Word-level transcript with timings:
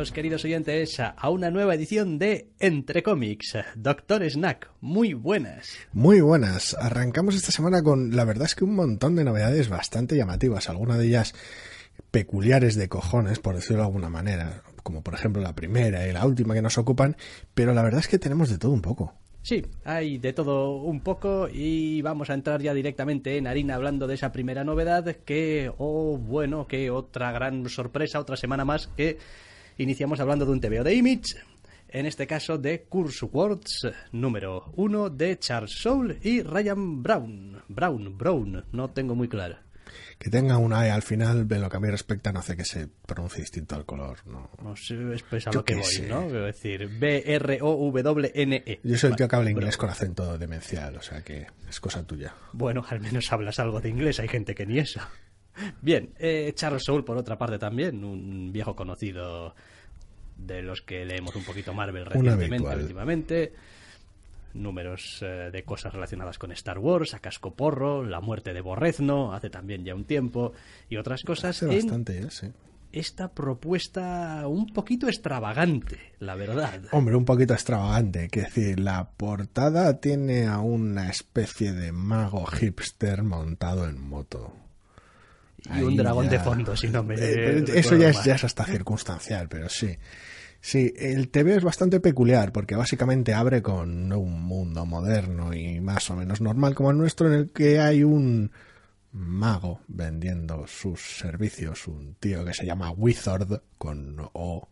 Bienvenidos, 0.00 0.14
queridos 0.14 0.44
oyentes, 0.46 0.98
a 0.98 1.28
una 1.28 1.50
nueva 1.50 1.74
edición 1.74 2.18
de 2.18 2.48
Entre 2.58 3.02
cómics. 3.02 3.58
Doctor 3.76 4.24
Snack, 4.24 4.70
muy 4.80 5.12
buenas. 5.12 5.76
Muy 5.92 6.22
buenas. 6.22 6.74
Arrancamos 6.80 7.34
esta 7.34 7.52
semana 7.52 7.82
con, 7.82 8.16
la 8.16 8.24
verdad 8.24 8.46
es 8.46 8.54
que 8.54 8.64
un 8.64 8.74
montón 8.76 9.14
de 9.14 9.24
novedades 9.24 9.68
bastante 9.68 10.16
llamativas, 10.16 10.70
algunas 10.70 10.96
de 10.96 11.06
ellas 11.06 11.34
peculiares 12.10 12.76
de 12.76 12.88
cojones, 12.88 13.40
por 13.40 13.56
decirlo 13.56 13.82
de 13.82 13.88
alguna 13.88 14.08
manera, 14.08 14.62
como 14.82 15.02
por 15.02 15.12
ejemplo 15.12 15.42
la 15.42 15.54
primera 15.54 16.08
y 16.08 16.12
la 16.14 16.24
última 16.24 16.54
que 16.54 16.62
nos 16.62 16.78
ocupan, 16.78 17.18
pero 17.52 17.74
la 17.74 17.82
verdad 17.82 18.00
es 18.00 18.08
que 18.08 18.18
tenemos 18.18 18.48
de 18.48 18.56
todo 18.56 18.72
un 18.72 18.80
poco. 18.80 19.12
Sí, 19.42 19.66
hay 19.84 20.16
de 20.16 20.32
todo 20.32 20.76
un 20.76 21.00
poco 21.00 21.46
y 21.52 22.00
vamos 22.00 22.30
a 22.30 22.34
entrar 22.34 22.62
ya 22.62 22.72
directamente 22.72 23.36
en 23.36 23.46
harina 23.46 23.74
hablando 23.74 24.06
de 24.06 24.14
esa 24.14 24.32
primera 24.32 24.64
novedad 24.64 25.04
que, 25.26 25.70
oh 25.76 26.16
bueno, 26.16 26.66
que 26.66 26.90
otra 26.90 27.32
gran 27.32 27.68
sorpresa, 27.68 28.18
otra 28.18 28.38
semana 28.38 28.64
más 28.64 28.86
que 28.86 29.18
iniciamos 29.82 30.20
hablando 30.20 30.44
de 30.44 30.52
un 30.52 30.60
TVO 30.60 30.84
de 30.84 30.94
Image, 30.94 31.36
en 31.88 32.06
este 32.06 32.26
caso 32.26 32.58
de 32.58 32.82
Curse 32.82 33.24
Words 33.26 33.88
número 34.12 34.72
1 34.76 35.10
de 35.10 35.38
Charles 35.38 35.72
Soule 35.72 36.18
y 36.22 36.42
Ryan 36.42 37.02
Brown. 37.02 37.62
Brown, 37.68 38.16
Brown, 38.16 38.64
no 38.72 38.90
tengo 38.90 39.14
muy 39.14 39.28
claro. 39.28 39.56
Que 40.18 40.28
tenga 40.30 40.58
una 40.58 40.86
E 40.86 40.90
al 40.90 41.02
final, 41.02 41.48
en 41.50 41.60
lo 41.62 41.70
que 41.70 41.76
a 41.78 41.80
mí 41.80 41.88
respecta, 41.88 42.30
no 42.30 42.40
hace 42.40 42.56
que 42.56 42.64
se 42.64 42.86
pronuncie 43.06 43.40
distinto 43.40 43.74
al 43.74 43.86
color. 43.86 44.18
No. 44.26 44.50
No 44.62 44.76
sé, 44.76 44.94
es 45.14 45.22
pues 45.22 45.46
a 45.46 45.50
Yo 45.50 45.60
lo 45.60 45.64
que 45.64 45.74
voy, 45.74 45.84
sé. 45.84 46.06
¿no? 46.06 46.26
Quiero 46.26 46.44
decir, 46.44 46.88
B-R-O-W-N-E. 46.98 48.80
Yo 48.84 48.98
soy 48.98 49.10
el 49.10 49.16
tío 49.16 49.26
que 49.26 49.36
habla 49.36 49.50
inglés 49.50 49.76
con 49.78 49.88
acento 49.88 50.36
demencial, 50.36 50.96
o 50.96 51.02
sea 51.02 51.22
que 51.22 51.46
es 51.68 51.80
cosa 51.80 52.06
tuya. 52.06 52.34
Bueno, 52.52 52.84
al 52.88 53.00
menos 53.00 53.32
hablas 53.32 53.58
algo 53.58 53.80
de 53.80 53.88
inglés, 53.88 54.20
hay 54.20 54.28
gente 54.28 54.54
que 54.54 54.66
ni 54.66 54.78
eso. 54.78 55.00
Bien, 55.80 56.10
eh, 56.18 56.52
Charles 56.54 56.84
Soule, 56.84 57.02
por 57.02 57.16
otra 57.16 57.36
parte, 57.38 57.58
también, 57.58 58.04
un 58.04 58.52
viejo 58.52 58.74
conocido 58.74 59.54
de 60.46 60.62
los 60.62 60.82
que 60.82 61.04
leemos 61.04 61.34
un 61.36 61.44
poquito 61.44 61.74
Marvel 61.74 62.06
recientemente, 62.06 62.76
últimamente. 62.76 63.52
Números 64.52 65.20
eh, 65.22 65.50
de 65.52 65.62
cosas 65.62 65.92
relacionadas 65.92 66.38
con 66.38 66.50
Star 66.52 66.78
Wars, 66.78 67.14
a 67.14 67.20
Cascoporro, 67.20 68.04
la 68.04 68.20
muerte 68.20 68.52
de 68.52 68.60
Borrezno, 68.60 69.32
hace 69.32 69.48
también 69.48 69.84
ya 69.84 69.94
un 69.94 70.04
tiempo, 70.04 70.52
y 70.88 70.96
otras 70.96 71.22
cosas. 71.22 71.62
Hace 71.62 71.66
en 71.66 71.76
bastante, 71.76 72.18
¿eh? 72.18 72.30
sí. 72.30 72.48
esta 72.90 73.28
propuesta 73.28 74.48
un 74.48 74.66
poquito 74.66 75.06
extravagante, 75.06 76.14
la 76.18 76.34
verdad. 76.34 76.82
Hombre, 76.90 77.14
un 77.14 77.24
poquito 77.24 77.54
extravagante. 77.54 78.28
Que 78.28 78.40
decir, 78.42 78.80
la 78.80 79.10
portada 79.10 80.00
tiene 80.00 80.46
a 80.48 80.58
una 80.58 81.08
especie 81.10 81.72
de 81.72 81.92
mago 81.92 82.44
hipster 82.46 83.22
montado 83.22 83.88
en 83.88 84.00
moto. 84.00 84.52
Y 85.74 85.82
un 85.82 85.96
dragón 85.96 86.26
ya- 86.26 86.30
de 86.32 86.38
fondo, 86.40 86.76
si 86.76 86.88
no 86.88 87.02
me. 87.02 87.14
Eh, 87.18 87.64
eso 87.74 87.96
ya 87.96 88.10
es, 88.10 88.24
ya 88.24 88.34
es 88.36 88.44
hasta 88.44 88.64
circunstancial, 88.64 89.48
pero 89.48 89.68
sí. 89.68 89.96
Sí, 90.62 90.92
el 90.98 91.30
TV 91.30 91.56
es 91.56 91.64
bastante 91.64 92.00
peculiar 92.00 92.52
porque 92.52 92.76
básicamente 92.76 93.32
abre 93.32 93.62
con 93.62 94.12
un 94.12 94.42
mundo 94.42 94.84
moderno 94.84 95.54
y 95.54 95.80
más 95.80 96.10
o 96.10 96.16
menos 96.16 96.40
normal 96.42 96.74
como 96.74 96.90
el 96.90 96.98
nuestro 96.98 97.28
en 97.28 97.32
el 97.32 97.50
que 97.50 97.80
hay 97.80 98.04
un 98.04 98.52
mago 99.12 99.80
vendiendo 99.88 100.66
sus 100.66 101.00
servicios, 101.18 101.88
un 101.88 102.14
tío 102.20 102.44
que 102.44 102.52
se 102.52 102.66
llama 102.66 102.90
Wizard 102.90 103.62
con 103.78 104.16
O, 104.34 104.68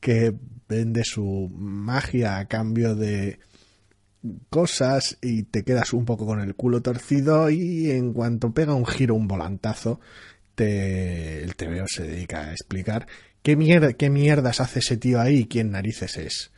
que 0.00 0.34
vende 0.68 1.04
su 1.04 1.50
magia 1.54 2.38
a 2.38 2.46
cambio 2.46 2.94
de 2.94 3.40
cosas 4.50 5.18
y 5.22 5.44
te 5.44 5.64
quedas 5.64 5.92
un 5.92 6.04
poco 6.04 6.26
con 6.26 6.40
el 6.40 6.54
culo 6.54 6.82
torcido 6.82 7.50
y 7.50 7.90
en 7.90 8.12
cuanto 8.12 8.52
pega 8.52 8.74
un 8.74 8.86
giro, 8.86 9.14
un 9.14 9.28
volantazo, 9.28 10.00
te, 10.54 11.42
el 11.42 11.56
TVO 11.56 11.86
se 11.86 12.06
dedica 12.06 12.48
a 12.48 12.52
explicar 12.52 13.06
qué, 13.42 13.56
mierda, 13.56 13.92
qué 13.94 14.10
mierdas 14.10 14.60
hace 14.60 14.80
ese 14.80 14.96
tío 14.96 15.20
ahí 15.20 15.38
y 15.38 15.46
quién 15.46 15.70
narices 15.70 16.16
es. 16.16 16.52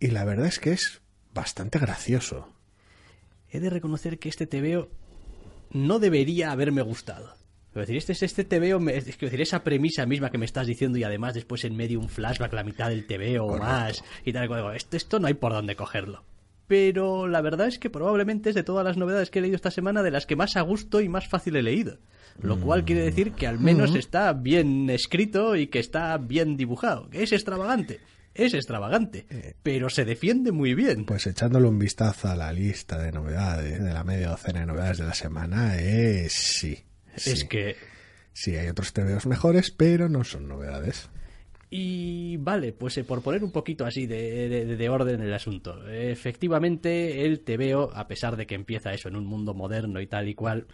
Y 0.00 0.08
la 0.08 0.24
verdad 0.24 0.46
es 0.46 0.58
que 0.58 0.72
es 0.72 1.02
bastante 1.34 1.78
gracioso. 1.78 2.48
he 3.50 3.60
de 3.60 3.70
reconocer 3.70 4.18
que 4.18 4.28
este 4.28 4.46
TVO 4.46 4.88
no 5.70 5.98
debería 5.98 6.50
haberme 6.50 6.82
gustado. 6.82 7.34
Es 7.74 7.88
decir, 7.88 7.96
este, 7.96 8.12
este 8.24 8.44
TVO, 8.44 8.86
es 8.90 9.06
decir, 9.06 9.40
esa 9.40 9.64
premisa 9.64 10.04
misma 10.04 10.30
que 10.30 10.36
me 10.36 10.44
estás 10.44 10.66
diciendo 10.66 10.98
y 10.98 11.04
además 11.04 11.32
después 11.32 11.64
en 11.64 11.74
medio 11.74 12.00
un 12.00 12.10
flashback 12.10 12.52
la 12.52 12.64
mitad 12.64 12.90
del 12.90 13.06
TVO 13.06 13.44
o 13.46 13.58
más 13.58 14.04
y 14.26 14.32
tal, 14.32 14.50
esto, 14.76 14.96
esto 14.96 15.18
no 15.20 15.26
hay 15.26 15.34
por 15.34 15.52
dónde 15.52 15.74
cogerlo. 15.74 16.22
Pero 16.66 17.28
la 17.28 17.40
verdad 17.40 17.66
es 17.66 17.78
que 17.78 17.90
probablemente 17.90 18.50
es 18.50 18.54
de 18.54 18.62
todas 18.62 18.84
las 18.84 18.96
novedades 18.96 19.30
que 19.30 19.38
he 19.38 19.42
leído 19.42 19.56
esta 19.56 19.70
semana 19.70 20.02
de 20.02 20.10
las 20.10 20.26
que 20.26 20.36
más 20.36 20.56
a 20.56 20.62
gusto 20.62 21.00
y 21.00 21.08
más 21.08 21.28
fácil 21.28 21.56
he 21.56 21.62
leído. 21.62 21.98
Lo 22.40 22.58
cual 22.58 22.84
quiere 22.84 23.02
decir 23.02 23.32
que 23.32 23.46
al 23.46 23.58
menos 23.58 23.94
está 23.94 24.32
bien 24.32 24.88
escrito 24.88 25.54
y 25.54 25.66
que 25.66 25.80
está 25.80 26.16
bien 26.16 26.56
dibujado. 26.56 27.10
Que 27.10 27.22
es 27.22 27.32
extravagante. 27.32 28.00
Es 28.34 28.54
extravagante. 28.54 29.26
Pero 29.62 29.90
se 29.90 30.06
defiende 30.06 30.50
muy 30.50 30.74
bien. 30.74 31.04
Pues 31.04 31.26
echándole 31.26 31.68
un 31.68 31.78
vistazo 31.78 32.28
a 32.28 32.36
la 32.36 32.50
lista 32.52 32.98
de 32.98 33.12
novedades, 33.12 33.82
de 33.82 33.92
la 33.92 34.04
media 34.04 34.30
docena 34.30 34.60
de 34.60 34.66
novedades 34.66 34.98
de 34.98 35.04
la 35.04 35.14
semana, 35.14 35.76
es 35.76 36.32
sí. 36.32 36.82
Es 37.14 37.22
sí. 37.24 37.46
que 37.46 37.76
Sí, 38.32 38.56
hay 38.56 38.68
otros 38.68 38.92
TVOs 38.92 39.26
mejores, 39.26 39.70
pero 39.70 40.08
no 40.08 40.24
son 40.24 40.48
novedades. 40.48 41.08
Y 41.74 42.36
vale, 42.36 42.72
pues 42.74 42.98
eh, 42.98 43.04
por 43.04 43.22
poner 43.22 43.42
un 43.42 43.50
poquito 43.50 43.86
así 43.86 44.06
de, 44.06 44.46
de- 44.50 44.76
de 44.76 44.88
orden 44.90 45.20
en 45.22 45.26
el 45.28 45.32
asunto. 45.32 45.88
Efectivamente, 45.88 47.24
el 47.24 47.40
TVO, 47.40 47.90
a 47.94 48.06
pesar 48.08 48.36
de 48.36 48.46
que 48.46 48.54
empieza 48.54 48.92
eso 48.92 49.08
en 49.08 49.16
un 49.16 49.24
mundo 49.24 49.54
moderno 49.54 49.98
y 50.02 50.06
tal 50.06 50.28
y 50.28 50.34
cual, 50.34 50.66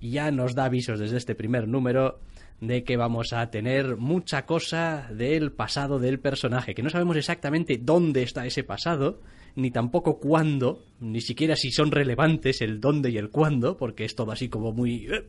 ya 0.00 0.30
nos 0.30 0.54
da 0.54 0.66
avisos 0.66 1.00
desde 1.00 1.16
este 1.16 1.34
primer 1.34 1.66
número 1.66 2.20
de 2.60 2.84
que 2.84 2.96
vamos 2.96 3.32
a 3.32 3.50
tener 3.50 3.96
mucha 3.96 4.46
cosa 4.46 5.08
del 5.12 5.50
pasado 5.50 5.98
del 5.98 6.20
personaje, 6.20 6.74
que 6.76 6.82
no 6.84 6.90
sabemos 6.90 7.16
exactamente 7.16 7.78
dónde 7.82 8.22
está 8.22 8.46
ese 8.46 8.62
pasado, 8.62 9.20
ni 9.56 9.72
tampoco 9.72 10.20
cuándo, 10.20 10.84
ni 11.00 11.20
siquiera 11.22 11.56
si 11.56 11.72
son 11.72 11.90
relevantes 11.90 12.60
el 12.60 12.80
dónde 12.80 13.10
y 13.10 13.18
el 13.18 13.30
cuándo, 13.30 13.76
porque 13.76 14.04
es 14.04 14.14
todo 14.14 14.30
así 14.30 14.48
como 14.48 14.70
muy... 14.70 15.06
eh, 15.12 15.28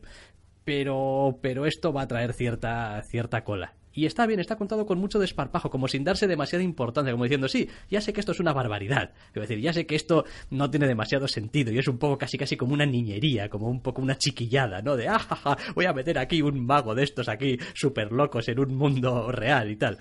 pero 0.64 1.38
pero 1.42 1.66
esto 1.66 1.92
va 1.92 2.02
a 2.02 2.08
traer 2.08 2.32
cierta 2.34 3.02
cierta 3.02 3.42
cola. 3.42 3.74
Y 3.96 4.04
está 4.04 4.26
bien, 4.26 4.38
está 4.40 4.56
contado 4.56 4.84
con 4.84 4.98
mucho 4.98 5.18
desparpajo, 5.18 5.70
como 5.70 5.88
sin 5.88 6.04
darse 6.04 6.26
demasiada 6.26 6.62
importancia, 6.62 7.12
como 7.12 7.24
diciendo, 7.24 7.48
sí, 7.48 7.68
ya 7.90 8.02
sé 8.02 8.12
que 8.12 8.20
esto 8.20 8.32
es 8.32 8.40
una 8.40 8.52
barbaridad. 8.52 9.12
Es 9.34 9.40
decir, 9.40 9.58
ya 9.58 9.72
sé 9.72 9.86
que 9.86 9.96
esto 9.96 10.26
no 10.50 10.70
tiene 10.70 10.86
demasiado 10.86 11.26
sentido 11.26 11.72
y 11.72 11.78
es 11.78 11.88
un 11.88 11.96
poco 11.96 12.18
casi 12.18 12.36
casi 12.36 12.58
como 12.58 12.74
una 12.74 12.84
niñería, 12.84 13.48
como 13.48 13.70
un 13.70 13.80
poco 13.80 14.02
una 14.02 14.18
chiquillada, 14.18 14.82
¿no? 14.82 14.96
De, 14.96 15.08
ah, 15.08 15.18
ja, 15.18 15.34
ja, 15.34 15.56
voy 15.74 15.86
a 15.86 15.94
meter 15.94 16.18
aquí 16.18 16.42
un 16.42 16.66
mago 16.66 16.94
de 16.94 17.04
estos 17.04 17.30
aquí 17.30 17.58
súper 17.72 18.12
locos 18.12 18.46
en 18.48 18.58
un 18.60 18.76
mundo 18.76 19.32
real 19.32 19.70
y 19.70 19.76
tal. 19.76 19.96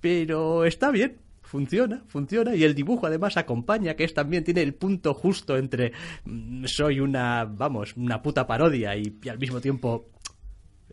Pero 0.00 0.64
está 0.64 0.90
bien, 0.90 1.20
funciona, 1.52 2.02
funciona. 2.08 2.56
Y 2.56 2.64
el 2.64 2.74
dibujo 2.74 3.06
además 3.06 3.36
acompaña, 3.36 3.94
que 3.94 4.04
es 4.04 4.14
también 4.14 4.42
tiene 4.42 4.62
el 4.62 4.74
punto 4.74 5.14
justo 5.14 5.56
entre 5.56 5.92
mm, 6.24 6.64
soy 6.64 6.98
una, 6.98 7.44
vamos, 7.44 7.94
una 7.96 8.22
puta 8.22 8.46
parodia 8.46 8.96
y, 8.96 9.16
al 9.28 9.38
mismo 9.38 9.60
tiempo 9.60 10.08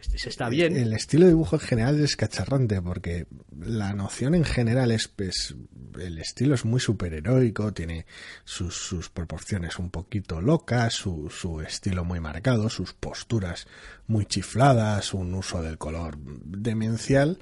se 0.01 0.30
está 0.30 0.50
bien. 0.50 0.75
El 0.75 0.94
estilo 0.94 1.25
de 1.25 1.31
dibujo 1.31 1.56
en 1.56 1.62
general 1.62 2.00
es 2.00 2.16
cacharrante 2.16 2.81
porque 2.81 3.28
la 3.60 3.94
noción 3.94 4.36
en 4.36 4.46
general 4.46 4.92
es, 4.92 5.07
pues, 5.07 5.56
el 6.00 6.18
estilo 6.19 6.56
es 6.56 6.66
muy 6.66 6.80
superheroico, 6.80 7.74
tiene 7.74 8.06
sus, 8.44 8.75
sus 8.75 9.10
proporciones 9.10 9.80
un 9.80 9.90
poquito 9.90 10.42
locas, 10.42 10.94
su, 10.94 11.30
su 11.30 11.62
estilo 11.62 12.04
muy 12.06 12.19
marcado, 12.19 12.69
sus 12.69 12.94
posturas 12.94 13.68
muy 14.07 14.25
chifladas, 14.25 15.13
un 15.13 15.34
uso 15.34 15.62
del 15.62 15.78
color 15.78 16.18
demencial, 16.18 17.40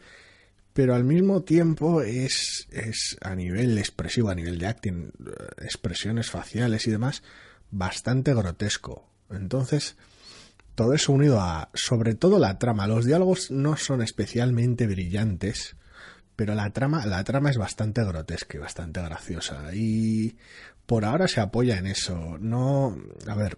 pero 0.74 0.96
al 0.96 1.04
mismo 1.04 1.42
tiempo 1.44 2.02
es, 2.02 2.68
es 2.72 3.18
a 3.22 3.36
nivel 3.36 3.78
expresivo, 3.78 4.30
a 4.30 4.36
nivel 4.36 4.60
de 4.60 4.68
acting, 4.68 5.08
eh, 5.08 5.32
expresiones 5.64 6.30
faciales 6.30 6.88
y 6.88 6.92
demás, 6.92 7.24
bastante 7.72 8.34
grotesco. 8.34 9.10
Entonces, 9.30 9.96
todo 10.78 10.94
eso 10.94 11.12
unido 11.12 11.42
a, 11.42 11.72
sobre 11.74 12.14
todo 12.14 12.38
la 12.38 12.60
trama, 12.60 12.86
los 12.86 13.04
diálogos 13.04 13.50
no 13.50 13.78
son 13.78 14.04
especialmente 14.04 14.86
brillantes, 14.86 15.76
pero 16.36 16.54
la 16.54 16.70
trama, 16.70 17.04
la 17.08 17.24
trama 17.24 17.50
es 17.50 17.58
bastante 17.58 18.04
grotesca 18.04 18.58
y 18.58 18.60
bastante 18.60 19.02
graciosa. 19.02 19.74
Y 19.74 20.38
por 20.86 21.04
ahora 21.04 21.28
se 21.28 21.42
apoya 21.42 21.80
en 21.80 21.88
eso. 21.88 22.38
No, 22.40 22.96
a 23.26 23.34
ver, 23.34 23.58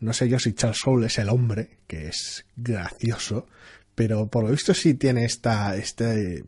no 0.00 0.12
sé 0.12 0.28
yo 0.28 0.40
si 0.40 0.54
Charles 0.54 0.80
Soule 0.82 1.06
es 1.06 1.18
el 1.18 1.28
hombre, 1.28 1.78
que 1.86 2.08
es 2.08 2.44
gracioso, 2.56 3.46
pero 3.94 4.26
por 4.26 4.42
lo 4.42 4.50
visto 4.50 4.74
sí 4.74 4.94
tiene 4.94 5.24
esta, 5.24 5.76
este, 5.76 6.46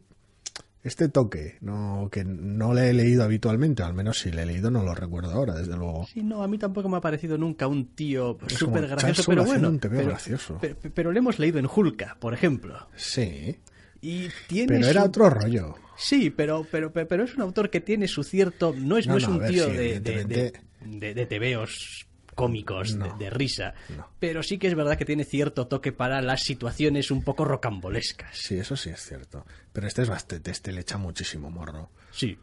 este 0.84 1.08
toque, 1.08 1.56
no, 1.60 2.08
que 2.10 2.24
no 2.24 2.72
le 2.74 2.90
he 2.90 2.92
leído 2.94 3.24
habitualmente, 3.24 3.82
al 3.82 3.94
menos 3.94 4.18
si 4.20 4.30
le 4.30 4.42
he 4.42 4.46
leído 4.46 4.70
no 4.70 4.82
lo 4.84 4.94
recuerdo 4.94 5.32
ahora, 5.32 5.54
desde 5.54 5.76
luego. 5.76 6.06
Sí, 6.12 6.22
no, 6.22 6.42
a 6.42 6.48
mí 6.48 6.58
tampoco 6.58 6.88
me 6.88 6.96
ha 6.96 7.00
parecido 7.00 7.36
nunca 7.36 7.66
un 7.66 7.94
tío 7.94 8.38
súper 8.46 8.86
gracioso, 8.86 9.24
pero 9.26 9.44
bueno. 9.44 9.68
un 9.68 9.78
pero, 9.78 10.06
gracioso. 10.06 10.58
pero- 10.60 10.76
pero 10.94 11.12
le 11.12 11.18
hemos 11.18 11.38
leído 11.38 11.58
en 11.58 11.66
Hulka, 11.66 12.16
por 12.20 12.32
ejemplo. 12.34 12.88
Sí, 12.96 13.56
Y 14.00 14.28
tiene 14.46 14.68
pero 14.78 14.86
era 14.88 15.04
otro 15.04 15.28
rollo. 15.28 15.74
Sí, 15.96 16.30
pero, 16.30 16.64
pero, 16.70 16.92
pero, 16.92 17.24
es 17.24 17.34
un 17.34 17.42
autor 17.42 17.70
que 17.70 17.80
tiene 17.80 18.06
su 18.06 18.22
cierto. 18.22 18.72
No 18.78 18.96
es, 18.98 19.08
no, 19.08 19.14
No, 19.14 19.18
es 19.18 19.26
un 19.26 19.38
ver, 19.40 19.50
tío 19.50 19.64
sí, 19.66 19.72
de, 19.72 19.98
de, 20.00 20.52
de, 20.86 21.14
de 21.14 21.26
tebeos 21.26 22.06
cómicos, 22.38 22.92
de- 22.92 23.08
No. 23.08 23.18
de, 23.18 23.30
risa. 23.30 23.74
No. 23.96 24.08
Pero 24.18 24.42
sí 24.42 24.58
que 24.58 24.68
es 24.68 24.74
verdad 24.74 24.96
que 24.96 25.04
tiene 25.04 25.24
cierto 25.24 25.66
toque 25.66 25.92
para 25.92 26.22
las 26.22 26.42
situaciones 26.42 27.10
un 27.10 27.22
poco 27.24 27.44
rocambolescas. 27.44 28.36
Sí, 28.36 28.58
eso 28.58 28.76
sí 28.76 28.90
es 28.90 29.00
cierto. 29.00 29.44
Pero 29.72 29.86
este 29.86 30.02
es 30.02 30.08
bastante, 30.08 30.50
este 30.50 30.72
le 30.72 30.80
echa 30.82 30.98
muchísimo 30.98 31.50
morro. 31.50 31.90
Sí. 32.10 32.38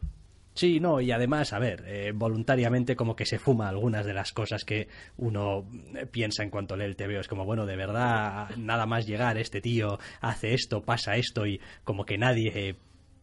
Sí, 0.58 0.80
no, 0.80 1.02
y 1.02 1.12
además, 1.12 1.52
a 1.52 1.60
ver, 1.60 1.84
eh, 1.86 2.14
voluntariamente 2.16 2.96
como 2.96 3.14
que 3.18 3.26
se 3.26 3.40
fuma 3.40 3.68
algunas 3.68 4.06
de 4.06 4.14
las 4.14 4.32
cosas 4.32 4.64
que 4.64 4.88
uno 5.18 5.68
eh, 5.96 6.06
piensa 6.06 6.44
en 6.44 6.50
cuanto 6.50 6.78
lee 6.78 6.86
el 6.86 6.96
TVO. 6.96 7.20
Es 7.20 7.28
como, 7.28 7.44
bueno, 7.44 7.66
de 7.66 7.76
verdad, 7.76 8.50
nada 8.56 8.86
más 8.86 9.06
llegar, 9.06 9.38
este 9.38 9.60
tío 9.60 10.00
hace 10.22 10.54
esto, 10.54 10.82
pasa 10.82 11.18
esto, 11.18 11.46
y 11.46 11.60
como 11.84 12.06
que 12.06 12.18
nadie... 12.18 12.52
eh, 12.56 12.76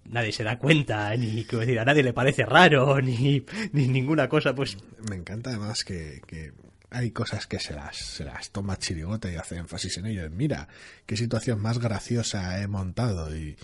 Nadie 0.05 0.33
se 0.33 0.45
da 0.45 0.59
cuenta, 0.59 1.17
ni 1.17 1.45
quiero 1.45 1.61
decir, 1.61 1.79
a 1.79 1.85
nadie 1.85 2.03
le 2.03 2.13
parece 2.13 2.45
raro, 2.45 3.01
ni, 3.03 3.45
ni 3.73 3.89
ninguna 3.89 4.29
cosa, 4.29 4.55
pues 4.55 4.77
Me 5.09 5.17
encanta 5.17 5.51
además 5.51 5.85
que, 5.85 6.21
que 6.27 6.53
hay 6.91 7.11
cosas 7.11 7.47
que 7.47 7.59
se 7.59 7.75
las, 7.75 7.97
se 7.97 8.25
las 8.25 8.51
toma 8.51 8.79
chirigota 8.79 9.31
y 9.31 9.37
hace 9.37 9.57
énfasis 9.57 9.99
en 9.99 10.07
ello. 10.07 10.29
Mira, 10.31 10.69
qué 11.07 11.17
situación 11.17 11.61
más 11.61 11.79
graciosa 11.79 12.61
he 12.61 12.67
montado 12.67 13.35
y 13.35 13.57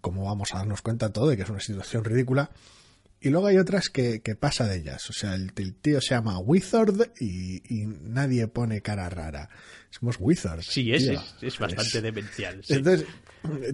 cómo 0.00 0.26
vamos 0.26 0.54
a 0.54 0.58
darnos 0.58 0.82
cuenta 0.82 1.12
todo 1.12 1.28
de 1.28 1.36
que 1.36 1.42
es 1.42 1.48
una 1.48 1.60
situación 1.60 2.04
ridícula. 2.04 2.50
Y 3.20 3.30
luego 3.30 3.46
hay 3.46 3.56
otras 3.56 3.88
que, 3.88 4.20
que 4.20 4.36
pasa 4.36 4.66
de 4.66 4.76
ellas. 4.76 5.08
O 5.10 5.12
sea, 5.12 5.34
el, 5.34 5.52
el 5.56 5.74
tío 5.74 6.00
se 6.00 6.10
llama 6.14 6.38
Wizard 6.38 7.12
y, 7.18 7.62
y 7.74 7.86
nadie 7.86 8.46
pone 8.46 8.82
cara 8.82 9.08
rara. 9.08 9.48
Somos 9.90 10.16
Wizards. 10.20 10.66
sí, 10.66 10.92
es, 10.92 11.04
es, 11.04 11.20
es 11.40 11.58
bastante 11.58 11.98
Es- 11.98 12.02
demencial. 12.02 12.62
sí. 12.62 12.74
entonces, 12.74 13.06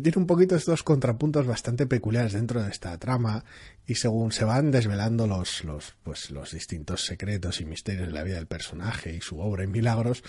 tiene 0.02 0.12
un 0.18 0.26
poquito 0.26 0.54
estos 0.54 0.82
contrapuntos 0.82 1.46
bastante 1.46 1.86
peculiares 1.86 2.34
dentro 2.34 2.62
de 2.62 2.70
esta 2.70 2.96
trama 2.98 3.44
y 3.86 3.96
según 3.96 4.30
se 4.30 4.44
van 4.44 4.70
desvelando 4.70 5.26
los, 5.26 5.64
los, 5.64 5.94
pues, 6.04 6.30
los 6.30 6.52
distintos 6.52 7.04
secretos 7.04 7.60
y 7.60 7.64
misterios 7.64 8.06
de 8.08 8.12
la 8.12 8.22
vida 8.22 8.36
del 8.36 8.46
personaje 8.46 9.14
y 9.16 9.20
su 9.20 9.40
obra 9.40 9.64
y 9.64 9.66
milagros, 9.66 10.22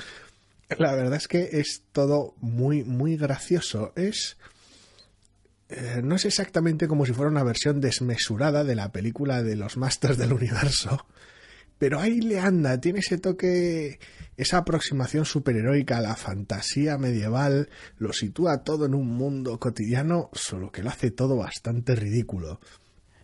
la 0.80 0.95
verdad 0.95 1.16
es 1.18 1.27
que 1.27 1.50
es 1.59 1.83
todo 1.92 2.33
muy, 2.42 2.83
muy 2.83 3.16
gracioso. 3.16 3.94
Es... 3.95 4.38
eh, 5.69 6.01
no 6.04 6.15
es 6.15 6.25
exactamente 6.25 6.88
como 6.88 7.06
si 7.06 7.13
fuera 7.13 7.31
una 7.31 7.44
versión 7.44 7.81
desmesurada 7.81 8.63
de 8.63 8.75
la 8.75 8.92
película 8.92 9.44
de 9.44 9.56
los 9.56 9.77
Masters 9.77 10.18
del 10.18 10.33
Universo, 10.33 11.06
pero 11.77 12.00
ahí 12.00 12.21
le 12.21 12.39
anda, 12.39 12.80
tiene 12.80 13.00
ese 13.00 13.18
toque, 13.18 14.00
esa 14.38 14.60
aproximación 14.60 15.25
superheroica 15.25 15.98
a 15.98 16.01
la 16.01 16.15
fantasía 16.15 16.98
medieval, 16.98 17.69
lo 17.98 18.13
sitúa 18.13 18.63
todo 18.63 18.86
en 18.86 18.94
un 18.94 19.07
mundo 19.07 19.60
cotidiano, 19.60 20.30
solo 20.33 20.71
que 20.71 20.83
lo 20.83 20.89
hace 20.89 21.12
todo 21.12 21.38
bastante 21.38 21.95
ridículo. 21.95 22.59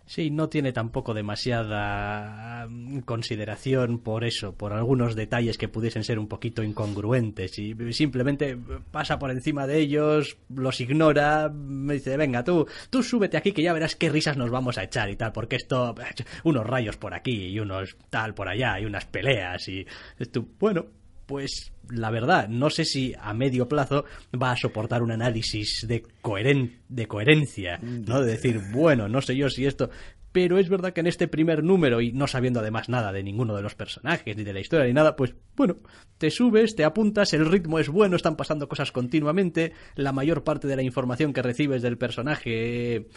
Sí, 0.10 0.32
no 0.32 0.50
tiene 0.50 0.74
tampoco 0.74 1.14
demasiada 1.14 2.66
mm, 2.68 3.02
consideración 3.02 4.00
por 4.00 4.24
eso, 4.24 4.56
por 4.56 4.74
algunos 4.74 5.16
detalles 5.16 5.60
que 5.60 5.68
pudiesen 5.68 6.04
ser 6.04 6.18
un 6.18 6.28
poquito 6.28 6.64
incongruentes 6.64 7.60
y 7.60 7.76
simplemente 7.94 8.58
pasa 8.90 9.20
por 9.20 9.30
encima 9.30 9.68
de 9.68 9.78
ellos, 9.78 10.40
los 10.50 10.82
ignora, 10.82 11.50
me 11.50 11.94
dice, 11.94 12.18
venga, 12.18 12.44
tú, 12.44 12.66
tú 12.90 13.04
súbete 13.04 13.38
aquí 13.38 13.52
que 13.52 13.62
ya 13.62 13.72
verás 13.72 13.96
qué 13.96 14.10
risas 14.10 14.36
nos 14.36 14.50
vamos 14.50 14.80
a 14.80 14.84
echar 14.86 15.12
y 15.12 15.16
tal, 15.16 15.32
porque 15.32 15.58
esto, 15.58 15.94
unos 16.44 16.66
rayos 16.66 16.98
por 16.98 17.14
aquí 17.14 17.46
y 17.46 17.60
unos 17.60 17.96
tal 18.10 18.34
por 18.34 18.50
allá 18.50 18.80
y 18.80 18.86
unas 18.86 19.06
peleas 19.06 19.68
y 19.68 19.86
tú, 20.32 20.50
bueno, 20.60 20.88
pues 21.30 21.72
la 21.92 22.10
verdad, 22.10 22.50
no 22.50 22.70
sé 22.72 22.86
si 22.86 23.14
a 23.22 23.34
medio 23.36 23.68
plazo 23.68 24.04
va 24.42 24.52
a 24.52 24.58
soportar 24.58 25.04
un 25.04 25.12
análisis 25.12 25.86
de, 25.88 26.04
coheren- 26.24 26.80
de 26.90 27.08
coherencia, 27.08 27.80
¿no? 27.82 28.22
De 28.22 28.32
decir, 28.32 28.60
bueno, 28.74 29.08
no 29.08 29.22
sé 29.22 29.36
yo 29.38 29.48
si 29.50 29.66
esto... 29.68 29.92
Pero 30.32 30.60
es 30.60 30.70
verdad 30.70 30.94
que 30.94 31.00
en 31.00 31.08
este 31.08 31.28
primer 31.28 31.64
número, 31.64 32.02
y 32.02 32.12
no 32.12 32.28
sabiendo 32.28 32.60
además 32.60 32.88
nada 32.88 33.12
de 33.12 33.24
ninguno 33.24 33.56
de 33.56 33.64
los 33.64 33.74
personajes, 33.74 34.38
ni 34.38 34.44
de 34.44 34.54
la 34.54 34.60
historia, 34.60 34.86
ni 34.86 34.94
nada, 34.94 35.16
pues 35.16 35.34
bueno, 35.56 35.78
te 36.20 36.30
subes, 36.30 36.76
te 36.76 36.84
apuntas, 36.84 37.34
el 37.34 37.48
ritmo 37.48 37.80
es 37.80 37.90
bueno, 37.90 38.16
están 38.16 38.36
pasando 38.36 38.70
cosas 38.70 38.92
continuamente, 38.92 39.74
la 39.96 40.12
mayor 40.12 40.44
parte 40.44 40.68
de 40.68 40.76
la 40.76 40.84
información 40.84 41.34
que 41.34 41.42
recibes 41.42 41.82
del 41.82 41.98
personaje 41.98 43.08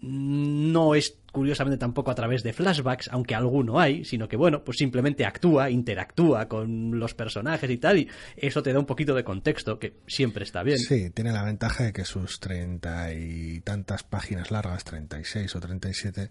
no 0.00 0.94
es 0.94 1.18
curiosamente 1.32 1.78
tampoco 1.78 2.10
a 2.10 2.14
través 2.14 2.42
de 2.42 2.52
flashbacks, 2.52 3.08
aunque 3.12 3.34
alguno 3.34 3.78
hay, 3.78 4.04
sino 4.04 4.28
que 4.28 4.36
bueno, 4.36 4.64
pues 4.64 4.78
simplemente 4.78 5.24
actúa, 5.24 5.70
interactúa 5.70 6.48
con 6.48 6.98
los 6.98 7.14
personajes 7.14 7.70
y 7.70 7.78
tal, 7.78 7.98
y 7.98 8.08
eso 8.36 8.62
te 8.62 8.72
da 8.72 8.78
un 8.78 8.86
poquito 8.86 9.14
de 9.14 9.24
contexto, 9.24 9.78
que 9.78 9.94
siempre 10.06 10.44
está 10.44 10.62
bien. 10.62 10.78
Sí, 10.78 11.10
tiene 11.10 11.32
la 11.32 11.44
ventaja 11.44 11.84
de 11.84 11.92
que 11.92 12.04
sus 12.04 12.40
treinta 12.40 13.12
y 13.12 13.60
tantas 13.60 14.02
páginas 14.04 14.50
largas, 14.50 14.84
36 14.84 15.54
o 15.54 15.60
37, 15.60 16.30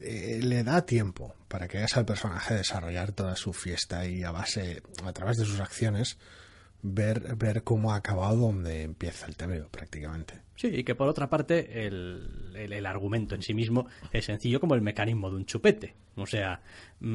eh, 0.00 0.40
le 0.42 0.62
da 0.62 0.84
tiempo 0.84 1.34
para 1.48 1.68
que 1.68 1.78
veas 1.78 1.96
al 1.96 2.04
personaje 2.04 2.54
desarrollar 2.54 3.12
toda 3.12 3.36
su 3.36 3.52
fiesta 3.52 4.06
y 4.06 4.22
a 4.24 4.30
base, 4.30 4.82
a 5.04 5.12
través 5.12 5.38
de 5.38 5.44
sus 5.44 5.60
acciones, 5.60 6.18
ver, 6.82 7.34
ver 7.36 7.62
cómo 7.62 7.92
ha 7.92 7.96
acabado 7.96 8.36
donde 8.36 8.82
empieza 8.82 9.26
el 9.26 9.36
TVO 9.36 9.68
prácticamente. 9.68 10.45
Sí, 10.56 10.68
y 10.68 10.84
que 10.84 10.94
por 10.94 11.06
otra 11.06 11.28
parte 11.28 11.86
el, 11.86 12.50
el- 12.54 12.72
el 12.72 12.86
argumento 12.86 13.34
en 13.34 13.42
sí 13.42 13.54
mismo 13.54 13.86
es 14.10 14.24
sencillo 14.24 14.58
como 14.58 14.74
el 14.74 14.80
mecanismo 14.80 15.30
de 15.30 15.36
un 15.36 15.44
chupete. 15.46 15.94
O 16.16 16.26
sea, 16.26 16.60
mm, 17.00 17.06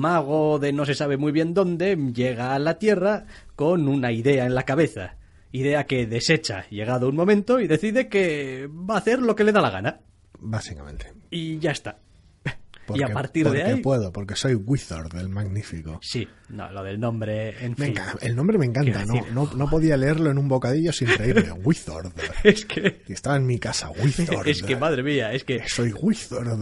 mago 0.00 0.58
de 0.58 0.72
no 0.72 0.84
se 0.86 0.94
sabe 0.94 1.16
muy 1.16 1.30
bien 1.30 1.52
dónde 1.54 1.94
llega 2.14 2.54
a 2.54 2.58
la 2.58 2.78
Tierra 2.78 3.26
con 3.54 3.86
una 3.88 4.12
idea 4.12 4.46
en 4.46 4.54
la 4.54 4.62
cabeza. 4.64 5.16
Idea 5.52 5.84
que 5.84 6.06
desecha 6.06 6.66
llegado 6.70 7.08
un 7.08 7.14
momento 7.16 7.60
y 7.60 7.68
decide 7.68 8.08
que 8.08 8.66
va 8.68 8.94
a 8.96 8.98
hacer 8.98 9.20
lo 9.20 9.36
que 9.36 9.44
le 9.44 9.52
da 9.52 9.60
la 9.60 9.70
gana. 9.70 10.00
Básicamente. 10.40 11.12
Y 11.30 11.58
ya 11.58 11.70
está. 11.70 11.98
Porque, 12.86 13.00
y 13.00 13.02
a 13.04 13.08
partir 13.12 13.48
de 13.50 13.62
ahí... 13.62 13.80
puedo, 13.80 14.12
porque 14.12 14.36
soy 14.36 14.54
Wizard 14.54 15.08
del 15.12 15.28
Magnífico. 15.28 15.98
Sí, 16.02 16.28
no, 16.50 16.70
lo 16.70 16.82
del 16.82 17.00
nombre, 17.00 17.54
en 17.64 17.74
Me 17.78 17.86
fin. 17.86 17.94
el 18.20 18.36
nombre 18.36 18.58
me 18.58 18.66
encanta, 18.66 19.04
no, 19.06 19.24
no, 19.32 19.50
no 19.54 19.70
podía 19.70 19.96
leerlo 19.96 20.30
en 20.30 20.38
un 20.38 20.48
bocadillo 20.48 20.92
sin 20.92 21.08
reírme. 21.08 21.50
Wizard. 21.64 22.12
Es 22.44 22.64
que... 22.66 23.02
Y 23.08 23.12
estaba 23.14 23.36
en 23.36 23.46
mi 23.46 23.58
casa, 23.58 23.90
Wizard. 23.90 24.46
Es 24.46 24.62
que, 24.62 24.76
madre 24.76 25.02
mía, 25.02 25.32
es 25.32 25.44
que... 25.44 25.66
Soy 25.68 25.92
Wizard. 25.92 26.58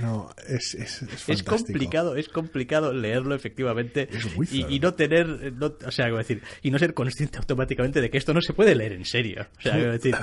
No, 0.00 0.30
es, 0.48 0.74
es, 0.74 1.02
es 1.28 1.42
complicado, 1.42 2.16
es 2.16 2.28
complicado 2.28 2.92
leerlo 2.92 3.34
efectivamente 3.34 4.08
Es 4.12 4.26
y, 4.52 4.74
y 4.74 4.80
no 4.80 4.94
tener, 4.94 5.52
no- 5.54 5.76
o 5.86 5.90
sea, 5.90 6.06
decir, 6.10 6.42
y 6.62 6.70
no 6.70 6.78
ser 6.78 6.94
consciente 6.94 7.38
automáticamente 7.38 8.00
de 8.00 8.10
que 8.10 8.18
esto 8.18 8.34
no 8.34 8.40
se 8.40 8.52
puede 8.52 8.74
leer 8.74 8.92
en 8.92 9.04
serio. 9.04 9.46
O 9.58 9.62
sea, 9.62 9.76
decir, 9.92 10.14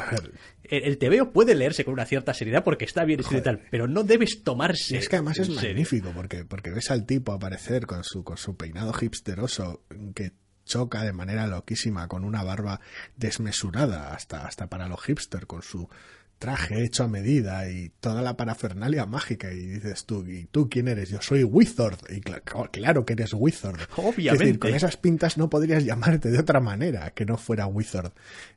el, 0.63 0.83
el 0.83 0.97
TVO 0.97 1.31
puede 1.31 1.55
leerse 1.55 1.85
con 1.85 1.93
una 1.93 2.05
cierta 2.05 2.33
seriedad 2.33 2.63
porque 2.63 2.85
está 2.85 3.05
bien 3.05 3.19
escrito 3.21 3.41
y 3.41 3.43
tal, 3.43 3.61
pero 3.71 3.87
no 3.87 4.03
debes 4.03 4.43
tomarse. 4.43 4.97
Es 4.97 5.07
que 5.09 5.15
además 5.31 5.49
es 5.49 5.63
magnífico, 5.67 6.11
porque, 6.13 6.45
porque 6.45 6.71
ves 6.71 6.91
al 6.91 7.05
tipo 7.05 7.31
aparecer 7.33 7.85
con 7.85 8.03
su, 8.03 8.23
con 8.23 8.37
su 8.37 8.55
peinado 8.55 8.93
hipsteroso 8.99 9.83
que 10.15 10.31
choca 10.65 11.03
de 11.03 11.13
manera 11.13 11.47
loquísima 11.47 12.07
con 12.07 12.23
una 12.23 12.43
barba 12.43 12.79
desmesurada 13.17 14.13
hasta, 14.13 14.45
hasta 14.45 14.67
para 14.67 14.87
los 14.87 15.01
hipster, 15.03 15.47
con 15.47 15.61
su 15.61 15.89
traje 16.37 16.85
hecho 16.85 17.03
a 17.03 17.07
medida 17.09 17.69
y 17.69 17.89
toda 17.99 18.21
la 18.21 18.37
parafernalia 18.37 19.05
mágica 19.05 19.51
y 19.51 19.57
dices 19.65 20.05
tú, 20.05 20.25
¿y 20.25 20.45
tú 20.45 20.69
quién 20.69 20.87
eres? 20.87 21.09
Yo 21.09 21.21
soy 21.21 21.43
Wizard 21.43 21.97
y 22.09 22.21
cla- 22.21 22.69
claro 22.71 23.05
que 23.05 23.11
eres 23.13 23.33
Wizard. 23.33 23.77
Obviamente. 23.97 24.31
Es 24.31 24.39
decir, 24.39 24.59
con 24.59 24.73
esas 24.73 24.95
pintas 24.95 25.37
no 25.37 25.49
podrías 25.49 25.83
llamarte 25.83 26.29
de 26.31 26.39
otra 26.39 26.61
manera 26.61 27.11
que 27.11 27.25
no 27.25 27.35
fuera 27.35 27.67
Wizard. 27.67 28.13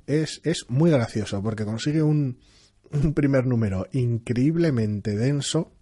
Es, 0.06 0.40
es 0.44 0.66
muy 0.68 0.90
gracioso 0.92 1.42
porque 1.42 1.64
consigue 1.64 2.02
un, 2.04 2.38
un 2.92 3.14
primer 3.14 3.46
número 3.46 3.88
increíblemente 3.90 5.16
denso 5.16 5.72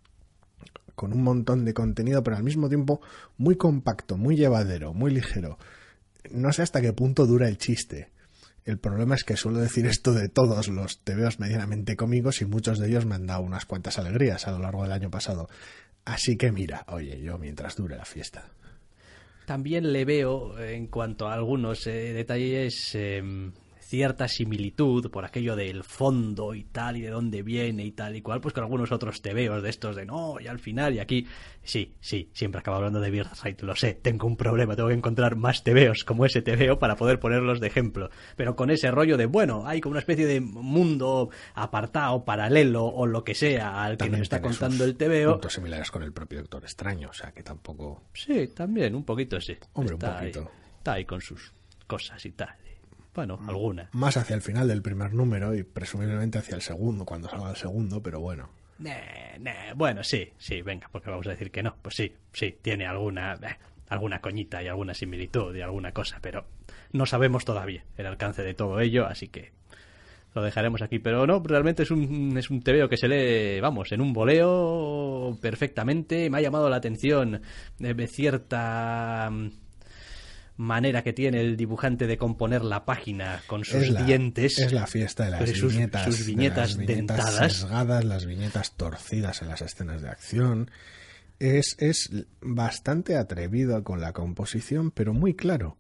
con 1.01 1.15
un 1.15 1.23
montón 1.23 1.65
de 1.65 1.73
contenido, 1.73 2.23
pero 2.23 2.37
al 2.37 2.43
mismo 2.43 2.69
tiempo 2.69 3.01
muy 3.39 3.57
compacto, 3.57 4.19
muy 4.19 4.37
llevadero, 4.37 4.93
muy 4.93 5.11
ligero. 5.11 5.57
No 6.31 6.53
sé 6.53 6.61
hasta 6.61 6.83
qué 6.83 6.93
punto 6.93 7.25
dura 7.25 7.49
el 7.49 7.57
chiste. 7.57 8.11
El 8.67 8.79
problema 8.79 9.15
es 9.15 9.25
que 9.25 9.39
suelo 9.39 9.61
decir 9.61 9.87
esto 9.87 10.13
de 10.13 10.29
todos 10.29 10.69
los 10.69 11.03
tebeos 11.03 11.41
medianamente 11.41 11.97
cómicos 11.97 12.43
y 12.43 12.45
muchos 12.45 12.79
de 12.79 12.89
ellos 12.89 13.07
me 13.07 13.15
han 13.15 13.27
dado 13.27 13.41
unas 13.41 13.65
cuantas 13.65 13.99
alegrías 13.99 14.47
a 14.47 14.51
lo 14.51 14.59
largo 14.59 14.83
del 14.83 14.93
año 14.93 15.11
pasado. 15.11 15.49
Así 16.05 16.37
que 16.37 16.53
mira, 16.53 16.85
oye, 16.89 17.19
yo 17.23 17.39
mientras 17.39 17.77
dure 17.77 17.97
la 17.97 18.05
fiesta. 18.05 18.51
También 19.47 19.95
le 19.95 20.05
veo, 20.05 20.59
en 20.61 20.89
cuanto 20.89 21.29
a 21.29 21.33
algunos 21.33 21.87
eh, 21.87 22.13
detalles, 22.13 22.91
eh, 22.95 23.23
cierta 23.91 24.29
similitud 24.29 25.11
por 25.11 25.25
aquello 25.25 25.57
del 25.57 25.83
fondo 25.83 26.55
y 26.55 26.63
tal 26.63 26.97
y 26.97 27.01
de 27.01 27.11
dónde 27.11 27.43
viene 27.43 27.85
y 27.85 27.91
tal 27.91 28.15
y 28.15 28.23
cual, 28.23 28.41
pues 28.41 28.55
con 28.55 28.63
algunos 28.63 28.93
otros 28.93 29.21
tebeos 29.21 29.65
de 29.65 29.69
estos 29.69 29.97
de 29.97 30.07
no, 30.07 30.37
y 30.39 30.47
al 30.47 30.61
final 30.61 30.95
y 30.95 31.01
aquí, 31.01 31.27
sí, 31.65 31.97
sí, 32.01 32.31
siempre 32.33 32.61
acabo 32.61 32.77
hablando 32.77 33.01
de 33.01 33.11
Birthright, 33.11 33.61
lo 33.63 33.75
sé, 33.75 33.95
tengo 33.95 34.29
un 34.29 34.37
problema, 34.37 34.77
tengo 34.77 34.91
que 34.91 34.95
encontrar 34.95 35.35
más 35.35 35.65
tebeos 35.65 36.05
como 36.05 36.25
ese 36.25 36.41
tebeo 36.41 36.79
para 36.79 36.95
poder 36.95 37.19
ponerlos 37.19 37.59
de 37.59 37.67
ejemplo, 37.67 38.11
pero 38.37 38.55
con 38.55 38.71
ese 38.71 38.93
rollo 38.93 39.17
de, 39.17 39.27
bueno, 39.27 39.67
hay 39.67 39.81
como 39.81 39.95
una 39.95 40.01
especie 40.01 40.27
de 40.27 40.41
mundo 40.41 41.31
apartado, 41.55 42.25
paralelo 42.25 42.85
o 42.85 43.07
lo 43.09 43.25
que 43.25 43.35
sea 43.35 43.83
al 43.83 43.97
que 43.97 44.09
nos 44.09 44.21
está 44.21 44.41
contando 44.41 44.85
el 44.85 44.95
tebeo. 44.97 45.33
Puntos 45.33 45.55
similares 45.55 45.91
con 45.91 46.05
el 46.05 46.13
propio 46.13 46.39
Doctor 46.43 46.63
Extraño, 46.63 47.09
o 47.11 47.13
sea 47.13 47.33
que 47.33 47.43
tampoco. 47.43 48.05
Sí, 48.15 48.53
también, 48.55 48.95
un 48.95 49.03
poquito 49.03 49.41
sí. 49.41 49.57
Hombre, 49.73 49.95
un 49.95 50.01
poquito. 50.01 50.41
Ahí, 50.43 50.77
está 50.79 50.93
ahí 50.93 51.05
con 51.05 51.21
sus 51.21 51.53
cosas 51.89 52.25
y 52.25 52.31
tal. 52.31 52.55
Bueno, 53.15 53.39
alguna. 53.47 53.89
Más 53.93 54.17
hacia 54.17 54.35
el 54.35 54.43
final 54.43 54.69
del 54.69 54.83
primer 54.83 55.13
número 55.13 55.55
y 55.55 55.63
presumiblemente 55.63 56.39
hacia 56.39 56.55
el 56.55 56.63
segundo, 56.63 57.05
cuando 57.05 57.29
salga 57.29 57.51
el 57.51 57.57
segundo, 57.57 58.03
pero 58.03 58.21
bueno. 58.21 58.51
Nah, 58.79 59.39
nah, 59.39 59.75
Bueno, 59.75 60.03
sí, 60.03 60.33
sí, 60.39 60.63
venga, 60.63 60.89
porque 60.91 61.11
vamos 61.11 61.27
a 61.27 61.31
decir 61.31 61.51
que 61.51 61.63
no. 61.63 61.77
Pues 61.83 61.97
sí, 61.97 62.15
sí, 62.33 62.57
tiene 62.63 62.87
alguna, 62.87 63.35
eh, 63.35 63.57
alguna 63.89 64.21
coñita 64.21 64.63
y 64.63 64.69
alguna 64.69 64.95
similitud 64.95 65.55
y 65.55 65.61
alguna 65.61 65.93
cosa, 65.93 66.19
pero 66.23 66.47
no 66.93 67.05
sabemos 67.05 67.45
todavía 67.45 67.85
el 67.97 68.07
alcance 68.07 68.43
de 68.43 68.55
todo 68.55 68.81
ello, 68.81 69.07
así 69.07 69.29
que 69.29 69.53
lo 70.35 70.43
dejaremos 70.43 70.81
aquí. 70.81 70.99
Pero 70.99 71.27
no, 71.27 71.43
realmente 71.45 71.83
es 71.83 71.91
un, 71.91 72.37
es 72.39 72.51
un 72.51 72.63
tebeo 72.63 72.89
que 72.89 72.97
se 72.97 73.09
lee, 73.09 73.61
vamos, 73.61 73.93
en 73.93 74.01
un 74.01 74.13
voleo 74.13 75.37
perfectamente. 75.41 76.31
Me 76.31 76.39
ha 76.39 76.43
llamado 76.43 76.71
la 76.71 76.77
atención 76.77 77.43
de 77.79 78.07
cierta 78.07 79.29
mm, 79.31 79.51
manera 80.61 81.03
que 81.03 81.13
tiene 81.13 81.41
el 81.41 81.57
dibujante 81.57 82.07
de 82.07 82.19
componer 82.19 82.63
la 82.63 82.85
página 82.85 83.41
con 83.47 83.65
sus 83.65 83.77
es 83.83 83.91
la, 83.91 84.03
dientes. 84.05 84.59
Es 84.59 84.73
la 84.73 84.87
fiesta 84.87 85.25
de 85.25 85.31
las 85.31 85.41
Pues 85.41 85.59
sus- 85.59 85.73
viñetas. 85.73 86.05
sus 86.05 86.19
de 86.19 86.25
viñetas 86.27 86.69
las 86.71 86.77
viñetas 86.77 86.97
dentadas. 87.17 87.53
sesgadas, 87.55 88.05
las 88.05 88.27
viñetas 88.27 88.77
torcidas 88.77 89.41
en 89.43 89.49
las 89.49 89.63
escenas 89.63 90.03
de 90.03 90.11
acción. 90.11 90.71
Es, 91.39 91.77
es 91.79 92.11
bastante 92.43 93.17
atrevido 93.17 93.83
con 93.83 94.01
la 94.03 94.13
composición, 94.13 94.91
pero 94.91 95.15
muy 95.15 95.35
claro. 95.35 95.79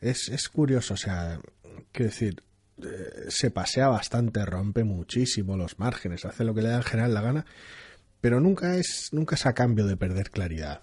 Es, 0.00 0.28
es 0.30 0.48
curioso, 0.48 0.94
o 0.94 0.96
sea, 0.96 1.38
quiero 1.92 2.10
decir, 2.10 2.42
eh, 2.82 3.26
se 3.28 3.50
pasea 3.50 3.88
bastante, 3.88 4.44
rompe 4.46 4.84
muchísimo 4.84 5.56
los 5.58 5.78
márgenes, 5.78 6.24
hace 6.24 6.44
lo 6.44 6.54
que 6.54 6.62
le 6.62 6.68
da 6.70 6.76
en 6.76 6.82
general 6.82 7.12
la 7.14 7.20
gana, 7.20 7.46
pero 8.22 8.40
nunca 8.40 8.76
es, 8.76 9.10
nunca 9.12 9.34
es 9.36 9.44
a 9.44 9.52
cambio 9.54 9.86
de 9.86 9.96
perder 9.98 10.30
claridad. 10.30 10.80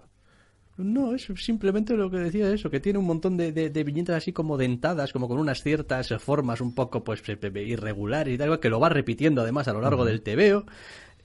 No, 0.76 1.14
es 1.14 1.28
simplemente 1.38 1.96
lo 1.96 2.10
que 2.10 2.18
decía 2.18 2.52
eso, 2.52 2.72
que 2.72 2.80
tiene 2.80 2.98
un 2.98 3.06
montón 3.06 3.38
de, 3.38 3.52
de- 3.52 3.70
de 3.70 3.84
viñetas 3.84 4.16
así 4.18 4.34
como 4.34 4.58
dentadas, 4.58 5.14
como 5.14 5.28
con 5.28 5.38
unas 5.38 5.62
ciertas 5.62 6.10
formas 6.20 6.62
un 6.62 6.74
poco 6.74 7.04
pues 7.04 7.22
pe- 7.22 7.64
irregulares 7.64 8.34
y 8.34 8.38
tal, 8.40 8.60
que 8.60 8.70
lo 8.70 8.80
va 8.80 8.90
repitiendo 8.90 9.42
además 9.44 9.68
a 9.68 9.74
lo 9.74 9.82
largo 9.82 10.04
del 10.04 10.24
tebeo. 10.24 10.66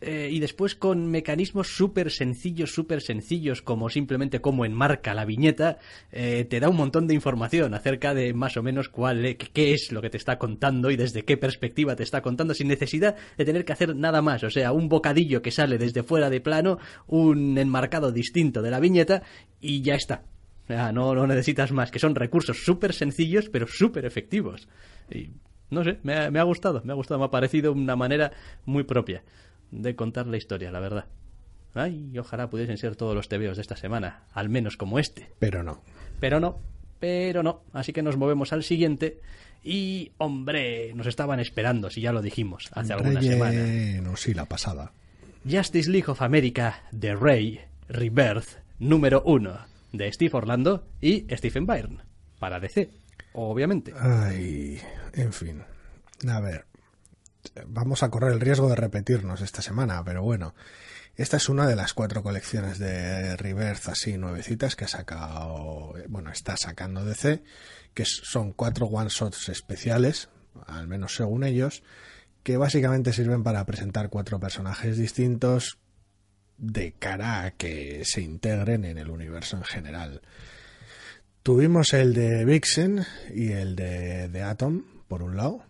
Eh, 0.00 0.28
y 0.31 0.38
después 0.38 0.76
con 0.76 1.11
mecanismos 1.11 1.69
súper 1.69 2.11
sencillos, 2.11 2.73
súper 2.73 3.00
sencillos, 3.00 3.62
como 3.62 3.88
simplemente 3.88 4.40
cómo 4.40 4.64
enmarca 4.64 5.14
la 5.14 5.25
viñeta, 5.25 5.78
eh, 6.12 6.47
te 6.49 6.61
da 6.61 6.69
un 6.69 6.76
montón 6.76 7.09
de 7.09 7.14
información 7.14 7.75
acerca 7.75 8.14
de 8.14 8.33
más 8.33 8.57
o 8.57 8.62
menos 8.62 8.88
cuál, 8.88 9.25
e- 9.25 9.37
qué 9.37 9.73
es 9.73 9.90
lo 9.90 10.00
que 10.00 10.11
te 10.11 10.17
está 10.17 10.38
contando 10.38 10.90
y 10.90 10.97
desde 10.97 11.25
qué 11.25 11.37
perspectiva 11.37 11.97
te 11.97 12.05
está 12.05 12.23
contando, 12.23 12.55
sin 12.55 12.69
necesidad 12.69 13.17
de 13.37 13.45
tener 13.45 13.64
que 13.64 13.73
hacer 13.73 13.97
nada 13.97 14.23
más. 14.23 14.45
O 14.45 14.50
sea, 14.50 14.73
un 14.73 14.88
bocadillo 14.88 15.43
que 15.43 15.50
sale 15.50 15.78
desde 15.78 16.05
fuera 16.05 16.31
de 16.31 16.40
plano, 16.40 16.78
un 17.07 17.59
enmarcado 17.59 18.12
distinto 18.12 18.62
de 18.62 18.71
la 18.71 18.81
viñeta 18.81 19.23
y 19.61 19.83
ya 19.83 19.95
está. 19.95 20.23
Sea, 20.69 20.93
no, 20.93 21.14
no 21.14 21.26
necesitas 21.26 21.73
más, 21.73 21.90
que 21.90 21.99
son 21.99 22.14
recursos 22.14 22.59
súper 22.64 22.93
sencillos, 22.93 23.49
pero 23.49 23.67
súper 23.67 24.05
efectivos. 24.05 24.69
Y 25.11 25.31
no 25.71 25.83
sé, 25.83 25.99
me 26.02 26.14
ha, 26.14 26.31
me 26.31 26.38
ha 26.38 26.43
gustado, 26.43 26.83
me 26.85 26.93
ha 26.93 26.95
gustado, 26.95 27.19
me 27.19 27.25
ha 27.25 27.31
parecido 27.31 27.73
una 27.73 27.97
manera 27.97 28.33
muy 28.64 28.85
propia 28.85 29.23
de 29.70 29.96
contar 29.96 30.26
la 30.26 30.37
historia, 30.37 30.70
la 30.70 30.80
verdad. 30.80 31.06
Ay, 31.75 32.16
ojalá 32.18 32.50
pudiesen 32.50 32.78
ser 32.78 32.96
todos 32.96 33.14
los 33.14 33.28
tebeos 33.28 33.56
de 33.56 33.62
esta 33.62 33.76
semana, 33.76 34.25
al 34.32 34.48
menos 34.48 34.76
como 34.76 34.98
este. 34.98 35.30
Pero 35.38 35.62
no. 35.62 35.82
Pero 36.20 36.40
no, 36.40 36.58
pero 36.98 37.42
no. 37.42 37.62
Así 37.72 37.92
que 37.92 38.02
nos 38.02 38.16
movemos 38.16 38.52
al 38.52 38.64
siguiente. 38.64 39.20
Y, 39.62 40.12
hombre, 40.18 40.92
nos 40.94 41.06
estaban 41.06 41.40
esperando, 41.40 41.90
si 41.90 42.00
ya 42.00 42.12
lo 42.12 42.22
dijimos 42.22 42.68
hace 42.72 42.92
alguna 42.92 43.20
semana. 43.20 43.50
Relleno, 43.50 44.16
sí, 44.16 44.34
la 44.34 44.46
pasada. 44.46 44.92
Justice 45.48 45.90
League 45.90 46.10
of 46.10 46.22
America 46.22 46.82
The 46.98 47.14
Ray 47.14 47.60
Rebirth 47.88 48.58
número 48.78 49.22
1 49.25 49.58
de 49.92 50.12
Steve 50.12 50.30
Orlando 50.34 50.87
y 51.00 51.26
Stephen 51.37 51.66
Byrne 51.66 51.98
para 52.38 52.60
DC, 52.60 52.90
obviamente. 53.32 53.92
Ay, 53.98 54.80
en 55.14 55.32
fin. 55.32 55.62
A 56.28 56.40
ver, 56.40 56.66
vamos 57.66 58.02
a 58.02 58.11
correr 58.11 58.33
el 58.33 58.40
riesgo 58.40 58.68
de 58.68 58.76
repetirnos 58.76 59.40
esta 59.40 59.62
semana, 59.62 60.02
pero 60.04 60.23
bueno. 60.23 60.54
Esta 61.18 61.37
es 61.37 61.49
una 61.49 61.66
de 61.66 61.75
las 61.75 61.95
cuatro 61.95 62.23
colecciones 62.23 62.78
de 62.78 63.37
Rebirth 63.37 63.88
así 63.88 64.16
nuevecitas 64.16 64.76
que 64.76 64.85
ha 64.85 64.88
sacado, 64.88 65.95
bueno, 66.09 66.30
está 66.30 66.57
sacando 66.57 67.04
DC, 67.04 67.42
que 67.92 68.04
son 68.04 68.52
cuatro 68.52 68.87
one-shots 68.87 69.49
especiales, 69.49 70.28
al 70.68 70.87
menos 70.87 71.16
según 71.16 71.42
ellos, 71.42 71.83
que 72.45 72.57
básicamente 72.57 73.12
sirven 73.12 73.42
para 73.42 73.66
presentar 73.66 74.11
cuatro 74.11 74.38
personajes 74.38 74.97
distintos 74.97 75.78
de 76.57 76.92
cara 76.92 77.42
a 77.42 77.50
que 77.50 78.04
se 78.04 78.21
integren 78.21 78.85
en 78.85 78.97
el 78.97 79.11
universo 79.11 79.57
en 79.57 79.64
general. 79.64 80.23
Tuvimos 81.42 81.95
el 81.95 82.14
de 82.14 82.45
Vixen 82.45 83.04
y 83.35 83.50
el 83.50 83.75
de, 83.75 84.28
de 84.28 84.42
Atom, 84.45 84.85
por 85.09 85.25
un 85.25 85.37
lado. 85.37 85.67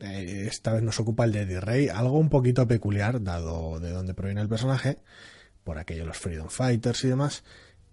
Eh, 0.00 0.46
esta 0.48 0.72
vez 0.72 0.82
nos 0.82 1.00
ocupa 1.00 1.24
el 1.24 1.32
de 1.32 1.46
D-Ray, 1.46 1.88
algo 1.88 2.18
un 2.18 2.28
poquito 2.28 2.68
peculiar, 2.68 3.22
dado 3.22 3.80
de 3.80 3.90
dónde 3.90 4.14
proviene 4.14 4.40
el 4.40 4.48
personaje, 4.48 4.98
por 5.64 5.78
aquello 5.78 6.06
los 6.06 6.18
Freedom 6.18 6.48
Fighters 6.48 7.04
y 7.04 7.08
demás. 7.08 7.44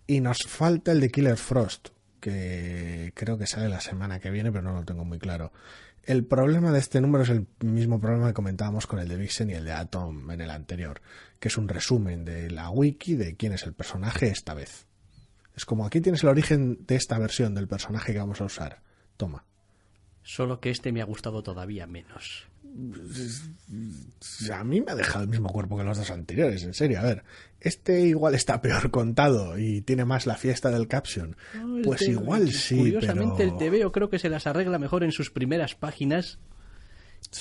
Y 0.07 0.21
nos 0.21 0.43
falta 0.43 0.91
el 0.91 0.99
de 0.99 1.09
Killer 1.09 1.37
Frost, 1.37 1.89
que 2.19 3.11
creo 3.15 3.37
que 3.37 3.47
sale 3.47 3.69
la 3.69 3.81
semana 3.81 4.19
que 4.19 4.29
viene, 4.29 4.51
pero 4.51 4.63
no 4.63 4.73
lo 4.73 4.85
tengo 4.85 5.03
muy 5.03 5.19
claro. 5.19 5.51
El 6.03 6.23
problema 6.23 6.71
de 6.71 6.77
este 6.77 7.01
número 7.01 7.23
es 7.23 7.31
el 7.31 7.47
mismo 7.61 7.99
problema 7.99 8.27
que 8.27 8.33
comentábamos 8.35 8.85
con 8.85 8.99
el 8.99 9.07
de 9.07 9.17
Vixen 9.17 9.49
y 9.49 9.53
el 9.53 9.65
de 9.65 9.71
Atom 9.71 10.29
en 10.29 10.41
el 10.41 10.51
anterior, 10.51 11.01
que 11.39 11.47
es 11.47 11.57
un 11.57 11.67
resumen 11.67 12.23
de 12.23 12.51
la 12.51 12.69
wiki 12.69 13.15
de 13.15 13.35
quién 13.35 13.53
es 13.53 13.63
el 13.63 13.73
personaje 13.73 14.27
esta 14.27 14.53
vez. 14.53 14.85
Es 15.55 15.65
como 15.65 15.85
aquí 15.85 16.01
tienes 16.01 16.21
el 16.21 16.29
origen 16.29 16.85
de 16.85 16.95
esta 16.95 17.17
versión 17.17 17.55
del 17.55 17.67
personaje 17.67 18.13
que 18.13 18.19
vamos 18.19 18.39
a 18.41 18.45
usar. 18.45 18.83
Toma. 19.17 19.45
Solo 20.27 20.59
que 20.59 20.71
este 20.71 20.91
me 20.91 21.01
ha 21.01 21.05
gustado 21.05 21.43
todavía 21.43 21.85
menos. 21.85 22.47
A 24.51 24.63
mí 24.63 24.81
me 24.81 24.91
ha 24.91 24.95
dejado 24.95 25.23
el 25.23 25.29
mismo 25.29 25.49
cuerpo 25.49 25.77
que 25.77 25.83
los 25.83 25.97
dos 25.97 26.09
anteriores, 26.11 26.63
en 26.63 26.73
serio. 26.73 26.99
A 26.99 27.03
ver, 27.03 27.23
este 27.61 28.01
igual 28.01 28.33
está 28.35 28.59
peor 28.61 28.89
contado 28.91 29.57
y 29.57 29.81
tiene 29.81 30.03
más 30.03 30.25
la 30.25 30.35
fiesta 30.35 30.71
del 30.71 30.87
caption. 30.87 31.37
No, 31.53 31.81
Pues 31.83 31.99
te- 32.01 32.11
igual 32.11 32.51
sí, 32.51 32.77
Curiosamente, 32.77 33.35
pero... 33.37 33.51
el 33.51 33.81
TVO 33.83 33.91
creo 33.91 34.09
que 34.09 34.19
se 34.19 34.29
las 34.29 34.47
arregla 34.47 34.79
mejor 34.79 35.03
en 35.03 35.11
sus 35.11 35.29
primeras 35.29 35.75
páginas 35.75 36.39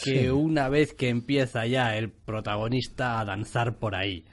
que 0.02 0.22
Sí. 0.24 0.28
una 0.28 0.68
vez 0.68 0.92
que 0.94 1.08
empieza 1.08 1.66
ya 1.66 1.96
el 1.96 2.10
protagonista 2.10 3.18
a 3.20 3.24
danzar 3.24 3.78
por 3.78 3.94
ahí. 3.94 4.24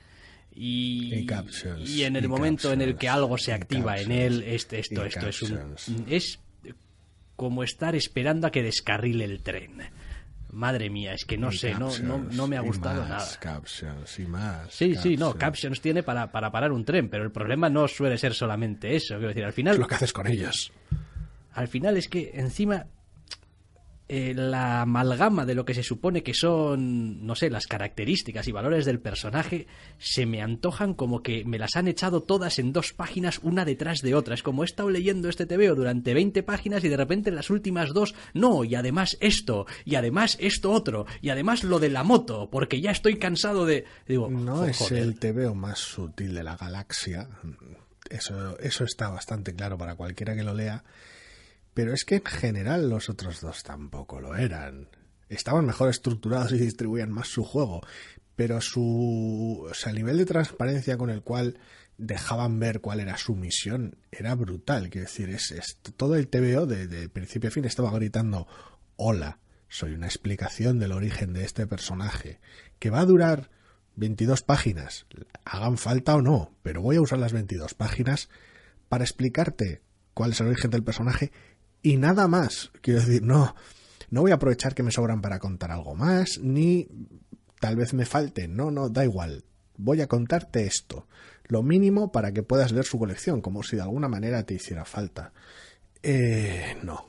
Y, 0.54 1.14
Y 1.16 1.26
captions, 1.26 1.90
y 1.90 2.04
en 2.04 2.18
el 2.18 2.26
y 2.26 2.28
momento 2.28 2.74
en 2.74 2.82
el 2.82 2.98
que 2.98 3.08
algo 3.08 3.38
se 3.38 3.54
activa 3.54 3.98
en 4.00 4.12
él, 4.12 4.44
este, 4.46 4.80
esto, 4.80 5.06
esto 5.06 5.28
es 5.30 5.42
un, 5.44 5.60
es 6.08 6.40
como 7.42 7.64
estar 7.64 7.96
esperando 7.96 8.46
a 8.46 8.52
que 8.52 8.62
descarrile 8.62 9.26
el 9.26 9.42
tren. 9.42 9.82
Madre 10.52 10.92
mía, 10.92 11.14
es 11.16 11.26
que 11.26 11.40
no 11.40 11.52
y 11.52 11.58
sé, 11.58 11.72
no, 11.74 11.80
no, 11.80 11.88
captions, 11.88 12.36
no 12.36 12.48
me 12.48 12.56
ha 12.56 12.62
y 12.62 12.66
gustado 12.68 13.02
más 13.02 13.10
nada. 13.10 13.40
Captions 13.40 14.20
y 14.20 14.26
más. 14.28 14.72
Sí, 14.72 14.94
sí, 14.94 15.18
no, 15.18 15.30
captions. 15.32 15.40
captions 15.40 15.82
tiene 15.82 16.04
para, 16.04 16.32
para 16.32 16.52
parar 16.52 16.72
un 16.72 16.86
tren, 16.86 17.10
pero 17.10 17.24
el 17.24 17.32
problema 17.32 17.68
no 17.68 17.88
suele 17.88 18.20
ser 18.20 18.36
solamente 18.36 18.96
eso. 18.96 19.16
Quiero 19.16 19.30
decir, 19.30 19.44
al 19.44 19.54
final 19.54 19.74
Es 19.74 19.80
lo 19.80 19.88
que 19.88 19.96
haces 19.96 20.14
con 20.14 20.28
ellos. 20.28 20.72
al 21.54 21.68
final 21.68 21.98
es 21.98 22.08
que 22.08 22.30
encima 22.36 22.86
eh, 24.14 24.34
la 24.34 24.82
amalgama 24.82 25.46
de 25.46 25.56
lo 25.56 25.64
que 25.64 25.74
se 25.74 25.84
supone 25.84 26.22
que 26.22 26.34
son, 26.34 27.26
no 27.26 27.34
sé, 27.34 27.50
las 27.50 27.66
características 27.66 28.46
y 28.46 28.52
valores 28.52 28.84
del 28.84 29.00
personaje 29.00 29.68
se 30.00 30.26
me 30.26 30.42
antojan 30.42 30.96
como 30.96 31.24
que 31.24 31.46
me 31.46 31.58
las 31.58 31.78
han 31.78 31.88
echado 31.88 32.22
todas 32.22 32.60
en 32.60 32.74
dos 32.74 32.92
páginas 32.92 33.40
una 33.42 33.64
detrás 33.64 34.02
de 34.02 34.14
otra. 34.14 34.34
Es 34.36 34.44
como 34.44 34.64
he 34.64 34.66
estado 34.66 34.90
leyendo 34.90 35.30
este 35.30 35.46
TVO 35.46 35.76
durante 35.76 36.14
20 36.14 36.44
páginas 36.44 36.84
y 36.84 36.90
de 36.90 36.98
repente 36.98 37.30
en 37.30 37.38
las 37.38 37.50
últimas 37.50 37.94
dos, 37.94 38.14
no, 38.34 38.66
y 38.66 38.76
además 38.76 39.16
esto, 39.22 39.66
y 39.86 39.96
además 39.96 40.36
esto 40.42 40.74
otro, 40.74 41.06
y 41.22 41.30
además 41.30 41.64
lo 41.64 41.80
de 41.80 41.88
la 41.88 42.04
moto, 42.04 42.50
porque 42.52 42.82
ya 42.82 42.92
estoy 42.92 43.18
cansado 43.18 43.66
de... 43.66 43.86
Digo, 44.10 44.30
No 44.30 44.66
es 44.66 44.92
el 44.92 45.18
TVO 45.20 45.56
más 45.56 45.80
sutil 45.80 46.36
de 46.36 46.44
la 46.44 46.58
galaxia. 46.58 47.30
Eso, 48.10 48.60
eso 48.60 48.84
está 48.84 49.08
bastante 49.08 49.54
claro 49.54 49.78
para 49.78 49.96
cualquiera 49.96 50.36
que 50.36 50.44
lo 50.44 50.54
lea. 50.54 50.84
Pero 51.74 51.94
es 51.94 52.04
que 52.06 52.16
en 52.16 52.26
general 52.26 52.90
los 52.90 53.10
otros 53.10 53.42
dos 53.42 53.64
tampoco 53.64 54.20
lo 54.20 54.36
eran. 54.36 54.90
Estaban 55.30 55.66
mejor 55.66 55.90
estructurados 55.90 56.52
y 56.52 56.58
distribuían 56.58 57.12
más 57.12 57.28
su 57.30 57.44
juego. 57.44 57.82
Pero 58.36 58.60
su. 58.62 59.66
O 59.70 59.74
sea, 59.74 59.92
el 59.92 59.98
nivel 59.98 60.18
de 60.18 60.26
transparencia 60.26 60.98
con 60.98 61.10
el 61.10 61.22
cual 61.22 61.58
dejaban 61.98 62.60
ver 62.60 62.82
cuál 62.82 63.00
era 63.00 63.18
su 63.18 63.36
misión 63.36 63.98
era 64.12 64.36
brutal. 64.36 64.90
Quiero 64.90 65.08
decir, 65.08 65.30
es, 65.30 65.52
es- 65.52 65.78
todo 65.96 66.16
el 66.16 66.28
TVO 66.28 66.66
de, 66.66 66.88
de 66.88 67.08
principio 67.10 67.50
a 67.50 67.52
fin 67.52 67.66
estaba 67.66 67.92
gritando 67.92 68.48
hola, 68.96 69.40
soy 69.70 69.94
una 69.94 70.08
explicación 70.08 70.80
del 70.80 70.92
origen 70.92 71.34
de 71.34 71.44
este 71.46 71.66
personaje, 71.68 72.40
que 72.80 72.90
va 72.90 73.00
a 73.02 73.06
durar 73.06 73.50
22 73.96 74.42
páginas, 74.44 75.06
hagan 75.46 75.78
falta 75.78 76.16
o 76.16 76.22
no, 76.22 76.54
pero 76.64 76.82
voy 76.82 76.96
a 76.98 77.02
usar 77.02 77.20
las 77.20 77.34
22 77.34 77.74
páginas 77.76 78.30
para 78.90 79.04
explicarte 79.04 79.82
cuál 80.14 80.32
es 80.32 80.42
el 80.42 80.48
origen 80.48 80.72
del 80.72 80.84
personaje 80.84 81.32
y 81.82 81.98
nada 81.98 82.28
más. 82.28 82.72
Quiero 82.82 83.00
decir, 83.00 83.24
no, 83.24 83.56
no 84.10 84.22
voy 84.22 84.32
a 84.32 84.36
aprovechar 84.36 84.76
que 84.76 84.84
me 84.84 84.92
sobran 84.92 85.22
para 85.22 85.40
contar 85.40 85.72
algo 85.72 85.96
más, 85.96 86.40
ni 86.42 86.88
tal 87.60 87.76
vez 87.76 87.94
me 87.94 88.06
falte, 88.06 88.48
no, 88.48 88.72
no, 88.72 88.90
da 88.90 89.04
igual. 89.04 89.44
Voy 89.78 90.02
a 90.02 90.08
contarte 90.08 90.66
esto, 90.66 91.08
lo 91.46 91.64
mínimo 91.64 92.12
para 92.12 92.32
que 92.32 92.44
puedas 92.44 92.72
leer 92.72 92.86
su 92.86 93.00
colección, 93.00 93.42
como 93.42 93.64
si 93.64 93.76
de 93.76 93.82
alguna 93.84 94.08
manera 94.08 94.44
te 94.44 94.56
hiciera 94.56 94.86
falta. 94.86 95.32
Eh, 96.04 96.78
no. 96.84 97.06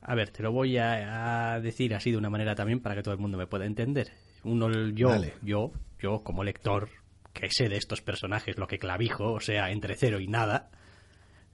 A 0.00 0.14
ver, 0.14 0.30
te 0.30 0.42
lo 0.42 0.50
voy 0.52 0.78
a, 0.78 1.54
a 1.54 1.60
decir 1.60 1.94
así 1.94 2.10
de 2.10 2.16
una 2.16 2.30
manera 2.30 2.54
también 2.54 2.80
para 2.80 2.96
que 2.96 3.02
todo 3.02 3.14
el 3.14 3.20
mundo 3.20 3.38
me 3.38 3.46
pueda 3.46 3.66
entender. 3.66 4.12
Uno, 4.44 4.68
yo, 4.90 5.08
Dale. 5.10 5.34
yo, 5.42 5.70
yo 6.00 6.22
como 6.24 6.42
lector, 6.42 6.88
que 7.32 7.48
sé 7.50 7.68
de 7.68 7.76
estos 7.76 8.02
personajes 8.02 8.58
lo 8.58 8.66
que 8.66 8.78
clavijo, 8.78 9.32
o 9.32 9.40
sea, 9.40 9.70
entre 9.70 9.96
cero 9.96 10.20
y 10.20 10.26
nada, 10.26 10.70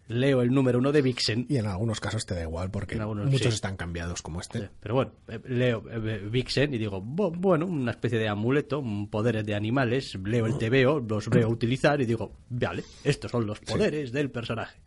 leo 0.09 0.43
el 0.43 0.51
número 0.51 0.79
uno 0.79 0.91
de 0.91 1.03
Vixen 1.03 1.47
Y 1.49 1.57
en 1.59 1.67
algunos 1.67 2.01
casos 2.01 2.27
te 2.27 2.35
da 2.35 2.43
igual 2.43 2.71
porque 2.71 2.97
algunos, 2.99 3.27
muchos 3.27 3.49
sí. 3.49 3.55
están 3.55 3.77
cambiados 3.77 4.23
como 4.23 4.41
este. 4.41 4.71
Pero 4.81 4.95
bueno, 4.95 5.13
eh, 5.29 5.39
leo 5.47 5.85
eh, 5.91 6.27
Vixen 6.31 6.75
y 6.75 6.79
digo, 6.79 7.03
"Bu- 7.03 7.33
bueno, 7.37 7.67
una 7.67 7.91
especie 7.93 8.19
de 8.19 8.29
amuleto, 8.29 8.83
poderes 9.11 9.45
de 9.47 9.55
animales, 9.55 10.17
leo 10.25 10.47
el 10.47 10.59
TVO, 10.59 11.01
los 11.01 11.29
veo 11.29 11.49
utilizar 11.49 12.01
y 12.01 12.07
digo, 12.07 12.33
vale, 12.51 12.83
estos 13.05 13.31
son 13.31 13.47
los 13.47 13.61
poderes 13.61 14.11
del 14.13 14.31
personaje. 14.31 14.79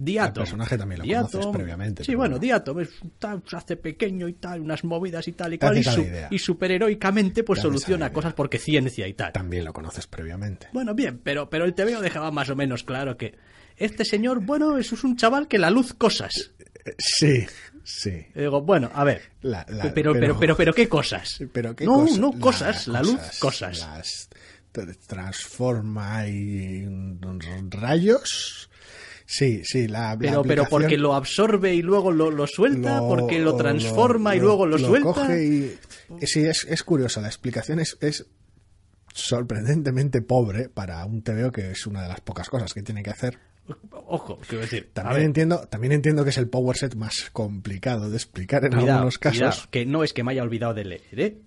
Diatom. 0.00 0.28
Al 0.28 0.32
personaje 0.32 0.78
también 0.78 1.00
lo 1.00 1.04
Diatom- 1.04 1.30
conoces 1.32 1.46
previamente, 1.52 2.04
Sí, 2.04 2.14
bueno, 2.14 2.34
bueno. 2.36 2.38
Diatom 2.40 2.80
es, 2.80 2.90
tal, 3.18 3.42
se 3.44 3.56
hace 3.56 3.76
pequeño 3.76 4.28
y 4.28 4.34
tal, 4.34 4.60
unas 4.60 4.84
movidas 4.84 5.26
y 5.26 5.32
tal 5.32 5.54
y 5.54 5.58
cual, 5.58 5.76
y, 5.76 5.82
su- 5.82 6.06
y 6.30 6.38
superheroicamente 6.38 7.42
pues 7.42 7.60
soluciona 7.60 8.12
cosas 8.12 8.32
porque 8.34 8.58
ciencia 8.58 9.08
y 9.08 9.14
tal. 9.14 9.32
También 9.32 9.64
lo 9.64 9.72
conoces 9.72 10.06
previamente. 10.06 10.68
Bueno, 10.72 10.94
bien, 10.94 11.20
pero, 11.22 11.50
pero 11.50 11.64
el 11.64 11.74
TVO 11.74 12.00
dejaba 12.00 12.30
más 12.30 12.48
o 12.48 12.54
menos 12.54 12.84
claro 12.84 13.16
que 13.16 13.34
este 13.78 14.04
señor, 14.04 14.40
bueno, 14.40 14.78
eso 14.78 14.94
es 14.94 15.04
un 15.04 15.16
chaval 15.16 15.48
que 15.48 15.58
la 15.58 15.70
luz 15.70 15.94
cosas. 15.94 16.52
Sí, 16.98 17.46
sí. 17.84 18.26
Y 18.34 18.40
digo, 18.40 18.62
bueno, 18.62 18.90
a 18.94 19.04
ver, 19.04 19.22
La- 19.42 19.66
la- 19.68 19.92
pero, 19.94 20.12
pero, 20.14 20.38
pero, 20.38 20.56
pero, 20.56 20.72
¿qué 20.74 20.88
cosas? 20.88 21.38
Pero 21.52 21.76
qué 21.76 21.84
no, 21.84 21.94
cosa- 22.04 22.18
no, 22.20 22.32
cosas, 22.40 22.88
la, 22.88 23.02
luz, 23.02 23.20
cosas. 23.40 23.78
Las 23.80 24.28
tra- 24.72 24.96
transforma 25.06 26.26
y 26.28 26.86
rayos. 27.70 28.70
Sí, 29.26 29.60
sí, 29.64 29.88
la, 29.88 30.12
la 30.14 30.18
pero, 30.18 30.42
pero 30.42 30.64
porque 30.70 30.96
lo 30.96 31.14
absorbe 31.14 31.74
y 31.74 31.82
luego 31.82 32.10
lo, 32.12 32.30
lo 32.30 32.46
suelta, 32.46 32.96
lo- 33.00 33.08
porque 33.08 33.38
lo 33.38 33.54
transforma 33.56 34.34
y 34.34 34.40
luego 34.40 34.64
lo, 34.66 34.78
suelta. 34.78 35.12
coge 35.12 35.44
y- 35.44 35.78
Sí, 36.26 36.40
es, 36.46 36.64
es 36.66 36.82
curioso, 36.82 37.20
la 37.20 37.26
explicación 37.28 37.78
es, 37.80 37.98
es 38.00 38.24
sorprendentemente 39.12 40.22
pobre 40.22 40.68
para 40.70 41.04
un 41.04 41.22
TVO 41.22 41.52
que 41.52 41.72
es 41.72 41.86
una 41.86 42.02
de 42.02 42.08
las 42.08 42.20
pocas 42.20 42.48
cosas 42.48 42.72
que 42.72 42.82
tiene 42.82 43.02
que 43.02 43.10
hacer. 43.10 43.38
Ojo, 43.90 44.38
quiero 44.48 44.62
decir, 44.62 44.90
También 44.92 45.22
entiendo, 45.26 45.60
también 45.68 45.92
entiendo 45.92 46.24
que 46.24 46.30
es 46.30 46.38
el 46.38 46.48
power 46.48 46.76
set 46.76 46.94
más 46.94 47.28
complicado 47.32 48.08
de 48.10 48.16
explicar 48.16 48.64
en 48.64 48.72
cuidado, 48.72 48.92
algunos 48.92 49.18
casos. 49.18 49.38
cuidado, 49.38 49.70
que 49.70 49.86
no 49.86 50.04
es 50.04 50.12
que 50.12 50.24
me 50.24 50.32
haya 50.32 50.42
olvidado 50.42 50.74
de 50.74 50.84
leer, 50.84 51.20
¿eh? 51.20 51.38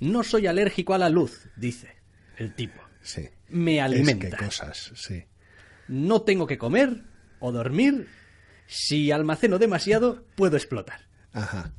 No 0.00 0.22
soy 0.22 0.46
alérgico 0.46 0.94
a 0.94 0.98
la 0.98 1.08
luz, 1.08 1.48
dice 1.56 1.96
el 2.36 2.54
tipo. 2.54 2.80
Sí. 3.02 3.28
Me 3.48 3.76
Es 3.76 3.82
alimenta. 3.82 4.36
que 4.36 4.44
cosas, 4.44 4.92
sí. 4.94 5.24
No 5.88 6.22
tengo 6.22 6.46
que 6.46 6.58
comer 6.58 7.02
o 7.38 7.52
dormir. 7.52 8.08
Si 8.66 9.10
almaceno 9.10 9.58
demasiado, 9.58 10.24
puedo 10.36 10.56
explotar. 10.56 11.00
Ajá. 11.32 11.72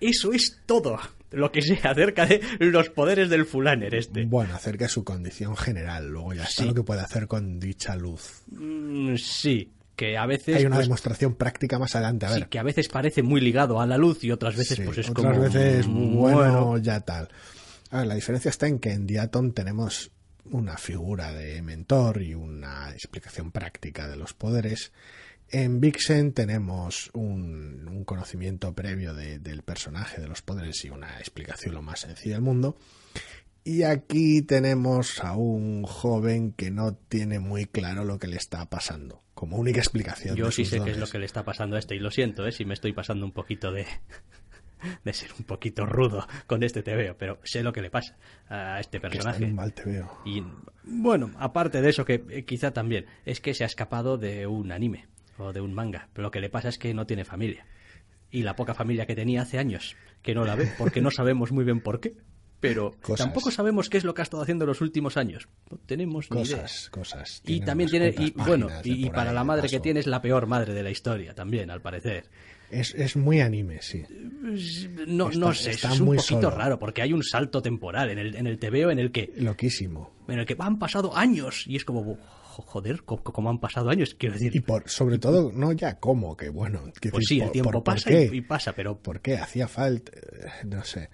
Eso 0.00 0.32
es 0.32 0.60
todo 0.66 0.98
lo 1.30 1.52
que 1.52 1.62
sé 1.62 1.78
acerca 1.82 2.26
de 2.26 2.40
los 2.60 2.90
poderes 2.90 3.28
del 3.30 3.44
fulaner 3.46 3.94
este. 3.94 4.24
Bueno, 4.24 4.54
acerca 4.54 4.84
de 4.86 4.88
su 4.90 5.04
condición 5.04 5.56
general. 5.56 6.08
Luego 6.08 6.34
ya 6.34 6.44
está 6.44 6.62
Sí. 6.62 6.68
lo 6.68 6.74
que 6.74 6.82
puede 6.82 7.00
hacer 7.00 7.26
con 7.26 7.58
dicha 7.60 7.96
luz. 7.96 8.42
Mm, 8.50 9.16
sí, 9.16 9.70
que 9.96 10.16
a 10.16 10.26
veces 10.26 10.56
Hay 10.56 10.64
una 10.66 10.76
pues, 10.76 10.86
demostración 10.86 11.34
práctica 11.34 11.78
más 11.78 11.94
adelante. 11.96 12.26
A 12.26 12.30
sí, 12.30 12.40
ver, 12.40 12.48
que 12.48 12.58
a 12.58 12.62
veces 12.62 12.88
parece 12.88 13.22
muy 13.22 13.40
ligado 13.40 13.80
a 13.80 13.86
la 13.86 13.96
luz 13.98 14.22
y 14.24 14.30
otras 14.30 14.56
veces 14.56 14.76
Sí, 14.76 14.82
pues 14.84 14.98
es 14.98 15.10
otras 15.10 15.26
como 15.36 15.40
veces, 15.42 15.86
mm, 15.86 16.16
bueno, 16.16 16.78
ya 16.78 17.00
tal. 17.00 17.28
A 17.90 17.98
ver, 17.98 18.06
la 18.06 18.14
diferencia 18.14 18.48
está 18.48 18.66
en 18.66 18.78
que 18.78 18.92
en 18.92 19.06
Diatom 19.06 19.52
tenemos 19.52 20.10
una 20.50 20.76
figura 20.78 21.32
de 21.32 21.60
mentor 21.62 22.22
y 22.22 22.34
una 22.34 22.90
explicación 22.92 23.50
práctica 23.50 24.08
de 24.08 24.16
los 24.16 24.32
poderes. 24.34 24.92
En 25.50 25.80
Vixen 25.80 26.32
tenemos 26.32 27.10
un, 27.14 27.88
un 27.88 28.04
conocimiento 28.04 28.74
previo 28.74 29.14
de- 29.14 29.38
del 29.38 29.62
personaje, 29.62 30.20
de 30.20 30.28
los 30.28 30.42
poderes 30.42 30.84
y 30.84 30.90
una 30.90 31.18
explicación 31.18 31.74
lo 31.74 31.82
más 31.82 32.00
sencilla 32.00 32.34
del 32.34 32.42
mundo. 32.42 32.76
Y 33.64 33.82
aquí 33.82 34.42
tenemos 34.42 35.22
a 35.24 35.32
un 35.36 35.82
joven 35.84 36.52
que 36.52 36.70
no 36.70 36.94
tiene 36.94 37.38
muy 37.38 37.66
claro 37.66 38.04
lo 38.04 38.18
que 38.18 38.26
le 38.28 38.36
está 38.36 38.68
pasando, 38.68 39.22
como 39.34 39.56
única 39.58 39.78
explicación. 39.80 40.36
Yo 40.36 40.46
de 40.46 40.52
sí 40.52 40.64
sus 40.64 40.78
sé 40.78 40.84
qué 40.84 40.90
es 40.92 40.98
lo 40.98 41.06
que 41.06 41.18
le 41.18 41.26
está 41.26 41.44
pasando 41.44 41.76
a 41.76 41.78
este 41.78 41.94
y 41.94 41.98
lo 41.98 42.10
siento, 42.10 42.46
¿eh? 42.46 42.52
si 42.52 42.64
me 42.64 42.74
estoy 42.74 42.92
pasando 42.92 43.24
un 43.26 43.32
poquito 43.32 43.72
de 43.72 43.86
de 45.04 45.12
ser 45.12 45.30
un 45.38 45.44
poquito 45.44 45.86
rudo 45.86 46.26
con 46.46 46.62
este 46.62 46.82
TVO, 46.82 47.16
pero 47.18 47.40
sé 47.42 47.62
lo 47.62 47.72
que 47.72 47.82
le 47.82 47.90
pasa 47.90 48.16
a 48.48 48.80
este 48.80 49.00
Que 49.00 49.06
está 49.08 49.10
personaje. 49.32 49.44
un 49.44 49.54
mal 49.54 49.72
te 49.72 49.84
veo. 49.84 50.18
Y 50.24 50.42
bueno, 50.84 51.30
aparte 51.38 51.82
de 51.82 51.88
eso, 51.90 52.04
que 52.04 52.24
eh, 52.30 52.44
quizá 52.44 52.70
también, 52.72 53.06
es 53.26 53.40
que 53.40 53.54
se 53.54 53.64
ha 53.64 53.66
escapado 53.66 54.16
de 54.18 54.46
un 54.46 54.72
anime 54.72 55.06
o 55.38 55.52
de 55.52 55.60
un 55.60 55.72
manga. 55.74 56.08
Pero 56.12 56.24
lo 56.24 56.30
que 56.30 56.40
le 56.40 56.50
pasa 56.50 56.68
es 56.68 56.78
que 56.78 56.92
no 56.94 57.06
tiene 57.06 57.24
familia. 57.24 57.66
Y 58.30 58.42
la 58.42 58.56
poca 58.56 58.74
familia 58.74 59.06
que 59.06 59.14
tenía 59.14 59.42
hace 59.42 59.58
años, 59.58 59.96
que 60.22 60.34
no 60.34 60.44
la 60.44 60.54
ve, 60.54 60.70
porque 60.76 61.00
no 61.00 61.10
sabemos 61.10 61.50
muy 61.52 61.64
bien 61.64 61.80
por 61.80 62.00
qué. 62.00 62.14
Pero 62.60 62.96
Cosas. 63.02 63.24
tampoco 63.26 63.52
sabemos 63.52 63.88
qué 63.88 63.98
es 63.98 64.04
lo 64.04 64.14
que 64.14 64.20
ha 64.22 64.24
estado 64.24 64.42
haciendo 64.42 64.64
en 64.64 64.68
los 64.68 64.80
últimos 64.80 65.16
años. 65.16 65.48
No 65.70 65.78
tenemos 65.86 66.28
ni 66.32 66.42
idea. 66.42 66.62
Cosas, 66.62 66.90
cosas. 66.90 67.42
Y 67.46 67.60
también 67.60 67.88
tiene, 67.88 68.12
y 68.18 68.32
bueno, 68.32 68.68
y, 68.82 69.08
para 69.10 69.32
la 69.32 69.44
madre 69.44 69.68
que 69.68 69.78
tiene 69.78 70.00
es 70.00 70.08
la 70.08 70.20
peor 70.20 70.46
madre 70.48 70.74
de 70.74 70.82
la 70.82 70.90
historia 70.90 71.34
también, 71.34 71.70
al 71.70 71.80
parecer. 71.80 72.24
Es, 72.68 72.94
es 72.96 73.16
muy 73.16 73.40
anime, 73.40 73.80
sí. 73.80 74.04
No, 75.06 75.28
Está- 75.28 75.38
no 75.38 75.54
sé, 75.54 75.70
está 75.70 75.92
es 75.92 76.00
un 76.00 76.06
muy 76.06 76.16
poquito 76.18 76.42
solo. 76.42 76.56
raro, 76.56 76.78
porque 76.80 77.00
hay 77.00 77.12
un 77.12 77.22
salto 77.22 77.62
temporal 77.62 78.10
en 78.10 78.18
el, 78.18 78.34
en 78.34 78.46
el 78.46 78.58
TVO 78.58 78.90
en 78.90 78.98
el 78.98 79.12
que 79.12 79.32
Loquísimo. 79.36 80.12
en 80.28 80.40
el 80.40 80.44
que 80.44 80.56
han 80.58 80.78
pasado 80.78 81.16
años 81.16 81.64
y 81.66 81.76
es 81.76 81.84
como 81.84 82.18
joder 82.62 83.02
¿cómo, 83.04 83.22
cómo 83.22 83.50
han 83.50 83.58
pasado 83.60 83.90
años 83.90 84.14
quiero 84.14 84.34
decir 84.34 84.54
Y 84.56 84.60
por, 84.60 84.88
sobre 84.88 85.18
todo, 85.18 85.52
no 85.52 85.72
ya 85.72 85.98
cómo, 85.98 86.36
que 86.36 86.48
bueno. 86.50 86.82
pues 86.84 86.94
decir, 87.00 87.22
sí 87.26 87.40
el 87.40 87.50
tiempo 87.52 87.70
por- 87.72 87.84
por 87.84 87.94
pasa 87.94 88.10
qué. 88.10 88.30
y, 88.32 88.40
pasa 88.40 88.72
pero 88.72 88.98
¿Por 88.98 89.20
qué? 89.20 89.36
Hacía 89.38 89.68
falta. 89.68 90.12
eh, 90.14 90.48
No 90.66 90.84
sé. 90.84 91.10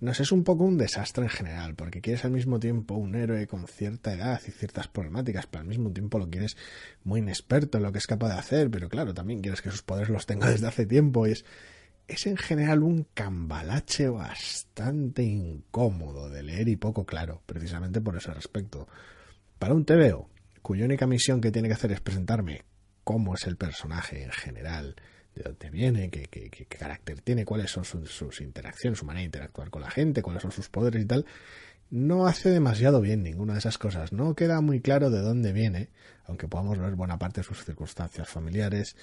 No 0.00 0.14
sé, 0.14 0.22
es 0.22 0.30
un 0.30 0.44
poco 0.44 0.62
un 0.62 0.78
desastre 0.78 1.24
en 1.24 1.28
general, 1.30 1.74
porque 1.74 2.00
quieres 2.00 2.24
al 2.24 2.30
mismo 2.30 2.60
tiempo 2.60 2.94
un 2.94 3.16
héroe 3.16 3.48
con 3.48 3.66
cierta 3.66 4.12
edad 4.12 4.40
y 4.46 4.52
ciertas 4.52 4.86
problemáticas, 4.86 5.48
pero 5.48 5.62
al 5.62 5.66
mismo 5.68 5.90
tiempo 5.90 6.20
lo 6.20 6.30
quieres 6.30 6.56
muy 7.02 7.18
inexperto 7.18 7.78
en 7.78 7.82
lo 7.84 7.90
que 7.90 7.98
es 7.98 8.06
capaz 8.06 8.28
de 8.28 8.38
hacer, 8.38 8.70
pero 8.70 8.88
claro, 8.88 9.12
también 9.12 9.40
quieres 9.40 9.60
que 9.60 9.72
sus 9.72 9.82
poderes 9.82 10.08
los 10.08 10.24
tenga 10.24 10.48
desde 10.52 10.68
hace 10.68 10.86
tiempo 10.86 11.26
y 11.26 11.32
es, 11.32 11.44
es 12.06 12.28
en 12.28 12.36
general 12.36 12.84
un 12.84 13.08
cambalache 13.12 14.08
bastante 14.08 15.24
incómodo 15.24 16.28
de 16.30 16.44
leer 16.44 16.68
y 16.68 16.76
poco 16.76 17.04
claro, 17.04 17.42
precisamente 17.44 18.00
por 18.00 18.16
ese 18.16 18.32
respecto. 18.32 18.86
Para 19.58 19.74
un 19.74 19.84
TVO, 19.84 20.28
cuya 20.62 20.84
única 20.84 21.06
misión 21.06 21.40
que 21.40 21.50
tiene 21.50 21.68
que 21.68 21.74
hacer 21.74 21.92
es 21.92 22.00
presentarme 22.00 22.64
cómo 23.04 23.34
es 23.34 23.46
el 23.46 23.56
personaje 23.56 24.22
en 24.22 24.30
general, 24.32 24.96
de 25.34 25.42
dónde 25.44 25.70
viene, 25.70 26.10
qué, 26.10 26.26
qué- 26.26 26.50
qué- 26.50 26.66
carácter 26.66 27.20
tiene, 27.22 27.44
cuáles 27.44 27.70
son 27.70 27.84
sus, 27.84 28.10
sus 28.10 28.40
interacciones, 28.40 28.98
su 28.98 29.04
manera 29.06 29.20
de 29.20 29.26
interactuar 29.26 29.70
con 29.70 29.82
la 29.82 29.90
gente, 29.90 30.22
cuáles 30.22 30.42
son 30.42 30.52
sus 30.52 30.68
poderes 30.68 31.02
y 31.02 31.06
tal, 31.06 31.24
no 31.90 32.26
hace 32.26 32.50
demasiado 32.50 33.00
bien 33.00 33.22
ninguna 33.22 33.54
de 33.54 33.60
esas 33.60 33.78
cosas. 33.78 34.12
No 34.12 34.34
queda 34.34 34.60
muy 34.60 34.80
claro 34.80 35.08
de 35.10 35.20
dónde 35.20 35.52
viene, 35.52 35.88
aunque 36.26 36.48
podamos 36.48 36.78
ver 36.78 36.94
buena 36.96 37.18
parte 37.18 37.40
de 37.40 37.46
sus 37.46 37.64
circunstancias 37.64 38.28
familiares. 38.28 38.94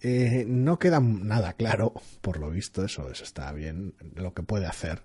Eh, 0.00 0.44
no 0.48 0.78
queda 0.80 0.98
nada 1.00 1.52
claro, 1.52 1.94
por 2.20 2.38
lo 2.40 2.50
visto, 2.50 2.84
eso, 2.84 3.08
eso 3.12 3.22
está 3.22 3.52
bien, 3.52 3.94
lo 4.16 4.34
que 4.34 4.42
puede 4.42 4.66
hacer. 4.66 5.02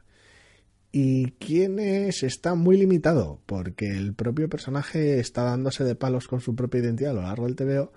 Y 0.91 1.31
quién 1.33 1.79
es 1.79 2.23
está 2.23 2.55
muy 2.55 2.77
limitado, 2.77 3.41
porque 3.45 3.89
el 3.89 4.13
propio 4.13 4.49
personaje 4.49 5.19
está 5.19 5.43
dándose 5.43 5.83
de 5.83 5.95
palos 5.95 6.27
con 6.27 6.39
su 6.39 6.55
propia 6.55 6.81
identidad 6.81 7.11
a 7.11 7.15
lo 7.15 7.21
largo 7.23 7.45
del 7.45 7.55
TVO 7.55 7.91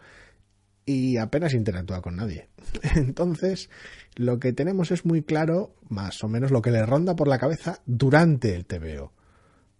y 0.84 1.16
apenas 1.18 1.54
interactúa 1.54 2.02
con 2.02 2.16
nadie. 2.16 2.48
Entonces, 2.96 3.70
lo 4.16 4.40
que 4.40 4.52
tenemos 4.52 4.90
es 4.90 5.04
muy 5.04 5.22
claro, 5.22 5.74
más 5.88 6.22
o 6.24 6.28
menos, 6.28 6.50
lo 6.50 6.62
que 6.62 6.72
le 6.72 6.84
ronda 6.84 7.14
por 7.14 7.28
la 7.28 7.38
cabeza 7.38 7.80
durante 7.86 8.54
el 8.54 8.66
TVO. 8.66 9.12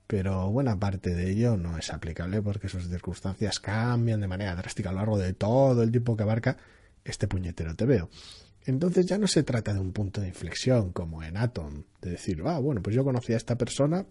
Pero 0.07 0.51
buena 0.51 0.79
parte 0.79 1.15
de 1.15 1.31
ello 1.31 1.57
no 1.57 1.79
es 1.79 1.93
aplicable 1.93 2.43
porque 2.43 2.69
sus 2.69 2.89
circunstancias 2.89 3.61
cambian 3.61 4.21
de 4.21 4.29
manera 4.29 4.57
drástica 4.57 4.91
a 4.91 4.93
lo 4.93 4.99
largo 4.99 5.19
de 5.19 5.35
todo 5.35 5.83
el 5.83 5.91
tiempo 5.91 6.17
que 6.17 6.25
abarca 6.25 6.57
este 7.05 7.29
puñetero 7.29 7.77
TVO. 7.77 8.09
Entonces 8.67 9.07
ya 9.07 9.19
no 9.19 9.27
se 9.27 9.43
trata 9.43 9.73
de 9.73 9.81
un 9.81 9.93
punto 9.93 10.21
de 10.21 10.29
inflexión 10.29 10.93
como 10.93 11.23
en 11.23 11.37
Atom, 11.37 11.85
de 12.03 12.11
decir, 12.11 12.43
ah, 12.45 12.59
bueno, 12.59 12.83
pues 12.83 12.95
yo 12.95 13.05
conocí 13.05 13.33
a 13.33 13.37
esta 13.37 13.57
persona, 13.57 14.07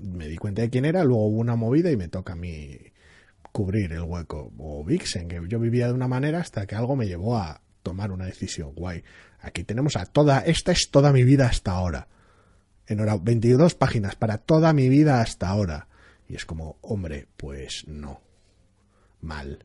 me 0.00 0.28
di 0.28 0.36
cuenta 0.36 0.62
de 0.62 0.70
quién 0.70 0.84
era, 0.84 1.04
luego 1.04 1.26
hubo 1.26 1.38
una 1.38 1.56
movida 1.56 1.90
y 1.90 1.96
me 1.96 2.08
toca 2.08 2.32
a 2.32 2.36
mí 2.36 2.78
cubrir 3.52 3.92
el 3.92 4.02
hueco. 4.02 4.52
O 4.58 4.84
Vixen, 4.84 5.28
que 5.28 5.40
yo 5.48 5.60
vivía 5.60 5.88
de 5.88 5.92
una 5.92 6.08
manera 6.08 6.40
hasta 6.40 6.66
que 6.66 6.74
algo 6.74 6.96
me 6.96 7.06
llevó 7.06 7.36
a 7.36 7.60
tomar 7.82 8.12
una 8.12 8.26
decisión 8.26 8.74
guay. 8.74 9.02
Aquí 9.40 9.64
tenemos 9.64 9.96
a 9.96 10.06
toda, 10.06 10.40
esta 10.40 10.72
es 10.72 10.90
toda 10.90 11.12
mi 11.12 11.24
vida 11.24 11.46
hasta 11.46 11.72
ahora. 11.72 12.08
En 12.86 13.00
hora, 13.00 13.16
22 13.18 13.74
páginas 13.74 14.16
para 14.16 14.38
toda 14.38 14.72
mi 14.72 14.88
vida 14.88 15.20
hasta 15.20 15.48
ahora. 15.48 15.88
Y 16.26 16.34
es 16.34 16.44
como, 16.44 16.78
hombre, 16.80 17.28
pues 17.36 17.84
no. 17.86 18.20
Mal. 19.20 19.64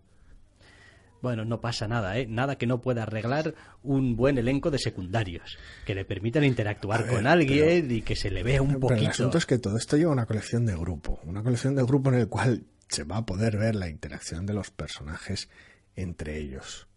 Bueno, 1.23 1.45
no 1.45 1.61
pasa 1.61 1.87
nada, 1.87 2.17
¿eh? 2.17 2.27
Nada 2.27 2.57
que 2.57 2.67
no 2.67 2.81
pueda 2.81 3.03
arreglar 3.03 3.55
un 3.81 4.17
buen 4.17 4.37
elenco 4.37 4.71
de 4.71 4.77
secundarios. 4.77 5.57
Que 5.85 5.95
le 5.95 6.03
permitan 6.03 6.43
interactuar 6.43 7.05
ver, 7.05 7.13
con 7.15 7.27
alguien 7.27 7.89
y 7.89 8.01
que 8.01 8.17
se 8.17 8.29
le 8.29 8.43
vea 8.43 8.61
un 8.61 8.73
Pero 8.73 8.89
el 8.89 8.95
poquito. 8.95 9.09
asunto 9.11 9.37
es 9.37 9.45
que 9.45 9.57
todo 9.57 9.77
esto 9.77 9.95
lleva 9.95 10.11
una 10.11 10.25
colección 10.25 10.65
de 10.65 10.75
grupo. 10.75 11.21
Una 11.23 11.41
colección 11.41 11.75
de 11.75 11.83
grupo 11.83 12.09
en 12.09 12.19
el 12.19 12.27
cual 12.27 12.65
se 12.89 13.05
va 13.05 13.15
a 13.15 13.25
poder 13.25 13.57
ver 13.57 13.73
la 13.73 13.87
interacción 13.87 14.45
de 14.45 14.53
los 14.53 14.69
personajes 14.69 15.47
entre 15.95 16.37
ellos. 16.39 16.89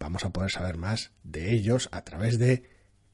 Vamos 0.00 0.24
a 0.24 0.30
poder 0.30 0.50
saber 0.50 0.76
más 0.76 1.12
de 1.22 1.54
ellos 1.54 1.88
a 1.92 2.02
través 2.02 2.40
de 2.40 2.68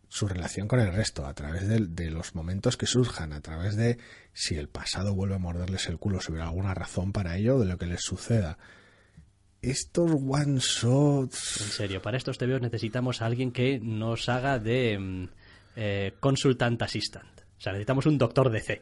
su 0.09 0.27
relación 0.27 0.69
con 0.69 0.81
el 0.81 0.91
resto, 0.91 1.27
a 1.27 1.35
través 1.35 1.69
de, 1.69 1.81
de 1.87 2.11
los 2.11 2.35
momentos 2.35 2.79
que 2.79 2.87
surjan, 2.87 3.35
a 3.35 3.43
través 3.43 3.77
de 3.77 3.99
si 4.33 4.55
el 4.55 4.71
pasado 4.71 5.15
vuelve 5.15 5.35
a 5.35 5.39
morderles 5.39 5.87
el 5.87 5.99
culo, 5.99 6.23
si 6.23 6.33
hubiera 6.33 6.49
alguna 6.49 6.73
razón 6.73 7.13
para 7.13 7.37
ello, 7.37 7.59
de 7.59 7.67
lo 7.67 7.77
que 7.77 7.85
les 7.85 8.01
suceda. 8.01 8.57
Estos 9.63 10.11
one 10.13 10.43
En 10.45 10.59
shots. 10.59 11.37
serio, 11.37 12.01
para 12.01 12.17
estos 12.17 12.39
TVOs 12.39 12.61
necesitamos 12.61 13.23
a 13.23 13.27
alguien 13.27 13.51
que 13.51 13.81
nos 13.81 14.29
haga 14.29 14.59
de 14.59 14.99
mm, 14.99 15.29
eh, 15.77 16.13
consultant 16.21 16.81
assistant. 16.83 17.41
O 17.59 17.61
sea, 17.61 17.73
necesitamos 17.73 18.07
un 18.07 18.19
doctor 18.19 18.51
DC. 18.51 18.81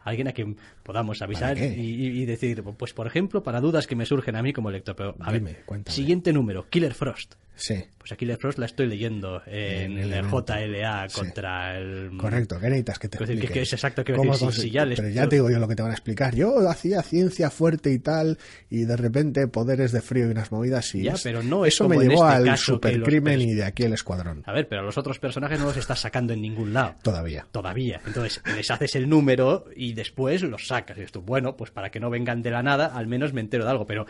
Alguien 0.00 0.28
a 0.28 0.32
quien 0.32 0.56
podamos 0.84 1.20
avisar 1.20 1.58
y, 1.58 2.22
y 2.22 2.24
decir, 2.26 2.62
pues 2.62 2.92
por 2.92 3.08
ejemplo, 3.08 3.42
para 3.42 3.60
dudas 3.60 3.88
que 3.88 3.96
me 3.96 4.06
surgen 4.06 4.36
a 4.36 4.42
mí 4.42 4.52
como 4.52 4.70
lector. 4.70 4.94
Pero, 4.94 5.16
a 5.18 5.32
Dime, 5.32 5.56
ver, 5.68 5.82
siguiente 5.88 6.32
número, 6.32 6.68
Killer 6.70 6.94
Frost. 6.94 7.34
Sí, 7.58 7.82
Pues 7.98 8.12
a 8.12 8.16
Killer 8.16 8.36
Frost 8.36 8.58
la 8.58 8.66
estoy 8.66 8.86
leyendo 8.86 9.42
en, 9.46 9.98
el. 9.98 10.24
JLA 10.26 11.08
Sí. 11.08 11.18
contra 11.20 11.78
el... 11.78 12.10
correcto. 12.18 12.56
¿Qué 12.60 12.66
necesitas 12.68 12.98
que 12.98 13.08
te 13.08 13.16
que- 13.18 13.24
explique? 13.24 13.52
que 13.52 13.62
es 13.62 13.72
exacto, 13.72 14.04
quiero 14.04 14.18
¿Cómo 14.20 14.32
decir, 14.34 14.52
si- 14.52 14.58
consi- 14.60 14.62
si 14.64 14.70
ya 14.70 14.84
les- 14.84 15.00
Pero 15.00 15.08
ya 15.12 15.26
te 15.28 15.36
digo 15.36 15.50
yo 15.50 15.58
lo 15.58 15.66
que 15.66 15.74
te 15.74 15.82
van 15.82 15.90
a 15.90 15.94
explicar. 15.94 16.34
Yo 16.34 16.68
hacía 16.68 17.02
ciencia 17.02 17.48
fuerte 17.50 17.90
y 17.92 17.98
tal, 17.98 18.38
y 18.70 18.84
de 18.84 18.96
repente 18.96 19.48
poderes 19.48 19.90
de 19.92 20.02
frío 20.02 20.28
y 20.28 20.30
unas 20.30 20.52
movidas 20.52 20.94
y 20.94 21.02
Ya, 21.04 21.14
es- 21.14 21.22
pero 21.22 21.42
no 21.42 21.64
es 21.64 21.74
eso 21.74 21.84
como 21.84 21.98
me 21.98 22.04
llevó 22.06 22.24
este 22.26 22.36
al 22.36 22.44
que 22.44 22.50
los 22.50 22.60
supercrimen 22.60 23.40
y 23.40 23.54
de 23.54 23.64
aquí 23.64 23.84
el 23.84 23.94
escuadrón. 23.94 24.42
A 24.46 24.52
ver, 24.52 24.68
pero 24.68 24.82
a 24.82 24.84
los 24.84 24.98
otros 24.98 25.18
personajes 25.18 25.58
no 25.58 25.64
los 25.64 25.76
estás 25.78 25.98
sacando 25.98 26.34
en 26.34 26.42
ningún 26.42 26.72
lado. 26.74 26.94
Todavía. 27.02 27.46
Todavía. 27.50 28.00
Entonces, 28.06 28.42
les 28.54 28.70
haces 28.70 28.94
el 28.96 29.08
número 29.08 29.64
y 29.74 29.94
después 29.94 30.42
los 30.42 30.66
sacas. 30.68 30.96
Y 30.98 31.00
dices 31.00 31.12
tú, 31.12 31.22
bueno, 31.22 31.56
pues 31.56 31.70
para 31.70 31.90
que 31.90 31.98
no 32.00 32.10
vengan 32.10 32.42
de 32.42 32.50
la 32.50 32.62
nada, 32.62 32.86
al 32.94 33.06
menos 33.06 33.32
me 33.32 33.40
entero 33.40 33.64
de 33.64 33.70
algo. 33.70 33.86
Pero 33.86 34.06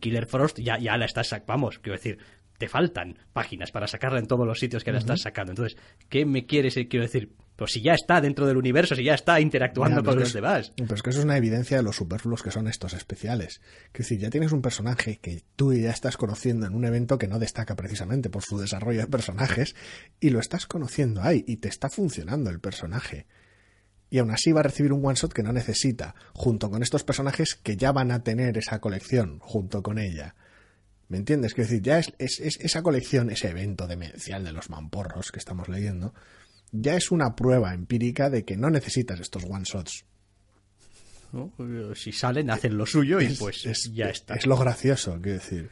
Killer 0.00 0.26
Frost 0.26 0.58
ya, 0.58 0.78
ya 0.78 0.96
la 0.98 1.06
estás 1.06 1.28
sacando. 1.28 1.46
Vamos, 1.52 1.78
quiero 1.78 1.96
decir, 1.96 2.18
te 2.60 2.68
faltan 2.68 3.18
páginas 3.32 3.70
para 3.72 3.86
sacarla 3.86 4.18
en 4.18 4.26
todos 4.26 4.46
los 4.46 4.60
sitios 4.60 4.84
que 4.84 4.92
la 4.92 4.98
estás 4.98 5.22
sacando. 5.22 5.52
Entonces, 5.52 5.78
¿qué 6.10 6.26
me 6.26 6.44
quieres? 6.44 6.76
eh, 6.76 6.88
Quiero 6.88 7.06
decir, 7.06 7.32
pues 7.56 7.72
si 7.72 7.80
ya 7.80 7.94
está 7.94 8.20
dentro 8.20 8.46
del 8.46 8.58
universo, 8.58 8.94
si 8.94 9.02
ya 9.02 9.14
está 9.14 9.40
interactuando 9.40 10.04
con 10.04 10.18
los 10.20 10.30
que 10.30 10.38
demás. 10.42 10.70
Pero 10.76 10.94
es 10.94 11.00
que 11.02 11.08
eso 11.08 11.20
es 11.20 11.24
una 11.24 11.38
evidencia 11.38 11.78
de 11.78 11.82
los 11.82 11.96
superfluos 11.96 12.42
que 12.42 12.50
son 12.50 12.68
estos 12.68 12.92
especiales. 12.92 13.62
Es 13.94 13.98
decir, 14.00 14.18
ya 14.18 14.28
tienes 14.28 14.52
un 14.52 14.60
personaje 14.60 15.16
que 15.22 15.42
tú 15.56 15.72
ya 15.72 15.88
estás 15.90 16.18
conociendo 16.18 16.66
en 16.66 16.74
un 16.74 16.84
evento 16.84 17.16
que 17.16 17.28
no 17.28 17.38
destaca 17.38 17.76
precisamente 17.76 18.28
por 18.28 18.42
su 18.42 18.58
desarrollo 18.58 19.00
de 19.00 19.06
personajes 19.06 19.74
y 20.20 20.28
lo 20.28 20.38
estás 20.38 20.66
conociendo 20.66 21.22
ahí 21.22 21.42
y 21.46 21.56
te 21.56 21.68
está 21.70 21.88
funcionando 21.88 22.50
el 22.50 22.60
personaje. 22.60 23.26
Y 24.10 24.18
aún 24.18 24.32
así 24.32 24.52
va 24.52 24.60
a 24.60 24.64
recibir 24.64 24.92
un 24.92 25.02
one 25.02 25.14
shot 25.14 25.32
que 25.32 25.42
no 25.42 25.52
necesita, 25.54 26.14
junto 26.34 26.70
con 26.70 26.82
estos 26.82 27.04
personajes 27.04 27.54
que 27.54 27.78
ya 27.78 27.92
van 27.92 28.10
a 28.10 28.22
tener 28.22 28.58
esa 28.58 28.80
colección 28.80 29.38
junto 29.38 29.82
con 29.82 29.98
ella. 29.98 30.34
¿Me 31.10 31.18
entiendes? 31.18 31.52
Quiero 31.54 31.68
decir, 31.68 31.82
ya 31.82 31.98
es, 31.98 32.12
es- 32.18 32.40
es- 32.40 32.58
esa 32.60 32.82
colección, 32.82 33.28
ese 33.30 33.48
evento 33.50 33.86
demencial 33.86 34.42
de 34.44 34.52
los 34.52 34.70
mamporros 34.70 35.30
que 35.32 35.38
estamos 35.38 35.68
leyendo, 35.68 36.14
ya 36.72 36.94
es 36.96 37.10
una 37.10 37.34
prueba 37.36 37.74
empírica 37.74 38.30
de 38.30 38.44
que 38.44 38.56
no 38.56 38.70
necesitas 38.70 39.20
estos 39.20 39.44
one 39.44 39.64
shots. 39.64 40.04
¿no? 41.32 41.52
Si 41.94 42.12
salen, 42.12 42.50
hacen 42.50 42.76
lo 42.76 42.86
suyo 42.86 43.20
y 43.20 43.26
Es- 43.26 43.38
pues 43.38 43.66
es, 43.66 43.90
ya 43.92 44.06
es- 44.06 44.18
está. 44.20 44.34
Es 44.34 44.46
lo 44.46 44.56
gracioso, 44.56 45.18
quiero 45.20 45.38
decir. 45.38 45.70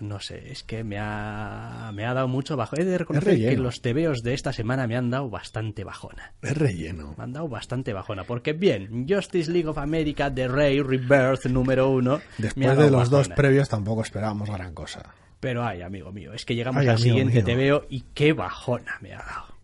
No 0.00 0.20
sé, 0.20 0.50
es 0.50 0.62
que 0.62 0.84
me 0.84 0.98
ha, 0.98 1.90
me 1.94 2.04
ha 2.04 2.14
dado 2.14 2.28
mucho 2.28 2.56
bajo. 2.56 2.76
He 2.76 2.84
de 2.84 2.98
reconocer 2.98 3.36
que 3.36 3.56
los 3.56 3.80
tebeos 3.80 4.22
de 4.22 4.34
esta 4.34 4.52
semana 4.52 4.86
me 4.86 4.96
han 4.96 5.10
dado 5.10 5.30
bastante 5.30 5.84
bajona. 5.84 6.32
Es 6.42 6.56
relleno. 6.56 7.14
Me 7.16 7.24
han 7.24 7.32
dado 7.32 7.48
bastante 7.48 7.92
bajona. 7.92 8.24
Porque, 8.24 8.52
bien, 8.52 9.06
Justice 9.08 9.50
League 9.50 9.68
of 9.68 9.78
America 9.78 10.32
The 10.32 10.48
Ray 10.48 10.80
Rebirth 10.80 11.46
número 11.46 11.90
uno. 11.90 12.20
Después 12.38 12.76
de 12.78 12.90
los 12.90 13.10
dos 13.10 13.28
previos 13.28 13.68
tampoco 13.68 14.02
esperábamos 14.02 14.50
gran 14.50 14.74
cosa. 14.74 15.14
Pero 15.40 15.64
ay, 15.64 15.82
amigo 15.82 16.10
mío, 16.10 16.32
es 16.32 16.44
que 16.44 16.54
llegamos 16.54 16.80
Ay, 16.80 16.88
al 16.88 16.98
siguiente 16.98 17.34
mío. 17.34 17.44
tebeo 17.44 17.86
y 17.90 18.02
qué 18.14 18.32
bajona 18.32 18.98
me 19.02 19.12
ha 19.12 19.18
dado. 19.18 19.54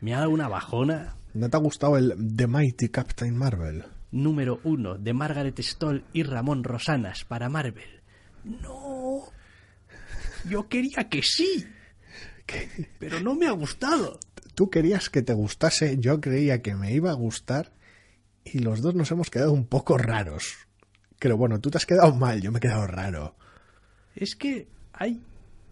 Me 0.00 0.12
ha 0.14 0.18
dado 0.18 0.30
una 0.30 0.48
bajona 0.48 1.16
¿No 1.34 1.48
te 1.48 1.56
ha 1.56 1.60
gustado 1.60 1.96
el 1.96 2.14
The 2.36 2.46
Mighty 2.46 2.88
Captain 2.88 3.36
Marvel? 3.36 3.84
número 4.10 4.60
uno 4.62 4.96
de 4.96 5.12
Margaret 5.12 5.58
Stoll 5.60 6.04
y 6.12 6.22
Ramón 6.22 6.62
Rosanas 6.62 7.24
para 7.24 7.48
Marvel. 7.48 8.00
No. 8.44 9.22
Yo 10.48 10.68
quería 10.68 11.08
que 11.08 11.22
sí. 11.22 11.64
Pero 12.98 13.20
no 13.20 13.34
me 13.34 13.46
ha 13.46 13.52
gustado. 13.52 14.18
Tú 14.54 14.70
querías 14.70 15.10
que 15.10 15.22
te 15.22 15.32
gustase, 15.32 15.96
yo 15.98 16.20
creía 16.20 16.62
que 16.62 16.74
me 16.74 16.92
iba 16.92 17.10
a 17.10 17.14
gustar 17.14 17.72
y 18.44 18.58
los 18.58 18.82
dos 18.82 18.94
nos 18.94 19.10
hemos 19.10 19.30
quedado 19.30 19.52
un 19.52 19.66
poco 19.66 19.98
raros. 19.98 20.54
Pero 21.18 21.36
bueno, 21.36 21.60
tú 21.60 21.70
te 21.70 21.78
has 21.78 21.86
quedado 21.86 22.14
mal, 22.14 22.40
yo 22.40 22.52
me 22.52 22.58
he 22.58 22.60
quedado 22.60 22.86
raro. 22.86 23.34
Es 24.14 24.36
que 24.36 24.68
hay. 24.92 25.20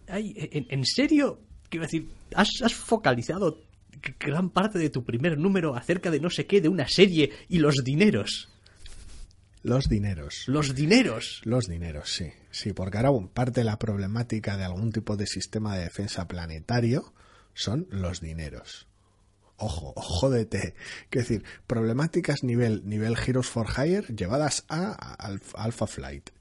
hay 0.07 0.33
en, 0.35 0.65
en 0.69 0.85
serio, 0.85 1.39
quiero 1.69 1.85
decir, 1.85 2.09
has, 2.35 2.49
has 2.63 2.73
focalizado 2.73 3.61
gran 4.19 4.49
parte 4.49 4.79
de 4.79 4.89
tu 4.89 5.03
primer 5.03 5.37
número 5.37 5.75
acerca 5.75 6.11
de 6.11 6.19
no 6.19 6.29
sé 6.29 6.45
qué, 6.45 6.61
de 6.61 6.69
una 6.69 6.87
serie 6.87 7.31
y 7.49 7.59
los 7.59 7.75
dineros. 7.83 8.49
Los 9.63 9.87
dineros. 9.87 10.43
Los 10.47 10.75
dineros. 10.75 11.41
Los 11.45 11.67
dineros, 11.67 12.13
sí. 12.13 12.33
Sí, 12.51 12.73
porque 12.73 12.97
ahora 12.97 13.27
parte 13.33 13.61
de 13.61 13.63
la 13.63 13.79
problemática 13.79 14.57
de 14.57 14.65
algún 14.65 14.91
tipo 14.91 15.15
de 15.15 15.25
sistema 15.25 15.75
de 15.75 15.85
defensa 15.85 16.27
planetario 16.27 17.13
son 17.53 17.87
los 17.89 18.19
dineros. 18.19 18.87
Ojo, 19.55 19.93
ojo 19.95 20.29
de 20.29 20.45
té. 20.45 20.75
Quiero 21.09 21.27
decir, 21.27 21.43
problemáticas 21.65 22.43
nivel, 22.43 22.81
nivel 22.85 23.15
Heroes 23.15 23.47
for 23.47 23.67
Hire 23.67 24.13
llevadas 24.13 24.65
a, 24.67 24.91
Alpha, 25.55 25.87
Flight. 25.87 26.31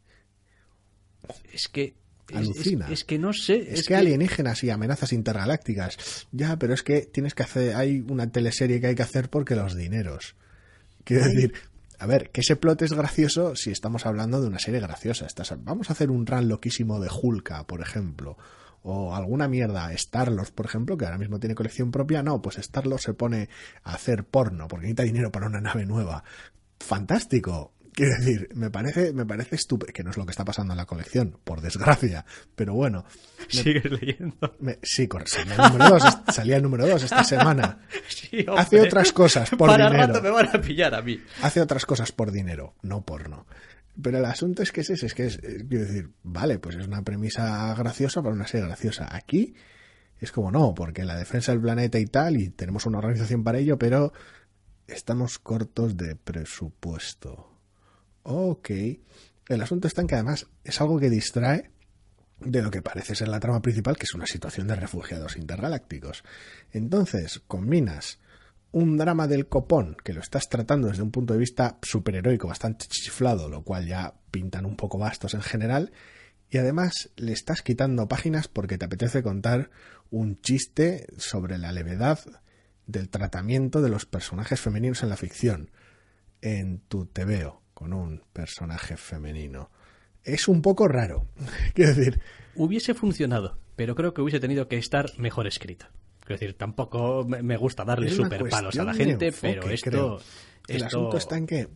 Es 1.52 1.68
que. 1.68 1.94
Alucina. 2.35 2.87
Es, 2.87 2.92
es 2.92 3.04
que 3.04 3.18
no 3.18 3.32
sé. 3.32 3.72
Es, 3.72 3.87
que, 3.87 3.94
alienígenas 3.94 4.64
y 4.64 4.70
amenazas 4.70 5.12
intergalácticas. 5.12 6.26
Ya, 6.32 6.56
pero 6.58 6.74
es 6.74 6.82
que 6.82 7.02
tienes 7.02 7.35
que 7.35 7.44
hacer. 7.44 7.76
Hay 7.76 8.00
una 8.00 8.32
teleserie 8.32 8.80
que 8.80 8.88
hay 8.88 8.94
que 8.96 9.02
hacer 9.02 9.30
porque 9.30 9.54
los 9.54 9.76
dineros. 9.76 10.35
Quiero 11.04 11.24
decir, 11.26 11.52
a 12.03 12.07
ver, 12.07 12.31
que 12.31 12.41
ese 12.41 12.57
plot 12.57 12.83
es 12.83 12.95
gracioso 12.95 13.55
si 13.55 13.71
estamos 13.71 14.07
hablando 14.07 14.41
de 14.41 14.49
una 14.49 14.59
serie 14.59 14.81
graciosa. 14.81 15.29
Vamos 15.59 15.88
a 15.88 15.93
hacer 15.93 16.11
un 16.11 16.27
run 16.27 16.49
loquísimo 16.49 16.99
de 16.99 17.09
Hulka, 17.09 17.65
por 17.65 17.81
ejemplo. 17.81 18.37
O 18.83 19.15
alguna 19.15 19.47
mierda, 19.47 19.97
Starlos, 19.97 20.51
por 20.51 20.67
ejemplo, 20.67 20.97
que 20.97 21.05
ahora 21.05 21.17
mismo 21.17 21.38
tiene 21.38 21.55
colección 21.55 21.93
propia. 21.93 22.25
No, 22.25 22.43
pues 22.43 22.57
Starlos 22.57 23.03
se 23.03 23.15
pone 23.15 23.49
a 23.85 23.95
hacer 23.95 24.25
porno 24.25 24.67
porque 24.67 24.87
necesita 24.87 25.05
dinero 25.05 25.31
para 25.31 25.47
una 25.47 25.61
nave 25.61 25.87
nueva. 25.87 26.25
Fantástico. 26.81 27.73
Quiero 27.94 28.16
decir, 28.16 28.48
me 28.55 28.70
parece, 28.70 29.12
me 29.12 29.26
parece 29.26 29.57
estúpido, 29.57 29.92
que 29.92 30.02
no 30.02 30.11
es 30.11 30.16
lo 30.16 30.24
que 30.24 30.31
está 30.31 30.44
pasando 30.46 30.72
en 30.72 30.78
la 30.78 30.87
colección, 30.87 31.38
por 31.44 31.61
desgracia. 31.61 32.24
Pero 32.55 32.72
bueno, 32.74 33.05
Sigues 33.48 33.85
leyendo. 33.90 34.57
me- 34.61 34.78
sí, 34.83 35.07
correcto. 35.09 35.35
Salía 35.37 35.55
el 35.57 35.72
número 35.72 35.88
2 35.90 36.02
salía 36.33 36.57
el 36.57 36.62
número 36.62 36.87
dos 36.87 37.02
esta 37.02 37.22
semana. 37.24 37.81
Sí, 38.09 38.46
Hace 38.57 38.81
otras 38.81 39.12
cosas 39.12 39.50
por 39.50 39.68
Para 39.68 39.88
dinero. 39.90 40.07
rato 40.07 40.22
me 40.22 40.31
van 40.31 40.48
a 40.48 40.61
pillar 40.61 40.94
a 40.94 41.02
mí. 41.02 41.20
Hace 41.42 41.61
otras 41.61 41.85
cosas 41.85 42.12
por 42.12 42.33
dinero, 42.33 42.74
no 42.83 43.02
porno. 43.02 43.46
Pero 44.00 44.16
el 44.18 44.24
asunto 44.24 44.62
es 44.62 44.72
que 44.72 44.81
es 44.81 44.88
ese, 44.90 45.05
es 45.07 45.12
que 45.14 45.26
es, 45.26 45.37
eh, 45.42 45.66
quiero 45.68 45.85
decir, 45.85 46.11
vale, 46.22 46.59
pues 46.59 46.76
es 46.76 46.87
una 46.87 47.02
premisa 47.02 47.74
graciosa 47.74 48.22
para 48.22 48.35
una 48.35 48.46
serie 48.46 48.66
graciosa. 48.66 49.07
Aquí 49.14 49.55
es 50.18 50.33
como 50.33 50.50
no, 50.50 50.72
porque 50.74 51.05
la 51.05 51.16
defensa 51.16 51.52
del 51.52 51.61
planeta 51.61 51.98
y 51.98 52.07
tal, 52.07 52.38
y 52.40 52.48
tenemos 52.48 52.87
una 52.87 52.98
organización 52.98 53.44
para 53.44 53.59
ello, 53.59 53.78
pero 53.78 54.14
estamos 54.87 55.38
cortos 55.38 55.96
de 55.98 56.16
presupuesto. 56.16 57.52
Ok. 58.22 58.70
El 59.48 59.62
asunto 59.62 59.88
está 59.88 60.00
en 60.00 60.06
que 60.06 60.14
además 60.14 60.46
es 60.64 60.80
algo 60.80 60.98
que 60.98 61.11
distrae 61.11 61.70
de 62.40 62.62
lo 62.62 62.70
que 62.70 62.82
parece 62.82 63.14
ser 63.14 63.28
la 63.28 63.40
trama 63.40 63.62
principal, 63.62 63.96
que 63.96 64.04
es 64.04 64.14
una 64.14 64.26
situación 64.26 64.66
de 64.66 64.76
refugiados 64.76 65.37
intergalácticos. 65.37 66.24
Entonces, 66.72 67.40
combinas 67.46 68.18
un 68.72 68.96
drama 68.96 69.28
del 69.28 69.48
copón, 69.48 69.96
que 70.02 70.14
lo 70.14 70.20
estás 70.20 70.48
tratando 70.48 70.88
desde 70.88 71.02
un 71.02 71.11
punto 71.11 71.35
de 71.35 71.40
vista 71.40 71.78
superheroico 71.82 72.48
bastante 72.48 72.87
chiflado, 72.88 73.48
lo 73.48 73.62
cual 73.62 73.87
ya 73.87 74.14
pintan 74.30 74.64
un 74.64 74.76
poco 74.76 74.98
bastos 74.98 75.35
en 75.35 75.42
general, 75.42 75.92
y 76.48 76.58
además 76.58 77.11
le 77.16 77.32
estás 77.32 77.62
quitando 77.62 78.08
páginas 78.08 78.48
porque 78.48 78.78
te 78.78 78.87
apetece 78.87 79.22
contar 79.22 79.70
un 80.11 80.40
chiste 80.40 81.06
sobre 81.16 81.58
la 81.58 81.72
levedad 81.72 82.18
del 82.87 83.08
tratamiento 83.08 83.80
de 83.80 83.88
los 83.88 84.06
personajes 84.06 84.61
femeninos 84.61 85.02
en 85.02 85.08
la 85.08 85.16
ficción. 85.16 85.70
En 86.40 86.80
tu 86.80 87.06
TVO, 87.06 87.62
con 87.74 87.92
un 87.92 88.22
personaje 88.32 88.96
femenino. 88.96 89.70
es 90.24 90.48
un 90.48 90.62
poco 90.62 90.88
raro. 90.88 91.26
Quiero 91.74 91.94
decir, 91.94 92.20
Hubiese 92.54 92.94
funcionado, 92.94 93.58
pero 93.76 93.94
creo 93.94 94.12
que 94.12 94.20
hubiese 94.20 94.40
tenido 94.40 94.68
que 94.68 94.76
estar 94.76 95.06
mejor 95.18 95.46
escrito. 95.46 95.87
Quiero 96.20 96.38
decir, 96.38 96.56
tampoco 96.56 97.24
me 97.24 97.56
gusta 97.56 97.85
darle 97.85 98.08
es 98.08 98.16
super 98.16 98.48
palos 98.48 98.78
a 98.78 98.85
la 98.85 98.94
gente, 98.94 99.28
enfoque, 99.28 99.58
pero 99.61 99.70
esto, 99.70 99.90
creo. 99.90 100.20
El 100.68 100.76
esto, 100.76 100.87
asunto 100.87 101.16
está 101.16 101.37
en 101.37 101.46
que, 101.46 101.68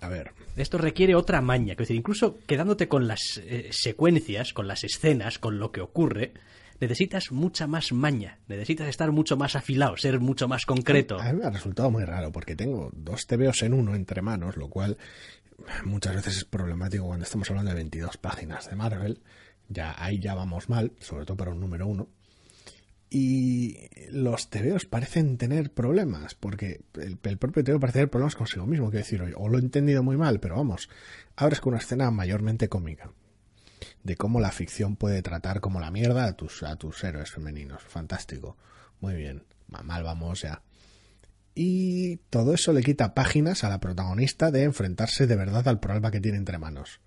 a 0.00 0.08
ver, 0.08 0.32
esto 0.56 0.78
requiere 0.78 1.14
otra 1.14 1.40
maña. 1.40 1.74
Quiero 1.74 1.80
decir, 1.80 1.96
incluso 1.96 2.38
quedándote 2.46 2.88
con 2.88 3.06
las 3.06 3.40
eh, 3.44 3.68
secuencias, 3.72 4.52
con 4.52 4.68
las 4.68 4.84
escenas, 4.84 5.38
con 5.38 5.58
lo 5.58 5.70
que 5.72 5.80
ocurre, 5.80 6.32
necesitas 6.80 7.30
mucha 7.30 7.66
más 7.66 7.92
maña. 7.92 8.38
Necesitas 8.48 8.88
estar 8.88 9.12
mucho 9.12 9.36
más 9.36 9.54
afilado, 9.56 9.96
ser 9.96 10.18
mucho 10.20 10.48
más 10.48 10.64
concreto. 10.64 11.20
A 11.20 11.32
mí 11.32 11.40
me 11.40 11.44
ha 11.44 11.50
resultado 11.50 11.90
muy 11.90 12.04
raro 12.04 12.32
porque 12.32 12.56
tengo 12.56 12.90
dos 12.94 13.26
TVOs 13.26 13.62
en 13.64 13.74
uno 13.74 13.94
entre 13.94 14.22
manos, 14.22 14.56
lo 14.56 14.68
cual 14.68 14.96
muchas 15.84 16.14
veces 16.16 16.36
es 16.38 16.44
problemático 16.44 17.06
cuando 17.06 17.24
estamos 17.24 17.48
hablando 17.50 17.70
de 17.70 17.76
22 17.76 18.16
páginas 18.16 18.68
de 18.68 18.76
Marvel. 18.76 19.22
Ya 19.68 19.94
ahí 20.02 20.18
ya 20.18 20.34
vamos 20.34 20.68
mal, 20.68 20.92
sobre 21.00 21.24
todo 21.26 21.36
para 21.36 21.52
un 21.52 21.60
número 21.60 21.86
uno. 21.86 22.08
Y 23.12 23.88
los 24.12 24.50
TVOs 24.50 24.84
parecen 24.86 25.36
tener 25.36 25.72
problemas, 25.72 26.34
porque 26.36 26.82
el, 26.94 27.16
propio 27.38 27.64
TVO 27.64 27.80
parece 27.80 27.98
tener 27.98 28.10
problemas 28.10 28.36
consigo 28.36 28.66
mismo. 28.66 28.88
Quiero 28.90 29.04
decir, 29.04 29.34
o 29.36 29.48
lo 29.48 29.58
he 29.58 29.60
entendido 29.60 30.02
muy 30.04 30.16
mal, 30.16 30.38
pero 30.38 30.56
vamos, 30.56 30.88
abres 31.34 31.60
con 31.60 31.72
una 31.72 31.82
escena 31.82 32.10
mayormente 32.12 32.68
cómica 32.68 33.10
de 34.04 34.16
cómo 34.16 34.40
la 34.40 34.52
ficción 34.52 34.94
puede 34.96 35.22
tratar 35.22 35.60
como 35.60 35.80
la 35.80 35.90
mierda 35.90 36.26
a 36.26 36.32
tus, 36.34 36.62
a 36.62 36.76
tus 36.76 37.02
héroes 37.02 37.30
femeninos. 37.30 37.82
Fantástico. 37.82 38.56
Muy 39.00 39.14
bien. 39.14 39.44
Ma- 39.68 39.82
Mal 39.82 40.04
vamos 40.04 40.42
ya. 40.42 40.62
Y 41.54 42.16
todo 42.30 42.54
eso 42.54 42.72
le 42.72 42.82
quita 42.82 43.14
páginas 43.14 43.64
a 43.64 43.68
la 43.68 43.80
protagonista 43.80 44.50
de 44.50 44.62
enfrentarse 44.64 45.26
de 45.26 45.36
verdad 45.36 45.66
al 45.68 45.80
problema 45.80 46.10
que 46.10 46.20
tiene 46.20 46.38
entre 46.38 46.58
manos. 46.58 47.00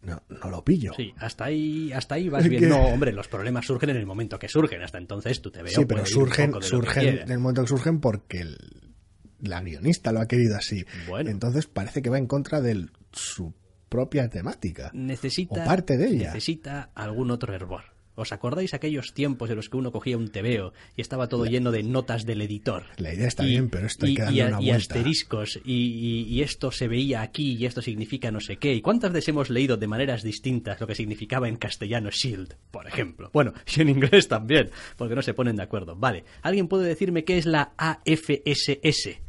No, 0.00 0.22
no 0.28 0.50
lo 0.50 0.64
pillo. 0.64 0.92
Sí, 0.96 1.12
hasta 1.18 1.44
ahí, 1.46 1.92
hasta 1.92 2.14
ahí 2.14 2.28
vas 2.28 2.48
bien. 2.48 2.62
que- 2.62 2.68
No, 2.68 2.78
hombre, 2.86 3.12
los 3.12 3.28
problemas 3.28 3.66
surgen 3.66 3.90
en 3.90 3.96
el 3.96 4.06
momento 4.06 4.38
que 4.38 4.48
surgen. 4.48 4.82
Hasta 4.82 4.98
entonces 4.98 5.42
tú 5.42 5.50
te 5.50 5.62
veo. 5.62 5.72
Sí, 5.72 5.84
pero 5.84 6.06
surgen, 6.06 6.52
surgen 6.62 7.08
en 7.08 7.18
en 7.18 7.30
el 7.32 7.38
momento 7.40 7.62
que 7.62 7.68
surgen 7.68 8.00
porque 8.00 8.40
el- 8.40 8.92
la 9.40 9.60
guionista 9.60 10.12
lo 10.12 10.20
ha 10.20 10.26
querido 10.28 10.56
así. 10.56 10.84
Bueno. 11.08 11.30
Entonces 11.30 11.66
parece 11.66 12.00
que 12.00 12.10
va 12.10 12.18
en 12.18 12.26
contra 12.26 12.60
de 12.60 12.86
su 13.12 13.52
propia 13.88 14.28
temática. 14.28 14.90
necesita, 14.94 15.62
o 15.62 15.66
parte 15.66 15.96
de 15.96 16.08
ella. 16.08 16.26
necesita 16.28 16.90
algún 16.94 17.30
otro 17.30 17.52
hervor. 17.54 17.82
¿Os 18.18 18.32
acordáis 18.32 18.74
aquellos 18.74 19.14
tiempos 19.14 19.48
en 19.48 19.56
los 19.56 19.68
que 19.68 19.76
uno 19.76 19.92
cogía 19.92 20.16
un 20.16 20.28
tebeo 20.28 20.72
y 20.96 21.00
estaba 21.00 21.28
todo 21.28 21.46
lleno 21.46 21.70
de 21.70 21.82
notas 21.84 22.26
del 22.26 22.42
editor? 22.42 22.84
La 22.96 23.14
idea 23.14 23.28
está 23.28 23.44
Y- 23.46 23.50
bien, 23.50 23.68
pero 23.70 23.86
esto 23.86 24.06
hay 24.06 24.14
que 24.14 24.22
darle 24.22 24.46
una 24.46 24.60
y 24.60 24.66
vuelta. 24.70 24.94
asteriscos 24.96 25.60
y 25.64 26.42
esto 26.42 26.70
se 26.72 26.88
veía 26.88 27.22
aquí 27.22 27.52
y 27.56 27.64
esto 27.66 27.80
significa 27.80 28.30
no 28.30 28.40
sé 28.40 28.56
qué. 28.56 28.74
¿Y 28.74 28.80
cuántas 28.80 29.12
veces 29.12 29.28
hemos 29.28 29.50
leído 29.50 29.76
de 29.76 29.86
maneras 29.86 30.22
distintas 30.22 30.80
lo 30.80 30.86
que 30.86 30.94
significaba 30.94 31.48
en 31.48 31.56
castellano 31.56 32.10
shield, 32.10 32.54
por 32.70 32.86
ejemplo? 32.88 33.30
Bueno, 33.32 33.52
y 33.76 33.80
en 33.80 33.88
inglés 33.88 34.26
también, 34.28 34.70
porque 34.96 35.14
no 35.14 35.22
se 35.22 35.34
ponen 35.34 35.56
de 35.56 35.62
acuerdo. 35.62 35.94
Vale, 35.94 36.24
¿alguien 36.42 36.66
puede 36.68 36.88
decirme 36.88 37.24
qué 37.24 37.38
es 37.38 37.46
la 37.46 37.72
AFSS? 37.76 39.20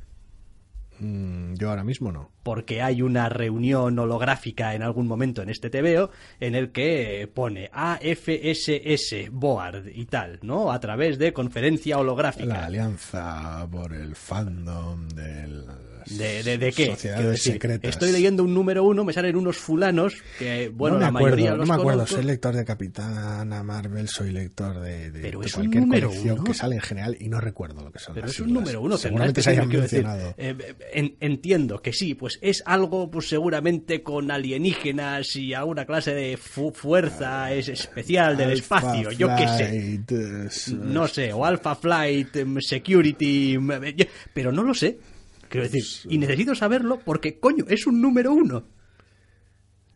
Mm, 0.99 1.53
yo 1.55 1.69
ahora 1.69 1.83
mismo 1.83 2.11
no. 2.11 2.29
porque 2.43 2.81
hay 2.81 3.01
una 3.01 3.29
reunión 3.29 3.97
holográfica 3.99 4.73
en 4.75 4.81
algún 4.83 5.07
momento 5.07 5.41
en 5.41 5.49
este 5.49 5.69
TVO 5.69 6.09
en 6.39 6.55
el 6.55 6.71
que 6.71 7.29
pone 7.33 7.69
AFSS 7.73 9.29
Board 9.31 9.87
y 9.93 10.05
tal, 10.05 10.39
¿no? 10.41 10.71
A 10.71 10.79
través 10.79 11.17
de 11.19 11.31
conferencia 11.31 11.95
La 11.95 12.01
holográfica. 12.01 12.65
alianza 12.65 13.67
por 13.71 13.93
el 13.93 14.15
fandom 14.15 15.07
del 15.09 15.65
¿De, 16.09 16.43
de, 16.43 16.57
de 16.57 16.71
qué? 16.71 16.87
Sociedades 16.87 17.25
decir, 17.31 17.53
secretas. 17.53 17.89
Estoy 17.91 18.11
leyendo 18.11 18.43
un 18.43 18.53
número 18.53 18.83
uno, 18.83 19.03
me 19.03 19.13
salen 19.13 19.35
unos 19.35 19.57
fulanos 19.57 20.15
que, 20.37 20.69
bueno, 20.69 20.95
no 20.95 20.99
me 20.99 21.03
la 21.03 21.07
acuerdo, 21.09 21.25
mayoría 21.35 21.51
no 21.51 21.57
los 21.57 21.67
me 21.67 21.73
acuerdo. 21.75 21.91
conozco. 21.99 22.15
Soy 22.15 22.25
lector 22.25 22.55
de 22.55 22.65
Capitana 22.65 23.63
Marvel, 23.63 24.07
soy 24.07 24.31
lector 24.31 24.79
de, 24.79 25.11
de- 25.11 25.19
Pero 25.21 25.39
de 25.39 25.45
es 25.47 25.53
un 25.55 25.61
cualquier 25.63 25.83
número 25.83 26.07
colección 26.07 26.35
uno. 26.35 26.43
que 26.45 26.53
sale 26.53 26.75
en 26.75 26.81
general 26.81 27.17
y 27.19 27.29
no 27.29 27.39
recuerdo 27.39 27.83
lo 27.83 27.91
que 27.91 27.99
son. 27.99 28.13
Pero 28.15 28.27
las 28.27 28.35
es 28.35 28.41
un 28.41 28.53
número 28.53 28.81
uno, 28.81 28.97
Seguramente 28.97 29.41
se 29.41 29.49
hayan 29.51 29.69
decir, 29.69 30.03
mencionado. 30.03 30.33
eh, 30.37 30.55
en- 30.93 31.15
entiendo 31.19 31.81
que 31.81 31.93
sí, 31.93 32.15
pues 32.15 32.39
es 32.41 32.63
algo 32.65 33.09
pues 33.11 33.27
seguramente 33.29 34.01
con 34.03 34.31
alienígenas 34.31 35.35
y 35.35 35.53
alguna 35.53 35.85
clase 35.85 36.13
de 36.13 36.37
fu- 36.37 36.71
fuerza 36.71 37.53
es 37.53 37.69
especial 37.69 38.35
del 38.37 38.51
Alpha 38.51 38.77
espacio, 38.79 39.11
yo 39.11 39.27
qué 39.35 39.47
sé. 39.47 39.65
Flight, 40.07 40.11
No 40.73 41.07
sé, 41.07 41.33
o 41.33 41.45
Alpha 41.45 41.75
Flight, 41.75 42.35
em, 42.37 42.59
Security, 42.61 43.53
em, 43.55 43.71
eh, 43.71 43.93
yo- 43.95 44.05
pero 44.33 44.51
no 44.51 44.63
lo 44.63 44.73
sé. 44.73 44.97
Quiero 45.49 45.67
decir, 45.67 45.83
y 46.09 46.17
necesito 46.17 46.53
saberlo 46.55 46.99
porque, 47.03 47.39
coño, 47.39 47.65
es 47.67 47.87
un 47.87 48.01
número 48.01 48.31
uno. 48.33 48.65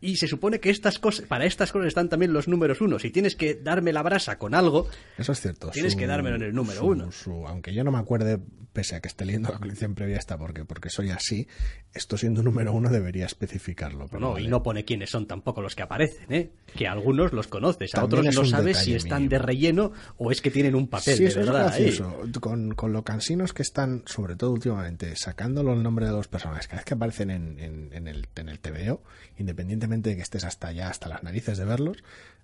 Y 0.00 0.16
se 0.16 0.26
supone 0.28 0.60
que 0.60 0.68
estas 0.70 0.98
cosas, 0.98 1.26
para 1.26 1.46
estas 1.46 1.72
cosas 1.72 1.88
están 1.88 2.08
también 2.10 2.32
los 2.32 2.46
números 2.46 2.80
uno. 2.82 2.98
Si 2.98 3.10
tienes 3.10 3.36
que 3.36 3.54
darme 3.54 3.90
la 3.92 4.02
brasa 4.02 4.36
con 4.38 4.54
algo, 4.54 4.86
Eso 5.16 5.32
es 5.32 5.40
cierto. 5.40 5.70
Tienes 5.70 5.96
que 5.96 6.06
dármelo 6.06 6.36
en 6.36 6.42
el 6.42 6.54
número 6.54 6.80
su- 6.80 6.86
uno. 6.86 7.10
su- 7.12 7.46
aunque 7.46 7.72
yo 7.72 7.84
no 7.84 7.90
me 7.92 7.98
acuerde, 7.98 8.38
pese 8.74 8.96
a 8.96 9.00
que 9.00 9.08
esté 9.08 9.24
leyendo 9.24 9.50
la 9.50 9.58
colección 9.58 9.94
previa 9.94 10.18
esta, 10.18 10.36
porque, 10.36 10.64
porque 10.66 10.90
soy 10.90 11.08
así, 11.10 11.46
esto 11.94 12.18
siendo 12.18 12.42
número 12.42 12.72
uno 12.74 12.90
debería 12.90 13.24
especificarlo. 13.24 14.06
pero 14.08 14.20
no, 14.20 14.32
vale. 14.32 14.44
y 14.44 14.48
no 14.48 14.62
pone 14.62 14.84
quiénes 14.84 15.08
son 15.10 15.26
tampoco 15.26 15.62
los 15.62 15.74
que 15.74 15.82
aparecen, 15.84 16.30
¿eh? 16.32 16.50
Que 16.76 16.86
a 16.86 16.92
algunos 16.92 17.32
los 17.32 17.46
conoces, 17.46 17.94
a 17.94 18.00
También 18.00 18.20
otros 18.28 18.34
es 18.34 18.40
no 18.52 18.58
sabes 18.58 18.78
si 18.78 18.94
están 18.94 19.22
mínimo. 19.22 19.30
de 19.30 19.38
relleno 19.38 19.92
o 20.18 20.32
es 20.32 20.42
que 20.42 20.50
tienen 20.50 20.74
un 20.74 20.88
papel 20.88 21.14
Sí, 21.16 21.22
de 21.22 21.28
eso 21.30 21.40
es 21.40 21.46
verdad 21.46 21.68
ahí. 21.72 21.84
gracioso. 21.84 22.16
Con, 22.40 22.74
con 22.74 22.92
lo 22.92 23.04
cansinos 23.04 23.52
que 23.54 23.62
están, 23.62 24.02
sobre 24.06 24.36
todo 24.36 24.50
últimamente, 24.50 25.14
sacándolo 25.16 25.72
el 25.72 25.82
nombre 25.82 26.04
de 26.06 26.12
los 26.12 26.28
personajes, 26.28 26.66
cada 26.66 26.80
vez 26.80 26.84
que 26.84 26.94
aparecen 26.94 27.30
en, 27.30 27.58
en, 27.60 27.90
en 27.92 28.08
el, 28.08 28.26
en 28.34 28.48
el 28.48 28.58
TVO, 28.58 29.02
independientemente 29.38 29.93
de 30.02 30.16
que 30.16 30.22
estés 30.22 30.44
hasta 30.44 30.72
ya, 30.72 30.88
hasta 30.88 31.08
las 31.08 31.22
narices 31.22 31.58
de 31.58 31.64
verlos, 31.64 31.98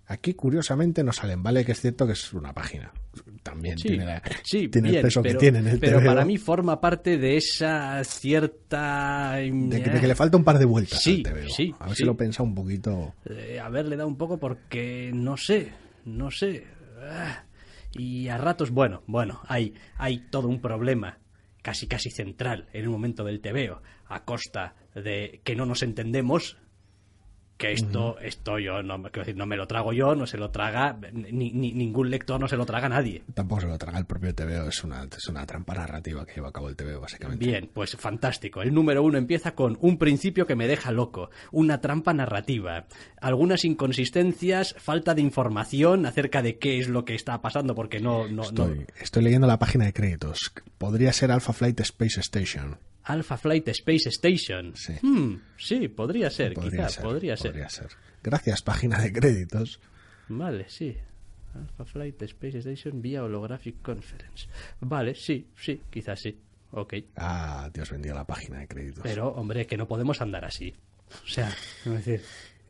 aquí 0.06 0.34
curiosamente 0.34 1.02
no 1.04 1.12
salen. 1.12 1.42
Vale 1.42 1.64
que 1.64 1.72
es 1.72 1.80
cierto 1.80 2.06
que 2.06 2.12
es 2.14 2.32
una 2.32 2.52
página. 2.52 2.92
También 3.42 3.78
Sí, 3.78 3.88
tiene, 3.88 4.04
la- 4.06 4.22
sí, 4.44 4.68
tiene 4.68 4.88
bien, 4.88 4.98
el 4.98 5.02
peso 5.06 5.22
pero, 5.22 5.38
que 5.38 5.44
tiene 5.46 5.58
en 5.60 5.66
el 5.68 5.80
pero 5.80 5.98
TVO, 6.00 6.06
para 6.06 6.24
mí 6.24 6.36
forma 6.38 6.80
parte 6.80 7.18
de 7.18 7.36
esa 7.36 8.02
cierta... 8.04 9.34
De 9.36 9.82
que, 9.82 9.90
de 9.90 10.00
que 10.00 10.06
le 10.08 10.14
falta 10.14 10.36
un 10.36 10.44
par 10.44 10.58
de 10.58 10.64
vueltas 10.64 11.02
Sí, 11.02 11.22
al 11.26 11.32
TVO. 11.32 11.48
sí, 11.48 11.74
A 11.78 11.86
ver 11.88 11.96
si 11.96 12.04
lo 12.04 12.16
pensa 12.16 12.42
un 12.42 12.54
poquito. 12.54 13.14
eh, 13.26 13.58
haberle 13.60 13.96
dado 13.96 14.08
un 14.08 14.16
poco 14.16 14.38
porque 14.38 15.10
no 15.14 15.36
sé, 15.36 15.72
no 16.04 16.30
sé. 16.30 16.66
Ah, 17.02 17.44
Y 17.92 18.28
a 18.28 18.38
ratos, 18.38 18.70
bueno, 18.70 19.02
bueno, 19.06 19.40
hay, 19.48 19.74
hay 19.96 20.18
todo 20.30 20.48
un 20.48 20.60
problema 20.60 21.18
casi 21.62 21.86
casi 21.86 22.10
central 22.10 22.68
en 22.72 22.86
un 22.86 22.92
momento 22.92 23.24
del 23.24 23.40
TVO 23.40 23.82
a 24.06 24.24
costa 24.24 24.74
de 24.94 25.40
que 25.44 25.54
no 25.56 25.66
nos 25.66 25.82
entendemos 25.82 26.56
que 27.60 27.72
esto, 27.72 28.18
esto 28.20 28.58
yo 28.58 28.82
no, 28.82 29.02
quiero 29.02 29.20
decir, 29.20 29.36
no 29.36 29.44
me 29.44 29.56
lo 29.56 29.66
trago 29.66 29.92
yo, 29.92 30.14
no 30.14 30.26
se 30.26 30.38
lo 30.38 30.50
traga, 30.50 30.98
ni, 31.12 31.50
ni- 31.52 31.72
ningún 31.72 32.08
lector 32.10 32.40
no 32.40 32.48
se 32.48 32.56
lo 32.56 32.64
traga 32.64 32.86
a 32.86 32.88
nadie. 32.88 33.22
Tampoco 33.34 33.60
se 33.60 33.66
lo 33.68 33.76
traga 33.76 33.98
el 33.98 34.06
propio 34.06 34.34
TVO, 34.34 34.68
es 34.68 34.82
una, 34.82 35.04
es 35.04 35.28
una 35.28 35.44
trampa 35.44 35.74
narrativa 35.74 36.24
que 36.24 36.36
lleva 36.36 36.48
a 36.48 36.52
cabo 36.52 36.70
el 36.70 36.76
TVO, 36.76 37.00
básicamente. 37.00 37.44
Bien, 37.44 37.70
pues 37.72 37.96
fantástico. 37.96 38.62
El 38.62 38.72
número 38.72 39.02
uno 39.02 39.18
empieza 39.18 39.54
con 39.54 39.76
un 39.82 39.98
principio 39.98 40.46
que 40.46 40.56
me 40.56 40.66
deja 40.66 40.90
loco, 40.90 41.28
una 41.52 41.82
trampa 41.82 42.14
narrativa, 42.14 42.86
algunas 43.20 43.64
inconsistencias, 43.66 44.74
falta 44.78 45.14
de 45.14 45.20
información 45.20 46.06
acerca 46.06 46.40
de 46.42 46.58
qué 46.58 46.78
es 46.78 46.88
lo 46.88 47.04
que 47.04 47.14
está 47.14 47.42
pasando, 47.42 47.74
porque 47.74 48.00
no, 48.00 48.26
no, 48.26 48.36
no. 48.36 48.42
Estoy, 48.42 48.86
estoy 49.02 49.22
leyendo 49.24 49.46
la 49.46 49.58
página 49.58 49.84
de 49.84 49.92
créditos. 49.92 50.52
Podría 50.78 51.12
ser 51.12 51.30
Alpha 51.30 51.52
Flight 51.52 51.78
Space 51.80 52.20
Station. 52.20 52.78
Alpha 53.12 53.36
Flight 53.36 53.68
Space 53.68 54.08
Station. 54.10 54.74
Sí. 54.76 54.94
Hmm, 55.02 55.36
sí, 55.56 55.88
podría 55.88 56.30
ser, 56.30 56.54
Podría 56.54 56.86
quizá, 56.86 56.88
ser, 56.88 57.02
podría 57.04 57.36
ser. 57.36 57.50
podría 57.52 57.68
ser. 57.68 57.88
Gracias, 58.22 58.62
página 58.62 59.00
de 59.00 59.12
créditos. 59.12 59.80
Vale, 60.28 60.66
sí. 60.68 60.96
Alpha 61.54 61.84
Flight 61.84 62.22
Space 62.22 62.58
Station 62.58 63.02
vía 63.02 63.24
Holographic 63.24 63.82
Conference. 63.82 64.46
Vale, 64.80 65.14
sí, 65.14 65.48
sí, 65.56 65.80
quizás 65.90 66.20
sí. 66.20 66.38
Ok. 66.72 66.94
Ah, 67.16 67.68
Dios 67.74 67.90
bendiga 67.90 68.14
la 68.14 68.24
página 68.26 68.60
de 68.60 68.68
créditos. 68.68 69.02
Pero, 69.02 69.28
hombre, 69.28 69.66
que 69.66 69.76
no 69.76 69.88
podemos 69.88 70.20
andar 70.20 70.44
así. 70.44 70.72
O 71.24 71.26
sea, 71.26 71.48
es 71.48 71.84
decir, 71.84 72.22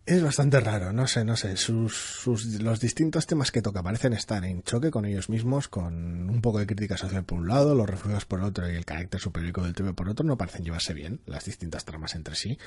Es 0.06 0.22
bastante 0.24 0.58
raro, 0.60 0.92
no 0.92 1.06
sé, 1.06 1.24
no 1.24 1.36
sé. 1.36 1.56
Sus, 1.56 1.94
sus- 1.96 2.60
los 2.62 2.80
distintos 2.80 3.26
temas 3.26 3.52
que 3.52 3.62
toca 3.62 3.82
parecen 3.82 4.12
estar 4.12 4.44
en 4.44 4.62
choque 4.62 4.90
con 4.90 5.04
ellos 5.04 5.28
mismos, 5.28 5.68
con 5.68 6.28
un 6.28 6.40
poco 6.40 6.58
de 6.58 6.66
crítica 6.66 6.96
social 6.96 7.24
por 7.24 7.38
un 7.38 7.46
lado, 7.48 7.74
los 7.76 7.88
refugios 7.88 8.24
por 8.24 8.40
otro 8.40 8.68
y 8.70 8.74
el 8.74 8.84
carácter 8.84 9.20
superior 9.20 9.62
del 9.62 9.74
TV 9.74 9.92
por 9.94 10.08
otro. 10.08 10.24
No 10.26 10.36
parecen 10.36 10.64
llevarse 10.64 10.94
bien 10.94 11.20
las 11.26 11.44
distintas 11.44 11.84
tramas 11.84 12.14
entre 12.16 12.34
sí, 12.34 12.58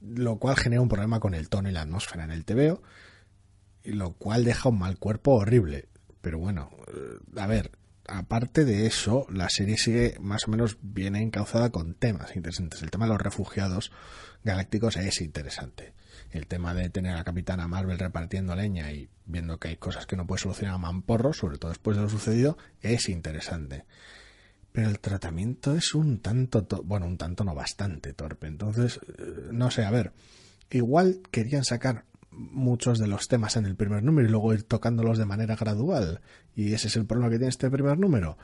lo 0.00 0.38
cual 0.38 0.56
genera 0.56 0.80
un 0.82 0.88
problema 0.88 1.18
con 1.20 1.34
el 1.34 1.48
tono 1.48 1.68
y 1.68 1.72
la 1.72 1.82
atmósfera 1.82 2.24
en 2.24 2.30
el 2.30 2.44
TVO, 2.44 2.82
y 3.82 3.92
lo 3.92 4.12
cual 4.12 4.44
deja 4.44 4.68
un 4.68 4.78
mal 4.78 4.98
cuerpo 4.98 5.32
horrible. 5.34 5.88
Pero 6.20 6.38
bueno, 6.38 6.70
eh, 6.88 7.40
a 7.40 7.46
ver, 7.48 7.72
aparte 8.06 8.64
de 8.64 8.86
eso, 8.86 9.26
la 9.30 9.48
serie 9.48 9.78
sigue 9.78 10.16
más 10.20 10.46
o 10.46 10.50
menos 10.52 10.76
bien 10.82 11.16
encauzada 11.16 11.70
con 11.70 11.94
temas 11.94 12.36
interesantes. 12.36 12.82
El 12.82 12.90
tema 12.90 13.06
de 13.06 13.12
los 13.12 13.20
refugiados 13.22 13.90
galácticos 14.44 14.96
es 14.96 15.20
interesante. 15.22 15.94
El 16.30 16.46
tema 16.46 16.74
de 16.74 16.90
tener 16.90 17.12
a 17.12 17.16
la 17.16 17.24
capitana 17.24 17.66
Marvel 17.68 17.98
repartiendo 17.98 18.54
leña 18.54 18.92
y 18.92 19.08
viendo 19.24 19.58
que 19.58 19.68
hay 19.68 19.76
cosas 19.76 20.06
que 20.06 20.16
no 20.16 20.26
puede 20.26 20.42
solucionar 20.42 20.74
a 20.74 20.78
Mamporro, 20.78 21.32
sobre 21.32 21.58
todo 21.58 21.70
después 21.70 21.96
de 21.96 22.02
lo 22.02 22.08
sucedido, 22.08 22.58
es 22.82 23.08
interesante. 23.08 23.84
Pero 24.72 24.88
el 24.90 25.00
tratamiento 25.00 25.74
es 25.74 25.94
un 25.94 26.20
tanto, 26.20 26.64
to- 26.64 26.82
bueno, 26.84 27.06
un 27.06 27.16
tanto 27.16 27.44
no 27.44 27.54
bastante 27.54 28.12
torpe. 28.12 28.46
Entonces, 28.46 29.00
eh, 29.18 29.48
no 29.50 29.70
sé, 29.70 29.84
a 29.84 29.90
ver, 29.90 30.12
igual 30.70 31.22
querían 31.30 31.64
sacar 31.64 32.04
muchos 32.30 32.98
de 32.98 33.08
los 33.08 33.26
temas 33.26 33.56
en 33.56 33.64
el 33.64 33.74
primer 33.74 34.02
número 34.02 34.28
y 34.28 34.30
luego 34.30 34.52
ir 34.52 34.62
tocándolos 34.64 35.16
de 35.18 35.24
manera 35.24 35.56
gradual. 35.56 36.20
Y 36.54 36.74
ese 36.74 36.88
es 36.88 36.96
el 36.96 37.06
problema 37.06 37.30
que 37.30 37.38
tiene 37.38 37.48
este 37.48 37.70
primer 37.70 37.98
número. 37.98 38.36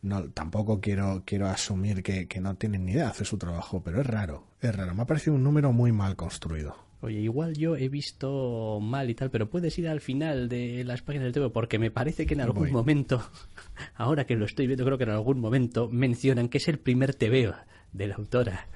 No, 0.00 0.30
tampoco 0.30 0.80
quiero, 0.80 1.24
quiero 1.26 1.48
asumir 1.48 2.02
que, 2.04 2.28
no 2.40 2.54
tienen 2.54 2.84
ni 2.84 2.92
idea 2.92 3.04
de 3.04 3.10
hacer 3.10 3.26
su 3.26 3.36
trabajo, 3.36 3.82
pero 3.82 4.00
es 4.00 4.06
raro, 4.06 4.46
es 4.60 4.74
raro. 4.74 4.94
Me 4.94 5.02
ha 5.02 5.06
parecido 5.06 5.34
un 5.34 5.42
número 5.42 5.72
muy 5.72 5.90
mal 5.90 6.14
construido. 6.14 6.85
Oye, 7.02 7.20
igual 7.20 7.54
yo 7.54 7.76
he 7.76 7.88
visto 7.88 8.78
mal 8.80 9.10
y 9.10 9.14
tal, 9.14 9.30
pero 9.30 9.48
puedes 9.50 9.78
ir 9.78 9.86
al 9.88 10.00
final 10.00 10.48
de 10.48 10.82
las 10.84 11.02
páginas 11.02 11.24
del 11.24 11.32
TV 11.34 11.50
porque 11.50 11.78
me 11.78 11.90
parece 11.90 12.26
que 12.26 12.34
en 12.34 12.40
algún 12.40 12.64
Voy. 12.64 12.72
momento, 12.72 13.28
ahora 13.94 14.24
que 14.24 14.34
lo 14.34 14.46
estoy 14.46 14.66
viendo, 14.66 14.84
creo 14.84 14.96
que 14.98 15.04
en 15.04 15.10
algún 15.10 15.38
momento 15.40 15.88
mencionan 15.88 16.48
que 16.48 16.58
es 16.58 16.68
el 16.68 16.78
primer 16.78 17.14
TVO 17.14 17.54
de 17.92 18.06
la 18.06 18.14
autora. 18.14 18.66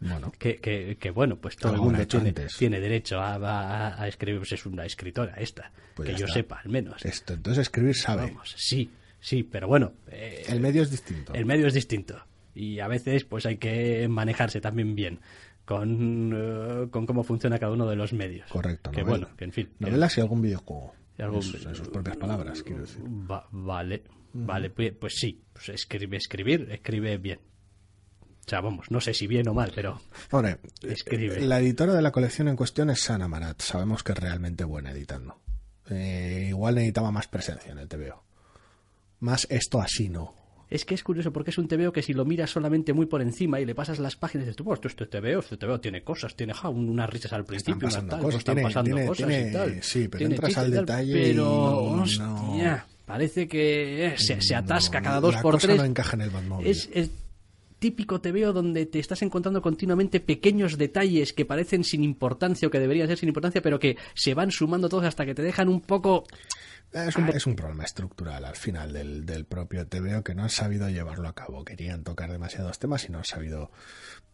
Bueno, 0.00 0.32
Que, 0.38 0.56
que, 0.56 0.96
que, 0.98 1.10
bueno, 1.10 1.36
pues 1.36 1.56
todo 1.56 1.74
el 1.74 1.78
mundo 1.80 2.04
tiene, 2.06 2.80
derecho 2.80 3.20
a, 3.20 3.34
a, 3.34 4.02
a 4.02 4.08
escribir, 4.08 4.40
pues 4.40 4.52
es 4.52 4.64
una 4.66 4.84
escritora 4.86 5.34
esta, 5.34 5.70
Pues 5.94 6.08
que 6.08 6.14
yo 6.16 6.24
está. 6.24 6.34
sepa 6.34 6.60
al 6.64 6.70
menos. 6.70 7.04
esto, 7.04 7.34
entonces 7.34 7.62
escribir 7.62 7.94
sabe. 7.94 8.22
Vamos, 8.28 8.54
sí, 8.56 8.90
sí, 9.20 9.42
pero 9.42 9.68
bueno, 9.68 9.92
eh, 10.10 10.44
El 10.48 10.60
medio 10.60 10.82
es 10.82 10.90
distinto. 10.90 11.34
el 11.34 11.44
medio 11.44 11.66
es 11.66 11.74
distinto 11.74 12.18
y 12.54 12.80
a 12.80 12.88
veces 12.88 13.24
pues 13.24 13.44
hay 13.46 13.58
que 13.58 14.08
manejarse 14.08 14.60
también 14.62 14.94
bien 14.94 15.20
con, 15.70 16.32
eh, 16.34 16.88
con 16.90 17.06
cómo 17.06 17.22
funciona 17.22 17.56
cada 17.60 17.72
uno 17.72 17.86
de 17.88 17.94
los 17.94 18.12
medios. 18.12 18.50
Correcto. 18.50 18.90
Que 18.90 19.02
novela. 19.02 19.18
bueno, 19.26 19.36
que 19.36 19.44
en 19.44 19.52
fin. 19.52 19.66
que- 19.78 19.84
Novelas 19.86 20.18
y 20.18 20.20
algún 20.20 20.42
videojuego. 20.42 20.94
y 21.16 21.22
algún- 21.22 21.36
En 21.36 21.42
sus- 21.42 21.64
en 21.66 21.74
sus 21.76 21.88
propias 21.88 22.16
palabras, 22.16 22.62
quiero 22.64 22.80
decir. 22.82 23.02
Va- 23.06 23.46
vale, 23.52 24.02
vale, 24.32 24.70
pues, 24.70 24.92
pues 24.98 25.14
sí, 25.16 25.40
pues 25.52 25.68
escribe, 25.68 26.16
escribir, 26.16 26.66
escribe 26.72 27.18
bien. 27.18 27.38
O 28.46 28.48
sea, 28.50 28.60
vamos, 28.62 28.90
no 28.90 29.00
sé 29.00 29.14
si 29.14 29.26
bien 29.28 29.46
o 29.48 29.54
mal, 29.54 29.70
pero 29.74 30.00
Hombre, 30.32 30.58
Escribe. 30.82 31.40
la 31.42 31.60
editora 31.60 31.94
de 31.94 32.02
la 32.02 32.10
colección 32.10 32.48
en 32.48 32.56
cuestión 32.56 32.90
es 32.90 33.00
Sana 33.02 33.28
Marat. 33.28 33.60
Sabemos 33.62 34.02
que 34.02 34.10
es 34.12 34.18
realmente 34.18 34.64
buena 34.64 34.90
editando. 34.90 35.38
Eh, 35.88 36.46
igual 36.48 36.74
necesitaba 36.76 37.12
más 37.12 37.28
presencia 37.28 37.70
en 37.70 37.78
el 37.78 37.86
TVO. 37.88 38.24
Más 39.20 39.46
esto 39.50 39.80
así 39.80 40.08
no. 40.08 40.34
Es 40.70 40.84
que 40.84 40.94
es 40.94 41.02
curioso 41.02 41.32
porque 41.32 41.50
es 41.50 41.58
un 41.58 41.66
TVO 41.68 41.92
que 41.92 42.00
si 42.02 42.12
lo 42.14 42.24
miras 42.24 42.50
solamente 42.50 42.92
muy 42.92 43.06
por 43.06 43.20
encima 43.22 43.60
y 43.60 43.66
le 43.66 43.74
pasas 43.74 43.98
las 43.98 44.16
páginas 44.16 44.46
dices, 44.46 44.56
tú, 44.56 44.64
pues, 44.64 44.78
esto 44.84 44.88
este 44.88 45.06
TVO, 45.06 45.40
este 45.40 45.56
TVO 45.56 45.80
tiene 45.80 46.02
cosas, 46.02 46.36
tiene 46.36 46.54
ja, 46.54 46.68
unas 46.68 47.10
risas 47.10 47.32
al 47.32 47.44
principio, 47.44 47.74
unas 47.76 47.94
pasando 47.94 48.10
tal, 48.12 48.20
cosas, 48.22 48.38
están 48.38 48.54
tiene- 48.54 48.68
pasando 48.68 48.90
tiene- 48.94 49.06
cosas 49.08 49.26
tiene- 49.28 49.48
y 49.48 49.52
tal. 49.52 49.82
sí, 49.82 50.08
pero 50.08 50.26
entras 50.26 50.56
al 50.58 50.64
tal, 50.72 50.80
detalle 50.86 51.12
pero, 51.12 51.96
y 51.96 52.00
hostia, 52.00 52.86
parece 53.04 53.48
que 53.48 54.06
eh, 54.06 54.14
se, 54.16 54.40
se 54.40 54.54
atasca 54.54 55.00
No, 55.00 55.04
cada 55.04 55.20
dos 55.20 55.34
la 55.34 55.42
por 55.42 55.54
cosa 55.54 55.66
tres. 55.66 55.78
no 55.78 55.84
encaja 55.84 56.14
en 56.16 56.20
el 56.22 56.30
Batmóvil. 56.30 56.66
Es 56.68 56.88
el 56.94 57.10
típico 57.80 58.20
TVO 58.20 58.52
donde 58.52 58.86
te 58.86 58.98
estás 58.98 59.22
encontrando 59.22 59.62
continuamente 59.62 60.20
pequeños 60.20 60.76
detalles 60.78 61.32
que 61.32 61.46
parecen 61.46 61.82
sin 61.82 62.04
importancia 62.04 62.68
o 62.68 62.70
que 62.70 62.78
deberían 62.78 63.08
ser 63.08 63.18
sin 63.18 63.28
importancia, 63.28 63.62
pero 63.62 63.78
que 63.78 63.96
se 64.14 64.34
van 64.34 64.50
sumando 64.50 64.88
todos 64.88 65.04
hasta 65.04 65.24
que 65.26 65.34
te 65.34 65.42
dejan 65.42 65.68
un 65.68 65.80
poco... 65.80 66.24
Es 66.92 67.16
un, 67.16 67.28
es 67.28 67.46
un 67.46 67.54
problema 67.54 67.84
estructural 67.84 68.44
al 68.44 68.56
final 68.56 68.92
del, 68.92 69.24
del 69.24 69.44
propio 69.44 69.86
TVO 69.86 70.24
que 70.24 70.34
no 70.34 70.42
han 70.42 70.50
sabido 70.50 70.88
llevarlo 70.88 71.28
a 71.28 71.34
cabo. 71.34 71.64
Querían 71.64 72.02
tocar 72.02 72.32
demasiados 72.32 72.80
temas 72.80 73.04
y 73.08 73.12
no 73.12 73.18
han 73.18 73.24
sabido 73.24 73.70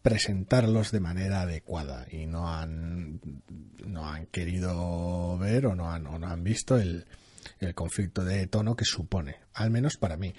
presentarlos 0.01 0.91
de 0.91 0.99
manera 0.99 1.41
adecuada 1.41 2.07
y 2.09 2.25
no 2.25 2.49
han, 2.49 3.21
no 3.85 4.09
han 4.09 4.25
querido 4.27 5.37
ver 5.37 5.67
o 5.67 5.75
no 5.75 5.91
han, 5.91 6.07
o 6.07 6.17
no 6.17 6.27
han 6.27 6.43
visto 6.43 6.79
el, 6.79 7.05
el 7.59 7.75
conflicto 7.75 8.23
de 8.23 8.47
tono 8.47 8.75
que 8.75 8.85
supone, 8.85 9.35
al 9.53 9.69
menos 9.69 9.97
para 9.97 10.17
mí. 10.17 10.33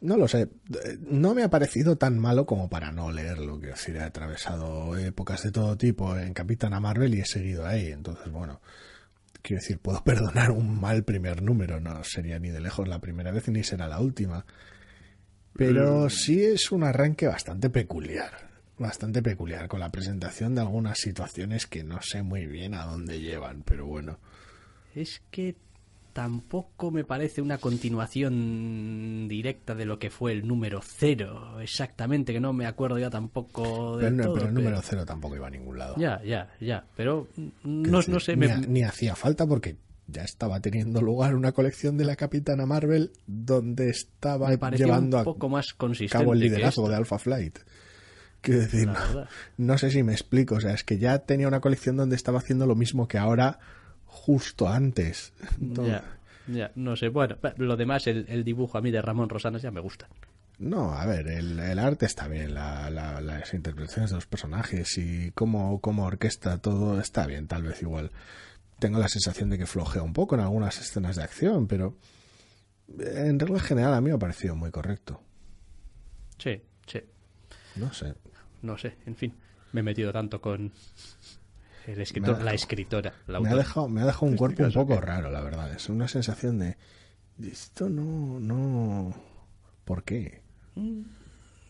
No 0.00 0.16
lo 0.16 0.28
sé, 0.28 0.42
eh, 0.42 0.98
no 1.00 1.34
me 1.34 1.42
ha 1.42 1.50
parecido 1.50 1.96
tan 1.96 2.18
malo 2.18 2.46
como 2.46 2.70
para 2.70 2.90
no 2.90 3.10
leerlo, 3.10 3.58
quiero 3.58 3.74
decir, 3.74 3.96
he 3.96 4.02
atravesado 4.02 4.96
épocas 4.96 5.42
de 5.42 5.52
todo 5.52 5.76
tipo 5.76 6.16
en 6.16 6.32
Capitana 6.32 6.80
Marvel 6.80 7.14
y 7.14 7.20
he 7.20 7.26
seguido 7.26 7.66
ahí, 7.66 7.88
entonces 7.88 8.32
bueno, 8.32 8.60
quiero 9.42 9.60
decir, 9.60 9.78
puedo 9.78 10.02
perdonar 10.04 10.50
un 10.50 10.80
mal 10.80 11.04
primer 11.04 11.42
número, 11.42 11.80
no 11.80 12.02
sería 12.04 12.38
ni 12.38 12.50
de 12.50 12.60
lejos 12.60 12.88
la 12.88 13.00
primera 13.00 13.30
vez 13.32 13.48
ni 13.48 13.62
será 13.64 13.88
la 13.88 14.00
última. 14.00 14.44
Pero 15.54 16.08
sí 16.08 16.42
es 16.42 16.70
un 16.72 16.84
arranque 16.84 17.26
bastante 17.26 17.70
peculiar, 17.70 18.48
bastante 18.78 19.22
peculiar, 19.22 19.68
con 19.68 19.80
la 19.80 19.90
presentación 19.90 20.54
de 20.54 20.60
algunas 20.62 20.98
situaciones 20.98 21.66
que 21.66 21.82
no 21.82 22.00
sé 22.02 22.22
muy 22.22 22.46
bien 22.46 22.74
a 22.74 22.84
dónde 22.84 23.20
llevan, 23.20 23.62
pero 23.62 23.86
bueno. 23.86 24.18
Es 24.94 25.22
que 25.30 25.56
tampoco 26.12 26.90
me 26.90 27.04
parece 27.04 27.40
una 27.42 27.58
continuación 27.58 29.26
directa 29.28 29.74
de 29.74 29.84
lo 29.84 29.98
que 29.98 30.10
fue 30.10 30.32
el 30.32 30.46
número 30.46 30.80
cero, 30.82 31.60
exactamente, 31.60 32.32
que 32.32 32.40
no 32.40 32.52
me 32.52 32.66
acuerdo 32.66 32.98
ya 32.98 33.10
tampoco 33.10 33.96
de 33.96 34.04
Pero, 34.04 34.16
no- 34.16 34.22
todo, 34.24 34.34
pero 34.34 34.46
el 34.48 34.54
número 34.54 34.80
cero 34.82 35.04
tampoco 35.06 35.36
iba 35.36 35.46
a 35.46 35.50
ningún 35.50 35.78
lado. 35.78 35.94
Ya, 35.98 36.22
ya, 36.24 36.50
ya, 36.60 36.84
pero 36.96 37.28
no, 37.64 37.98
decir, 37.98 38.14
no 38.14 38.20
sé, 38.20 38.36
ni, 38.36 38.46
me- 38.48 38.66
ni 38.66 38.82
hacía 38.82 39.14
falta 39.16 39.46
porque 39.46 39.76
ya 40.06 40.22
estaba 40.24 40.60
teniendo 40.60 41.00
lugar 41.00 41.34
una 41.36 41.52
colección 41.52 41.96
de 41.96 42.04
la 42.04 42.16
Capitana 42.16 42.66
Marvel 42.66 43.12
donde 43.26 43.90
estaba 43.90 44.48
me 44.48 44.76
llevando 44.76 45.16
un 45.18 45.20
a 45.20 45.24
poco 45.24 45.48
más 45.48 45.72
consistente. 45.74 46.12
cabo 46.24 46.32
el 46.34 46.40
liderazgo 46.40 46.88
de 46.88 46.96
Alpha 46.96 47.18
Flight. 47.18 47.58
Quiero 48.40 48.60
decir, 48.62 48.86
no, 48.88 48.94
no 49.58 49.76
sé 49.78 49.90
si 49.90 50.02
me 50.02 50.12
explico. 50.12 50.54
O 50.54 50.60
sea, 50.60 50.72
es 50.72 50.82
que 50.82 50.98
ya 50.98 51.18
tenía 51.20 51.46
una 51.46 51.60
colección 51.60 51.96
donde 51.96 52.16
estaba 52.16 52.38
haciendo 52.38 52.66
lo 52.66 52.74
mismo 52.74 53.06
que 53.06 53.18
ahora, 53.18 53.58
justo 54.10 54.68
antes. 54.68 55.32
Entonces, 55.60 56.02
Ya, 56.48 56.54
ya, 56.54 56.72
no 56.74 56.96
sé. 56.96 57.08
Bueno, 57.08 57.36
lo 57.56 57.76
demás, 57.76 58.06
el, 58.06 58.26
el 58.28 58.44
dibujo 58.44 58.78
a 58.78 58.80
mí 58.80 58.90
de 58.90 59.00
Ramón 59.02 59.28
Rosanas 59.28 59.62
ya 59.62 59.70
me 59.70 59.80
gusta. 59.80 60.08
No, 60.58 60.92
a 60.92 61.06
ver, 61.06 61.26
el, 61.28 61.58
el 61.58 61.78
arte 61.78 62.04
está 62.04 62.28
bien, 62.28 62.52
la- 62.54 62.90
la- 62.90 63.20
las 63.22 63.54
interpretaciones 63.54 64.10
de 64.10 64.16
los 64.16 64.26
personajes 64.26 64.98
y 64.98 65.30
cómo, 65.32 65.80
cómo 65.80 66.04
orquesta 66.04 66.58
todo 66.58 67.00
está 67.00 67.26
bien, 67.26 67.46
tal 67.48 67.62
vez 67.62 67.80
igual. 67.80 68.10
Tengo 68.78 68.98
la 68.98 69.08
sensación 69.08 69.48
de 69.48 69.56
que 69.58 69.66
flojea 69.66 70.02
un 70.02 70.12
poco 70.12 70.34
en 70.34 70.42
algunas 70.42 70.78
escenas 70.78 71.16
de 71.16 71.22
acción, 71.22 71.66
pero 71.66 71.96
en 72.98 73.38
regla 73.38 73.60
general 73.60 73.94
a 73.94 74.00
mí 74.02 74.10
me 74.10 74.16
ha 74.16 74.18
parecido 74.18 74.54
muy 74.56 74.70
correcto. 74.70 75.22
Sí, 76.38 76.60
sí. 76.86 77.00
No 77.76 77.92
sé. 77.92 78.14
No 78.62 78.76
sé, 78.76 78.96
en 79.06 79.16
fin. 79.16 79.34
Me 79.72 79.80
he 79.80 79.82
metido 79.84 80.12
tanto 80.12 80.40
con 80.42 80.72
el 81.86 82.00
escritor, 82.00 82.30
ha 82.30 82.38
la 82.38 82.38
dejado- 82.52 82.54
escritora, 82.54 83.14
la 83.26 83.40
Me 83.40 83.48
ha 83.50 83.54
dejado, 83.56 83.88
me 83.88 84.00
ha 84.02 84.06
dejado 84.06 84.26
un 84.26 84.36
cuerpo 84.36 84.64
un 84.64 84.72
poco 84.72 85.00
raro, 85.00 85.30
la 85.30 85.40
verdad. 85.42 85.72
Es 85.72 85.88
una 85.88 86.08
sensación 86.08 86.58
de... 86.58 86.76
Esto 87.42 87.88
no... 87.88 88.38
no... 88.40 89.14
¿Por 89.84 90.04
qué? 90.04 90.42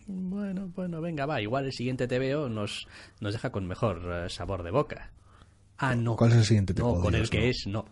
Bueno, 0.06 0.68
bueno, 0.74 1.00
venga, 1.00 1.26
va. 1.26 1.40
Igual 1.40 1.66
el 1.66 1.72
siguiente 1.72 2.08
TVO 2.08 2.48
nos, 2.48 2.86
nos 3.20 3.32
deja 3.32 3.50
con 3.50 3.66
mejor 3.66 4.02
eh, 4.26 4.28
sabor 4.28 4.62
de 4.62 4.70
boca. 4.72 5.12
Ah, 5.78 5.94
no. 5.94 6.16
¿Cuál 6.16 6.32
es 6.32 6.36
el 6.38 6.44
siguiente 6.44 6.74
No, 6.74 6.92
TVO? 6.94 7.00
con 7.02 7.14
el 7.14 7.30
que 7.30 7.38
no. 7.40 7.44
es, 7.46 7.66
no. 7.66 7.84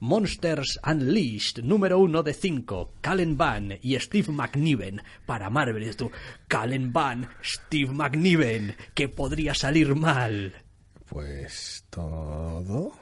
Monsters 0.00 0.78
Unleashed, 0.86 1.64
número 1.64 1.98
uno 1.98 2.22
de 2.22 2.32
cinco. 2.32 2.94
Callen 3.00 3.36
Van 3.36 3.74
y 3.82 3.98
Steve 3.98 4.32
McNiven. 4.32 5.02
Para 5.26 5.50
Marvel, 5.50 5.94
tú. 5.96 6.10
Callen 6.46 6.92
Van, 6.92 7.28
Steve 7.42 7.92
McNiven. 7.92 8.74
Que 8.94 9.08
podría 9.08 9.54
salir 9.54 9.94
mal. 9.94 10.54
Pues 11.08 11.84
todo... 11.90 12.92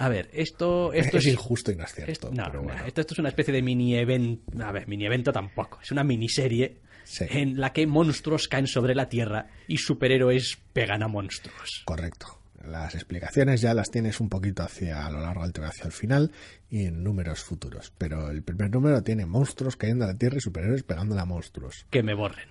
A 0.00 0.08
ver, 0.08 0.30
esto, 0.32 0.92
esto 0.92 1.16
es 1.18 1.26
es, 1.26 1.32
injusto 1.32 1.72
y 1.72 1.76
no 1.76 1.82
es 1.84 1.92
cierto. 1.92 2.28
es- 2.28 2.34
no, 2.34 2.44
pero 2.44 2.60
no, 2.62 2.68
bueno. 2.68 2.84
esto, 2.86 3.00
esto 3.00 3.14
es 3.14 3.18
una 3.18 3.30
especie 3.30 3.52
de 3.52 3.62
mini 3.62 3.96
evento. 3.96 4.64
A 4.64 4.70
ver, 4.70 4.86
mini 4.86 5.04
evento 5.06 5.32
tampoco. 5.32 5.80
Es 5.82 5.90
una 5.90 6.04
miniserie 6.04 6.80
Sí. 7.02 7.24
en 7.30 7.58
la 7.58 7.72
que 7.72 7.86
monstruos 7.86 8.46
caen 8.48 8.66
sobre 8.68 8.94
la 8.94 9.08
Tierra 9.08 9.48
y 9.66 9.78
superhéroes 9.78 10.58
pegan 10.72 11.02
a 11.02 11.08
monstruos. 11.08 11.82
Correcto. 11.84 12.38
Las 12.64 12.94
explicaciones 12.94 13.60
ya 13.62 13.72
las 13.74 13.90
tienes 13.90 14.20
un 14.20 14.28
poquito 14.28 14.62
hacia 14.62 15.04
a 15.06 15.10
lo 15.10 15.20
largo 15.20 15.48
del 15.48 15.64
hacia 15.64 15.86
el 15.86 15.92
final 15.92 16.30
y 16.70 16.84
en 16.84 17.02
números 17.02 17.42
futuros. 17.42 17.92
Pero 17.98 18.30
el 18.30 18.42
primer 18.42 18.70
número 18.70 19.02
tiene 19.02 19.26
monstruos 19.26 19.74
cayendo 19.76 20.04
a 20.04 20.08
la 20.08 20.18
tierra 20.18 20.36
y 20.36 20.40
superhéroes 20.40 20.82
pegándole 20.84 21.20
a 21.20 21.24
monstruos. 21.24 21.86
Que 21.90 22.02
me 22.04 22.14
borren. 22.14 22.48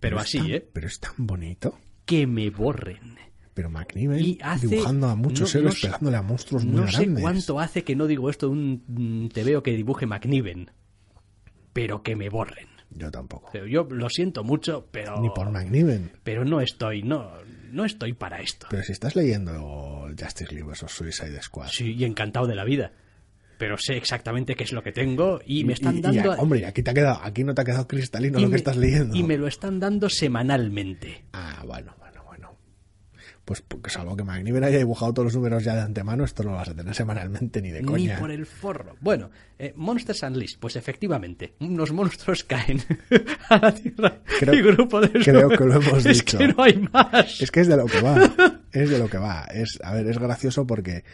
Pero 0.00 0.18
así, 0.18 0.38
tan- 0.38 0.50
¿eh? 0.50 0.66
Pero 0.72 0.86
es 0.88 0.98
tan 0.98 1.12
bonito. 1.18 1.78
Que 2.04 2.26
me 2.26 2.50
borren. 2.50 3.14
Pero 3.54 3.70
McNiven 3.70 4.20
Y 4.20 4.38
hace- 4.42 4.66
dibujando 4.68 5.08
a 5.08 5.14
muchos 5.14 5.54
no- 5.54 5.60
no 5.60 5.66
héroes 5.68 5.80
sé- 5.80 5.86
pegándole 5.86 6.16
a 6.16 6.22
monstruos 6.22 6.64
muy 6.64 6.74
No 6.80 6.88
sé 6.88 7.02
grandes. 7.02 7.22
cuánto 7.22 7.60
hace 7.60 7.84
que 7.84 7.94
no 7.94 8.06
digo 8.06 8.28
esto 8.28 8.46
de 8.46 8.52
un 8.52 8.82
mm, 8.88 9.28
TVO 9.28 9.62
que 9.62 9.70
dibuje 9.72 10.06
McNiven. 10.06 10.70
Pero 11.72 12.02
que 12.02 12.16
me 12.16 12.28
borren. 12.28 12.68
Yo 12.90 13.10
tampoco. 13.10 13.50
Pero 13.52 13.66
yo 13.66 13.86
lo 13.90 14.08
siento 14.08 14.44
mucho, 14.44 14.86
pero. 14.90 15.20
Ni 15.20 15.28
por 15.30 15.50
McNiven. 15.50 16.12
Pero 16.22 16.44
no 16.44 16.60
estoy, 16.60 17.02
no, 17.02 17.32
no 17.72 17.84
estoy 17.84 18.12
para 18.12 18.40
esto. 18.40 18.66
Pero 18.70 18.82
si 18.84 18.92
estás 18.92 19.16
leyendo 19.16 20.08
Justice 20.18 20.52
League 20.54 20.68
vs 20.68 20.84
Suicide 20.90 21.40
Squad. 21.42 21.68
Sí, 21.68 21.94
y 21.94 22.04
encantado 22.04 22.46
de 22.46 22.54
la 22.54 22.64
vida. 22.64 22.92
Pero 23.58 23.76
sé 23.78 23.96
exactamente 23.96 24.54
qué 24.54 24.64
es 24.64 24.72
lo 24.72 24.82
que 24.82 24.92
tengo 24.92 25.40
y 25.46 25.64
me 25.64 25.72
están 25.74 25.96
y- 25.96 25.98
y 25.98 26.02
dando. 26.02 26.32
a- 26.32 26.36
hombre, 26.36 26.66
aquí 26.66 26.82
te 26.82 26.90
ha 26.90 26.94
quedado, 26.94 27.20
aquí 27.22 27.44
no 27.44 27.54
te 27.54 27.62
ha 27.62 27.64
quedado 27.64 27.86
cristalino 27.86 28.38
y 28.38 28.42
lo 28.42 28.48
me- 28.48 28.52
que 28.52 28.58
estás 28.58 28.76
leyendo. 28.76 29.14
Y 29.16 29.22
me 29.22 29.36
lo 29.36 29.46
están 29.46 29.78
dando 29.80 30.08
semanalmente. 30.10 31.24
Ah, 31.32 31.62
bueno, 31.66 31.94
bueno, 31.98 32.22
bueno. 32.24 32.56
pues 33.44 33.60
porque 33.60 33.90
salvo 33.90 34.16
que 34.16 34.24
McNiven 34.24 34.64
haya 34.64 34.78
dibujado 34.78 35.12
todos 35.12 35.26
los 35.26 35.34
números 35.36 35.62
ya 35.64 35.74
de 35.74 35.82
antemano, 35.82 36.24
esto 36.24 36.42
no 36.42 36.50
lo 36.52 36.56
vas 36.56 36.68
a 36.70 36.74
tener 36.74 36.94
semanalmente 36.94 37.60
ni 37.60 37.70
de 37.70 37.82
Ni 37.82 37.86
coña. 37.88 38.18
por 38.18 38.30
el 38.30 38.46
forro. 38.46 38.96
Bueno, 39.00 39.30
eh, 39.58 39.72
Monsters 39.76 40.22
Unleashed, 40.22 40.58
pues 40.58 40.76
efectivamente, 40.76 41.54
unos 41.60 41.92
monstruos 41.92 42.42
caen 42.48 42.82
a 43.50 43.58
la 43.58 43.74
Tierra 43.74 44.18
Creo- 44.40 44.54
y 44.54 44.62
grupo 44.62 45.00
de 45.00 45.10
creo 45.10 45.48
que 45.50 45.64
lo 45.64 45.74
hemos 45.80 46.06
es 46.06 46.18
dicho. 46.18 46.38
que 46.38 46.48
no 46.48 46.62
hay 46.62 46.88
más. 46.92 47.40
Es 47.40 47.50
que 47.50 47.60
es 47.60 47.68
de 47.68 47.76
lo 47.76 47.84
que 47.86 48.00
va. 48.00 48.60
Es 48.74 48.90
de 48.90 48.98
lo 48.98 49.08
que 49.08 49.18
va. 49.18 49.46
Es, 49.52 49.78
a 49.82 49.94
ver, 49.94 50.06
es 50.08 50.18
gracioso 50.18 50.66
porque 50.66 51.04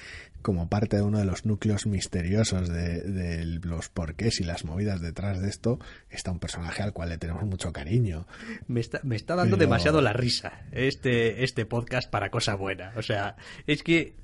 como 0.42 0.70
parte 0.70 0.96
de 0.96 1.02
uno 1.02 1.18
de 1.18 1.26
los 1.26 1.44
núcleos 1.44 1.84
misteriosos 1.86 2.68
de, 2.70 3.02
de 3.02 3.44
los 3.62 3.90
porqués 3.90 4.40
y 4.40 4.44
las 4.44 4.64
movidas 4.64 5.02
detrás 5.02 5.38
de 5.42 5.50
esto, 5.50 5.78
está 6.08 6.30
un 6.30 6.38
personaje 6.38 6.82
al 6.82 6.94
cual 6.94 7.10
le 7.10 7.18
tenemos 7.18 7.44
mucho 7.44 7.70
cariño. 7.74 8.26
Me 8.66 8.80
está, 8.80 9.00
me 9.02 9.16
está 9.16 9.36
dando 9.36 9.58
Pero- 9.58 9.68
demasiado 9.68 10.00
la 10.00 10.14
risa 10.14 10.62
este, 10.72 11.44
este 11.44 11.66
podcast 11.66 12.10
para 12.10 12.30
cosa 12.30 12.54
buena. 12.54 12.94
O 12.96 13.02
sea, 13.02 13.36
es 13.66 13.82
que, 13.82 14.14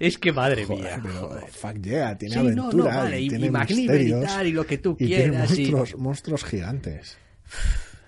es 0.00 0.18
que 0.18 0.32
madre 0.32 0.64
Joder, 0.64 0.82
mía. 0.82 1.00
pero 1.00 1.28
joder. 1.28 1.48
fuck 1.50 1.80
yeah, 1.80 2.18
tiene 2.18 2.34
Sí, 2.34 2.40
no, 2.42 2.50
no, 2.54 2.62
aventura 2.64 2.96
vale, 2.96 3.20
y- 3.20 3.22
y, 3.22 3.26
y 3.26 3.28
tiene 3.28 3.50
MacGyver 3.52 3.78
y 4.00 4.04
misterios 4.04 4.24
tal, 4.26 4.46
y 4.48 4.52
lo 4.52 4.66
que 4.66 4.78
tú 4.78 4.96
quieras, 4.96 5.52
tiene 5.52 5.70
monstruos, 5.70 5.96
monstruos 5.96 6.44
gigantes. 6.44 7.18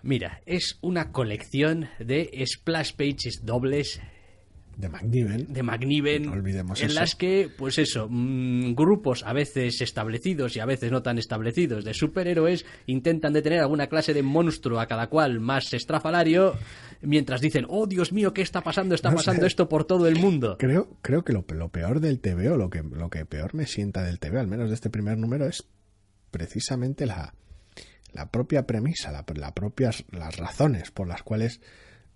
Mira, 0.02 0.40
es 0.44 0.76
una 0.82 1.12
colección 1.12 1.88
de 1.98 2.30
splash 2.52 2.94
pages 2.94 3.40
dobles 3.44 4.00
De 4.76 4.88
McNiven. 4.88 5.52
de 5.52 5.62
McNiven 5.62 6.22
No 6.24 6.32
olvidemos 6.32 6.80
en 6.80 6.86
eso. 6.90 7.00
las 7.00 7.14
que, 7.14 7.48
pues 7.56 7.78
eso, 7.78 8.08
mm, 8.10 8.74
grupos 8.74 9.22
a 9.24 9.32
veces 9.32 9.80
establecidos 9.80 10.56
y 10.56 10.60
a 10.60 10.66
veces 10.66 10.90
no 10.90 11.02
tan 11.02 11.18
establecidos 11.18 11.84
de 11.84 11.94
superhéroes 11.94 12.64
intentan 12.86 13.32
detener 13.32 13.60
alguna 13.60 13.86
clase 13.86 14.14
de 14.14 14.22
monstruo 14.22 14.80
a 14.80 14.86
cada 14.86 15.06
cual 15.08 15.40
más 15.40 15.72
estrafalario 15.72 16.54
mientras 17.02 17.40
dicen, 17.40 17.66
oh 17.68 17.86
Dios 17.86 18.12
mío, 18.12 18.32
¿qué 18.34 18.42
está 18.42 18.62
pasando? 18.62 18.94
Está 18.94 19.10
No 19.14 19.16
pasando 19.16 19.42
sé. 19.42 19.46
esto 19.48 19.68
por 19.68 19.84
todo 19.84 20.08
el 20.08 20.16
mundo. 20.16 20.56
Creo, 20.58 20.96
creo 21.02 21.22
que 21.24 21.32
lo, 21.32 21.44
lo 21.54 21.68
peor 21.68 22.00
del 22.00 22.18
TVO, 22.20 22.56
lo 22.56 22.70
que, 22.70 22.82
lo 22.82 23.10
que 23.10 23.24
peor 23.26 23.54
me 23.54 23.66
sienta 23.66 24.02
del 24.02 24.18
TVO, 24.18 24.40
al 24.40 24.48
menos 24.48 24.68
de 24.70 24.74
este 24.74 24.90
primer 24.90 25.18
número, 25.18 25.46
es 25.46 25.64
precisamente 26.30 27.06
la, 27.06 27.34
la 28.12 28.30
propia 28.30 28.66
premisa, 28.66 29.12
la, 29.12 29.24
la 29.36 29.54
propias, 29.54 30.04
las 30.10 30.36
razones 30.36 30.90
por 30.90 31.06
las 31.06 31.22
cuales 31.22 31.60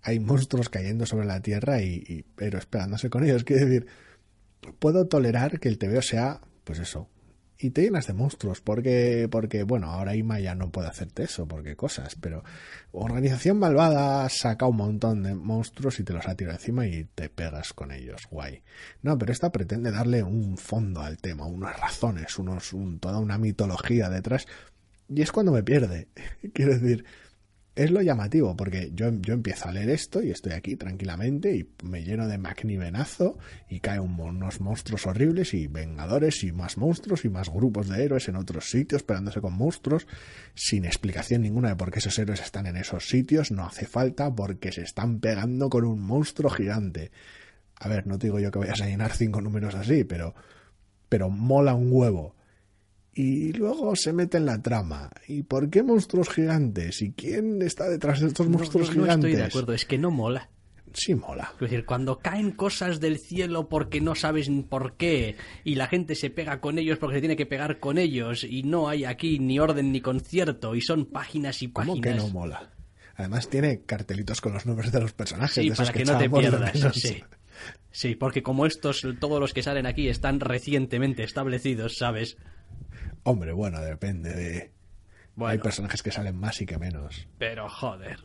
hay 0.01 0.19
monstruos 0.19 0.69
cayendo 0.69 1.05
sobre 1.05 1.25
la 1.27 1.41
Tierra 1.41 1.81
y, 1.81 2.25
pero 2.35 2.57
esperándose 2.57 3.09
con 3.09 3.23
ellos. 3.23 3.43
Quiero 3.43 3.65
decir, 3.65 3.87
puedo 4.79 5.07
tolerar 5.07 5.59
que 5.59 5.69
el 5.69 5.77
TVO 5.77 6.01
sea, 6.01 6.41
pues 6.63 6.79
eso, 6.79 7.09
y 7.61 7.71
te 7.71 7.81
llenas 7.81 8.07
de 8.07 8.13
monstruos, 8.13 8.61
porque, 8.61 9.27
porque 9.29 9.63
bueno, 9.63 9.87
ahora 9.91 10.15
Ima 10.15 10.39
ya 10.39 10.55
no 10.55 10.71
puede 10.71 10.87
hacerte 10.87 11.23
eso, 11.23 11.45
porque 11.45 11.75
cosas, 11.75 12.15
pero 12.15 12.41
Organización 12.93 13.59
Malvada 13.59 14.29
saca 14.29 14.65
un 14.65 14.77
montón 14.77 15.23
de 15.23 15.35
monstruos 15.35 15.99
y 15.99 16.03
te 16.05 16.13
los 16.13 16.25
ha 16.29 16.35
tirado 16.35 16.55
encima 16.57 16.87
y 16.87 17.03
te 17.03 17.27
pegas 17.29 17.73
con 17.73 17.91
ellos, 17.91 18.21
guay. 18.31 18.63
No, 19.01 19.17
pero 19.17 19.33
esta 19.33 19.51
pretende 19.51 19.91
darle 19.91 20.23
un 20.23 20.57
fondo 20.57 21.01
al 21.01 21.17
tema, 21.17 21.47
unas 21.47 21.77
razones, 21.77 22.39
unos, 22.39 22.71
un- 22.71 22.99
toda 22.99 23.19
una 23.19 23.37
mitología 23.37 24.09
detrás, 24.09 24.45
y 25.09 25.21
es 25.21 25.31
cuando 25.33 25.51
me 25.51 25.63
pierde. 25.63 26.07
Quiero 26.53 26.73
decir, 26.77 27.03
es 27.83 27.91
lo 27.91 28.01
llamativo, 28.01 28.55
porque 28.57 28.91
yo, 28.93 29.09
yo 29.21 29.33
empiezo 29.33 29.69
a 29.69 29.71
leer 29.71 29.89
esto 29.89 30.21
y 30.21 30.31
estoy 30.31 30.51
aquí 30.53 30.75
tranquilamente 30.75 31.55
y 31.55 31.69
me 31.83 32.03
lleno 32.03 32.27
de 32.27 32.37
magnivenazo 32.37 33.37
y 33.69 33.79
caen 33.79 34.01
un- 34.01 34.19
unos 34.19 34.59
monstruos 34.59 35.07
horribles 35.07 35.53
y 35.53 35.67
vengadores 35.67 36.43
y 36.43 36.51
más 36.51 36.77
monstruos 36.77 37.23
y 37.25 37.29
más 37.29 37.49
grupos 37.49 37.87
de 37.87 38.03
héroes 38.03 38.27
en 38.27 38.35
otros 38.35 38.69
sitios 38.69 39.03
peleándose 39.03 39.41
con 39.41 39.53
monstruos 39.53 40.07
sin 40.55 40.83
explicación 40.85 41.41
ninguna 41.41 41.69
de 41.69 41.75
por 41.75 41.91
qué 41.91 41.99
esos 41.99 42.19
héroes 42.19 42.41
están 42.41 42.65
en 42.67 42.75
esos 42.75 43.07
sitios, 43.07 43.51
no 43.51 43.65
hace 43.65 43.85
falta 43.85 44.33
porque 44.35 44.71
se 44.71 44.81
están 44.81 45.19
pegando 45.19 45.69
con 45.69 45.85
un 45.85 46.01
monstruo 46.01 46.49
gigante. 46.49 47.11
A 47.79 47.87
ver, 47.87 48.07
no 48.07 48.17
te 48.19 48.27
digo 48.27 48.39
yo 48.39 48.51
que 48.51 48.59
vayas 48.59 48.81
a 48.81 48.87
llenar 48.87 49.13
cinco 49.13 49.39
números 49.41 49.73
así, 49.75 50.03
pero, 50.03 50.35
pero 51.07 51.29
mola 51.29 51.73
un 51.75 51.89
huevo. 51.91 52.35
Y 53.21 53.51
luego 53.51 53.97
se 53.97 54.13
mete 54.13 54.37
en 54.37 54.45
la 54.45 54.61
trama. 54.61 55.09
¿Y 55.27 55.43
por 55.43 55.69
qué 55.69 55.83
monstruos 55.83 56.29
gigantes? 56.29 57.01
¿Y 57.01 57.11
quién 57.11 57.61
está 57.61 57.89
detrás 57.89 58.21
de 58.21 58.27
estos 58.27 58.47
No, 58.47 58.57
monstruos 58.59 58.89
no, 58.91 58.95
no 58.95 59.01
gigantes? 59.03 59.29
estoy 59.31 59.41
de 59.41 59.47
acuerdo, 59.47 59.73
es 59.73 59.85
que 59.85 59.97
no 59.97 60.09
mola. 60.09 60.49
Sí, 60.93 61.15
mola. 61.15 61.51
Es 61.55 61.59
decir, 61.59 61.85
cuando 61.85 62.19
caen 62.19 62.51
cosas 62.51 63.01
del 63.01 63.19
cielo 63.19 63.67
porque 63.67 63.99
no 63.99 64.15
sabes 64.15 64.47
ni 64.49 64.63
por 64.63 64.93
qué 64.95 65.35
y 65.65 65.75
la 65.75 65.87
gente 65.87 66.15
se 66.15 66.29
pega 66.29 66.61
con 66.61 66.79
ellos 66.79 66.97
porque 66.97 67.17
se 67.17 67.19
tiene 67.19 67.35
que 67.35 67.45
pegar 67.45 67.79
con 67.79 67.97
ellos 67.97 68.45
y 68.45 68.63
no 68.63 68.87
hay 68.87 69.03
aquí 69.03 69.37
ni 69.37 69.59
orden 69.59 69.91
ni 69.91 69.99
concierto 69.99 70.73
y 70.73 70.81
son 70.81 71.05
páginas 71.05 71.61
y 71.61 71.71
¿Cómo 71.71 71.95
páginas. 71.97 72.13
que 72.15 72.19
no 72.21 72.29
mola? 72.29 72.71
Además 73.15 73.49
tiene 73.49 73.81
cartelitos 73.81 74.39
con 74.39 74.53
los 74.53 74.65
nombres 74.65 74.93
de 74.93 75.01
los 75.01 75.11
personajes. 75.11 75.55
Sí, 75.55 75.67
de 75.67 75.73
esos 75.73 75.87
para 75.91 75.97
que 75.99 76.05
no 76.05 76.17
te 76.17 76.29
pierdas. 76.29 76.95
Sí. 76.95 77.21
Sí, 77.91 78.15
porque 78.15 78.41
como 78.43 78.65
estos, 78.65 79.05
todos 79.19 79.39
los 79.41 79.53
que 79.53 79.61
salen 79.61 79.85
aquí 79.85 80.07
están 80.07 80.39
recientemente 80.39 81.23
establecidos, 81.23 81.97
¿sabes? 81.97 82.37
Hombre, 83.23 83.51
bueno, 83.53 83.79
depende 83.81 84.33
de... 84.33 84.71
Bueno, 85.35 85.51
Hay 85.53 85.59
personajes 85.59 86.03
que 86.03 86.11
salen 86.11 86.35
más 86.35 86.59
y 86.61 86.65
que 86.65 86.77
menos. 86.77 87.25
pero 87.37 87.69
joder. 87.69 88.19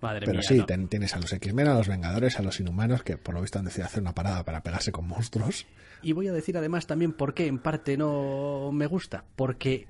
Madre 0.00 0.20
Pero 0.26 0.32
mía. 0.32 0.42
sí, 0.42 0.58
no. 0.58 0.66
ten- 0.66 0.88
tienes 0.88 1.14
a 1.14 1.20
los 1.20 1.32
X-Men, 1.32 1.68
a 1.68 1.74
los 1.74 1.86
Vengadores, 1.86 2.40
a 2.40 2.42
los 2.42 2.58
Inhumanos, 2.58 3.04
que 3.04 3.16
por 3.18 3.34
lo 3.36 3.40
visto 3.40 3.58
han 3.60 3.64
decidido 3.66 3.86
hacer 3.86 4.00
una 4.02 4.14
parada 4.16 4.44
para 4.44 4.62
pegarse 4.64 4.90
con 4.90 5.06
monstruos. 5.06 5.64
Y 6.02 6.12
voy 6.12 6.26
a 6.26 6.32
decir 6.32 6.56
además 6.58 6.86
también 6.88 7.12
por 7.12 7.34
qué 7.34 7.46
en 7.46 7.58
parte 7.58 7.96
no 7.96 8.70
me 8.72 8.86
gusta. 8.86 9.24
Porque, 9.36 9.86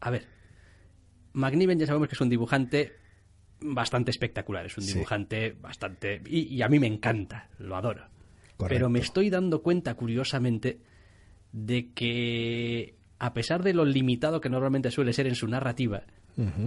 a 0.00 0.10
ver, 0.10 0.26
McNiven 1.32 1.78
ya 1.80 1.86
sabemos 1.86 2.08
que 2.08 2.14
es 2.14 2.20
un 2.20 2.28
dibujante 2.28 2.92
bastante 3.60 4.12
espectacular. 4.12 4.66
Es 4.66 4.76
un 4.78 4.84
Sí. 4.84 4.92
dibujante 4.94 5.52
bastante... 5.60 6.22
Y, 6.26 6.42
y 6.54 6.62
a 6.62 6.68
mí 6.68 6.78
me 6.78 6.86
encanta, 6.86 7.48
lo 7.58 7.74
adoro. 7.76 8.06
Correcto. 8.56 8.66
Pero 8.68 8.88
me 8.88 9.00
estoy 9.00 9.30
dando 9.30 9.62
cuenta, 9.62 9.94
curiosamente, 9.94 10.78
de 11.52 11.90
que 11.92 12.94
a 13.20 13.34
pesar 13.34 13.62
de 13.62 13.74
lo 13.74 13.84
limitado 13.84 14.40
que 14.40 14.48
normalmente 14.48 14.90
suele 14.90 15.12
ser 15.12 15.26
en 15.26 15.34
su 15.34 15.46
narrativa, 15.46 16.02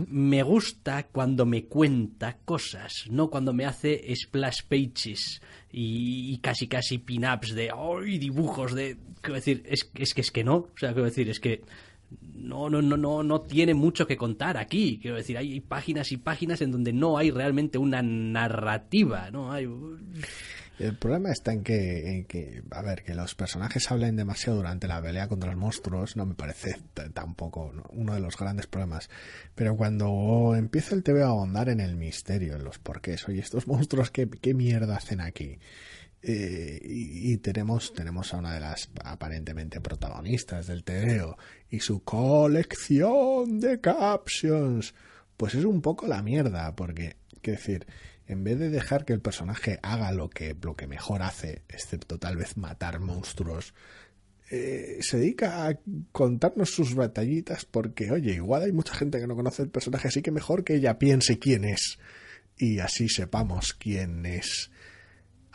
me 0.07 0.43
gusta 0.43 1.07
cuando 1.11 1.47
me 1.47 1.65
cuenta 1.65 2.37
cosas, 2.45 3.05
no 3.09 3.31
cuando 3.31 3.53
me 3.53 3.65
hace 3.65 4.13
splash 4.15 4.61
pages 4.69 5.41
y, 5.71 6.31
y 6.31 6.37
casi 6.37 6.67
casi 6.67 6.99
pin-ups 6.99 7.55
de 7.55 7.71
¡ay! 7.71 8.19
dibujos 8.19 8.75
de. 8.75 8.97
Quiero 9.21 9.35
decir, 9.35 9.63
es, 9.65 9.89
es 9.95 10.13
que 10.13 10.21
es 10.21 10.29
que 10.29 10.43
no. 10.43 10.55
O 10.55 10.77
sea, 10.77 10.93
quiero 10.93 11.05
decir, 11.05 11.27
es 11.27 11.39
que 11.39 11.63
no, 12.35 12.69
no, 12.69 12.83
no, 12.83 12.97
no, 12.97 13.23
no 13.23 13.41
tiene 13.41 13.73
mucho 13.73 14.05
que 14.05 14.15
contar 14.15 14.57
aquí. 14.57 14.99
Quiero 15.01 15.17
decir, 15.17 15.39
hay 15.39 15.59
páginas 15.59 16.11
y 16.11 16.17
páginas 16.17 16.61
en 16.61 16.71
donde 16.71 16.93
no 16.93 17.17
hay 17.17 17.31
realmente 17.31 17.79
una 17.79 18.03
narrativa, 18.03 19.31
¿no? 19.31 19.51
Hay. 19.51 19.67
El 20.80 20.97
problema 20.97 21.32
está 21.32 21.53
en 21.53 21.63
que, 21.63 22.09
en 22.09 22.26
que, 22.26 22.63
a 22.71 22.82
ver, 22.82 23.03
que 23.03 23.13
los 23.13 23.36
personajes 23.36 23.91
hablen 23.91 24.15
demasiado 24.15 24.57
durante 24.57 24.88
la 24.88 25.01
pelea 25.01 25.28
contra 25.28 25.51
los 25.51 25.59
monstruos, 25.59 26.15
no 26.15 26.26
me 26.26 26.34
parece 26.34 26.78
tampoco 27.13 27.71
¿no? 27.74 27.84
uno 27.91 28.15
de 28.15 28.19
los 28.19 28.38
grandes 28.38 28.65
problemas. 28.65 29.09
Pero 29.53 29.78
cuando 29.78 30.55
empieza 30.55 30.95
el 30.95 31.03
TV 31.03 31.21
a 31.21 31.28
ahondar 31.28 31.69
en 31.69 31.80
el 31.80 31.95
misterio, 31.95 32.55
en 32.55 32.63
los 32.63 32.80
porqués, 32.80 33.28
oye, 33.28 33.39
estos 33.39 33.67
monstruos, 33.67 34.09
¿qué, 34.09 34.28
qué 34.28 34.53
mierda 34.53 34.97
hacen 34.97 35.21
aquí? 35.21 35.59
Eh, 36.26 36.80
y, 36.84 37.34
y 37.34 37.38
tenemos, 37.38 37.93
tenemos 37.93 38.34
a 38.34 38.38
una 38.38 38.53
de 38.53 38.61
las 38.61 38.89
aparentemente 39.03 39.82
protagonistas 39.82 40.67
del 40.67 40.84
TVO 40.84 41.38
y 41.69 41.82
su 41.82 42.03
colección 42.03 43.59
de 43.59 43.80
captions. 43.80 44.95
Pues 45.38 45.53
es 45.55 45.65
un 45.65 45.82
poco 45.82 46.07
la 46.07 46.24
mierda, 46.24 46.76
porque, 46.76 47.17
quiero 47.41 47.59
decir, 47.59 47.86
en 48.28 48.43
vez 48.43 48.59
de 48.59 48.69
dejar 48.69 49.05
que 49.05 49.13
el 49.13 49.19
personaje 49.19 49.80
haga 49.82 50.11
lo 50.11 50.30
que, 50.30 50.55
lo 50.61 50.76
que 50.76 50.88
mejor 50.88 51.21
hace, 51.21 51.63
excepto 51.69 52.19
tal 52.19 52.38
vez 52.38 52.57
matar 52.57 52.99
monstruos, 52.99 53.74
eh, 54.49 54.99
se 55.01 55.17
dedica 55.17 55.67
a 55.67 55.80
contarnos 56.11 56.69
sus 56.69 56.95
batallitas 56.95 57.65
porque, 57.65 58.11
oye, 58.11 58.34
igual 58.34 58.63
hay 58.63 58.71
mucha 58.71 58.93
gente 58.93 59.19
que 59.19 59.28
no 59.28 59.36
conoce 59.36 59.63
el 59.63 59.69
personaje, 59.69 60.07
así 60.07 60.21
que 60.21 60.32
mejor 60.32 60.63
que 60.63 60.76
ella 60.76 60.99
piense 60.99 61.39
quién 61.39 61.65
es 61.65 61.97
y 62.57 62.80
así 62.80 63.09
sepamos 63.09 63.74
quién 63.74 64.26
es. 64.26 64.69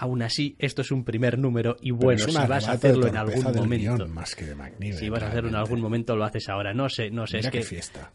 Aún 0.01 0.22
así, 0.22 0.55
esto 0.61 0.82
es 0.82 0.92
un 0.92 1.05
primer 1.05 1.38
número 1.38 1.76
y 1.80 1.90
bueno, 1.90 2.24
si 2.24 2.32
vas 2.32 2.68
a 2.68 2.72
hacerlo 2.72 3.09
en 3.09 3.16
algún 3.16 3.42
momento. 3.42 4.07
más 4.07 4.36
que 4.36 4.44
de 4.44 4.55
McNiven, 4.55 4.96
Si 4.96 5.09
vas 5.09 5.24
a 5.24 5.28
hacerlo 5.28 5.49
en 5.49 5.57
algún 5.57 5.80
momento, 5.80 6.14
lo 6.14 6.24
haces 6.24 6.49
ahora. 6.49 6.72
No 6.72 6.88
sé, 6.88 7.11
no 7.11 7.26
sé. 7.26 7.38
Mira 7.38 7.49
es 7.49 7.53
qué 7.53 7.59
que. 7.59 7.64
fiesta. 7.64 8.12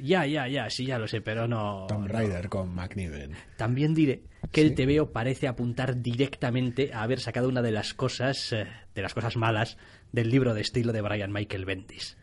Ya, 0.00 0.24
ya, 0.26 0.46
ya, 0.46 0.70
sí, 0.70 0.86
ya 0.86 0.96
lo 0.96 1.08
sé, 1.08 1.20
pero 1.20 1.48
no. 1.48 1.86
Tomb 1.88 2.06
no. 2.06 2.12
Raider 2.12 2.48
con 2.48 2.72
McNiven. 2.72 3.32
También 3.56 3.94
diré 3.94 4.22
que 4.52 4.60
el 4.60 4.76
TVO 4.76 5.10
parece 5.10 5.48
apuntar 5.48 6.00
directamente 6.00 6.92
a 6.94 7.02
haber 7.02 7.18
sacado 7.18 7.48
una 7.48 7.62
de 7.62 7.72
las 7.72 7.94
cosas, 7.94 8.52
eh, 8.52 8.68
de 8.94 9.02
las 9.02 9.12
cosas 9.12 9.36
malas 9.36 9.76
del 10.12 10.30
libro 10.30 10.54
de 10.54 10.60
estilo 10.60 10.92
de 10.92 11.00
Brian 11.02 11.32
Michael 11.32 11.64
Bendis. 11.64 12.16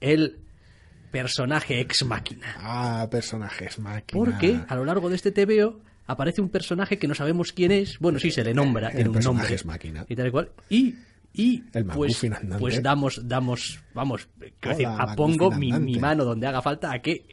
El 0.00 0.40
personaje 1.10 1.80
ex 1.80 2.04
máquina. 2.04 2.54
Ah, 2.58 3.08
personajes 3.10 3.78
máquina. 3.78 4.18
Porque 4.22 4.60
a 4.68 4.76
lo 4.76 4.84
largo 4.84 5.08
de 5.08 5.16
este 5.16 5.32
TVO 5.32 5.80
aparece 6.10 6.40
un 6.40 6.48
personaje 6.48 6.98
que 6.98 7.08
no 7.08 7.14
sabemos 7.14 7.52
quién 7.52 7.72
es. 7.72 7.98
Bueno, 7.98 8.18
sí, 8.18 8.30
se 8.30 8.44
le 8.44 8.52
nombra, 8.54 8.88
El 8.88 8.94
tiene 8.96 9.10
un 9.10 9.18
nombre. 9.24 9.54
es 9.54 9.64
máquina. 9.64 10.04
Y 10.08 10.16
tal 10.16 10.26
y 10.28 10.30
cual. 10.30 10.50
Y 10.68 10.94
Y 11.32 11.62
El 11.74 11.84
pues, 11.86 12.20
pues 12.58 12.82
damos, 12.82 13.20
damos, 13.28 13.78
vamos, 13.94 14.28
quiero 14.58 14.76
decir, 14.76 14.88
Hola, 14.88 15.12
apongo 15.12 15.52
mi, 15.52 15.70
mano 16.00 16.24
donde 16.24 16.48
haga 16.48 16.60
falta 16.60 16.90
a 16.92 16.98
que 17.00 17.24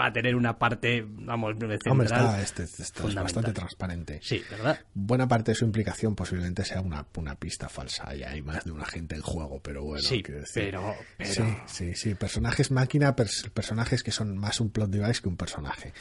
va 0.00 0.06
a 0.06 0.12
tener 0.14 0.34
una 0.34 0.58
parte, 0.58 1.04
vamos, 1.06 1.52
central. 1.58 1.80
Hombre, 1.92 2.06
está, 2.06 2.40
este, 2.40 2.62
este- 2.62 2.82
fundamental. 2.94 3.22
bastante 3.24 3.52
transparente. 3.52 4.20
Sí, 4.22 4.40
¿verdad? 4.50 4.80
Buena 4.94 5.28
parte 5.28 5.50
de 5.50 5.54
su 5.54 5.66
implicación 5.66 6.14
posiblemente 6.14 6.64
sea 6.64 6.80
una, 6.80 7.04
una 7.14 7.34
pista 7.34 7.68
falsa 7.68 8.16
y 8.16 8.22
hay 8.22 8.40
más 8.40 8.64
de 8.64 8.72
un 8.72 8.80
agente 8.80 9.14
en 9.16 9.20
juego, 9.20 9.60
pero 9.60 9.84
bueno. 9.84 10.02
Sí, 10.02 10.22
decir- 10.22 10.70
pero- 10.70 10.94
pero- 11.18 11.30
Sí, 11.34 11.44
sí, 11.66 11.94
sí. 11.94 12.14
Personajes 12.14 12.70
máquina, 12.70 13.14
pers- 13.16 13.50
personajes 13.50 14.02
que 14.02 14.12
son 14.12 14.38
más 14.38 14.60
un 14.62 14.70
plot 14.70 14.88
device 14.88 15.20
que 15.20 15.28
un 15.28 15.36
personaje. 15.36 15.92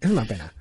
Es 0.00 0.08
una 0.08 0.24
pena. 0.24 0.54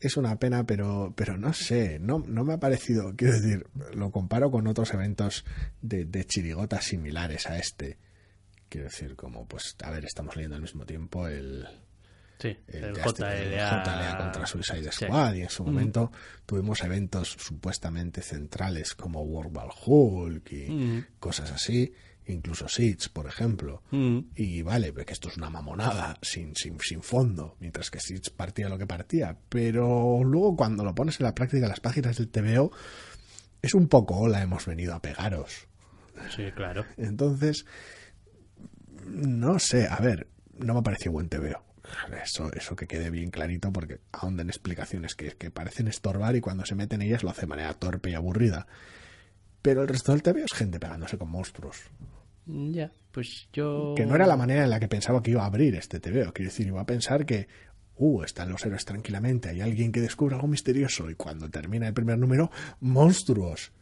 Es 0.00 0.16
una 0.16 0.38
pena, 0.38 0.64
pero, 0.64 1.12
pero 1.16 1.36
no 1.36 1.52
sé, 1.52 1.98
no, 1.98 2.20
no 2.26 2.44
me 2.44 2.52
ha 2.54 2.58
parecido, 2.60 3.14
quiero 3.16 3.34
decir, 3.34 3.66
lo 3.94 4.10
comparo 4.12 4.50
con 4.50 4.66
otros 4.68 4.94
eventos 4.94 5.44
de, 5.82 6.04
de 6.04 6.24
chirigotas 6.24 6.84
similares 6.84 7.46
a 7.46 7.58
este. 7.58 7.98
Quiero 8.68 8.86
decir, 8.88 9.16
como, 9.16 9.46
pues, 9.48 9.74
a 9.82 9.90
ver, 9.90 10.04
estamos 10.04 10.36
leyendo 10.36 10.56
al 10.56 10.62
mismo 10.62 10.84
tiempo 10.86 11.26
el, 11.26 11.66
Sí, 12.38 12.56
el, 12.68 12.92
JLA. 12.94 13.82
JLA 13.82 14.16
contra 14.18 14.46
Suicide 14.46 14.92
Sí. 14.92 15.06
Squad 15.06 15.34
y 15.34 15.40
en 15.42 15.50
su 15.50 15.64
momento 15.64 16.12
tuvimos 16.46 16.80
eventos 16.84 17.30
supuestamente 17.36 18.22
centrales 18.22 18.94
como 18.94 19.22
World 19.22 19.56
War 19.56 19.68
Hulk 19.84 20.52
y 20.52 20.70
Mm. 20.70 21.04
cosas 21.18 21.50
así, 21.50 21.92
incluso 22.28 22.68
Siege, 22.68 23.08
por 23.12 23.26
ejemplo. 23.26 23.82
Mm. 23.90 24.18
Y 24.34 24.62
vale, 24.62 24.92
que 24.92 25.12
esto 25.12 25.28
es 25.28 25.36
una 25.36 25.50
mamonada 25.50 26.18
sin, 26.22 26.54
sin, 26.54 26.78
sin 26.80 27.02
fondo, 27.02 27.56
mientras 27.60 27.90
que 27.90 28.00
Siege 28.00 28.30
partía 28.30 28.68
lo 28.68 28.78
que 28.78 28.86
partía. 28.86 29.36
Pero 29.48 30.22
luego 30.24 30.56
cuando 30.56 30.84
lo 30.84 30.94
pones 30.94 31.18
en 31.20 31.24
la 31.24 31.34
práctica 31.34 31.68
las 31.68 31.80
páginas 31.80 32.16
del 32.16 32.28
TVO, 32.28 32.70
es 33.62 33.74
un 33.74 33.88
poco 33.88 34.16
hola, 34.16 34.42
hemos 34.42 34.66
venido 34.66 34.94
a 34.94 35.02
pegaros. 35.02 35.66
Sí, 36.34 36.50
claro. 36.54 36.84
Entonces, 36.96 37.64
no 39.06 39.58
sé, 39.58 39.86
a 39.88 39.96
ver, 39.96 40.28
no 40.58 40.74
me 40.74 40.80
ha 40.80 40.82
parecido 40.82 41.12
buen 41.12 41.28
TVO. 41.28 41.64
Eso, 42.22 42.52
eso 42.52 42.76
que 42.76 42.86
quede 42.86 43.10
bien 43.10 43.30
clarito 43.30 43.72
porque 43.72 44.00
ahonden 44.12 44.48
explicaciones 44.48 45.14
que, 45.14 45.30
que 45.32 45.50
parecen 45.50 45.88
estorbar 45.88 46.36
y 46.36 46.40
cuando 46.40 46.66
se 46.66 46.74
meten 46.74 47.00
ellas 47.00 47.22
lo 47.22 47.30
hace 47.30 47.42
de 47.42 47.46
manera 47.46 47.72
torpe 47.74 48.10
y 48.10 48.14
aburrida. 48.14 48.66
Pero 49.62 49.82
el 49.82 49.88
resto 49.88 50.12
del 50.12 50.22
TVO 50.22 50.44
es 50.44 50.56
gente 50.56 50.78
pegándose 50.78 51.18
con 51.18 51.30
monstruos. 51.30 51.90
Ya, 52.48 52.90
pues 53.12 53.48
yo... 53.52 53.92
Que 53.96 54.06
no 54.06 54.14
era 54.14 54.26
la 54.26 54.36
manera 54.36 54.64
en 54.64 54.70
la 54.70 54.80
que 54.80 54.88
pensaba 54.88 55.22
que 55.22 55.32
iba 55.32 55.42
a 55.42 55.46
abrir 55.46 55.74
este 55.74 56.00
TVO. 56.00 56.32
Quiero 56.32 56.50
decir, 56.50 56.66
iba 56.66 56.80
a 56.80 56.86
pensar 56.86 57.26
que, 57.26 57.46
uh, 57.96 58.22
están 58.22 58.50
los 58.50 58.64
héroes 58.64 58.84
tranquilamente, 58.86 59.50
hay 59.50 59.60
alguien 59.60 59.92
que 59.92 60.00
descubre 60.00 60.34
algo 60.34 60.48
misterioso 60.48 61.10
y 61.10 61.14
cuando 61.14 61.50
termina 61.50 61.86
el 61.88 61.94
primer 61.94 62.18
número, 62.18 62.50
monstruos. 62.80 63.72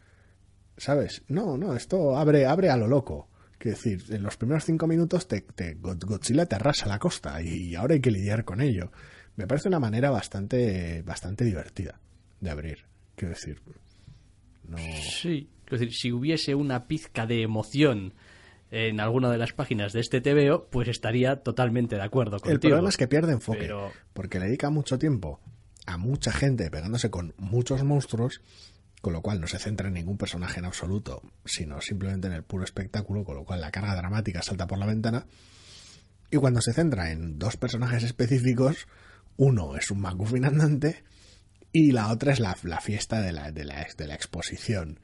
¿Sabes? 0.75 1.23
No, 1.27 1.57
no, 1.57 1.75
esto 1.75 2.17
abre, 2.17 2.45
abre 2.45 2.69
a 2.69 2.77
lo 2.77 2.87
loco. 2.87 3.29
Quiero 3.57 3.77
decir, 3.77 4.03
en 4.13 4.21
los 4.21 4.37
primeros 4.37 4.65
cinco 4.65 4.85
minutos 4.85 5.27
te, 5.27 5.41
te- 5.41 5.73
God- 5.75 6.03
Godzilla 6.05 6.45
te 6.45 6.55
arrasa 6.55 6.85
la 6.87 6.99
costa 6.99 7.41
y 7.41 7.73
ahora 7.73 7.95
hay 7.95 8.01
que 8.01 8.11
lidiar 8.11 8.43
con 8.45 8.61
ello. 8.61 8.91
Me 9.35 9.47
parece 9.47 9.67
una 9.69 9.79
manera 9.79 10.09
bastante, 10.11 11.01
bastante 11.03 11.43
divertida 11.45 11.99
de 12.41 12.49
abrir. 12.51 12.79
Quiero 13.15 13.33
decir, 13.33 13.61
no. 14.67 14.77
Sí, 14.77 15.49
es 15.65 15.79
decir, 15.79 15.93
si 15.93 16.11
hubiese 16.11 16.53
una 16.53 16.85
pizca 16.87 17.25
de 17.25 17.41
emoción 17.41 18.13
en 18.71 18.99
alguna 18.99 19.29
de 19.31 19.37
las 19.37 19.53
páginas 19.53 19.93
de 19.93 20.01
este 20.01 20.21
TVO, 20.21 20.67
pues 20.69 20.87
estaría 20.87 21.37
totalmente 21.43 21.95
de 21.95 22.01
acuerdo 22.03 22.39
contigo. 22.39 22.53
El 22.53 22.59
problema 22.59 22.89
es 22.89 22.97
que 22.97 23.07
pierde 23.07 23.33
enfoque, 23.33 23.59
Pero- 23.59 23.91
porque 24.13 24.39
le 24.39 24.45
dedica 24.47 24.69
mucho 24.69 24.97
tiempo 24.99 25.39
a 25.85 25.97
mucha 25.97 26.31
gente 26.33 26.69
pegándose 26.69 27.09
con 27.09 27.33
muchos 27.37 27.83
monstruos, 27.83 28.41
con 29.01 29.13
lo 29.13 29.21
cual 29.21 29.39
no 29.39 29.47
se 29.47 29.57
centra 29.59 29.87
en 29.87 29.93
ningún 29.93 30.17
personaje 30.17 30.59
en 30.59 30.65
absoluto, 30.65 31.21
sino 31.45 31.79
simplemente 31.81 32.27
en 32.27 32.33
el 32.33 32.43
puro 32.43 32.63
espectáculo, 32.65 33.23
con 33.23 33.35
lo 33.35 33.45
cual 33.45 33.61
la 33.61 33.71
carga 33.71 33.95
dramática 33.95 34.41
salta 34.41 34.67
por 34.67 34.79
la 34.79 34.85
ventana. 34.85 35.27
Y 36.29 36.37
cuando 36.37 36.59
se 36.61 36.73
centra 36.73 37.11
en 37.11 37.39
dos 37.39 37.55
personajes 37.55 38.03
específicos, 38.03 38.87
uno 39.37 39.77
es 39.77 39.91
un 39.91 40.01
MacGuffin 40.01 40.43
andante 40.45 41.03
y 41.71 41.91
la 41.91 42.11
otra 42.11 42.33
es 42.33 42.39
la, 42.41 42.57
la 42.63 42.81
fiesta 42.81 43.21
de 43.21 43.31
la, 43.31 43.51
de, 43.51 43.63
la, 43.63 43.87
de 43.97 44.07
la 44.07 44.15
exposición. 44.15 44.99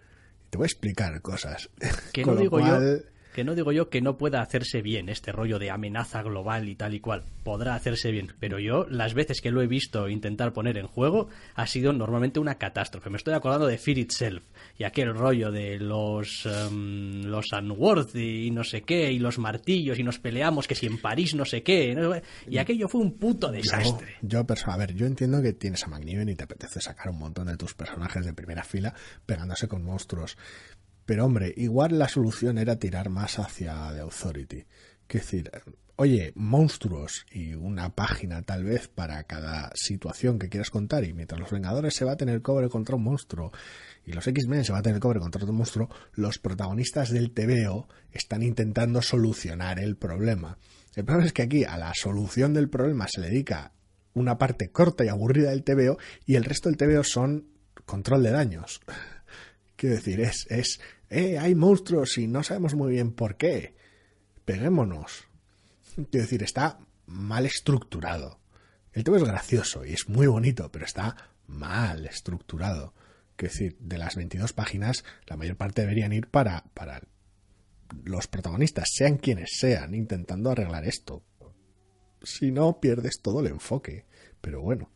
Te 0.49 0.57
voy 0.57 0.65
a 0.65 0.67
explicar 0.67 1.21
cosas. 1.21 1.69
que 2.11 2.21
Con 2.23 2.35
no 2.35 2.41
digo 2.41 2.59
cual- 2.59 3.03
yo 3.03 3.09
que 3.33 3.43
no 3.43 3.55
digo 3.55 3.71
yo 3.71 3.89
que 3.89 4.01
no 4.01 4.17
pueda 4.17 4.41
hacerse 4.41 4.81
bien 4.81 5.09
este 5.09 5.31
rollo 5.31 5.59
de 5.59 5.71
amenaza 5.71 6.21
global 6.23 6.69
y 6.69 6.75
tal 6.75 6.93
y 6.93 6.99
cual 6.99 7.23
podrá 7.43 7.75
hacerse 7.75 8.11
bien 8.11 8.33
pero 8.39 8.59
yo 8.59 8.85
las 8.89 9.13
veces 9.13 9.41
que 9.41 9.51
lo 9.51 9.61
he 9.61 9.67
visto 9.67 10.07
intentar 10.07 10.53
poner 10.53 10.77
en 10.77 10.87
juego 10.87 11.27
ha 11.55 11.67
sido 11.67 11.91
normalmente 11.93 12.39
una 12.39 12.55
catástrofe 12.55 13.09
me 13.09 13.17
estoy 13.17 13.33
acordando 13.33 13.67
de 13.67 13.77
Fear 13.77 13.97
Itself 13.97 14.43
y 14.77 14.85
aquel 14.85 15.13
rollo 15.13 15.51
de 15.51 15.79
los 15.79 16.45
em, 16.45 17.23
los 17.25 17.51
Unworthy 17.51 18.47
y 18.47 18.51
no 18.51 18.63
sé 18.63 18.83
qué 18.83 19.11
y 19.11 19.19
los 19.19 19.37
martillos 19.37 19.99
y 19.99 20.03
nos 20.03 20.19
peleamos 20.19 20.67
que 20.67 20.75
si 20.75 20.85
en 20.85 20.99
París 20.99 21.35
no 21.35 21.45
sé 21.45 21.63
qué 21.63 21.93
¿no? 21.95 22.13
y 22.47 22.57
aquello 22.57 22.87
fue 22.87 23.01
un 23.01 23.17
puto 23.17 23.51
desastre 23.51 24.15
Yo, 24.21 24.45
yo 24.45 24.71
a 24.71 24.77
ver, 24.77 24.93
yo 24.93 25.05
entiendo 25.05 25.41
que 25.41 25.53
tienes 25.53 25.83
a 25.83 25.87
McNiven 25.87 26.29
y 26.29 26.35
te 26.35 26.43
apetece 26.43 26.79
sacar 26.79 27.09
un 27.09 27.19
montón 27.19 27.47
de 27.47 27.57
tus 27.57 27.73
personajes 27.73 28.25
de 28.25 28.33
primera 28.33 28.63
fila 28.63 28.93
pegándose 29.25 29.67
con 29.67 29.83
monstruos. 29.83 30.37
Pero 31.05 31.25
hombre, 31.25 31.53
igual 31.57 31.99
la 31.99 32.07
solución 32.07 32.57
era 32.57 32.77
tirar 32.77 33.09
más 33.09 33.39
hacia 33.39 33.91
The 33.93 33.99
Authority. 33.99 34.65
Es 35.09 35.21
decir, 35.21 35.51
oye, 35.95 36.31
monstruos 36.35 37.25
y 37.31 37.53
una 37.53 37.93
página 37.93 38.41
tal 38.41 38.63
vez 38.63 38.87
para 38.87 39.23
cada 39.25 39.71
situación 39.75 40.39
que 40.39 40.49
quieras 40.49 40.71
contar 40.71 41.03
y 41.03 41.13
mientras 41.13 41.39
los 41.39 41.51
Vengadores 41.51 41.93
se 41.93 42.03
va 42.03 42.13
a 42.13 42.17
tener 42.17 42.41
cobre 42.41 42.67
contra 42.69 42.95
un 42.95 43.03
monstruo 43.03 43.51
y 44.05 44.13
los 44.13 44.25
X-Men 44.25 44.65
se 44.65 44.73
va 44.73 44.79
a 44.79 44.83
tener 44.83 44.99
cobre 44.99 45.19
contra 45.19 45.43
otro 45.43 45.53
monstruo, 45.53 45.89
los 46.13 46.39
protagonistas 46.39 47.11
del 47.11 47.31
TVO 47.31 47.87
están 48.11 48.41
intentando 48.41 49.01
solucionar 49.01 49.79
el 49.79 49.95
problema. 49.95 50.57
El 50.95 51.05
problema 51.05 51.27
es 51.27 51.33
que 51.33 51.43
aquí 51.43 51.63
a 51.63 51.77
la 51.77 51.93
solución 51.93 52.53
del 52.53 52.69
problema 52.69 53.07
se 53.07 53.21
le 53.21 53.29
dedica 53.29 53.73
una 54.13 54.37
parte 54.37 54.69
corta 54.71 55.05
y 55.05 55.09
aburrida 55.09 55.51
del 55.51 55.63
TVO 55.63 55.97
y 56.25 56.35
el 56.35 56.43
resto 56.43 56.69
del 56.69 56.77
TVO 56.77 57.03
son 57.03 57.47
control 57.85 58.23
de 58.23 58.31
daños. 58.31 58.81
Quiero 59.75 59.95
decir, 59.95 60.19
es, 60.21 60.45
es, 60.49 60.79
eh, 61.09 61.37
hay 61.37 61.55
monstruos 61.55 62.17
y 62.17 62.27
no 62.27 62.43
sabemos 62.43 62.75
muy 62.75 62.91
bien 62.91 63.11
por 63.13 63.37
qué. 63.37 63.75
Peguémonos. 64.45 65.25
Quiero 65.95 66.25
decir, 66.25 66.43
está 66.43 66.79
mal 67.05 67.45
estructurado. 67.45 68.39
El 68.91 69.03
tema 69.03 69.17
es 69.17 69.23
gracioso 69.23 69.85
y 69.85 69.93
es 69.93 70.07
muy 70.07 70.27
bonito, 70.27 70.71
pero 70.71 70.85
está 70.85 71.15
mal 71.47 72.05
estructurado. 72.05 72.93
Quiero 73.35 73.51
decir, 73.51 73.77
de 73.79 73.97
las 73.97 74.15
22 74.15 74.53
páginas, 74.53 75.03
la 75.25 75.37
mayor 75.37 75.57
parte 75.57 75.81
deberían 75.81 76.13
ir 76.13 76.27
para, 76.27 76.65
para 76.73 77.01
los 78.03 78.27
protagonistas, 78.27 78.89
sean 78.93 79.17
quienes 79.17 79.57
sean, 79.57 79.95
intentando 79.95 80.51
arreglar 80.51 80.85
esto. 80.85 81.23
Si 82.21 82.51
no, 82.51 82.79
pierdes 82.79 83.19
todo 83.21 83.39
el 83.39 83.47
enfoque. 83.47 84.05
Pero 84.41 84.61
bueno, 84.61 84.89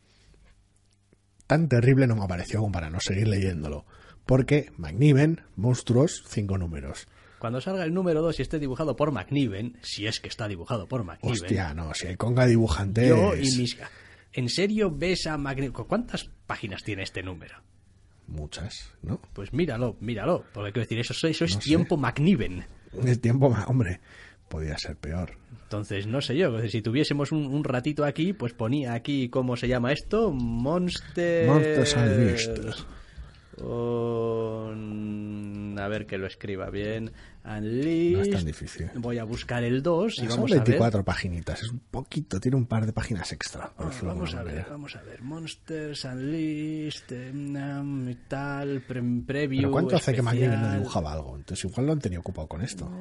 tan 1.47 1.67
terrible 1.67 2.07
no 2.07 2.15
me 2.15 2.27
pareció 2.27 2.59
como 2.59 2.71
para 2.71 2.89
no 2.89 2.99
seguir 2.99 3.27
leyéndolo. 3.27 3.85
Porque 4.27 4.71
McNiven, 4.77 5.41
monstruos, 5.55 6.23
cinco 6.27 6.57
números. 6.57 7.07
cuando 7.39 7.61
salga 7.61 7.83
el 7.83 7.93
número 7.93 8.21
2 8.21 8.39
y 8.39 8.41
esté 8.41 8.59
dibujado 8.59 8.95
por 8.95 9.11
McNiven 9.11 9.77
si 9.81 10.05
es 10.07 10.19
que 10.19 10.27
está 10.27 10.47
dibujado 10.47 10.87
por 10.87 11.03
McNiven 11.03 11.31
Hostia, 11.43 11.73
no, 11.73 11.93
si 11.93 12.07
el 12.07 12.17
conga 12.17 12.45
dibujante 12.45 13.07
Yo 13.07 13.35
y 13.35 13.41
mis... 13.57 13.77
¿En 14.33 14.49
serio 14.49 14.91
ves 14.91 15.25
a 15.27 15.37
Magni... 15.37 15.69
¿Cuántas 15.69 16.29
páginas 16.45 16.83
tiene 16.83 17.03
este 17.03 17.23
número? 17.23 17.55
muchas, 18.27 18.91
¿no? 19.01 19.21
Pues 19.33 19.53
míralo, 19.53 19.95
míralo. 20.01 20.43
Porque 20.53 20.73
quiero 20.73 20.85
decir, 20.85 20.99
eso, 20.99 21.13
eso 21.13 21.45
es 21.45 21.55
No 21.55 21.61
sé. 21.61 21.67
tiempo 21.69 21.95
McNiven. 21.97 22.65
El 23.01 23.19
tiempo, 23.19 23.55
hombre, 23.67 24.01
podía 24.49 24.77
ser 24.77 24.97
peor. 24.97 25.37
Entonces, 25.63 26.07
no 26.07 26.19
sé 26.21 26.35
yo, 26.35 26.59
si 26.67 26.81
tuviésemos 26.81 27.31
un, 27.31 27.45
un 27.45 27.63
ratito 27.63 28.03
aquí, 28.03 28.33
pues 28.33 28.53
ponía 28.53 28.93
aquí, 28.93 29.29
¿cómo 29.29 29.55
se 29.55 29.69
llama 29.69 29.93
esto? 29.93 30.31
Monster... 30.31 31.47
Monsters 31.47 31.95
Unleashed. 31.95 32.65
Un- 33.57 35.55
A 35.79 35.87
ver 35.87 36.05
que 36.07 36.17
lo 36.17 36.25
escriba 36.27 36.69
bien. 36.71 37.11
Unleashed. 37.45 38.17
No 38.17 38.21
es 38.23 38.31
tan 38.31 38.43
difícil. 38.45 38.89
Voy 38.95 39.19
a 39.19 39.23
buscar 39.23 39.63
el 39.63 39.81
2 39.81 40.15
y 40.15 40.17
Son 40.21 40.27
vamos 40.29 40.51
a 40.51 40.55
ver. 40.55 40.63
24 40.65 41.05
paginitas, 41.05 41.61
es 41.63 41.69
un 41.71 41.79
poquito, 41.79 42.41
tiene 42.41 42.57
un 42.57 42.65
par 42.65 42.85
de 42.85 42.91
páginas 42.91 43.31
extra. 43.31 43.69
por 43.69 43.89
de 43.93 44.01
vamos 44.05 44.33
a 44.33 44.43
ver, 44.43 44.53
manera. 44.53 44.67
vamos 44.71 44.95
a 44.97 45.01
ver. 45.03 45.21
Monsters 45.21 46.03
Unleashed, 46.03 47.33
um, 47.33 48.13
tal, 48.27 48.81
pre 48.81 49.01
preview. 49.25 49.61
Pero 49.61 49.71
¿cuánto 49.71 49.95
hace 49.95 50.13
que 50.13 50.21
McNiven 50.21 50.49
no 50.49 50.55
especial? 50.55 50.79
dibujaba 50.79 51.13
algo? 51.13 51.35
Entonces 51.37 51.63
igual 51.71 51.85
lo 51.85 51.93
han 51.93 51.99
tenido 51.99 52.19
ocupado 52.21 52.47
con 52.47 52.61
esto. 52.63 52.91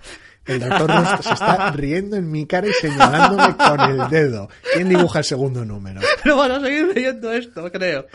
El 0.50 0.60
doctor 0.60 0.90
Rust 0.90 1.22
se 1.22 1.32
está 1.32 1.70
riendo 1.72 2.16
en 2.16 2.30
mi 2.30 2.46
cara 2.46 2.66
y 2.66 2.72
señalándome 2.72 3.56
con 3.56 3.80
el 3.80 4.10
dedo. 4.10 4.48
¿Quién 4.74 4.88
dibuja 4.88 5.20
el 5.20 5.24
segundo 5.24 5.64
número? 5.64 6.00
Pero 6.22 6.36
van 6.36 6.50
a 6.50 6.60
seguir 6.60 6.92
leyendo 6.94 7.32
esto, 7.32 7.70
creo. 7.70 8.06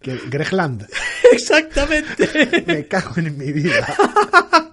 Que 0.00 0.18
Greg 0.28 0.52
Land. 0.52 0.88
Exactamente. 1.32 2.64
Me 2.66 2.86
cago 2.86 3.14
en 3.16 3.36
mi 3.38 3.52
vida. 3.52 3.86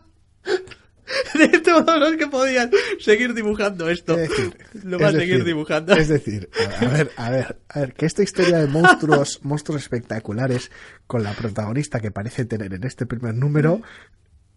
De 1.35 1.61
no 1.65 2.07
es 2.07 2.17
que 2.17 2.27
podían 2.27 2.71
seguir 2.99 3.33
dibujando 3.33 3.89
esto. 3.89 4.17
Es 4.17 4.29
decir, 4.29 4.57
Lo 4.83 4.97
va 4.97 5.09
a 5.09 5.11
seguir 5.11 5.27
decir, 5.27 5.43
dibujando. 5.43 5.93
Es 5.93 6.07
decir, 6.07 6.49
a 6.79 6.85
ver, 6.85 7.11
a 7.15 7.29
ver, 7.29 7.59
a 7.69 7.79
ver, 7.81 7.93
que 7.93 8.05
esta 8.05 8.23
historia 8.23 8.59
de 8.59 8.67
monstruos, 8.67 9.39
monstruos 9.43 9.81
espectaculares 9.81 10.71
con 11.07 11.23
la 11.23 11.33
protagonista 11.33 11.99
que 11.99 12.11
parece 12.11 12.45
tener 12.45 12.73
en 12.73 12.83
este 12.85 13.05
primer 13.05 13.35
número, 13.35 13.81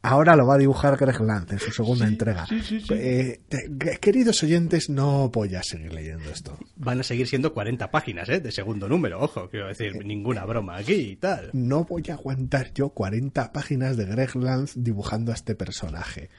ahora 0.03 0.36
lo 0.36 0.46
va 0.46 0.55
a 0.55 0.59
dibujar 0.59 0.96
Greg 0.96 1.20
Land 1.20 1.53
en 1.53 1.59
su 1.59 1.70
segunda 1.72 2.07
entrega. 2.07 2.46
Eh, 2.90 3.40
te- 3.49 3.99
queridos 4.01 4.42
oyentes, 4.42 4.88
no 4.88 5.28
voy 5.28 5.55
a 5.55 5.62
seguir 5.62 5.92
leyendo 5.92 6.30
esto. 6.30 6.59
Van 6.76 7.01
a 7.01 7.03
seguir 7.03 7.26
siendo 7.26 7.53
40 7.53 7.90
páginas, 7.90 8.28
¿eh? 8.28 8.40
De 8.40 8.53
segundo 8.53 8.88
número, 8.88 9.20
ojo, 9.20 9.49
quiero 9.51 9.66
decir, 9.68 10.05
ninguna 10.05 10.44
broma 10.44 10.76
aquí 10.76 10.92
y 10.94 11.16
tal. 11.16 11.51
No 11.53 11.84
voy 11.84 12.05
a 12.11 12.14
aguantar 12.14 12.72
yo 12.74 12.90
40 12.90 13.53
páginas 13.53 13.96
de 13.96 14.07
Greg 14.07 14.34
Land 14.36 14.70
dibujando 14.76 15.32
a 15.32 15.34
este 15.34 15.55
personaje. 15.55 16.30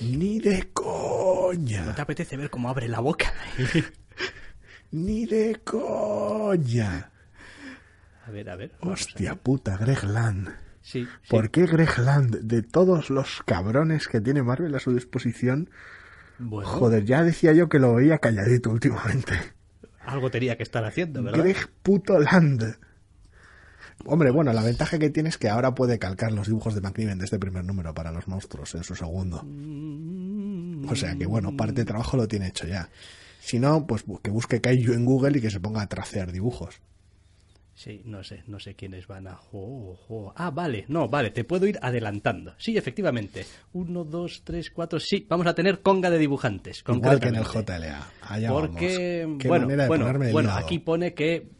Ni 0.00 0.38
de 0.40 0.58
¿No 0.58 0.72
coña. 0.74 1.94
te 1.94 2.02
apetece 2.02 2.36
ver 2.36 2.50
cómo 2.50 2.68
abre 2.70 2.88
la 2.88 3.00
boca? 3.00 3.32
Ni 4.90 5.26
de 5.26 5.60
coña. 5.64 7.10
a 8.26 8.30
ver, 8.30 8.48
a 8.50 8.56
ver. 8.56 8.72
a 8.80 8.88
Hostia 8.88 9.32
ver. 9.32 9.40
puta, 9.42 9.76
Greg 9.76 10.02
Land. 10.04 10.48
Sí, 10.88 11.04
sí. 11.04 11.28
¿Por 11.28 11.50
qué 11.50 11.66
Greg 11.66 11.98
Land, 11.98 12.40
de 12.44 12.62
todos 12.62 13.10
los 13.10 13.42
cabrones 13.44 14.08
que 14.08 14.22
tiene 14.22 14.42
Marvel 14.42 14.74
a 14.74 14.80
su 14.80 14.94
disposición, 14.94 15.68
Bueno, 16.38 16.66
joder, 16.66 17.04
ya 17.04 17.22
decía 17.22 17.52
yo 17.52 17.68
que 17.68 17.78
lo 17.78 17.94
veía 17.96 18.16
calladito 18.16 18.70
últimamente. 18.70 19.34
algo 20.06 20.30
tenía 20.30 20.56
que 20.56 20.62
estar 20.62 20.82
haciendo, 20.86 21.22
¿verdad? 21.22 21.40
Greg 21.40 21.68
puto 21.82 22.18
Land. 22.18 22.78
Hombre, 24.06 24.30
bueno, 24.30 24.50
la 24.54 24.62
ventaja 24.62 24.98
que 24.98 25.10
tiene 25.10 25.28
es 25.28 25.36
que 25.36 25.50
ahora 25.50 25.74
puede 25.74 25.98
calcar 25.98 26.32
los 26.32 26.46
dibujos 26.46 26.74
de 26.74 26.80
McNiven 26.80 27.18
de 27.18 27.26
este 27.26 27.38
primer 27.38 27.66
número 27.66 27.92
para 27.92 28.10
los 28.10 28.26
monstruos 28.26 28.74
en 28.74 28.82
su 28.82 28.94
segundo. 28.94 29.44
O 30.90 30.96
sea 30.96 31.16
que, 31.16 31.26
bueno, 31.26 31.54
parte 31.54 31.82
de 31.82 31.84
trabajo 31.84 32.16
lo 32.16 32.28
tiene 32.28 32.46
hecho 32.46 32.66
ya. 32.66 32.88
Si 33.40 33.58
no, 33.58 33.86
pues 33.86 34.04
que 34.22 34.30
busque 34.30 34.62
Kaiju 34.62 34.94
en 34.94 35.04
Google 35.04 35.36
y 35.36 35.42
que 35.42 35.50
se 35.50 35.60
ponga 35.60 35.82
a 35.82 35.88
tracear 35.88 36.32
dibujos. 36.32 36.80
Sí, 37.78 38.02
no 38.04 38.24
sé, 38.24 38.42
no 38.48 38.58
sé 38.58 38.74
quiénes 38.74 39.06
van 39.06 39.28
a... 39.28 39.38
Ah, 40.34 40.50
vale, 40.50 40.84
no, 40.88 41.08
vale, 41.08 41.30
te 41.30 41.44
puedo 41.44 41.64
ir 41.64 41.78
adelantando. 41.80 42.52
Sí, 42.58 42.76
efectivamente. 42.76 43.46
Uno, 43.72 44.02
dos, 44.02 44.42
tres, 44.42 44.72
cuatro, 44.72 44.98
sí, 44.98 45.24
vamos 45.28 45.46
a 45.46 45.54
tener 45.54 45.80
conga 45.80 46.10
de 46.10 46.18
dibujantes. 46.18 46.82
Igual 46.88 47.20
que 47.20 47.28
en 47.28 47.36
el. 47.36 47.44
JLA. 47.44 48.10
Allá 48.22 48.48
Porque, 48.50 49.22
vamos. 49.24 49.38
Qué 49.40 49.46
bueno, 49.46 49.68
bueno, 49.86 50.12
bueno 50.32 50.52
aquí 50.54 50.80
pone 50.80 51.14
que, 51.14 51.50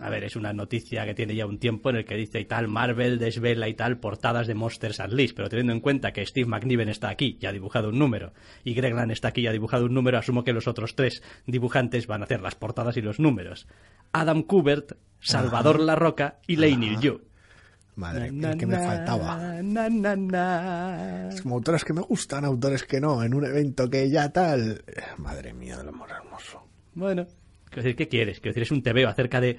a 0.00 0.08
ver, 0.10 0.24
es 0.24 0.36
una 0.36 0.52
noticia 0.52 1.04
que 1.04 1.14
tiene 1.14 1.34
ya 1.34 1.46
un 1.46 1.58
tiempo 1.58 1.90
en 1.90 1.96
el 1.96 2.04
que 2.04 2.14
dice 2.16 2.40
y 2.40 2.44
tal, 2.44 2.68
Marvel 2.68 3.18
desvela 3.18 3.68
y 3.68 3.74
tal 3.74 3.98
portadas 3.98 4.46
de 4.46 4.54
Monsters 4.54 4.98
Unleashed, 5.00 5.34
pero 5.34 5.48
teniendo 5.48 5.72
en 5.72 5.80
cuenta 5.80 6.12
que 6.12 6.24
Steve 6.24 6.48
McNiven 6.48 6.88
está 6.88 7.08
aquí 7.08 7.36
y 7.40 7.46
ha 7.46 7.52
dibujado 7.52 7.88
un 7.88 7.98
número, 7.98 8.32
y 8.64 8.74
Greg 8.74 8.94
Land 8.94 9.10
está 9.12 9.28
aquí 9.28 9.40
y 9.42 9.46
ha 9.46 9.52
dibujado 9.52 9.86
un 9.86 9.94
número, 9.94 10.18
asumo 10.18 10.44
que 10.44 10.52
los 10.52 10.68
otros 10.68 10.94
tres 10.94 11.22
dibujantes 11.46 12.06
van 12.06 12.22
a 12.22 12.24
hacer 12.24 12.40
las 12.40 12.54
portadas 12.54 12.96
y 12.96 13.00
los 13.02 13.18
números. 13.20 13.66
Adam 14.12 14.42
Kubert, 14.42 14.92
Salvador 15.20 15.80
La 15.80 15.96
Roca 15.96 16.38
y 16.46 16.56
Laney 16.56 16.96
Yu. 17.00 17.20
Madre, 17.96 18.30
Na, 18.30 18.52
el 18.52 18.58
que 18.58 18.66
me 18.66 18.76
faltaba. 18.78 19.60
na, 19.60 19.88
na, 19.90 20.14
na. 20.14 21.28
Como 21.42 21.56
autores 21.56 21.84
que 21.84 21.92
me 21.92 22.00
gustan, 22.02 22.44
autores 22.44 22.84
que 22.84 23.00
no, 23.00 23.24
en 23.24 23.34
un 23.34 23.44
evento 23.44 23.90
que 23.90 24.08
ya 24.08 24.28
tal. 24.32 24.84
Eh, 24.86 25.02
Madre 25.16 25.52
mía 25.52 25.76
del 25.76 25.88
amor 25.88 26.08
hermoso. 26.10 26.62
Bueno, 26.94 27.26
quiero 27.64 27.82
decir, 27.82 27.96
¿qué 27.96 28.06
quieres? 28.06 28.38
Quiero 28.38 28.50
decir, 28.52 28.62
es 28.62 28.70
un 28.70 28.84
tebeo 28.84 29.08
acerca 29.08 29.40
de 29.40 29.58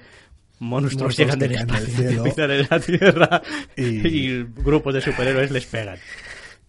monstruos 0.60 1.16
Monstruos 1.16 1.16
llegan 1.16 1.38
del 1.38 1.52
espacio, 1.52 2.22
pisar 2.22 2.50
en 2.52 2.66
la 2.70 2.78
tierra 2.80 3.42
Y- 3.76 3.82
y... 4.08 4.44
grupos 4.44 4.94
de 4.94 5.00
superhéroes 5.00 5.50
les 5.50 5.66
pegan. 5.66 5.98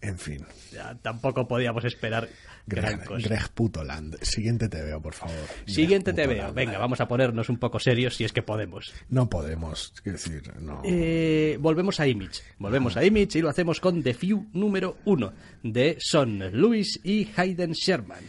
En 0.01 0.17
fin. 0.17 0.43
Ya, 0.71 0.95
tampoco 0.99 1.47
podíamos 1.47 1.85
esperar 1.85 2.27
gran 2.65 2.95
Greg, 2.95 3.05
cosa. 3.07 3.27
Greg 3.27 3.49
Putoland. 3.53 4.17
Siguiente 4.23 4.67
te 4.69 4.81
veo, 4.81 4.99
por 5.01 5.13
favor. 5.13 5.35
Siguiente 5.67 6.11
tebeo. 6.13 6.29
Putoland. 6.37 6.55
Venga, 6.55 6.77
vamos 6.79 6.99
a 7.01 7.07
ponernos 7.07 7.49
un 7.49 7.57
poco 7.59 7.77
serios 7.79 8.15
si 8.15 8.23
es 8.23 8.31
que 8.33 8.41
podemos. 8.41 8.91
No 9.09 9.29
podemos, 9.29 9.93
quiero 10.01 10.17
decir, 10.17 10.41
no. 10.59 10.81
Eh, 10.85 11.57
volvemos 11.59 11.99
a 11.99 12.07
Image. 12.07 12.41
Volvemos 12.57 12.97
a 12.97 13.03
Image 13.05 13.37
y 13.37 13.41
lo 13.41 13.49
hacemos 13.49 13.79
con 13.79 14.01
The 14.01 14.13
Few 14.15 14.47
número 14.53 14.97
uno 15.05 15.33
de 15.61 15.97
Son 15.99 16.39
Lewis 16.39 16.99
y 17.03 17.27
Hayden 17.35 17.73
Sherman. 17.73 18.23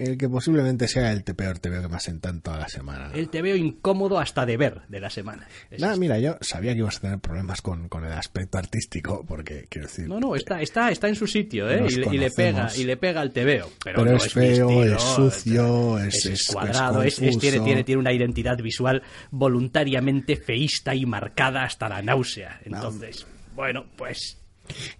El 0.00 0.16
que 0.16 0.28
posiblemente 0.28 0.88
sea 0.88 1.12
el 1.12 1.24
te- 1.24 1.34
peor 1.34 1.58
te 1.58 1.68
veo 1.68 1.82
que 1.82 1.88
más 1.88 2.08
en 2.08 2.20
tanto 2.20 2.52
a 2.52 2.58
la 2.58 2.68
semana. 2.68 3.10
El 3.14 3.28
tebeo 3.28 3.54
incómodo 3.56 4.18
hasta 4.18 4.46
de 4.46 4.56
ver 4.56 4.80
de 4.88 4.98
la 5.00 5.10
semana. 5.10 5.46
Nada, 5.78 5.96
mira, 5.96 6.18
yo 6.18 6.38
sabía 6.40 6.72
que 6.72 6.78
ibas 6.78 6.96
a 6.96 7.00
tener 7.00 7.18
problemas 7.18 7.60
con, 7.60 7.88
con 7.88 8.04
el 8.04 8.12
aspecto 8.12 8.56
artístico, 8.58 9.24
porque 9.26 9.66
quiero 9.68 9.88
decir. 9.88 10.08
No, 10.08 10.18
no, 10.18 10.34
está, 10.36 10.62
está, 10.62 10.90
está 10.90 11.08
en 11.08 11.14
su 11.16 11.26
sitio, 11.26 11.68
¿eh? 11.70 11.84
Y, 11.88 11.96
le- 11.96 12.14
y 12.14 12.18
le 12.18 12.30
pega, 12.30 12.68
y 12.76 12.84
le 12.84 12.96
pega 12.96 13.20
al 13.20 13.32
tebeo. 13.32 13.68
Pero, 13.84 13.98
Pero 14.02 14.10
no 14.12 14.16
es 14.16 14.32
feo, 14.32 14.70
estilo, 14.70 14.96
es 14.96 15.02
sucio, 15.02 15.98
es, 15.98 16.26
es- 16.26 16.46
cuadrado, 16.52 17.02
es 17.02 17.16
tiene, 17.16 17.60
tiene, 17.60 17.84
tiene 17.84 18.00
una 18.00 18.12
identidad 18.12 18.56
visual 18.58 19.02
voluntariamente 19.30 20.36
feísta 20.36 20.94
y 20.94 21.04
marcada 21.06 21.64
hasta 21.64 21.88
la 21.88 22.00
náusea. 22.02 22.60
Entonces, 22.64 23.26
bueno, 23.54 23.84
pues 23.96 24.38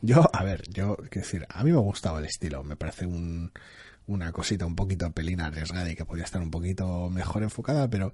Yo, 0.02 0.28
a 0.32 0.44
ver, 0.44 0.62
yo, 0.68 0.96
quiero 0.96 1.24
decir, 1.26 1.46
a 1.48 1.62
mí 1.64 1.70
me 1.70 1.78
gustaba 1.78 2.18
el 2.18 2.24
estilo, 2.26 2.62
me 2.64 2.76
parece 2.76 3.06
un, 3.06 3.52
una 4.12 4.32
cosita 4.32 4.66
un 4.66 4.76
poquito 4.76 5.10
pelín 5.12 5.40
arriesgada 5.40 5.90
y 5.90 5.96
que 5.96 6.04
podría 6.04 6.24
estar 6.24 6.42
un 6.42 6.50
poquito 6.50 7.08
mejor 7.10 7.42
enfocada, 7.42 7.88
pero 7.88 8.12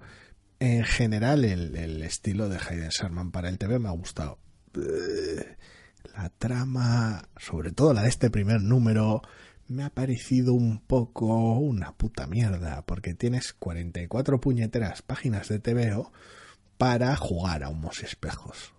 en 0.58 0.84
general 0.84 1.44
el, 1.44 1.76
el 1.76 2.02
estilo 2.02 2.48
de 2.48 2.58
Hayden 2.58 2.90
Sherman 2.90 3.30
para 3.30 3.48
el 3.48 3.58
TV 3.58 3.78
me 3.78 3.88
ha 3.88 3.92
gustado. 3.92 4.38
La 6.14 6.30
trama, 6.30 7.28
sobre 7.36 7.72
todo 7.72 7.92
la 7.92 8.02
de 8.02 8.08
este 8.08 8.30
primer 8.30 8.62
número, 8.62 9.22
me 9.68 9.84
ha 9.84 9.90
parecido 9.90 10.54
un 10.54 10.78
poco 10.78 11.58
una 11.58 11.92
puta 11.92 12.26
mierda, 12.26 12.82
porque 12.86 13.14
tienes 13.14 13.52
44 13.52 14.40
puñeteras 14.40 15.02
páginas 15.02 15.48
de 15.48 15.58
TVO 15.58 16.12
para 16.78 17.16
jugar 17.16 17.64
a 17.64 17.68
unos 17.68 18.02
espejos. 18.02 18.74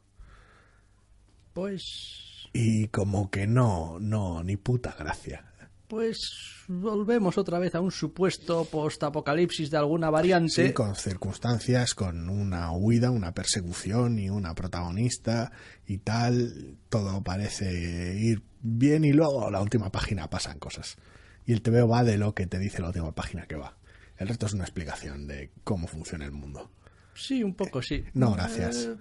Pues. 1.53 2.49
Y 2.53 2.88
como 2.88 3.30
que 3.30 3.47
no, 3.47 3.97
no, 3.99 4.43
ni 4.43 4.57
puta 4.57 4.95
gracia. 4.97 5.47
Pues 5.88 6.65
volvemos 6.67 7.38
otra 7.38 7.59
vez 7.59 7.73
a 7.73 7.79
un 7.79 7.91
supuesto 7.91 8.65
post-apocalipsis 8.65 9.71
de 9.71 9.77
alguna 9.77 10.09
variante. 10.09 10.67
Sí, 10.67 10.73
con 10.73 10.95
circunstancias, 10.95 11.95
con 11.95 12.29
una 12.29 12.71
huida, 12.73 13.09
una 13.09 13.33
persecución 13.33 14.19
y 14.19 14.29
una 14.29 14.53
protagonista 14.53 15.51
y 15.85 15.99
tal, 15.99 16.77
todo 16.89 17.23
parece 17.23 18.15
ir 18.19 18.43
bien 18.61 19.05
y 19.05 19.13
luego 19.13 19.47
a 19.47 19.51
la 19.51 19.61
última 19.61 19.89
página 19.89 20.29
pasan 20.29 20.59
cosas. 20.59 20.97
Y 21.45 21.53
el 21.53 21.61
TVO 21.61 21.88
va 21.88 22.03
de 22.03 22.17
lo 22.17 22.33
que 22.35 22.47
te 22.47 22.59
dice 22.59 22.81
la 22.81 22.88
última 22.89 23.13
página 23.15 23.45
que 23.45 23.55
va. 23.55 23.77
El 24.17 24.27
resto 24.27 24.45
es 24.47 24.53
una 24.53 24.65
explicación 24.65 25.25
de 25.27 25.51
cómo 25.63 25.88
funciona 25.88 26.25
el 26.25 26.31
mundo. 26.31 26.69
Sí, 27.13 27.43
un 27.43 27.53
poco 27.55 27.81
sí. 27.81 28.03
No, 28.13 28.33
gracias. 28.33 28.88
Eh, 28.88 28.95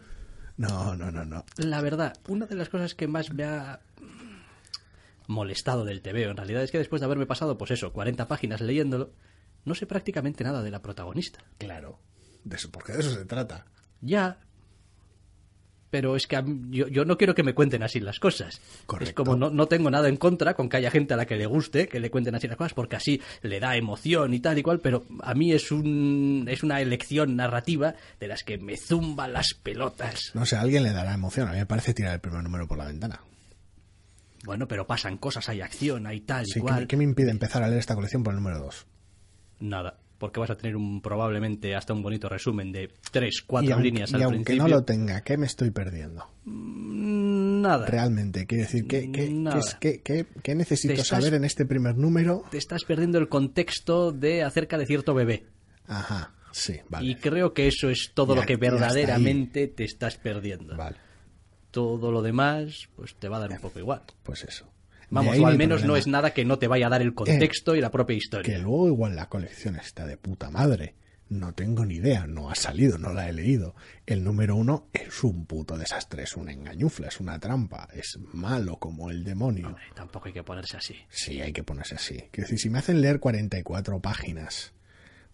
No, 0.57 0.95
no, 0.95 1.11
no, 1.11 1.25
no. 1.25 1.45
La 1.57 1.81
verdad, 1.83 2.13
una 2.29 2.47
de 2.47 2.55
las 2.55 2.69
cosas 2.69 2.95
que 2.95 3.09
más 3.09 3.33
me 3.33 3.43
ha 3.45 3.81
molestado 5.27 5.85
del 5.85 6.03
TVO 6.03 6.31
en 6.31 6.37
realidad 6.37 6.63
es 6.63 6.71
que 6.71 6.79
después 6.79 7.01
de 7.01 7.07
haberme 7.07 7.27
pasado, 7.27 7.59
pues 7.59 7.71
eso, 7.71 7.93
40 7.93 8.29
páginas 8.29 8.61
leyéndolo, 8.61 9.13
no 9.65 9.75
sé 9.75 9.87
prácticamente 9.87 10.45
nada 10.45 10.63
de 10.63 10.71
la 10.71 10.83
protagonista. 10.83 11.41
Claro. 11.59 11.99
De 12.45 12.57
eso, 12.57 12.71
porque 12.71 12.93
de 12.93 13.01
eso 13.01 13.11
se 13.11 13.25
trata. 13.25 13.67
Ya. 14.01 14.39
Pero 15.89 16.17
es 16.17 16.27
que 16.27 16.41
mí- 16.43 16.77
yo, 16.77 16.89
yo 16.89 17.05
no 17.05 17.17
quiero 17.17 17.35
que 17.35 17.43
me 17.45 17.55
cuenten 17.55 17.83
así 17.83 18.01
las 18.01 18.19
cosas. 18.21 18.61
Correcto. 18.87 19.09
Es 19.11 19.15
como 19.15 19.37
no, 19.37 19.51
no 19.51 19.67
tengo 19.67 19.89
nada 19.91 20.09
en 20.09 20.17
contra 20.17 20.55
con 20.55 20.69
que 20.69 20.77
haya 20.77 20.91
gente 20.91 21.15
a 21.15 21.17
la 21.17 21.27
que 21.27 21.37
le 21.37 21.47
guste 21.47 21.89
que 21.89 22.01
le 22.01 22.11
cuenten 22.11 22.35
así 22.35 22.49
las 22.49 22.57
cosas, 22.57 22.75
porque 22.75 22.97
así 22.97 23.21
le 23.43 23.61
da 23.61 23.77
emoción 23.77 24.35
y 24.35 24.41
tal 24.41 24.59
y 24.59 24.63
cual, 24.63 24.81
pero 24.81 25.05
a 25.23 25.33
mí 25.35 25.53
es, 25.53 25.71
un, 25.71 26.47
es 26.51 26.63
una 26.63 26.81
elección 26.81 27.37
narrativa 27.37 27.95
de 28.21 28.29
las 28.29 28.43
que 28.43 28.59
me 28.59 28.77
zumba 28.77 29.29
las 29.29 29.55
pelotas. 29.55 30.33
No 30.35 30.45
sé, 30.45 30.57
a 30.57 30.61
alguien 30.61 30.83
le 30.83 30.93
dará 30.93 31.15
emoción. 31.15 31.49
A 31.49 31.53
mí 31.53 31.59
me 31.59 31.67
parece 31.67 31.95
tirar 31.95 32.15
el 32.15 32.21
primer 32.21 32.43
número 32.43 32.67
por 32.67 32.79
la 32.79 32.87
ventana. 32.87 33.21
Bueno, 34.47 34.67
pero 34.67 34.87
pasan 34.87 35.19
cosas, 35.19 35.49
hay 35.51 35.61
acción, 35.61 36.07
hay 36.07 36.21
tal 36.21 36.45
y 36.45 36.47
Sí, 36.47 36.55
¿qué, 36.55 36.61
cual. 36.61 36.81
me- 36.83 36.87
qué 36.87 36.97
me 36.97 37.05
impide 37.05 37.31
empezar 37.31 37.63
a 37.63 37.69
leer 37.69 37.81
esta 37.81 37.95
colección 37.95 38.23
por 38.23 38.33
el 38.33 38.39
número 38.41 38.61
2? 38.61 38.87
Nada, 39.61 39.99
porque 40.19 40.39
vas 40.41 40.49
a 40.51 40.57
tener 40.57 40.77
un 40.77 41.01
probablemente 41.03 41.75
hasta 41.75 41.93
un 41.93 42.03
bonito 42.03 42.29
resumen 42.29 42.73
de 42.73 42.91
tres, 43.11 43.43
cuatro 43.47 43.69
y 43.71 43.73
aunque, 43.73 43.89
líneas 43.89 44.11
y 44.13 44.15
al 44.15 44.23
aunque 44.23 44.45
principio. 44.45 44.63
no 44.63 44.69
lo 44.69 44.85
tenga, 44.85 45.21
¿qué 45.23 45.37
me 45.37 45.47
estoy 45.47 45.71
perdiendo? 45.71 46.27
Mm, 46.45 47.61
Nada. 47.63 47.87
Realmente, 47.87 48.47
quiero 48.47 48.65
decir, 48.65 48.87
¿qué, 48.87 49.11
qué, 49.11 49.29
Nada. 49.31 49.61
qué 49.81 50.01
qué- 50.03 50.55
necesito 50.55 50.93
estás- 50.95 51.09
saber 51.09 51.35
en 51.35 51.45
este 51.45 51.65
primer 51.67 51.97
número? 51.97 52.45
Te 52.51 52.59
estás 52.59 52.85
perdiendo 52.85 53.19
el 53.19 53.29
contexto 53.29 54.13
de 54.13 54.43
acerca 54.45 54.79
de 54.79 54.87
cierto 54.87 55.15
bebé. 55.15 55.47
Ajá, 55.89 56.33
sí, 56.53 56.77
vale. 56.89 57.07
Y 57.09 57.15
creo 57.17 57.53
que 57.55 57.67
eso 57.67 57.89
es 57.91 58.13
todo 58.15 58.35
Y 58.35 58.37
lo 58.37 58.43
que 58.43 58.53
y 58.53 58.57
verdaderamente 58.57 59.67
te 59.69 59.85
estás 59.85 60.17
perdiendo. 60.17 60.77
Vale, 60.77 60.97
Todo 61.77 62.11
lo 62.11 62.23
demás, 62.23 62.89
pues 62.97 63.15
te 63.17 63.29
va 63.29 63.37
a 63.37 63.41
dar 63.41 63.51
un 63.53 63.59
poco 63.59 63.79
igual. 63.79 64.01
pues 64.23 64.45
eso. 64.45 64.67
Vamos, 65.11 65.39
o 65.39 65.47
al 65.47 65.59
menos 65.59 65.85
no 65.85 65.95
es 65.95 66.07
nada 66.07 66.33
que 66.33 66.45
no 66.47 66.59
te 66.59 66.69
vaya 66.69 66.87
a 66.87 66.91
dar 66.91 67.03
el 67.03 67.13
contexto 67.15 67.77
y 67.77 67.83
la 67.83 67.91
propia 67.91 68.15
Que 68.15 68.19
historia. 68.19 68.59
luego 68.59 68.89
igual 68.89 69.15
la 69.15 69.29
colección 69.29 69.77
está 69.77 70.07
de 70.07 70.17
puta 70.17 70.51
madre, 70.51 70.95
No 71.29 71.53
tengo 71.55 71.85
ni 71.85 71.97
idea, 71.97 72.27
no 72.27 72.51
ha 72.51 72.55
salido, 72.55 72.97
no 72.99 73.13
la 73.13 73.29
he 73.29 73.33
leído. 73.33 73.75
El 74.07 74.25
número 74.25 74.57
uno 74.57 74.89
es 74.93 75.23
un 75.23 75.45
puto 75.45 75.77
desastre, 75.77 76.23
es 76.23 76.35
una 76.37 76.53
engañufla, 76.53 77.09
es 77.09 77.21
una 77.21 77.39
trampa, 77.39 77.89
es 77.93 78.19
malo 78.33 78.79
como 78.79 79.11
el 79.11 79.23
demonio. 79.25 79.67
Hombre, 79.67 79.83
tampoco 79.95 80.29
hay 80.29 80.33
que 80.33 80.45
ponerse 80.45 80.77
así. 80.77 80.95
Sí, 81.11 81.41
hay 81.41 81.53
que 81.53 81.63
ponerse 81.65 81.97
así. 81.97 82.15
Quiero 82.31 82.47
decir, 82.49 82.59
si 82.61 82.71
me 82.71 82.79
hacen 82.79 83.01
leer 83.03 83.19
44 83.21 84.01
páginas 84.01 84.73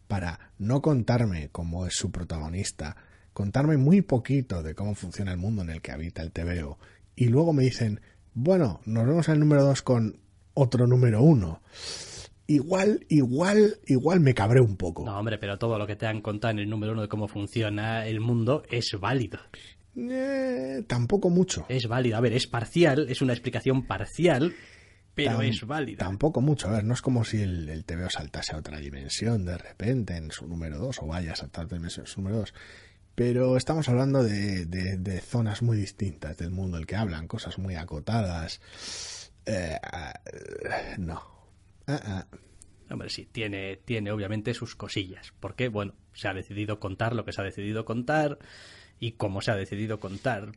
para 0.08 0.52
no 0.58 0.82
contarme 0.82 1.50
cómo 1.50 1.86
es 1.86 1.94
su 1.94 2.10
protagonista, 2.10 2.96
contarme 3.32 3.76
muy 3.76 4.02
poquito 4.02 4.62
de 4.62 4.74
cómo 4.74 4.94
funciona 4.94 5.32
el 5.32 5.38
mundo 5.38 5.62
en 5.62 5.70
el 5.70 5.82
que 5.82 5.92
habita 5.92 6.22
el 6.22 6.32
TVO, 6.32 6.78
y 7.16 7.26
luego 7.26 7.52
me 7.52 7.64
dicen, 7.64 8.00
bueno, 8.34 8.80
nos 8.86 9.06
vemos 9.06 9.28
al 9.28 9.38
número 9.38 9.64
2 9.64 9.82
con 9.82 10.18
otro 10.54 10.86
número 10.86 11.22
1. 11.22 11.62
Igual, 12.46 13.06
igual, 13.08 13.78
igual 13.86 14.20
me 14.20 14.34
cabré 14.34 14.60
un 14.60 14.76
poco. 14.76 15.04
No, 15.04 15.18
hombre, 15.18 15.38
pero 15.38 15.58
todo 15.58 15.78
lo 15.78 15.86
que 15.86 15.96
te 15.96 16.06
han 16.06 16.20
contado 16.20 16.52
en 16.52 16.58
el 16.60 16.68
número 16.68 16.92
uno 16.92 17.02
de 17.02 17.08
cómo 17.08 17.28
funciona 17.28 18.06
el 18.06 18.20
mundo 18.20 18.62
es 18.70 18.90
válido. 18.98 19.38
Eh, 19.96 20.82
tampoco 20.86 21.30
mucho. 21.30 21.66
Es 21.68 21.86
válido. 21.86 22.16
A 22.16 22.20
ver, 22.20 22.32
es 22.32 22.46
parcial, 22.46 23.06
es 23.08 23.22
una 23.22 23.32
explicación 23.32 23.86
parcial, 23.86 24.54
pero 25.14 25.40
es 25.42 25.64
válida. 25.66 25.98
Tampoco 25.98 26.40
mucho. 26.40 26.68
A 26.68 26.72
ver, 26.72 26.84
no 26.84 26.94
es 26.94 27.02
como 27.02 27.24
si 27.24 27.42
el, 27.42 27.68
el 27.68 27.84
TVO 27.84 28.10
saltase 28.10 28.54
a 28.54 28.58
otra 28.58 28.78
dimensión 28.78 29.44
de 29.44 29.58
repente 29.58 30.16
en 30.16 30.30
su 30.30 30.46
número 30.46 30.78
2 30.78 30.98
o 31.02 31.06
vaya 31.06 31.32
a 31.32 31.36
saltar 31.36 31.68
de 31.68 31.76
dimensión 31.76 32.06
en 32.06 32.12
su 32.12 32.20
número 32.20 32.38
2. 32.38 32.54
Pero 33.14 33.56
estamos 33.56 33.88
hablando 33.88 34.22
de, 34.22 34.64
de- 34.66 35.20
zonas 35.20 35.62
muy 35.62 35.76
distintas 35.76 36.38
del 36.38 36.50
mundo 36.50 36.78
el 36.78 36.86
que 36.86 36.96
hablan, 36.96 37.28
cosas 37.28 37.58
muy 37.58 37.74
acotadas. 37.74 38.60
Eh, 39.46 39.78
ah, 39.82 40.14
no. 40.98 41.22
Ah, 41.86 42.00
ah. 42.04 42.26
Hombre, 42.90 43.10
sí, 43.10 43.26
tiene, 43.30 43.76
tiene 43.84 44.12
obviamente 44.12 44.54
sus 44.54 44.74
cosillas. 44.76 45.32
Porque, 45.40 45.68
bueno, 45.68 45.94
se 46.14 46.28
ha 46.28 46.34
decidido 46.34 46.80
contar 46.80 47.14
lo 47.14 47.24
que 47.24 47.32
se 47.32 47.40
ha 47.40 47.44
decidido 47.44 47.84
contar 47.84 48.38
y 48.98 49.12
como 49.12 49.40
se 49.42 49.50
ha 49.50 49.56
decidido 49.56 50.00
contar. 50.00 50.52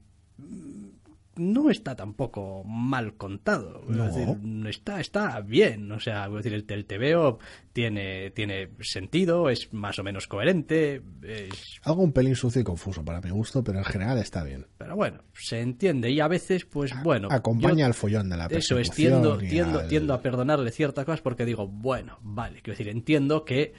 No 1.37 1.69
está 1.69 1.95
tampoco 1.95 2.63
mal 2.63 3.15
contado. 3.15 3.81
Es 3.89 3.95
No. 3.95 4.05
decir, 4.05 4.37
está, 4.69 4.99
está 5.01 5.41
bien. 5.41 5.91
O 5.91 5.99
sea, 5.99 6.29
decir, 6.29 6.53
el, 6.53 6.65
el 6.67 6.85
TVO 6.85 7.39
tiene, 7.73 8.31
tiene 8.31 8.69
sentido, 8.79 9.49
es 9.49 9.73
más 9.73 9.99
o 9.99 10.03
menos 10.03 10.27
coherente. 10.27 11.01
es- 11.23 11.79
Algo 11.83 12.03
un 12.03 12.13
pelín 12.13 12.35
sucio 12.35 12.61
y 12.61 12.63
confuso 12.63 13.03
para 13.03 13.19
mi 13.19 13.31
gusto, 13.31 13.63
pero 13.63 13.79
en 13.79 13.85
general 13.85 14.17
está 14.17 14.43
bien. 14.43 14.65
pero 14.77 14.95
bueno, 14.95 15.23
se 15.33 15.59
entiende. 15.59 16.09
Y 16.11 16.19
a 16.21 16.27
veces, 16.27 16.63
pues 16.65 16.91
bueno. 17.03 17.27
Acompaña 17.31 17.85
al 17.85 17.93
follón 17.93 18.29
de 18.29 18.37
la 18.37 18.45
Eso 18.45 18.79
es, 18.79 18.89
tiendo, 18.91 19.37
tiendo, 19.37 19.79
al- 19.81 19.87
tiendo 19.89 20.13
a 20.13 20.21
perdonarle 20.21 20.71
ciertas 20.71 21.03
cosas 21.05 21.21
porque 21.21 21.43
digo, 21.45 21.67
bueno, 21.67 22.17
vale, 22.21 22.61
quiero 22.61 22.77
decir, 22.77 22.87
entiendo 22.87 23.43
que 23.43 23.73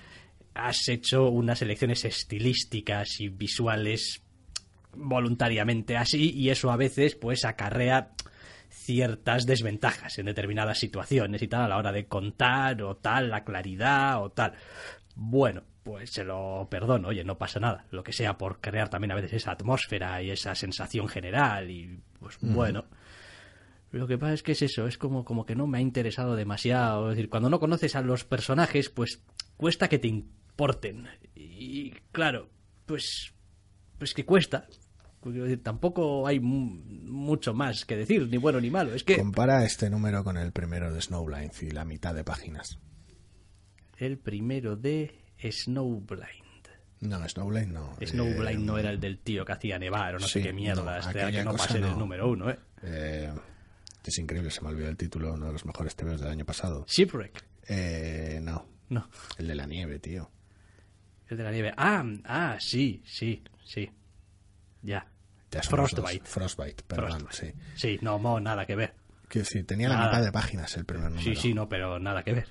has 0.54 0.88
hecho 0.88 1.28
unas 1.30 1.60
elecciones 1.62 2.04
estilísticas 2.04 3.20
y 3.20 3.28
visuales 3.28 4.22
voluntariamente 4.96 5.96
así 5.96 6.32
y 6.32 6.50
eso 6.50 6.70
a 6.70 6.76
veces 6.76 7.14
pues 7.14 7.44
acarrea 7.44 8.10
ciertas 8.68 9.46
desventajas 9.46 10.18
en 10.18 10.26
determinadas 10.26 10.78
situaciones 10.78 11.42
y 11.42 11.48
tal 11.48 11.62
a 11.62 11.68
la 11.68 11.76
hora 11.76 11.92
de 11.92 12.06
contar 12.06 12.82
o 12.82 12.96
tal, 12.96 13.30
la 13.30 13.44
claridad 13.44 14.22
o 14.22 14.30
tal. 14.30 14.54
Bueno, 15.14 15.62
pues 15.82 16.10
se 16.10 16.24
lo 16.24 16.68
perdono, 16.70 17.08
oye, 17.08 17.24
no 17.24 17.38
pasa 17.38 17.60
nada, 17.60 17.86
lo 17.90 18.02
que 18.02 18.12
sea 18.12 18.36
por 18.36 18.60
crear 18.60 18.88
también 18.88 19.12
a 19.12 19.14
veces 19.14 19.34
esa 19.34 19.52
atmósfera 19.52 20.22
y 20.22 20.30
esa 20.30 20.54
sensación 20.54 21.08
general 21.08 21.70
y 21.70 22.00
pues 22.18 22.38
bueno. 22.40 22.84
Lo 23.92 24.06
que 24.06 24.18
pasa 24.18 24.34
es 24.34 24.42
que 24.42 24.52
es 24.52 24.62
eso, 24.62 24.86
es 24.86 24.98
como, 24.98 25.24
como 25.24 25.46
que 25.46 25.54
no 25.54 25.66
me 25.66 25.78
ha 25.78 25.80
interesado 25.80 26.34
demasiado. 26.34 27.10
Es 27.10 27.16
decir, 27.16 27.30
cuando 27.30 27.48
no 27.48 27.60
conoces 27.60 27.96
a 27.96 28.02
los 28.02 28.24
personajes, 28.24 28.90
pues 28.90 29.22
cuesta 29.56 29.88
que 29.88 29.98
te 29.98 30.08
importen. 30.08 31.08
Y 31.34 31.92
claro, 32.12 32.50
pues, 32.84 33.32
pues 33.98 34.12
que 34.12 34.24
cuesta. 34.24 34.66
Decir, 35.32 35.62
tampoco 35.62 36.26
hay 36.26 36.40
mu- 36.40 36.80
mucho 37.04 37.54
más 37.54 37.84
que 37.84 37.96
decir, 37.96 38.28
ni 38.28 38.36
bueno 38.36 38.60
ni 38.60 38.70
malo. 38.70 38.94
Es 38.94 39.04
que 39.04 39.16
Compara 39.16 39.64
este 39.64 39.90
número 39.90 40.22
con 40.24 40.36
el 40.36 40.52
primero 40.52 40.92
de 40.92 41.00
Snowblind 41.00 41.52
y 41.62 41.70
la 41.70 41.84
mitad 41.84 42.14
de 42.14 42.24
páginas. 42.24 42.78
el 43.98 44.18
primero 44.18 44.76
de 44.76 45.18
Snowblind. 45.50 46.26
No, 47.00 47.28
Snowblind 47.28 47.72
no. 47.72 47.96
Snowblind 48.04 48.62
Eh, 48.62 48.64
no 48.64 48.78
era 48.78 48.90
el 48.90 49.00
del 49.00 49.18
tío 49.18 49.44
que 49.44 49.52
hacía 49.52 49.78
nevar 49.78 50.14
o 50.16 50.18
no 50.18 50.26
sí, 50.26 50.34
sé 50.40 50.42
qué 50.42 50.52
mierda. 50.52 50.82
no, 50.84 50.96
este 50.98 51.30
que 51.32 51.44
no 51.44 51.54
pasé 51.56 51.74
del 51.80 51.90
no. 51.92 51.96
número 51.98 52.28
uno, 52.30 52.50
¿eh? 52.50 52.58
eh, 52.82 53.32
es 54.04 54.18
increíble, 54.18 54.50
se 54.50 54.62
me 54.62 54.68
olvidó 54.68 54.88
el 54.88 54.96
título, 54.96 55.34
uno 55.34 55.46
de 55.46 55.52
los 55.52 55.64
mejores 55.66 55.94
TVOs 55.96 56.20
del 56.20 56.30
año 56.30 56.44
pasado. 56.44 56.84
Shipwreck. 56.88 57.44
Eh, 57.68 58.38
no, 58.42 58.66
No. 58.88 59.08
el 59.38 59.48
de 59.48 59.54
la 59.54 59.66
nieve, 59.66 59.98
tío. 59.98 60.30
El 61.28 61.36
de 61.38 61.42
la 61.42 61.50
nieve. 61.50 61.74
Ah, 61.76 62.04
ah, 62.24 62.56
sí, 62.60 63.02
sí, 63.04 63.42
sí. 63.64 63.90
Ya. 64.82 65.06
Ya 65.56 65.62
son 65.62 65.80
los 65.80 65.90
dos. 65.92 66.00
Frostbite. 66.00 66.26
Frostbite, 66.26 66.82
perdón, 66.86 67.20
Frostbite. 67.20 67.54
sí. 67.74 67.88
Sí, 67.94 67.98
no, 68.02 68.18
mo, 68.18 68.40
nada 68.40 68.64
que 68.66 68.76
ver. 68.76 68.94
Quiero 69.28 69.44
decir, 69.44 69.66
tenía 69.66 69.88
la 69.88 70.06
mitad 70.06 70.22
de 70.22 70.30
páginas 70.32 70.76
el 70.76 70.84
primer 70.84 71.10
número. 71.10 71.22
Sí, 71.22 71.34
sí, 71.36 71.52
no, 71.54 71.68
pero 71.68 71.98
nada 71.98 72.22
que 72.22 72.32
ver. 72.32 72.46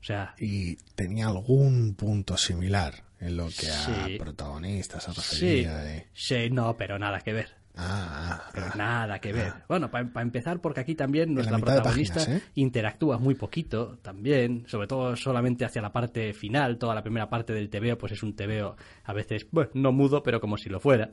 O 0.00 0.04
sea, 0.06 0.34
Y 0.38 0.76
tenía 0.94 1.28
algún 1.28 1.94
punto 1.94 2.36
similar 2.36 2.94
en 3.20 3.36
lo 3.36 3.46
que 3.48 3.68
a 3.70 4.06
Sí. 4.06 4.16
protagonistas 4.18 5.04
se 5.04 5.22
sí, 5.22 5.66
sí, 6.12 6.50
no, 6.50 6.76
pero 6.76 6.98
nada 6.98 7.20
que 7.20 7.32
ver. 7.32 7.48
Ah, 7.76 8.38
ah, 8.46 8.50
Pero 8.54 8.66
ah. 8.66 8.72
nada 8.76 9.18
que 9.18 9.32
ver. 9.32 9.52
Bueno, 9.66 9.90
para 9.90 10.08
empezar, 10.22 10.60
porque 10.60 10.80
aquí 10.80 10.94
también 10.94 11.34
nuestra 11.34 11.58
protagonista 11.58 12.20
páginas, 12.20 12.42
¿eh? 12.42 12.46
interactúa 12.54 13.18
muy 13.18 13.34
poquito 13.34 13.98
también, 14.00 14.64
sobre 14.68 14.86
todo 14.86 15.16
solamente 15.16 15.64
hacia 15.64 15.82
la 15.82 15.90
parte 15.92 16.32
final, 16.34 16.78
toda 16.78 16.94
la 16.94 17.02
primera 17.02 17.28
parte 17.28 17.52
del 17.52 17.70
TVO, 17.70 17.98
pues 17.98 18.12
es 18.12 18.22
un 18.22 18.36
TVO 18.36 18.76
a 19.04 19.12
veces, 19.12 19.46
bueno, 19.50 19.70
no 19.74 19.90
mudo, 19.90 20.22
pero 20.22 20.40
como 20.40 20.56
si 20.56 20.68
lo 20.68 20.78
fuera. 20.78 21.10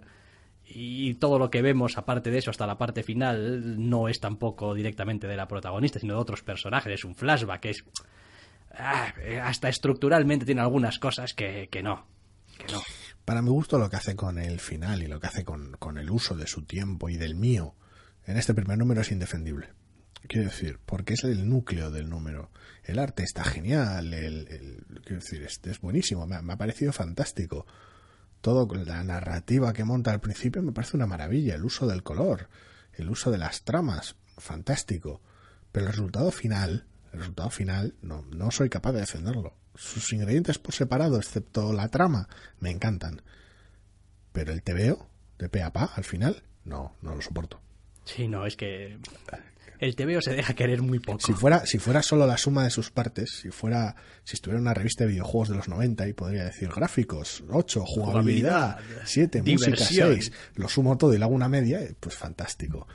Y 0.74 1.16
todo 1.16 1.38
lo 1.38 1.50
que 1.50 1.62
vemos, 1.62 1.98
aparte 1.98 2.32
de 2.32 2.38
eso, 2.38 2.50
hasta 2.50 2.66
la 2.66 2.78
parte 2.78 3.04
final, 3.04 3.90
no 3.90 4.08
es 4.08 4.20
tampoco 4.20 4.74
directamente 4.74 5.28
de 5.28 5.36
la 5.36 5.48
protagonista, 5.48 6.00
sino 6.00 6.14
de 6.14 6.20
otros 6.20 6.44
personajes. 6.44 6.94
Es 6.94 7.06
un 7.06 7.16
flashback, 7.16 7.66
es. 7.66 7.84
ah, 8.74 9.14
hasta 9.44 9.70
estructuralmente 9.70 10.46
tiene 10.46 10.62
algunas 10.62 11.00
cosas 11.00 11.34
que, 11.34 11.68
que 11.70 11.84
no. 11.84 12.06
Para 13.26 13.42
mi 13.42 13.50
gusto 13.50 13.78
lo 13.78 13.90
que 13.90 13.98
hace 13.98 14.16
con 14.16 14.38
el 14.38 14.60
final 14.60 15.04
y 15.04 15.08
lo 15.08 15.20
que 15.20 15.28
hace 15.28 15.44
con, 15.44 15.74
con 15.74 15.98
el 15.98 16.10
uso 16.10 16.36
de 16.36 16.48
su 16.48 16.64
tiempo 16.64 17.10
y 17.10 17.18
del 17.18 17.36
mío 17.36 17.76
en 18.26 18.38
este 18.38 18.54
primer 18.54 18.78
número 18.78 19.02
es 19.02 19.12
indefendible. 19.12 19.70
Quiero 20.28 20.50
decir, 20.50 20.80
porque 20.86 21.16
es 21.16 21.24
el 21.24 21.50
núcleo 21.50 21.90
del 21.90 22.10
número. 22.10 22.52
El 22.84 23.00
arte 23.00 23.24
está 23.24 23.44
genial, 23.44 24.14
el, 24.14 24.86
quiero 25.04 25.22
decir, 25.22 25.44
es 25.44 25.82
buenísimo, 25.82 26.28
me 26.28 26.54
ha 26.54 26.58
parecido 26.58 26.94
fantástico. 26.94 27.66
Todo 28.42 28.68
la 28.74 29.04
narrativa 29.04 29.74
que 29.74 29.84
monta 29.84 30.12
al 30.12 30.20
principio 30.20 30.64
me 30.64 30.72
parece 30.72 30.98
una 30.98 31.06
maravilla, 31.06 31.56
el 31.56 31.64
uso 31.64 31.88
del 31.88 32.04
color, 32.04 32.50
el 32.94 33.10
uso 33.10 33.32
de 33.32 33.38
las 33.38 33.64
tramas, 33.64 34.16
fantástico. 34.38 35.22
Pero 35.72 35.86
el 35.86 35.92
resultado 35.92 36.32
final, 36.32 36.86
el 37.14 37.20
resultado 37.20 37.50
final, 37.50 37.96
no, 38.02 38.26
no 38.32 38.52
soy 38.52 38.70
capaz 38.70 38.94
de 38.94 39.02
defenderlo. 39.02 39.54
Sus 39.76 40.12
ingredientes 40.12 40.58
por 40.58 40.74
separado, 40.74 41.18
excepto 41.18 41.72
la 41.72 41.88
trama, 41.90 42.28
me 42.60 42.72
encantan. 42.72 43.22
Pero 44.32 44.52
el 44.52 44.64
TVO, 44.64 45.08
de 45.38 45.50
pe 45.50 45.62
a 45.62 45.72
pa, 45.72 45.86
al 45.96 46.04
final, 46.04 46.44
no, 46.66 46.96
no 47.02 47.16
lo 47.16 47.22
soporto. 47.22 47.62
Sí, 48.06 48.28
no, 48.28 48.46
es 48.46 48.58
que. 48.58 48.98
El 49.82 49.96
TVO 49.96 50.22
se 50.22 50.34
deja 50.34 50.54
querer 50.54 50.82
muy 50.82 51.00
poco. 51.00 51.20
Si 51.20 51.34
fuera, 51.34 51.66
si 51.66 51.78
fuera 51.80 52.02
solo 52.04 52.26
la 52.28 52.38
suma 52.38 52.64
de 52.64 52.70
sus 52.70 52.92
partes, 52.92 53.32
si 53.42 53.50
fuera, 53.50 53.96
si 54.24 54.36
estuviera 54.36 54.62
una 54.62 54.74
revista 54.74 55.04
de 55.04 55.10
videojuegos 55.10 55.50
de 55.50 55.56
los 55.56 55.68
90 55.68 56.08
y 56.08 56.14
podría 56.14 56.46
decir 56.46 56.70
gráficos 56.70 57.44
8, 57.50 57.84
jugabilidad, 57.86 58.78
Jugabilidad, 58.78 59.04
7, 59.06 59.42
música 59.42 59.66
diversión. 59.72 60.14
6, 60.14 60.32
lo 60.56 60.70
sumo 60.70 60.98
todo 60.98 61.14
y 61.14 61.18
le 61.18 61.24
hago 61.26 61.34
una 61.34 61.50
media, 61.50 61.82
eh, 61.82 61.96
pues 62.00 62.16
fantástico. 62.16 62.88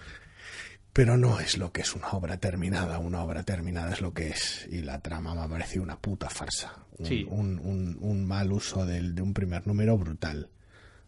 Pero 0.92 1.18
no 1.18 1.40
es 1.40 1.58
lo 1.58 1.72
que 1.72 1.82
es 1.82 1.94
una 1.94 2.08
obra 2.12 2.38
terminada, 2.38 2.98
una 3.00 3.22
obra 3.22 3.42
terminada 3.42 3.92
es 3.92 4.00
lo 4.00 4.14
que 4.14 4.28
es. 4.30 4.66
Y 4.70 4.80
la 4.80 5.00
trama 5.02 5.34
me 5.34 5.42
ha 5.42 5.48
parecido 5.48 5.82
una 5.82 5.98
puta 6.00 6.30
farsa. 6.30 6.72
Un, 6.98 7.06
Sí. 7.06 7.26
un, 7.28 7.58
un- 7.58 7.98
un 8.00 8.24
mal 8.24 8.50
uso 8.52 8.86
del, 8.86 9.14
de 9.14 9.20
un 9.22 9.34
primer 9.34 9.66
número 9.66 9.98
brutal. 9.98 10.48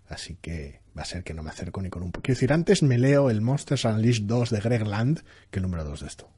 Así 0.08 0.36
que 0.42 0.80
va 0.98 1.02
a 1.02 1.06
ser 1.06 1.24
que 1.24 1.32
no 1.34 1.42
me 1.42 1.50
acerco 1.50 1.80
ni 1.80 1.88
con 1.88 2.02
un... 2.02 2.10
Quiero 2.10 2.34
decir, 2.34 2.52
antes 2.52 2.82
me 2.82 2.98
leo 2.98 3.30
el 3.30 3.40
Monsters 3.40 3.84
Unleashed 3.86 4.24
2 4.24 4.50
de 4.50 4.60
Greg 4.60 4.86
Land 4.86 5.22
que 5.50 5.58
el 5.60 5.62
número 5.62 5.84
2 5.84 6.00
de 6.00 6.06
esto. 6.06 6.28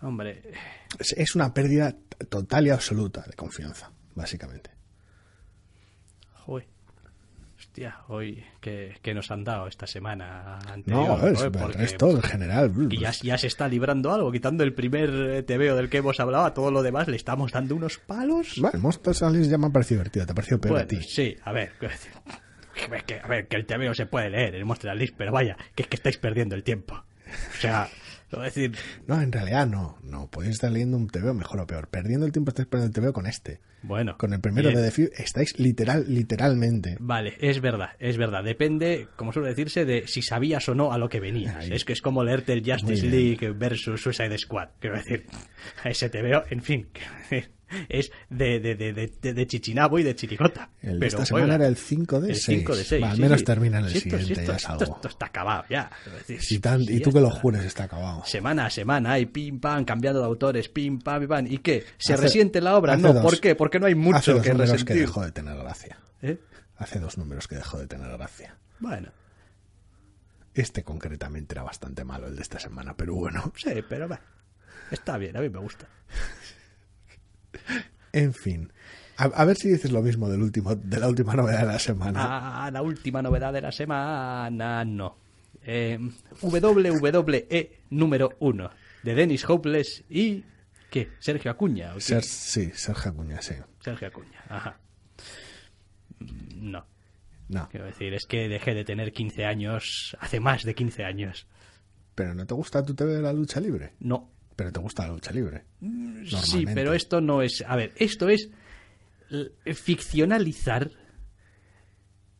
Hombre, 0.00 0.42
Es, 0.98 1.12
es 1.12 1.34
una 1.34 1.52
pérdida 1.52 1.94
total 2.28 2.66
y 2.66 2.70
absoluta 2.70 3.22
de 3.26 3.32
confianza, 3.34 3.90
básicamente. 4.14 4.70
joder. 6.46 6.66
Hostia, 7.58 7.98
hoy 8.06 8.44
que, 8.60 8.96
que 9.02 9.12
nos 9.14 9.30
han 9.32 9.42
dado 9.42 9.66
esta 9.66 9.86
semana 9.88 10.58
No, 10.64 10.72
anterior. 10.72 11.10
a 11.10 11.16
ver, 11.24 11.34
joder, 11.36 11.62
el 11.66 11.72
resto, 11.74 12.10
en 12.10 12.22
general... 12.22 12.72
Y 12.90 12.98
ya, 13.00 13.10
ya 13.10 13.36
se 13.36 13.48
está 13.48 13.66
librando 13.66 14.12
algo, 14.12 14.30
quitando 14.30 14.62
el 14.62 14.72
primer 14.74 15.10
eh, 15.10 15.42
TVO 15.42 15.74
del 15.74 15.90
que 15.90 15.98
hemos 15.98 16.20
hablado, 16.20 16.44
a 16.44 16.54
todo 16.54 16.70
lo 16.70 16.82
demás 16.82 17.08
le 17.08 17.16
estamos 17.16 17.50
dando 17.50 17.74
unos 17.74 17.98
palos. 17.98 18.54
Vale, 18.60 18.76
el 18.76 18.80
Monsters 18.82 19.22
Unleashed 19.22 19.50
ya 19.50 19.58
me 19.58 19.66
ha 19.66 19.70
parecido 19.70 19.98
divertido, 19.98 20.26
te 20.26 20.32
ha 20.32 20.34
parecido 20.36 20.60
peor 20.60 20.78
a 20.78 20.84
Bueno, 20.84 20.88
ti. 20.88 21.02
sí, 21.08 21.36
a 21.42 21.52
ver, 21.52 21.72
que- 23.04 23.20
a 23.22 23.26
ver, 23.26 23.46
que 23.48 23.56
el 23.56 23.66
TVO 23.66 23.94
se 23.94 24.06
puede 24.06 24.30
leer, 24.30 24.54
el 24.54 24.64
Monster 24.64 24.90
Unleashed, 24.92 25.14
pero 25.16 25.32
vaya, 25.32 25.56
que 25.74 25.82
es 25.82 25.88
que 25.88 25.96
estáis 25.96 26.18
perdiendo 26.18 26.54
el 26.54 26.62
tiempo. 26.64 26.94
O 26.96 27.60
sea, 27.60 27.88
Es 28.30 28.54
decir, 28.54 28.76
No, 29.06 29.22
en 29.22 29.32
realidad 29.32 29.66
no. 29.66 29.96
No, 30.02 30.28
podéis 30.30 30.56
estar 30.56 30.70
leyendo 30.70 30.98
un 30.98 31.08
TVO 31.08 31.32
mejor 31.32 31.60
o 31.60 31.66
peor. 31.66 31.88
Perdiendo 31.88 32.26
el 32.26 32.32
tiempo 32.32 32.50
estáis 32.50 32.68
perdiendo 32.68 32.94
el 33.00 33.04
TVO 33.04 33.12
con 33.14 33.26
este. 33.26 33.60
bueno. 33.82 34.18
Con 34.18 34.34
el 34.34 34.40
primero 34.40 34.68
bien. 34.68 34.78
de 34.82 34.86
The 34.86 34.90
Few 34.94 35.08
estáis 35.16 35.58
literal, 35.58 36.04
literalmente. 36.08 36.98
Vale, 37.00 37.38
es 37.40 37.62
verdad, 37.62 37.92
es 37.98 38.18
verdad. 38.18 38.44
Depende, 38.44 39.08
como 39.16 39.32
suele 39.32 39.48
decirse, 39.48 39.86
de 39.86 40.06
si 40.06 40.20
sabías 40.20 40.68
o 40.68 40.74
no 40.74 40.92
a 40.92 40.98
lo 40.98 41.08
que 41.08 41.20
venías. 41.20 41.56
Ahí. 41.56 41.70
Es 41.72 41.86
que 41.86 41.94
es 41.94 42.02
como 42.02 42.22
leerte 42.22 42.52
el 42.52 42.70
Justice. 42.70 43.06
League 43.06 43.48
versus 43.52 44.02
Suicide 44.02 44.36
Squad. 44.36 44.68
Quiero 44.78 44.96
decir, 44.96 45.24
ese 45.86 46.10
te 46.10 46.20
veo, 46.20 46.44
en 46.50 46.60
fin, 46.62 46.88
es 47.88 48.10
de, 48.30 48.60
de, 48.60 48.74
de, 48.76 49.32
de, 49.34 49.46
Chichinabo 49.46 49.98
y 49.98 50.02
de 50.02 50.14
Chirigota. 50.16 50.70
El 50.82 50.94
de 50.94 51.06
Pero, 51.06 51.06
esta 51.08 51.26
semana 51.26 51.54
era 51.56 51.66
el 51.66 51.76
5 51.76 52.20
de 52.20 52.30
el 52.30 52.36
6. 52.36 52.58
5 52.60 52.76
de 52.76 52.84
6. 52.84 53.04
al 53.04 53.18
menos 53.18 53.44
termina 53.44 53.78
en 53.78 53.84
el 53.86 53.90
siguiente, 53.92 54.32
esto, 54.32 54.42
ya 54.44 54.52
es 54.52 54.62
esto- 54.62 54.72
algo. 54.72 54.94
esto 54.96 55.08
está 55.08 55.26
acabado 55.26 55.64
ya. 55.68 55.90
y 56.28 57.00
tú 57.00 57.12
que 57.12 57.20
lo 57.20 57.30
jures 57.30 57.64
está 57.64 57.84
acabado. 57.84 58.24
Semana 58.24 58.66
a 58.66 58.70
semana, 58.70 59.18
y 59.18 59.26
pim 59.26 59.60
pam, 59.60 59.84
cambiando 59.84 60.20
de 60.20 60.26
autores, 60.26 60.68
pim 60.68 60.98
pam, 61.00 61.26
pam. 61.26 61.46
¿Y 61.46 61.58
qué? 61.58 61.84
¿Se 61.98 62.16
resiente 62.16 62.60
la 62.60 62.76
obra? 62.76 62.96
No, 62.96 63.12
dos- 63.12 63.22
¿por 63.22 63.40
qué? 63.40 63.54
Porque 63.54 63.78
no 63.78 63.86
hay 63.86 63.92
Hace 63.92 64.00
mucho 64.00 64.32
dos 64.34 64.42
que 64.42 64.50
números 64.50 64.70
que 64.70 64.72
resentir. 64.94 65.00
dejó 65.06 65.24
de 65.24 65.32
tener 65.32 65.56
gracia. 65.56 65.98
¿Eh? 66.22 66.38
Hace 66.76 66.98
dos 67.00 67.18
números 67.18 67.48
que 67.48 67.56
dejó 67.56 67.78
de 67.78 67.86
tener 67.86 68.08
gracia. 68.16 68.56
Bueno, 68.80 69.10
Este 70.54 70.82
concretamente 70.82 71.54
era 71.54 71.62
bastante 71.62 72.04
malo, 72.04 72.26
el 72.26 72.34
de 72.36 72.42
esta 72.42 72.58
semana, 72.58 72.96
pero 72.96 73.14
bueno. 73.14 73.52
sí, 73.56 73.70
pero 73.88 74.08
va. 74.08 74.20
Está 74.90 75.16
bien, 75.18 75.36
a 75.36 75.40
mí 75.40 75.48
me 75.48 75.58
gusta. 75.58 75.86
En 78.12 78.32
fin. 78.34 78.72
A, 79.16 79.24
a 79.24 79.44
ver 79.44 79.56
si 79.56 79.68
dices 79.68 79.90
lo 79.90 80.02
mismo 80.02 80.28
del 80.28 80.42
último, 80.42 80.74
de 80.74 80.98
la 81.00 81.08
última 81.08 81.34
novedad 81.34 81.60
de 81.60 81.66
la 81.66 81.78
semana. 81.78 82.20
Ah, 82.66 82.70
la 82.70 82.82
última 82.82 83.20
novedad 83.22 83.52
de 83.52 83.60
la 83.60 83.72
semana, 83.72 84.84
no. 84.84 85.16
Eh, 85.62 85.98
WWE 86.40 87.70
número 87.90 88.30
uno 88.40 88.70
de 89.02 89.14
Dennis 89.14 89.48
Hopeless 89.48 90.04
y... 90.08 90.44
¿Qué? 90.90 91.10
¿Sergio 91.18 91.50
Acuña? 91.50 91.90
¿o 91.92 91.94
qué? 91.96 92.00
Ser- 92.00 92.22
sí, 92.24 92.70
Sergio 92.72 93.10
Acuña, 93.10 93.42
sí. 93.42 93.54
Sergio 93.80 94.08
Acuña, 94.08 94.42
ajá. 94.48 94.78
No, 96.54 96.86
No, 97.48 97.68
quiero 97.70 97.86
decir, 97.86 98.14
es 98.14 98.24
que 98.26 98.48
dejé 98.48 98.74
de 98.74 98.84
tener 98.84 99.12
15 99.12 99.44
años 99.44 100.16
hace 100.20 100.40
más 100.40 100.64
de 100.64 100.74
15 100.74 101.04
años. 101.04 101.46
pero 102.14 102.34
¿no 102.34 102.46
te 102.46 102.54
gusta 102.54 102.82
tu 102.84 102.94
TV 102.94 103.14
de 103.14 103.22
la 103.22 103.32
lucha 103.32 103.60
libre? 103.60 103.92
No, 104.00 104.30
Pero 104.58 104.72
te 104.72 104.80
gusta 104.80 105.06
la 105.06 105.12
lucha 105.12 105.30
libre. 105.30 105.62
Sí, 105.80 105.86
Normalmente. 105.86 106.74
pero 106.74 106.92
esto 106.92 107.20
no 107.20 107.42
es. 107.42 107.62
A 107.64 107.76
ver, 107.76 107.92
esto 107.94 108.28
es 108.28 108.50
ficcionalizar. 109.74 110.90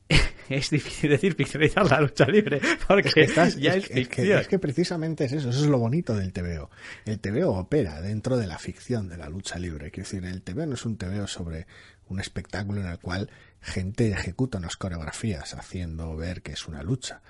es 0.49 0.71
difícil 0.71 1.11
decir 1.11 1.35
ficcionalizar 1.35 1.89
la 1.89 2.01
lucha 2.01 2.25
libre, 2.27 2.61
porque 2.89 3.11
que 3.11 3.23
estás- 3.23 3.57
ya 3.57 3.75
es, 3.75 3.85
es, 3.85 3.89
que- 3.89 4.01
es 4.01 4.09
que, 4.09 4.15
ficción. 4.17 4.39
es 4.41 4.49
que 4.49 4.59
precisamente 4.59 5.25
es 5.27 5.33
eso, 5.33 5.51
eso 5.51 5.61
es 5.61 5.67
lo 5.71 5.79
bonito 5.79 6.15
del 6.17 6.33
TVO. 6.33 6.71
El 7.05 7.21
TVO 7.21 7.51
opera 7.53 8.01
dentro 8.01 8.37
de 8.37 8.49
la 8.49 8.59
ficción 8.59 9.09
de 9.09 9.17
la 9.19 9.29
lucha 9.29 9.59
libre. 9.59 9.91
Quiero 9.93 10.09
decir, 10.09 10.25
el 10.25 10.43
TVO 10.43 10.67
no 10.67 10.75
es 10.75 10.85
un 10.87 10.97
TVO 10.97 11.27
sobre 11.29 11.67
un 12.09 12.19
espectáculo 12.19 12.81
en 12.81 12.89
el 12.89 12.99
cual 12.99 13.31
gente 13.61 14.11
ejecuta 14.11 14.59
unas 14.59 14.77
coreografías 14.77 15.55
haciendo 15.55 16.17
ver 16.17 16.43
que 16.43 16.53
es 16.53 16.67
una 16.67 16.83
lucha. 16.83 17.21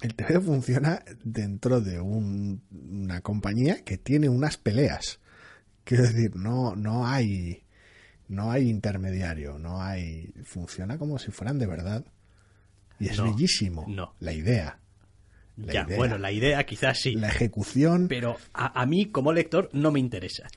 El 0.00 0.14
TVO 0.14 0.40
funciona 0.42 1.02
dentro 1.24 1.80
de 1.80 2.00
un- 2.00 2.62
una 2.70 3.20
compañía 3.22 3.82
que 3.84 3.96
tiene 3.96 4.28
unas 4.28 4.56
peleas. 4.58 5.20
Quiero 5.84 6.04
decir, 6.04 6.36
no, 6.36 6.74
no 6.76 7.06
hay 7.06 7.62
no 8.28 8.50
hay 8.50 8.68
intermediario, 8.68 9.56
no 9.58 9.80
hay 9.80 10.32
funciona 10.44 10.98
como 10.98 11.16
si 11.18 11.30
fueran 11.30 11.58
de 11.60 11.66
verdad. 11.66 12.04
Y 12.98 13.08
es 13.08 13.18
No, 13.18 13.24
bellísimo 13.24 13.84
no. 13.88 14.14
la 14.20 14.32
idea. 14.32 14.80
la 15.56 15.72
ya, 15.72 15.84
idea. 15.86 15.96
bueno, 15.96 16.18
la 16.18 16.32
idea 16.32 16.64
quizás 16.66 16.98
sí, 17.00 17.14
La 17.14 17.28
ejecución 17.28 18.08
pero 18.08 18.36
a, 18.52 18.82
a 18.82 18.84
mí 18.84 19.06
como 19.06 19.32
lector 19.32 19.70
no 19.72 19.90
me 19.92 20.00
interesa. 20.00 20.48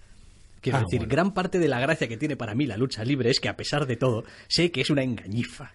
Quiero 0.62 0.80
Ah, 0.80 0.82
decir, 0.82 1.00
bueno. 1.02 1.12
gran 1.12 1.34
parte 1.34 1.58
de 1.60 1.68
la 1.70 1.80
gracia 1.80 2.08
que 2.10 2.18
tiene 2.18 2.36
para 2.36 2.54
mí 2.56 2.66
la 2.66 2.76
lucha 2.76 3.06
libre 3.06 3.30
es 3.30 3.40
que 3.40 3.48
a 3.50 3.56
pesar 3.56 3.86
de 3.86 3.96
todo, 3.96 4.24
sé 4.50 4.72
que 4.72 4.82
es 4.82 4.90
una 4.90 5.04
engañifa. 5.04 5.72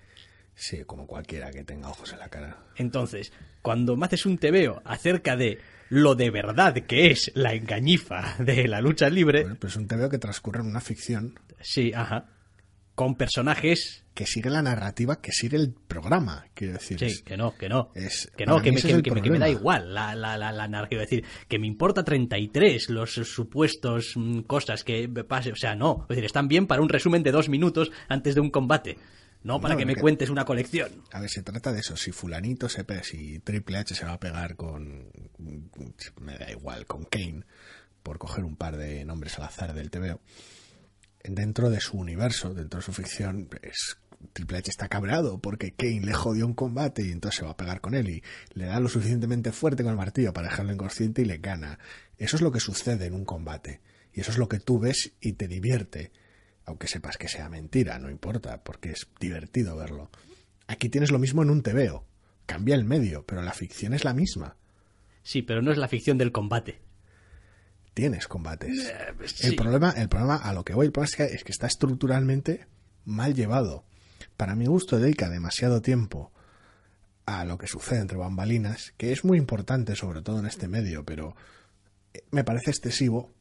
Sí, 0.57 0.85
como 0.85 1.07
cualquiera 1.07 1.51
que 1.51 1.65
tenga 1.65 1.89
ojos 1.89 2.13
en 2.13 2.21
la 2.21 2.29
cara. 2.29 2.59
Entonces, 2.77 3.33
cuando 3.63 3.97
me 3.97 4.07
haces 4.07 4.25
un 4.27 4.39
tebeo 4.39 4.81
acerca 4.85 5.37
de 5.37 5.59
lo 5.91 6.15
de 6.15 6.31
verdad 6.31 6.75
que 6.75 7.11
es 7.11 7.31
la 7.35 7.55
engañifa 7.55 8.37
de 8.39 8.69
la 8.69 8.81
lucha 8.81 9.09
libre, 9.11 9.43
Bueno, 9.43 9.57
pues 9.61 9.73
es 9.73 9.77
un 9.77 9.87
TVO 9.89 10.09
que 10.09 10.19
transcurre 10.19 10.61
en 10.61 10.67
una 10.67 10.81
ficción. 10.81 11.39
Sí, 11.61 11.93
ajá, 11.95 12.27
con 12.95 13.17
personajes, 13.17 14.05
que 14.15 14.25
sigue 14.27 14.49
la 14.51 14.63
narrativa 14.63 15.21
que 15.21 15.33
sigue 15.33 15.57
el 15.57 15.73
programa. 15.73 16.47
Quiero 16.55 16.75
decir, 16.75 16.99
sí, 17.01 17.07
es- 17.07 17.23
que 17.23 17.37
no, 17.37 17.57
que 17.57 17.69
no, 17.69 17.91
es- 17.97 18.31
que 18.37 18.47
no, 18.47 18.63
que 18.63 18.71
me, 18.71 18.81
que, 18.81 19.03
que 19.03 19.11
me- 19.11 19.23
que 19.23 19.31
me 19.31 19.39
da 19.41 19.49
igual 19.49 19.93
la, 19.93 20.15
la, 20.15 20.37
la, 20.39 20.53
la 20.53 20.69
narrativa, 20.69 21.03
es 21.03 21.11
decir, 21.11 21.25
que 21.49 21.59
me 21.59 21.67
importa 21.67 22.05
33 22.05 22.91
los 22.91 23.13
supuestos 23.15 24.13
mm, 24.15 24.41
cosas 24.43 24.85
que 24.85 25.09
pase, 25.09 25.51
o 25.51 25.57
sea, 25.57 25.75
no, 25.75 26.03
es 26.03 26.09
decir, 26.11 26.25
están 26.27 26.47
bien 26.47 26.69
para 26.69 26.81
un 26.83 26.89
resumen 26.89 27.25
de 27.25 27.33
dos 27.33 27.49
minutos 27.49 27.91
antes 28.09 28.37
de 28.37 28.41
un 28.41 28.51
combate, 28.51 28.97
no 29.45 29.61
para 29.61 29.75
No, 29.75 29.79
que 29.79 29.87
me 29.87 29.95
que- 29.95 30.01
cuentes 30.01 30.29
una 30.31 30.45
colección. 30.45 30.91
A 31.13 31.21
ver, 31.21 31.31
se 31.31 31.43
trata 31.43 31.73
de 31.73 31.81
eso. 31.81 31.97
Si 31.97 32.11
fulanito 32.11 32.69
se 32.69 32.83
pe 32.85 33.05
si 33.05 33.39
Triple 33.39 33.79
H 33.79 33.95
se 33.95 34.05
va 34.05 34.15
a 34.15 34.21
pegar 34.21 34.57
con... 34.57 35.09
Me 36.21 36.37
da 36.39 36.51
igual, 36.51 36.87
con 36.87 37.05
Kane, 37.05 37.45
por 38.03 38.19
coger 38.19 38.45
un 38.45 38.57
par 38.57 38.77
de 38.77 39.05
nombres 39.05 39.39
al 39.39 39.45
azar 39.45 39.73
del 39.75 39.91
TVO. 39.91 40.21
Dentro 41.23 41.71
de 41.71 41.81
su 41.81 41.97
universo, 41.97 42.53
dentro 42.53 42.81
de 42.81 42.85
su 42.85 42.93
ficción, 42.93 43.49
es, 43.63 43.97
Triple 44.35 44.59
H 44.59 44.71
está 44.71 44.89
cabreado 44.89 45.39
porque 45.39 45.73
Kane 45.73 46.01
le 46.03 46.13
jodió 46.13 46.47
un 46.47 46.55
combate 46.55 47.03
y 47.03 47.11
entonces 47.13 47.39
se 47.39 47.45
va 47.47 47.53
a 47.53 47.57
pegar 47.57 47.81
con 47.81 47.95
él 47.95 48.09
y 48.11 48.23
le 48.53 48.67
da 48.67 48.79
lo 48.81 48.89
suficientemente 48.89 49.53
fuerte 49.53 49.83
con 49.83 49.93
el 49.93 49.97
martillo 49.99 50.33
para 50.35 50.49
dejarlo 50.51 50.73
inconsciente 50.73 51.23
y 51.23 51.27
le 51.27 51.39
gana. 51.39 51.79
Eso 52.19 52.37
es 52.37 52.43
lo 52.43 52.53
que 52.53 52.61
sucede 52.61 53.07
en 53.07 53.15
un 53.15 53.25
combate. 53.25 53.81
Y 54.13 54.21
eso 54.21 54.31
es 54.31 54.39
lo 54.39 54.49
que 54.49 54.61
tú 54.61 54.79
ves 54.79 55.13
y 55.21 55.33
te 55.33 55.49
divierte. 55.49 56.13
Aunque 56.67 56.89
sepas 56.89 57.19
que 57.19 57.29
sea 57.29 57.49
mentira, 57.49 57.99
no 57.99 58.11
importa, 58.11 58.63
porque 58.63 58.91
es 58.91 59.07
divertido 59.21 59.77
verlo. 59.77 60.11
Aquí 60.67 60.89
tienes 60.89 61.11
lo 61.11 61.19
mismo 61.19 61.43
en 61.43 61.51
un 61.51 61.63
TVO. 61.63 62.05
Cambia 62.47 62.75
el 62.75 62.85
medio, 62.85 63.25
pero 63.27 63.43
la 63.43 63.53
ficción 63.53 63.93
es 63.95 64.05
la 64.05 64.15
misma. 64.15 64.57
Sí, 65.23 65.43
pero 65.43 65.63
no 65.63 65.73
es 65.73 65.79
la 65.79 65.89
ficción 65.89 66.19
del 66.19 66.33
combate. 66.33 66.81
Tienes 67.95 68.27
combates. 68.27 68.93
pues 69.17 69.45
El 69.45 69.55
problema, 69.55 69.91
el 69.91 70.09
problema 70.09 70.37
a 70.37 70.53
lo 70.53 70.65
que 70.65 70.75
voy, 70.75 70.87
el 70.87 70.93
problema 70.93 71.09
es 71.11 71.17
que, 71.17 71.25
es 71.37 71.45
que 71.45 71.53
está 71.53 71.67
estructuralmente 71.67 72.67
mal 73.05 73.35
llevado. 73.35 73.85
Para 74.37 74.57
mi 74.57 74.67
gusto 74.67 74.99
dedica 74.99 75.31
demasiado 75.31 75.81
tiempo 75.81 76.33
a 77.27 77.45
lo 77.45 77.57
que 77.57 77.67
sucede 77.67 78.01
entre 78.01 78.19
bambalinas, 78.19 78.93
que 78.97 79.13
es 79.13 79.25
muy 79.25 79.39
importante 79.39 79.97
sobre 79.97 80.23
todo 80.23 80.41
en 80.41 80.47
este 80.47 80.69
medio, 80.69 81.05
pero 81.05 81.37
eh, 82.13 82.23
me 82.31 82.45
parece 82.45 82.71
excesivo. 82.71 83.33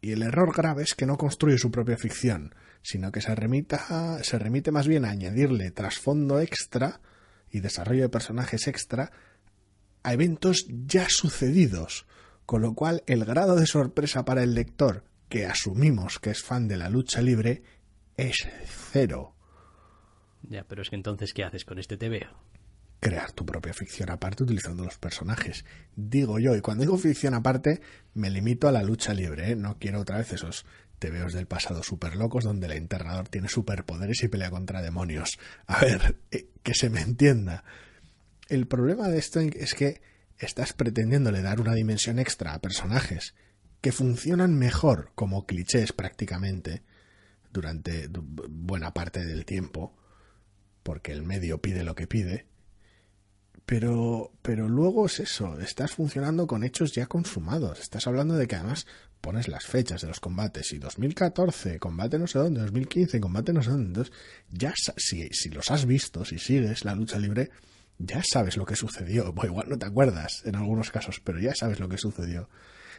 Y 0.00 0.12
el 0.12 0.22
error 0.22 0.54
grave 0.54 0.82
es 0.82 0.94
que 0.94 1.06
no 1.06 1.16
construye 1.16 1.58
su 1.58 1.70
propia 1.70 1.96
ficción, 1.96 2.54
sino 2.82 3.10
que 3.10 3.20
se 3.20 3.34
remita, 3.34 4.22
se 4.22 4.38
remite 4.38 4.70
más 4.70 4.86
bien 4.86 5.04
a 5.04 5.10
añadirle 5.10 5.70
trasfondo 5.70 6.40
extra 6.40 7.00
y 7.50 7.60
desarrollo 7.60 8.02
de 8.02 8.08
personajes 8.08 8.66
extra 8.68 9.10
a 10.02 10.12
eventos 10.12 10.66
ya 10.68 11.06
sucedidos, 11.08 12.06
con 12.46 12.62
lo 12.62 12.74
cual 12.74 13.02
el 13.06 13.24
grado 13.24 13.56
de 13.56 13.66
sorpresa 13.66 14.24
para 14.24 14.42
el 14.42 14.54
lector, 14.54 15.04
que 15.28 15.46
asumimos 15.46 16.18
que 16.18 16.30
es 16.30 16.42
fan 16.42 16.68
de 16.68 16.76
la 16.76 16.88
lucha 16.88 17.20
libre, 17.20 17.62
es 18.16 18.48
cero. 18.92 19.34
Ya, 20.42 20.64
pero 20.64 20.82
es 20.82 20.90
que 20.90 20.96
entonces, 20.96 21.34
¿qué 21.34 21.44
haces 21.44 21.64
con 21.64 21.78
este 21.78 21.96
tebeo? 21.96 22.30
Crear 23.00 23.30
tu 23.32 23.46
propia 23.46 23.72
ficción 23.72 24.10
aparte 24.10 24.42
utilizando 24.42 24.84
los 24.84 24.98
personajes. 24.98 25.64
Digo 25.94 26.38
yo, 26.40 26.56
y 26.56 26.60
cuando 26.60 26.82
digo 26.82 26.98
ficción 26.98 27.34
aparte, 27.34 27.80
me 28.14 28.28
limito 28.28 28.66
a 28.66 28.72
la 28.72 28.82
lucha 28.82 29.14
libre, 29.14 29.52
¿eh? 29.52 29.56
No 29.56 29.78
quiero 29.78 30.00
otra 30.00 30.18
vez 30.18 30.32
esos 30.32 30.66
tebeos 30.98 31.32
del 31.32 31.46
pasado 31.46 31.84
super 31.84 32.16
locos 32.16 32.42
donde 32.42 32.66
el 32.66 32.72
enterrador 32.72 33.28
tiene 33.28 33.48
superpoderes 33.48 34.20
y 34.24 34.28
pelea 34.28 34.50
contra 34.50 34.82
demonios. 34.82 35.38
A 35.68 35.78
ver, 35.80 36.16
eh, 36.32 36.48
que 36.64 36.74
se 36.74 36.90
me 36.90 37.00
entienda. 37.00 37.62
El 38.48 38.66
problema 38.66 39.06
de 39.08 39.18
esto 39.18 39.38
es 39.38 39.74
que 39.74 40.00
estás 40.38 40.72
pretendiéndole 40.72 41.40
dar 41.42 41.60
una 41.60 41.74
dimensión 41.74 42.18
extra 42.18 42.54
a 42.54 42.60
personajes 42.60 43.34
que 43.80 43.92
funcionan 43.92 44.58
mejor 44.58 45.12
como 45.14 45.46
clichés 45.46 45.92
prácticamente 45.92 46.82
durante 47.52 48.08
du- 48.08 48.24
buena 48.50 48.92
parte 48.92 49.24
del 49.24 49.44
tiempo, 49.44 49.96
porque 50.82 51.12
el 51.12 51.22
medio 51.22 51.60
pide 51.62 51.84
lo 51.84 51.94
que 51.94 52.08
pide, 52.08 52.46
pero, 53.68 54.32
pero 54.40 54.66
luego 54.66 55.04
es 55.04 55.20
eso, 55.20 55.60
estás 55.60 55.92
funcionando 55.92 56.46
con 56.46 56.64
hechos 56.64 56.94
ya 56.94 57.04
consumados, 57.04 57.80
estás 57.80 58.06
hablando 58.06 58.34
de 58.34 58.48
que 58.48 58.56
además 58.56 58.86
pones 59.20 59.46
las 59.46 59.66
fechas 59.66 60.00
de 60.00 60.08
los 60.08 60.20
combates 60.20 60.72
y 60.72 60.78
2014, 60.78 61.78
combate 61.78 62.18
no 62.18 62.26
sé 62.26 62.38
dónde, 62.38 62.60
2015, 62.62 63.20
combate 63.20 63.52
no 63.52 63.62
sé 63.62 63.68
dónde, 63.68 63.88
entonces 63.88 64.14
ya 64.50 64.72
si, 64.96 65.28
si 65.32 65.50
los 65.50 65.70
has 65.70 65.84
visto, 65.84 66.24
si 66.24 66.38
sigues 66.38 66.86
la 66.86 66.94
lucha 66.94 67.18
libre, 67.18 67.50
ya 67.98 68.22
sabes 68.24 68.56
lo 68.56 68.64
que 68.64 68.74
sucedió, 68.74 69.32
bueno, 69.34 69.50
igual 69.50 69.68
no 69.68 69.78
te 69.78 69.84
acuerdas 69.84 70.40
en 70.46 70.56
algunos 70.56 70.90
casos, 70.90 71.20
pero 71.22 71.38
ya 71.38 71.54
sabes 71.54 71.78
lo 71.78 71.90
que 71.90 71.98
sucedió. 71.98 72.48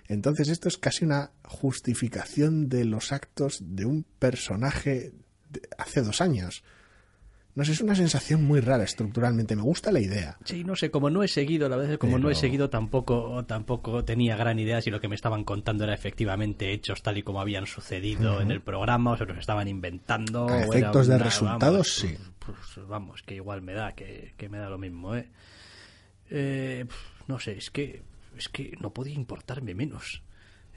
Entonces 0.07 0.49
esto 0.49 0.67
es 0.67 0.77
casi 0.77 1.03
una 1.03 1.31
justificación 1.45 2.69
de 2.69 2.85
los 2.85 3.11
actos 3.11 3.57
de 3.59 3.85
un 3.85 4.05
personaje 4.19 5.13
de 5.49 5.61
hace 5.79 6.03
dos 6.03 6.21
años. 6.21 6.63
No 7.59 7.65
sé, 7.65 7.73
es 7.73 7.81
una 7.81 7.93
sensación 7.93 8.45
muy 8.45 8.61
rara 8.61 8.85
estructuralmente. 8.85 9.53
Me 9.53 9.63
gusta 9.63 9.91
la 9.91 9.99
idea. 9.99 10.37
Sí, 10.45 10.63
no 10.63 10.77
sé, 10.77 10.89
como 10.89 11.09
no 11.09 11.23
he 11.23 11.27
seguido, 11.27 11.67
la 11.67 11.75
verdad 11.75 11.91
es 11.91 11.97
que 11.97 11.99
como 11.99 12.17
no 12.17 12.29
he 12.29 12.35
seguido 12.35 12.69
tampoco 12.69 13.43
tampoco 13.45 14.05
tenía 14.05 14.37
gran 14.37 14.59
idea 14.59 14.81
si 14.81 14.89
lo 14.89 15.01
que 15.01 15.09
me 15.09 15.15
estaban 15.15 15.43
contando 15.43 15.83
era 15.83 15.93
efectivamente 15.93 16.71
hechos 16.71 17.03
tal 17.03 17.17
y 17.17 17.21
como 17.21 17.41
habían 17.41 17.65
sucedido 17.65 18.39
en 18.39 18.51
el 18.51 18.61
programa 18.61 19.11
o 19.11 19.17
se 19.17 19.25
los 19.25 19.37
estaban 19.37 19.67
inventando. 19.67 20.47
A 20.47 20.61
efectos 20.61 21.07
de 21.07 21.17
resultados, 21.17 21.59
vamos, 21.59 21.93
sí. 21.93 22.15
Pues, 22.39 22.87
vamos, 22.87 23.23
que 23.23 23.35
igual 23.35 23.61
me 23.61 23.73
da, 23.73 23.91
que, 23.91 24.35
que 24.37 24.47
me 24.47 24.57
da 24.57 24.69
lo 24.69 24.77
mismo, 24.77 25.17
¿eh? 25.17 25.27
Eh, 26.29 26.85
no 27.27 27.41
sé, 27.41 27.57
es 27.57 27.69
que 27.71 28.03
es 28.37 28.47
que 28.47 28.77
no 28.79 28.93
podía 28.93 29.15
importarme 29.15 29.75
menos 29.75 30.23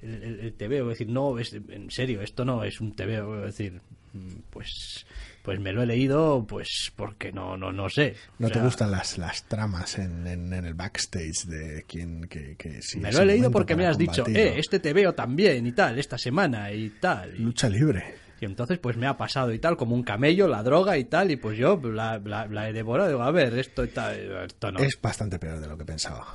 el, 0.03 0.21
el, 0.21 0.41
el 0.41 0.53
TVO, 0.55 0.91
es 0.91 0.99
decir, 0.99 1.09
no, 1.11 1.39
es, 1.39 1.53
en 1.53 1.93
serio, 1.93 2.23
esto 2.23 2.45
no 2.45 2.65
es 2.65 2.81
un 2.81 2.97
TVO, 2.97 3.47
es 3.47 3.57
decir, 3.57 3.81
mm, 4.15 4.41
pues 4.51 5.07
pues 5.43 5.59
me 5.61 5.73
lo 5.73 5.83
he 5.83 5.87
leído, 5.87 6.47
pues 6.49 6.93
porque 6.97 7.33
no 7.33 7.57
no 7.57 7.73
no 7.73 7.89
sé. 7.89 8.15
¿No 8.39 8.47
O 8.47 8.51
te 8.51 8.55
sea, 8.55 8.65
gustan 8.65 8.91
las, 8.93 9.19
las 9.19 9.43
tramas 9.45 9.99
en, 9.99 10.27
en- 10.27 10.53
en 10.53 10.65
el 10.65 10.75
backstage 10.75 11.45
de 11.47 11.85
quién 11.89 12.25
que, 12.29 12.57
Me 12.99 13.11
lo 13.13 13.21
he 13.21 13.27
leído 13.27 13.51
porque 13.51 13.75
me 13.77 13.87
has 13.87 13.99
dicho, 13.99 14.25
eh, 14.29 14.55
este 14.59 14.79
te 14.81 14.93
veo 14.93 15.15
también 15.15 15.67
y 15.67 15.73
tal, 15.73 15.99
esta 15.99 16.17
semana 16.19 16.73
y 16.73 16.91
tal. 17.01 17.35
Y, 17.35 17.43
Lucha 17.43 17.69
libre. 17.69 18.15
y 18.41 18.45
entonces 18.45 18.79
pues 18.79 18.97
me 18.97 19.07
ha 19.07 19.17
pasado 19.17 19.53
y 19.53 19.59
tal, 19.59 19.77
como 19.77 19.95
un 19.95 20.03
camello, 20.05 20.47
la 20.49 20.63
droga 20.63 20.97
y 20.97 21.05
tal, 21.05 21.31
y 21.31 21.37
pues 21.37 21.59
yo 21.59 21.81
la, 21.83 22.19
la- 22.19 22.47
la 22.47 22.69
he 22.69 22.73
devorado. 22.73 23.09
Digo, 23.11 23.23
a 23.23 23.31
ver, 23.31 23.59
esto 23.59 23.85
y 23.85 23.89
tal, 23.89 24.15
esto 24.47 24.71
no. 24.73 24.79
Es 24.81 24.99
bastante 25.01 25.39
peor 25.39 25.59
de 25.61 25.67
lo 25.67 25.77
que 25.77 25.85
pensaba. 25.85 26.27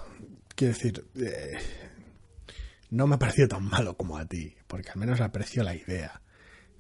Quiero 0.56 0.74
decir, 0.74 1.06
eh, 1.16 1.58
no 2.90 3.06
me 3.08 3.16
ha 3.16 3.20
parecido 3.20 3.48
tan 3.48 3.64
malo 3.64 3.96
como 3.96 4.18
a 4.18 4.26
ti, 4.26 4.56
porque 4.68 4.90
al 4.90 4.98
menos 4.98 5.22
aprecio 5.22 5.64
la 5.64 5.76
idea. 5.76 6.22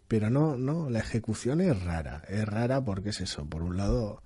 Pero 0.08 0.30
no, 0.30 0.58
no, 0.58 0.89
la 0.89 0.99
ejecución 0.99 1.62
es 1.62 1.84
rara. 1.84 2.24
Es 2.28 2.45
rara 2.45 2.84
porque 2.84 3.10
es 3.10 3.22
eso. 3.22 3.45
Por 3.45 3.62
un 3.62 3.76
lado, 3.78 4.24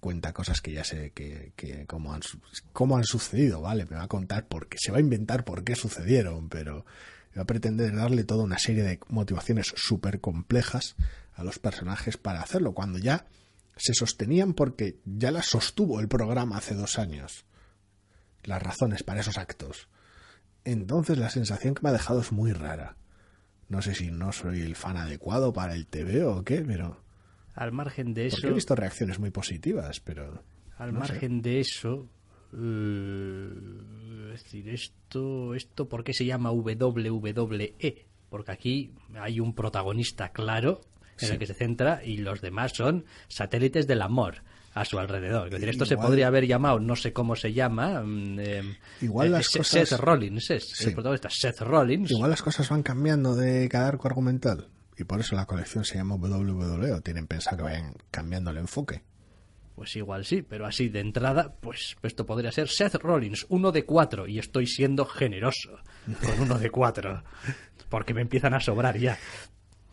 cuenta 0.00 0.32
cosas 0.32 0.60
que 0.60 0.72
ya 0.72 0.82
sé 0.82 1.12
que, 1.12 1.52
que 1.54 1.86
cómo, 1.86 2.12
han, 2.12 3.04
sucedido, 3.04 3.60
¿vale? 3.60 3.86
Me 3.88 3.96
va 3.96 4.04
a 4.04 4.08
contar 4.08 4.48
por 4.48 4.68
qué, 4.68 4.78
se 4.80 4.90
va 4.90 4.98
a 4.98 5.02
inventar 5.02 5.44
por 5.44 5.62
qué 5.62 5.76
sucedieron, 5.76 6.48
pero 6.48 6.84
va 7.36 7.42
a 7.42 7.46
pretender 7.46 7.94
darle 7.94 8.24
toda 8.24 8.42
una 8.42 8.58
serie 8.58 8.82
de 8.82 8.98
motivaciones 9.08 9.72
súper 9.76 10.20
complejas 10.20 10.96
a 11.34 11.44
los 11.44 11.58
personajes 11.58 12.16
para 12.16 12.40
hacerlo, 12.40 12.72
cuando 12.72 12.98
ya 12.98 13.26
se 13.76 13.94
sostenían 13.94 14.54
porque 14.54 14.98
ya 15.04 15.30
las 15.30 15.46
sostuvo 15.46 16.00
el 16.00 16.08
programa 16.08 16.58
hace 16.58 16.74
dos 16.74 16.98
años. 16.98 17.44
Las 18.42 18.62
razones 18.62 19.02
para 19.02 19.20
esos 19.20 19.38
actos. 19.38 19.88
Entonces 20.64 21.18
la 21.18 21.30
sensación 21.30 21.74
que 21.74 21.82
me 21.82 21.90
ha 21.90 21.92
dejado 21.92 22.20
es 22.20 22.32
muy 22.32 22.52
rara. 22.52 22.96
No 23.70 23.80
sé 23.80 23.94
si 23.94 24.10
no 24.10 24.32
soy 24.32 24.60
el 24.60 24.76
fan 24.76 24.98
adecuado 24.98 25.52
para 25.54 25.74
el 25.74 25.86
TV 25.86 26.24
o 26.24 26.42
qué, 26.44 26.60
pero... 26.60 27.02
Al 27.54 27.72
margen 27.72 28.12
de 28.14 28.26
eso, 28.26 28.46
he 28.48 28.52
visto 28.52 28.74
reacciones 28.76 29.18
muy 29.18 29.30
positivas, 29.30 30.00
pero... 30.00 30.42
al 30.76 30.92
no 30.92 31.04
sé. 31.06 31.12
margen 31.12 31.40
de 31.40 31.60
eso, 31.60 32.08
eh, 32.52 33.48
es 34.34 34.42
decir, 34.44 34.68
esto, 34.68 35.54
esto, 35.54 35.88
¿por 35.88 36.04
qué 36.04 36.12
se 36.12 36.24
llama 36.24 36.50
WWE? 36.52 38.06
Porque 38.28 38.52
aquí 38.52 38.92
hay 39.14 39.40
un 39.40 39.54
protagonista 39.54 40.30
claro 40.30 40.80
en 41.20 41.26
Sí. 41.28 41.32
el 41.32 41.38
que 41.38 41.46
se 41.46 41.54
centra 41.54 42.04
y 42.04 42.18
los 42.18 42.40
demás 42.40 42.72
son 42.74 43.04
satélites 43.28 43.86
del 43.86 44.02
amor 44.02 44.42
a 44.72 44.84
su 44.84 44.98
alrededor. 44.98 45.46
Es 45.46 45.52
decir, 45.52 45.68
esto 45.68 45.84
se 45.86 45.96
podría 45.96 46.28
haber 46.28 46.46
llamado, 46.46 46.78
no 46.78 46.94
sé 46.96 47.12
cómo 47.12 47.34
se 47.36 47.52
llama, 47.52 48.02
mm, 48.04 48.38
eh, 48.40 48.78
Igual 49.00 49.28
eh, 49.28 49.30
las 49.30 49.46
Seth- 49.48 49.58
cosas- 49.58 49.88
Seth 49.88 49.98
Rollins 50.00 50.50
es 50.50 50.64
Sí. 50.68 50.88
el 50.88 50.94
protagonista, 50.94 51.28
Seth 51.30 51.60
Rollins. 51.60 52.10
Igual 52.10 52.30
las 52.30 52.42
cosas 52.42 52.68
van 52.68 52.82
cambiando 52.82 53.34
de 53.34 53.68
cada 53.68 53.88
arco 53.88 54.06
argumental. 54.08 54.68
Y 54.96 55.04
por 55.04 55.20
eso 55.20 55.34
la 55.34 55.46
colección 55.46 55.84
se 55.84 55.94
llama 55.96 56.16
WWE 56.16 56.92
o 56.92 57.00
tienen 57.00 57.26
pensado 57.26 57.56
que 57.58 57.62
vayan 57.64 57.94
cambiando 58.10 58.50
el 58.50 58.58
enfoque. 58.58 59.02
Pues 59.74 59.96
igual 59.96 60.26
sí, 60.26 60.42
pero 60.42 60.66
así 60.66 60.90
de 60.90 61.00
entrada, 61.00 61.54
pues 61.58 61.96
esto 62.02 62.26
podría 62.26 62.52
ser 62.52 62.68
Seth 62.68 62.96
Rollins, 62.96 63.46
uno 63.48 63.72
de 63.72 63.86
cuatro, 63.86 64.26
y 64.28 64.38
estoy 64.38 64.66
siendo 64.66 65.06
generoso 65.06 65.70
con 66.20 66.40
uno 66.42 66.58
de 66.58 66.70
cuatro, 66.70 67.22
porque 67.88 68.12
me 68.12 68.20
empiezan 68.20 68.52
a 68.52 68.60
sobrar 68.60 68.98
ya. 68.98 69.16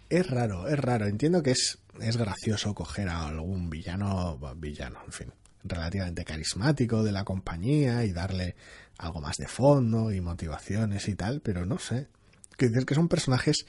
Es 0.10 0.30
raro, 0.30 0.68
es 0.68 0.78
raro. 0.78 1.06
Entiendo 1.08 1.42
que 1.42 1.52
es, 1.52 1.80
es 2.02 2.18
gracioso 2.18 2.74
coger 2.74 3.10
a 3.10 3.28
algún 3.28 3.70
villano, 3.70 4.39
villano, 4.56 5.00
en 5.06 5.12
fin, 5.12 5.34
relativamente 5.64 6.26
carismático 6.26 7.04
de 7.04 7.12
la 7.12 7.24
compañía 7.24 8.04
y 8.06 8.12
darle 8.12 8.56
algo 8.98 9.22
más 9.22 9.38
de 9.38 9.48
fondo 9.48 10.12
y 10.12 10.22
motivaciones 10.22 11.08
y 11.08 11.16
tal, 11.16 11.41
pero 11.41 11.66
no 11.66 11.78
sé. 11.78 12.08
Quiero 12.56 12.74
decir 12.74 12.86
que 12.86 12.95
son 12.95 13.08
personajes 13.08 13.66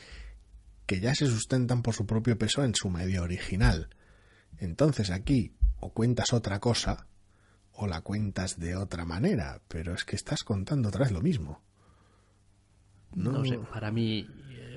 que 0.86 1.00
ya 1.00 1.14
se 1.14 1.26
sustentan 1.26 1.82
por 1.82 1.94
su 1.94 2.06
propio 2.06 2.38
peso 2.38 2.64
en 2.64 2.74
su 2.74 2.88
medio 2.88 3.22
original. 3.22 3.90
Entonces 4.58 5.10
aquí 5.10 5.52
o 5.80 5.92
cuentas 5.92 6.32
otra 6.32 6.60
cosa 6.60 7.06
o 7.72 7.86
la 7.86 8.00
cuentas 8.00 8.58
de 8.58 8.74
otra 8.74 9.04
manera, 9.04 9.60
pero 9.68 9.94
es 9.94 10.04
que 10.04 10.16
estás 10.16 10.42
contando 10.42 10.88
otra 10.88 11.04
vez 11.04 11.12
lo 11.12 11.20
mismo. 11.20 11.62
No, 13.14 13.44
sé, 13.44 13.58
para 13.58 13.90
mí, 13.90 14.26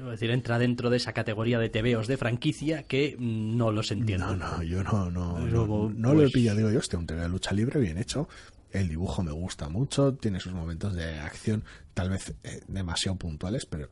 es 0.06 0.20
decir, 0.20 0.32
entra 0.32 0.58
dentro 0.60 0.90
de 0.90 0.98
esa 0.98 1.14
categoría 1.14 1.60
de 1.60 1.70
tebeos 1.70 2.08
de 2.08 2.18
franquicia 2.18 2.84
que 2.84 3.16
mm, 3.18 3.58
no 3.58 3.72
los 3.72 3.92
entiendo. 3.92 4.36
No, 4.36 4.58
no, 4.58 4.64
yo 4.64 4.84
no, 4.84 5.10
no, 5.12 5.40
no, 5.40 5.90
no 5.90 6.14
lo 6.14 6.20
he 6.20 6.24
pues- 6.24 6.34
pillado. 6.34 6.58
Digo 6.58 6.72
yo, 6.72 6.80
este 6.80 6.98
un 6.98 7.06
TV 7.08 7.22
de 7.22 7.30
lucha 7.30 7.54
libre 7.54 7.80
bien 7.80 7.98
hecho. 7.98 8.28
El 8.72 8.88
dibujo 8.88 9.22
me 9.22 9.32
gusta 9.32 9.68
mucho, 9.68 10.14
tiene 10.14 10.40
sus 10.40 10.54
momentos 10.54 10.96
de 10.96 11.20
acción, 11.20 11.64
tal 11.94 12.10
vez 12.10 12.34
eh, 12.44 12.62
demasiado 12.70 13.18
puntuales, 13.18 13.66
pero 13.66 13.90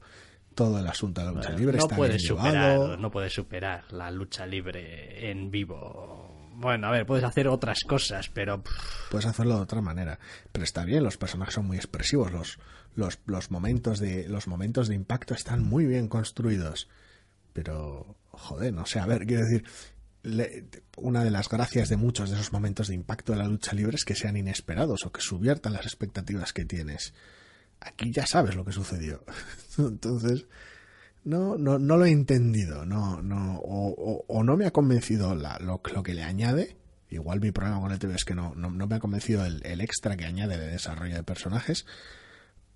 todo 0.55 0.79
el 0.79 0.87
asunto 0.87 1.19
de 1.19 1.27
la 1.27 1.33
lucha 1.33 1.49
libre 1.51 1.77
no 1.77 1.83
está 1.83 1.95
puedes 1.97 2.15
bien 2.17 2.27
superar, 2.27 2.53
llevado. 2.53 2.97
no 2.97 3.11
puedes 3.11 3.33
superar 3.33 3.83
la 3.91 4.09
lucha 4.09 4.45
libre 4.45 5.29
en 5.29 5.51
vivo. 5.51 6.38
Bueno, 6.59 6.87
a 6.87 6.91
ver, 6.91 7.05
puedes 7.05 7.23
hacer 7.23 7.47
otras 7.47 7.79
cosas, 7.87 8.29
pero 8.29 8.61
Puedes 9.09 9.25
hacerlo 9.25 9.55
de 9.55 9.61
otra 9.61 9.81
manera, 9.81 10.19
pero 10.51 10.63
está 10.65 10.83
bien. 10.83 11.03
Los 11.03 11.15
personajes 11.17 11.53
son 11.53 11.65
muy 11.67 11.77
expresivos, 11.77 12.31
los, 12.33 12.59
los, 12.95 13.19
los 13.27 13.49
momentos 13.49 13.99
de 13.99 14.27
los 14.27 14.47
momentos 14.47 14.87
de 14.89 14.95
impacto 14.95 15.33
están 15.33 15.63
muy 15.63 15.85
bien 15.85 16.07
construidos. 16.09 16.89
Pero, 17.53 18.17
joder, 18.31 18.73
no 18.73 18.85
sé, 18.85 18.99
a 18.99 19.05
ver, 19.05 19.25
quiero 19.25 19.43
decir, 19.45 19.63
le- 20.23 20.65
una 20.97 21.23
de 21.23 21.31
las 21.31 21.47
gracias 21.47 21.87
de 21.87 21.95
muchos 21.97 22.29
de 22.29 22.35
esos 22.35 22.51
momentos 22.51 22.89
de 22.89 22.95
impacto 22.95 23.31
de 23.31 23.39
la 23.39 23.47
lucha 23.47 23.73
libre 23.73 23.95
es 23.95 24.03
que 24.03 24.15
sean 24.15 24.35
inesperados 24.35 25.05
o 25.05 25.11
que 25.13 25.21
subviertan 25.21 25.71
las 25.73 25.85
expectativas 25.85 26.51
que 26.51 26.65
tienes. 26.65 27.13
Aquí 27.79 28.11
ya 28.11 28.25
sabes 28.27 28.55
lo 28.55 28.65
que 28.65 28.73
sucedió. 28.73 29.23
Entonces, 29.77 30.45
no, 31.23 31.57
no, 31.57 31.77
no 31.79 31.97
lo 31.97 32.05
he 32.05 32.11
entendido, 32.11 32.85
no, 32.85 33.21
no, 33.21 33.59
o, 33.59 34.43
no 34.43 34.57
me 34.57 34.65
ha 34.65 34.71
convencido 34.71 35.35
la- 35.35 35.59
lo, 35.59 35.81
lo 35.93 36.03
que 36.03 36.13
le 36.13 36.23
añade. 36.23 36.77
Igual 37.09 37.39
mi 37.41 37.51
problema 37.51 37.79
con 37.81 37.91
el 37.91 37.97
TV 37.99 38.15
es 38.15 38.23
que 38.25 38.35
no, 38.35 38.53
no, 38.55 38.69
no 38.69 38.85
me 38.87 38.95
ha 38.95 38.99
convencido 38.99 39.43
el, 39.45 39.63
extra 39.81 40.15
que 40.15 40.25
añade 40.25 40.57
de 40.57 40.67
desarrollo 40.67 41.15
de 41.15 41.23
personajes, 41.23 41.85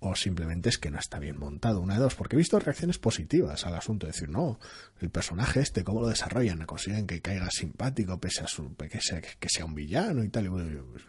o 0.00 0.14
simplemente 0.16 0.68
es 0.68 0.76
que 0.76 0.90
no 0.90 0.98
está 0.98 1.18
bien 1.18 1.38
montado, 1.38 1.80
una 1.80 1.94
de 1.94 2.00
dos, 2.00 2.14
porque 2.16 2.34
he 2.36 2.38
visto 2.38 2.58
reacciones 2.58 2.98
positivas 2.98 3.64
al 3.64 3.74
asunto, 3.74 4.06
decir, 4.06 4.28
no, 4.28 4.58
el 5.00 5.08
personaje 5.10 5.60
este, 5.60 5.84
cómo 5.84 6.00
lo 6.02 6.08
desarrollan, 6.08 6.66
consiguen 6.66 7.06
que 7.06 7.22
caiga 7.22 7.48
simpático 7.50 8.18
pese 8.20 8.42
a 8.42 8.48
su, 8.48 8.74
que 8.76 9.00
sea, 9.00 9.20
que 9.20 9.48
sea 9.48 9.64
un 9.64 9.74
villano 9.74 10.22
y 10.24 10.28
tal, 10.28 10.46
y 10.46 10.48
pues, 10.48 11.04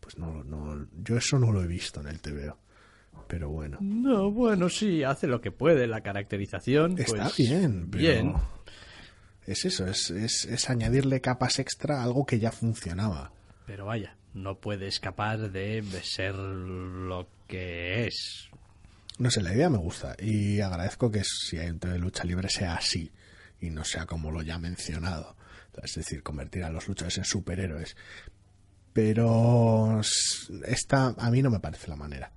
pues 0.00 0.16
no, 0.18 0.44
no, 0.44 0.86
yo 1.02 1.16
eso 1.16 1.38
no 1.38 1.50
lo 1.52 1.62
he 1.62 1.66
visto 1.66 2.00
en 2.00 2.06
el 2.06 2.20
TVO, 2.20 2.56
pero 3.34 3.48
bueno. 3.48 3.78
no, 3.80 4.30
bueno, 4.30 4.68
sí, 4.68 5.02
hace 5.02 5.26
lo 5.26 5.40
que 5.40 5.50
puede 5.50 5.88
la 5.88 6.02
caracterización. 6.02 6.96
Está 7.00 7.24
pues, 7.24 7.36
bien, 7.36 7.88
pero 7.90 8.00
bien. 8.00 8.34
es 9.44 9.64
eso, 9.64 9.88
es, 9.88 10.10
es, 10.10 10.44
es 10.44 10.70
añadirle 10.70 11.20
capas 11.20 11.58
extra 11.58 11.98
a 11.98 12.04
algo 12.04 12.24
que 12.24 12.38
ya 12.38 12.52
funcionaba. 12.52 13.32
Pero 13.66 13.86
vaya, 13.86 14.16
no 14.34 14.60
puede 14.60 14.86
escapar 14.86 15.50
de 15.50 15.82
ser 16.04 16.36
lo 16.36 17.26
que 17.48 18.06
es. 18.06 18.50
No 19.18 19.32
sé, 19.32 19.42
la 19.42 19.52
idea 19.52 19.68
me 19.68 19.78
gusta 19.78 20.14
y 20.20 20.60
agradezco 20.60 21.10
que 21.10 21.24
si 21.24 21.58
hay 21.58 21.70
un 21.70 21.80
TV 21.80 21.94
de 21.94 21.98
lucha 21.98 22.22
libre 22.22 22.48
sea 22.48 22.76
así 22.76 23.10
y 23.60 23.70
no 23.70 23.82
sea 23.82 24.06
como 24.06 24.30
lo 24.30 24.42
ya 24.42 24.58
mencionado. 24.58 25.34
Es 25.82 25.96
decir, 25.96 26.22
convertir 26.22 26.62
a 26.62 26.70
los 26.70 26.86
luchadores 26.86 27.18
en 27.18 27.24
superhéroes. 27.24 27.96
Pero 28.92 30.02
esta 30.66 31.16
a 31.18 31.30
mí 31.32 31.42
no 31.42 31.50
me 31.50 31.58
parece 31.58 31.88
la 31.88 31.96
manera. 31.96 32.30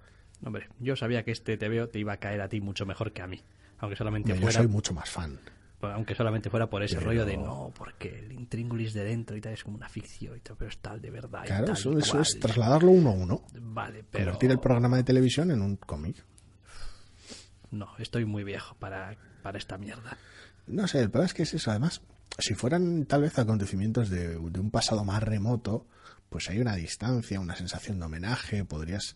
Hombre, 0.43 0.69
yo 0.79 0.95
sabía 0.95 1.23
que 1.23 1.31
este 1.31 1.57
TVO 1.57 1.89
te 1.89 1.99
iba 1.99 2.13
a 2.13 2.17
caer 2.17 2.41
a 2.41 2.47
ti 2.49 2.61
mucho 2.61 2.85
mejor 2.85 3.11
que 3.11 3.21
a 3.21 3.27
mí. 3.27 3.41
Aunque 3.79 3.95
solamente 3.95 4.29
Yo 4.33 4.35
fuera 4.41 4.51
soy 4.59 4.67
mucho 4.67 4.93
más 4.93 5.09
fan. 5.09 5.39
aunque 5.81 6.15
solamente 6.15 6.49
fuera 6.49 6.67
por 6.69 6.81
ese 6.83 6.95
Pero- 6.95 7.07
rollo 7.07 7.25
de 7.25 7.38
no, 7.38 7.71
porque 7.77 8.19
el 8.19 8.31
intríngulis 8.31 8.93
de 8.93 9.03
dentro 9.03 9.38
y 9.38 9.41
tal 9.41 9.53
es 9.53 9.63
como 9.63 9.77
una 9.77 9.89
ficción 9.89 10.35
y 10.38 10.39
tal, 10.39 10.55
pero 10.57 10.69
es 10.69 10.77
tal 10.79 10.99
de 11.01 11.11
verdad. 11.11 11.43
y 11.43 11.47
Claro, 11.47 11.65
tal 11.65 11.75
eso, 11.75 11.93
y 11.93 11.97
eso 11.99 12.11
cual. 12.13 12.21
es 12.23 12.39
trasladarlo 12.39 12.91
uno 12.91 13.09
a 13.09 13.13
uno. 13.13 13.41
Vale, 13.59 14.03
pero 14.09 14.25
Convertir 14.25 14.51
el 14.51 14.59
programa 14.59 14.97
de 14.97 15.03
televisión 15.03 15.51
en 15.51 15.61
un 15.61 15.75
cómic. 15.75 16.23
no, 17.71 17.89
estoy 17.99 18.25
muy 18.25 18.43
viejo 18.43 18.75
para, 18.79 19.17
para 19.43 19.57
esta 19.57 19.77
mierda. 19.77 20.17
No 20.67 20.88
sé, 20.88 20.99
el 21.01 21.09
problema 21.11 21.27
es 21.27 21.33
que 21.33 21.43
es 21.43 21.53
eso. 21.53 21.69
Además, 21.71 22.01
si 22.39 22.53
fueran 22.55 23.05
tal 23.05 23.21
vez 23.21 23.38
acontecimientos 23.38 24.09
de, 24.09 24.29
de 24.39 24.59
un 24.59 24.71
pasado 24.71 25.03
más 25.03 25.21
remoto, 25.23 25.85
pues 26.29 26.49
hay 26.49 26.59
una 26.59 26.75
distancia, 26.75 27.39
una 27.39 27.55
sensación 27.55 27.99
de 27.99 28.05
homenaje, 28.05 28.65
podrías 28.65 29.15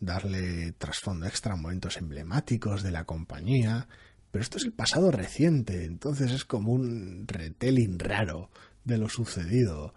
darle 0.00 0.72
trasfondo 0.72 1.26
extra 1.26 1.54
a 1.54 1.56
momentos 1.56 1.96
emblemáticos 1.96 2.82
de 2.82 2.90
la 2.90 3.04
compañía. 3.04 3.88
Pero 4.30 4.42
esto 4.42 4.58
es 4.58 4.64
el 4.64 4.72
pasado 4.72 5.10
reciente, 5.10 5.84
entonces 5.84 6.32
es 6.32 6.44
como 6.44 6.72
un 6.72 7.24
retelling 7.26 7.98
raro 7.98 8.50
de 8.84 8.98
lo 8.98 9.08
sucedido. 9.08 9.94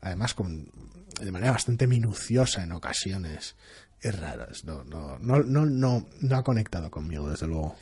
Además, 0.00 0.34
con, 0.34 0.70
de 1.20 1.32
manera 1.32 1.52
bastante 1.52 1.86
minuciosa 1.86 2.62
en 2.62 2.72
ocasiones. 2.72 3.56
Es 4.00 4.18
raro, 4.18 4.46
no, 4.64 4.84
no, 4.84 5.18
no, 5.18 5.42
no, 5.42 5.66
no, 5.66 6.06
no 6.20 6.36
ha 6.36 6.42
conectado 6.42 6.90
conmigo, 6.90 7.28
desde 7.28 7.46
luego. 7.46 7.74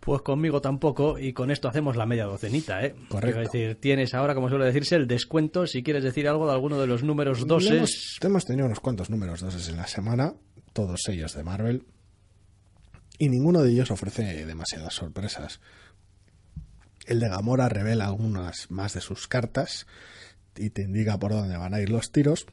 Pues 0.00 0.22
conmigo 0.22 0.60
tampoco, 0.60 1.18
y 1.18 1.32
con 1.32 1.50
esto 1.50 1.68
hacemos 1.68 1.96
la 1.96 2.06
media 2.06 2.24
docenita, 2.24 2.84
¿eh? 2.84 2.94
Correcto. 3.08 3.40
Es 3.40 3.52
decir, 3.52 3.80
tienes 3.80 4.14
ahora, 4.14 4.34
como 4.34 4.48
suele 4.48 4.64
decirse, 4.64 4.94
el 4.94 5.08
descuento 5.08 5.66
si 5.66 5.82
quieres 5.82 6.04
decir 6.04 6.28
algo 6.28 6.46
de 6.46 6.52
alguno 6.52 6.80
de 6.80 6.86
los 6.86 7.02
números 7.02 7.46
doses. 7.46 7.72
Hemos, 7.72 8.18
hemos 8.22 8.44
tenido 8.44 8.66
unos 8.66 8.80
cuantos 8.80 9.10
números 9.10 9.40
doses 9.40 9.68
en 9.68 9.76
la 9.76 9.86
semana, 9.86 10.34
todos 10.78 11.08
ellos 11.08 11.34
de 11.34 11.42
Marvel, 11.42 11.84
y 13.18 13.28
ninguno 13.30 13.62
de 13.62 13.72
ellos 13.72 13.90
ofrece 13.90 14.46
demasiadas 14.46 14.94
sorpresas. 14.94 15.58
El 17.04 17.18
de 17.18 17.28
Gamora 17.28 17.68
revela 17.68 18.04
algunas 18.04 18.70
más 18.70 18.94
de 18.94 19.00
sus 19.00 19.26
cartas 19.26 19.88
y 20.54 20.70
te 20.70 20.82
indica 20.82 21.18
por 21.18 21.32
dónde 21.32 21.56
van 21.56 21.74
a 21.74 21.80
ir 21.80 21.90
los 21.90 22.12
tiros, 22.12 22.46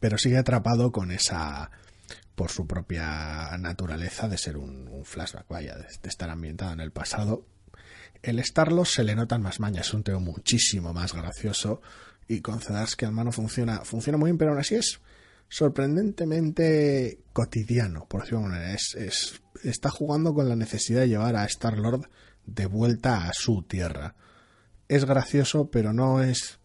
pero 0.00 0.18
sigue 0.18 0.38
atrapado 0.38 0.90
con 0.90 1.12
esa 1.12 1.70
por 2.34 2.50
su 2.50 2.66
propia 2.66 3.56
naturaleza 3.58 4.26
de 4.26 4.36
ser 4.36 4.56
un, 4.56 5.04
flashback, 5.04 5.46
vaya, 5.46 5.76
de, 5.76 5.86
estar 6.08 6.30
ambientado 6.30 6.72
en 6.72 6.80
el 6.80 6.90
pasado. 6.90 7.46
El 8.24 8.44
Starlos 8.44 8.90
se 8.90 9.04
le 9.04 9.14
notan 9.14 9.40
más 9.40 9.60
mañas, 9.60 9.86
es 9.86 9.94
un 9.94 10.02
teo 10.02 10.18
muchísimo 10.18 10.92
más 10.92 11.12
gracioso 11.12 11.80
y 12.26 12.40
con 12.40 12.60
Zdarsky 12.60 13.04
al 13.04 13.12
mano 13.12 13.30
funciona, 13.30 13.84
funciona 13.84 14.18
muy 14.18 14.30
bien, 14.30 14.38
pero 14.38 14.50
aún 14.50 14.58
así 14.58 14.74
es 14.74 15.00
sorprendentemente 15.52 17.18
cotidiano, 17.34 18.06
por 18.08 18.22
decirlo 18.22 18.38
de 18.38 18.44
alguna 18.44 18.60
manera. 18.60 18.74
Es, 18.74 18.94
es, 18.94 19.42
está 19.62 19.90
jugando 19.90 20.32
con 20.32 20.48
la 20.48 20.56
necesidad 20.56 21.02
de 21.02 21.08
llevar 21.08 21.36
a 21.36 21.44
Star-Lord 21.44 22.08
de 22.46 22.64
vuelta 22.64 23.28
a 23.28 23.32
su 23.34 23.62
tierra. 23.62 24.14
Es 24.88 25.04
gracioso, 25.04 25.70
pero 25.70 25.92
no 25.92 26.22
es 26.22 26.58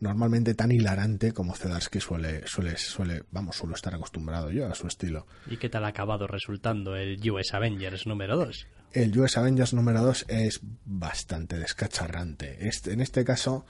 normalmente 0.00 0.54
tan 0.54 0.72
hilarante 0.72 1.32
como 1.32 1.54
Zdarsky 1.54 2.00
suele, 2.00 2.46
suele, 2.46 2.78
suele, 2.78 3.24
vamos, 3.32 3.56
suelo 3.56 3.74
estar 3.74 3.94
acostumbrado 3.94 4.50
yo 4.50 4.66
a 4.66 4.74
su 4.74 4.86
estilo. 4.86 5.26
¿Y 5.46 5.58
qué 5.58 5.68
tal 5.68 5.84
ha 5.84 5.88
acabado 5.88 6.26
resultando 6.26 6.96
el 6.96 7.18
US 7.30 7.52
Avengers 7.52 8.06
número 8.06 8.36
2? 8.38 8.66
El 8.92 9.18
US 9.18 9.36
Avengers 9.36 9.74
número 9.74 10.00
2 10.00 10.26
es 10.28 10.60
bastante 10.86 11.58
descacharrante. 11.58 12.66
Este, 12.66 12.94
en 12.94 13.02
este 13.02 13.24
caso, 13.24 13.66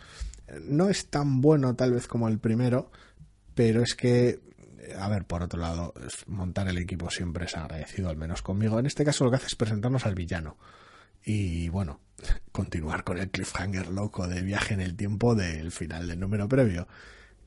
no 0.63 0.89
es 0.89 1.09
tan 1.09 1.41
bueno 1.41 1.75
tal 1.75 1.93
vez 1.95 2.07
como 2.07 2.29
el 2.29 2.39
primero, 2.39 2.93
pero 3.55 3.83
es 3.83 3.95
que, 3.95 4.41
a 4.99 5.09
ver, 5.09 5.25
por 5.25 5.43
otro 5.43 5.61
lado, 5.61 5.95
montar 6.27 6.69
el 6.69 6.79
equipo 6.79 7.11
siempre 7.11 7.47
es 7.47 7.57
agradecido, 7.57 8.09
al 8.09 8.17
menos 8.17 8.43
conmigo. 8.43 8.79
En 8.79 8.87
este 8.87 9.05
caso 9.05 9.25
lo 9.25 9.31
que 9.31 9.37
hace 9.37 9.47
es 9.47 9.55
presentarnos 9.55 10.07
al 10.07 10.15
villano. 10.15 10.57
Y 11.25 11.69
bueno, 11.69 12.01
continuar 12.53 13.05
con 13.05 13.19
el 13.19 13.31
cliffhanger 13.31 13.89
loco 13.89 14.27
de 14.27 14.43
viaje 14.43 14.75
en 14.75 14.81
el 14.81 14.97
tiempo 14.97 15.35
del 15.35 15.71
final 15.71 16.09
del 16.09 16.21
número 16.21 16.49
previo. 16.49 16.89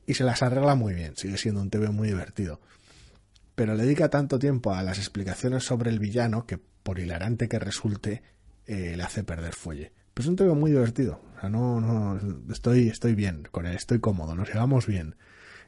Y 0.06 0.14
se 0.14 0.24
las 0.24 0.42
arregla 0.42 0.74
muy 0.74 0.94
bien, 0.94 1.16
sigue 1.16 1.36
siendo 1.36 1.60
un 1.60 1.70
TV 1.70 1.90
muy 1.90 2.08
divertido. 2.08 2.60
Pero 3.54 3.74
le 3.74 3.84
dedica 3.84 4.08
tanto 4.08 4.38
tiempo 4.38 4.72
a 4.74 4.82
las 4.82 4.98
explicaciones 4.98 5.64
sobre 5.64 5.90
el 5.90 5.98
villano 5.98 6.46
que, 6.46 6.58
por 6.58 6.98
hilarante 6.98 7.48
que 7.48 7.58
resulte, 7.58 8.22
eh, 8.66 8.94
le 8.96 9.02
hace 9.02 9.24
perder 9.24 9.54
fuelle. 9.54 9.92
Pero 10.14 10.24
es 10.24 10.28
un 10.28 10.36
TV 10.36 10.54
muy 10.54 10.70
divertido. 10.70 11.20
O 11.36 11.40
sea, 11.40 11.48
no, 11.48 11.80
no, 11.80 12.18
estoy, 12.52 12.88
estoy 12.88 13.14
bien 13.14 13.48
con 13.50 13.66
él, 13.66 13.74
estoy 13.74 13.98
cómodo, 13.98 14.34
nos 14.34 14.48
llevamos 14.48 14.86
bien. 14.86 15.16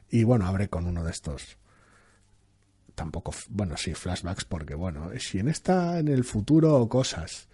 Y 0.09 0.23
bueno, 0.23 0.45
abre 0.45 0.69
con 0.69 0.87
uno 0.87 1.03
de 1.03 1.11
estos. 1.11 1.57
Tampoco, 2.95 3.33
bueno, 3.49 3.77
sí, 3.77 3.93
flashbacks, 3.93 4.45
porque 4.45 4.75
bueno, 4.75 5.11
si 5.19 5.39
en 5.39 5.47
esta, 5.47 5.99
en 5.99 6.07
el 6.07 6.23
futuro, 6.23 6.87
cosas. 6.89 7.47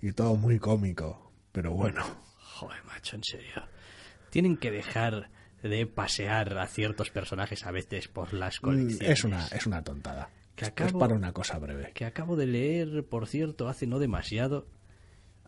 Y 0.00 0.12
todo 0.12 0.36
muy 0.36 0.58
cómico. 0.58 1.32
Pero 1.50 1.72
bueno. 1.72 2.04
Joder, 2.38 2.84
macho, 2.84 3.16
en 3.16 3.24
serio. 3.24 3.68
Tienen 4.30 4.56
que 4.56 4.70
dejar 4.70 5.30
de 5.62 5.86
pasear 5.86 6.58
a 6.58 6.66
ciertos 6.66 7.10
personajes 7.10 7.64
a 7.64 7.70
veces 7.70 8.08
por 8.08 8.34
las 8.34 8.60
colecciones. 8.60 9.08
Es 9.08 9.24
una, 9.24 9.46
es 9.46 9.66
una 9.66 9.82
tontada. 9.82 10.30
Que 10.54 10.66
acabo, 10.66 10.88
es 10.88 10.94
para 10.94 11.14
una 11.14 11.32
cosa 11.32 11.58
breve. 11.58 11.92
Que 11.94 12.04
acabo 12.04 12.36
de 12.36 12.46
leer, 12.46 13.04
por 13.08 13.26
cierto, 13.26 13.68
hace 13.68 13.86
no 13.86 13.98
demasiado. 13.98 14.66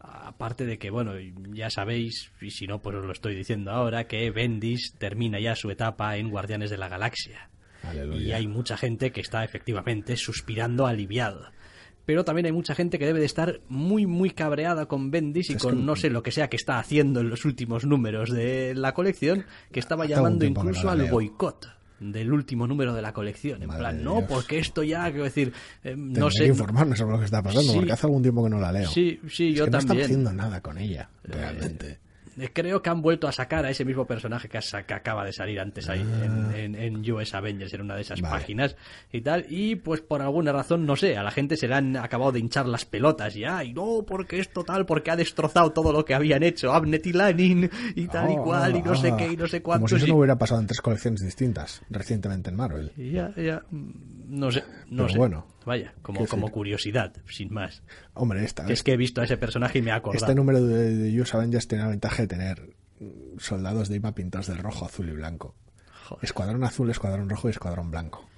Aparte 0.09 0.67
de 0.67 0.79
que, 0.79 0.91
bueno, 0.91 1.13
ya 1.53 1.71
sabéis, 1.71 2.31
y 2.41 2.51
si 2.51 2.67
no, 2.67 2.81
pues 2.83 2.97
os 2.97 3.05
lo 3.05 3.13
estoy 3.13 3.35
diciendo 3.35 3.71
ahora, 3.71 4.07
que 4.07 4.31
Bendis 4.31 4.95
termina 4.99 5.41
ya 5.41 5.55
su 5.57 5.71
etapa 5.71 6.17
en 6.17 6.31
Guardianes 6.31 6.71
de 6.71 6.79
la 6.79 6.89
Galaxia. 6.89 7.49
Aleluya. 7.83 8.21
Y 8.27 8.33
hay 8.33 8.47
mucha 8.47 8.77
gente 8.77 9.13
que 9.13 9.21
está 9.21 9.45
efectivamente 9.45 10.17
suspirando 10.17 10.87
aliviado. 10.87 11.47
Pero 12.05 12.25
también 12.25 12.47
hay 12.47 12.53
mucha 12.53 12.75
gente 12.75 12.99
que 12.99 13.07
debe 13.07 13.19
de 13.21 13.27
estar 13.27 13.61
muy, 13.69 14.07
muy 14.07 14.31
cabreada 14.31 14.87
con 14.87 15.11
Bendis 15.11 15.51
y 15.51 15.55
Es 15.55 15.63
con 15.63 15.77
que- 15.79 15.83
no 15.83 15.97
sé 15.97 16.09
lo 16.11 16.23
que 16.23 16.31
sea 16.31 16.49
que 16.49 16.57
está 16.57 16.79
haciendo 16.79 17.21
en 17.21 17.29
los 17.31 17.45
últimos 17.45 17.85
números 17.85 18.31
de 18.31 18.75
la 18.77 18.95
colección, 18.95 19.45
que 19.73 19.81
estaba 19.81 20.07
llamando 20.07 20.45
incluso 20.45 20.89
al 20.89 21.11
boicot 21.11 21.69
del 22.01 22.33
último 22.33 22.67
número 22.67 22.95
de 22.95 23.03
la 23.03 23.13
colección. 23.13 23.63
En 23.63 23.69
Madre 23.69 23.81
plan, 23.81 24.05
no, 24.05 24.17
Dios. 24.17 24.25
porque 24.29 24.59
esto 24.59 24.83
ya, 24.83 25.05
quiero 25.09 25.25
decir, 25.25 25.53
eh, 25.85 25.95
no 25.97 26.31
sé. 26.31 26.45
que 26.45 26.49
informarme 26.49 26.97
sobre 26.97 27.13
lo 27.13 27.19
que 27.19 27.25
está 27.25 27.43
pasando, 27.43 27.73
Sí. 27.73 27.79
porque 27.79 27.93
hace 27.93 28.07
algún 28.07 28.23
tiempo 28.23 28.45
que 28.45 28.51
no 28.51 28.59
la 28.61 28.73
leo. 28.73 28.89
Sí, 28.91 29.21
sí, 29.31 29.49
Es 29.51 29.57
yo 29.57 29.65
que 29.65 29.71
no 29.71 29.79
también. 29.79 29.99
están 30.01 30.05
haciendo 30.05 30.33
nada 30.33 30.61
con 30.61 30.79
ella, 30.79 31.09
realmente. 31.25 31.91
Eh, 31.93 31.99
Creo 32.53 32.83
que 32.83 32.91
han 32.91 33.01
vuelto 33.01 33.27
a 33.29 33.33
sacar 33.33 33.65
a 33.65 33.71
ese 33.71 33.85
mismo 33.85 34.05
personaje 34.07 34.49
que, 34.49 34.59
que 34.87 34.95
acaba 34.95 35.25
de 35.25 35.33
salir 35.33 35.59
antes 35.59 35.89
ahí 35.89 36.01
en, 36.01 36.55
en- 36.55 36.75
en 36.75 37.13
US 37.13 37.35
Avengers, 37.35 37.73
en 37.75 37.81
una 37.81 37.95
de 37.97 38.03
esas 38.03 38.19
Ah. 38.21 38.23
Vale. 38.29 38.35
páginas 38.41 38.77
y 39.13 39.21
tal. 39.23 39.47
Y 39.49 39.77
pues 39.77 40.01
por 40.03 40.21
alguna 40.23 40.53
razón, 40.53 40.85
no 40.87 40.97
sé, 40.97 41.17
a 41.17 41.23
la 41.23 41.31
gente 41.31 41.57
se 41.57 41.67
le 41.69 41.75
han 41.75 41.97
acabado 41.97 42.33
de 42.33 42.41
hinchar 42.41 42.67
las 42.67 42.85
pelotas 42.85 43.35
y 43.37 43.45
ay, 43.45 43.73
no, 43.73 44.05
porque 44.07 44.39
es 44.39 44.51
total, 44.53 44.85
porque 44.87 45.11
ha 45.11 45.17
destrozado 45.17 45.73
todo 45.73 45.93
lo 45.93 46.05
que 46.05 46.15
habían 46.15 46.43
hecho, 46.43 46.73
Abnet 46.73 47.07
y 47.07 47.13
Lanin 47.13 47.71
y 47.95 48.07
tal 48.09 48.31
y 48.31 48.35
Ah, 48.37 48.43
cual, 48.43 48.77
y 48.77 48.83
no 48.83 48.95
sé 48.95 49.11
ah, 49.13 49.17
qué, 49.17 49.33
y 49.33 49.37
no 49.37 49.47
sé 49.47 49.63
Como 49.63 49.73
cuántos. 49.73 49.91
si 49.91 49.97
eso 49.97 50.07
y- 50.07 50.11
no 50.11 50.17
hubiera 50.17 50.37
pasado 50.37 50.61
en 50.61 50.67
tres 50.67 50.81
colecciones 50.81 51.23
distintas 51.23 51.83
recientemente 51.91 52.51
en 52.51 52.57
Marvel. 52.57 52.93
y 52.97 53.13
ya, 53.13 53.33
ya, 53.37 53.63
mm, 53.71 53.91
no 54.29 54.51
sé, 54.51 54.63
no 54.91 55.05
Pero 55.05 55.09
sé. 55.09 55.19
bueno, 55.19 55.47
Vaya, 55.67 55.95
como, 56.01 56.27
como 56.27 56.51
curiosidad, 56.51 57.13
sin 57.29 57.53
más. 57.53 57.83
Hombre, 58.15 58.45
esta 58.45 58.63
vez 58.63 58.71
es 58.73 58.83
que 58.85 58.93
he 58.93 58.97
visto 58.97 59.21
a 59.21 59.25
ese 59.25 59.37
personaje 59.37 59.81
y 59.81 59.83
me 59.83 59.91
he 59.91 59.95
acordado. 59.95 60.25
Este 60.25 60.35
número 60.35 60.65
de, 60.65 60.95
de 60.95 61.21
US 61.21 61.35
Avengers 61.35 61.67
tiene 61.67 61.83
la 61.83 61.91
ventaja 61.91 62.23
de 62.23 62.29
tener 62.29 62.71
soldados 63.39 63.89
de 63.89 63.97
IMA 63.97 64.15
pintados 64.15 64.47
de 64.47 64.55
rojo, 64.55 64.87
azul 64.87 65.09
y 65.09 65.13
blanco. 65.13 65.57
Joder. 66.05 66.25
Escuadrón 66.25 66.63
azul, 66.63 66.89
escuadrón 66.89 67.29
rojo 67.29 67.49
y 67.49 67.51
escuadrón 67.51 67.91
blanco. 67.91 68.29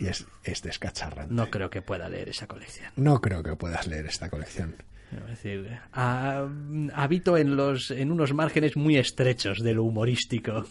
Y 0.00 0.06
es, 0.06 0.26
es 0.42 0.62
descacharrante. 0.62 1.32
No 1.32 1.48
creo 1.48 1.70
que 1.70 1.80
pueda 1.80 2.08
leer 2.08 2.28
esa 2.28 2.48
colección. 2.48 2.90
No 2.96 3.20
creo 3.20 3.44
que 3.44 3.54
puedas 3.54 3.86
leer 3.86 4.06
esta 4.06 4.28
colección. 4.28 4.74
Es 5.12 5.26
decir, 5.28 5.78
ah, 5.92 6.48
habito 6.92 7.36
en 7.36 7.54
los 7.54 7.92
en 7.92 8.10
unos 8.10 8.34
márgenes 8.34 8.76
muy 8.76 8.96
estrechos 8.96 9.62
de 9.62 9.74
lo 9.74 9.84
humorístico. 9.84 10.64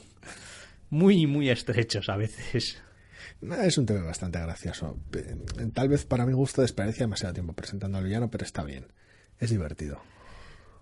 Muy, 0.89 1.25
muy 1.27 1.49
estrechos 1.49 2.09
a 2.09 2.17
veces. 2.17 2.83
No, 3.43 3.55
Es 3.55 3.77
un 3.77 3.85
tema 3.85 4.03
bastante 4.03 4.39
gracioso. 4.39 4.97
Pe- 5.11 5.35
Tal 5.73 5.89
vez 5.89 6.05
para 6.05 6.25
mi 6.25 6.33
gusto 6.33 6.61
desperdicia 6.61 7.03
demasiado 7.05 7.33
tiempo 7.33 7.53
presentando 7.53 7.97
al 7.97 8.03
villano, 8.05 8.29
pero 8.29 8.43
está 8.45 8.63
bien. 8.63 8.87
Es 9.39 9.49
divertido. 9.49 10.01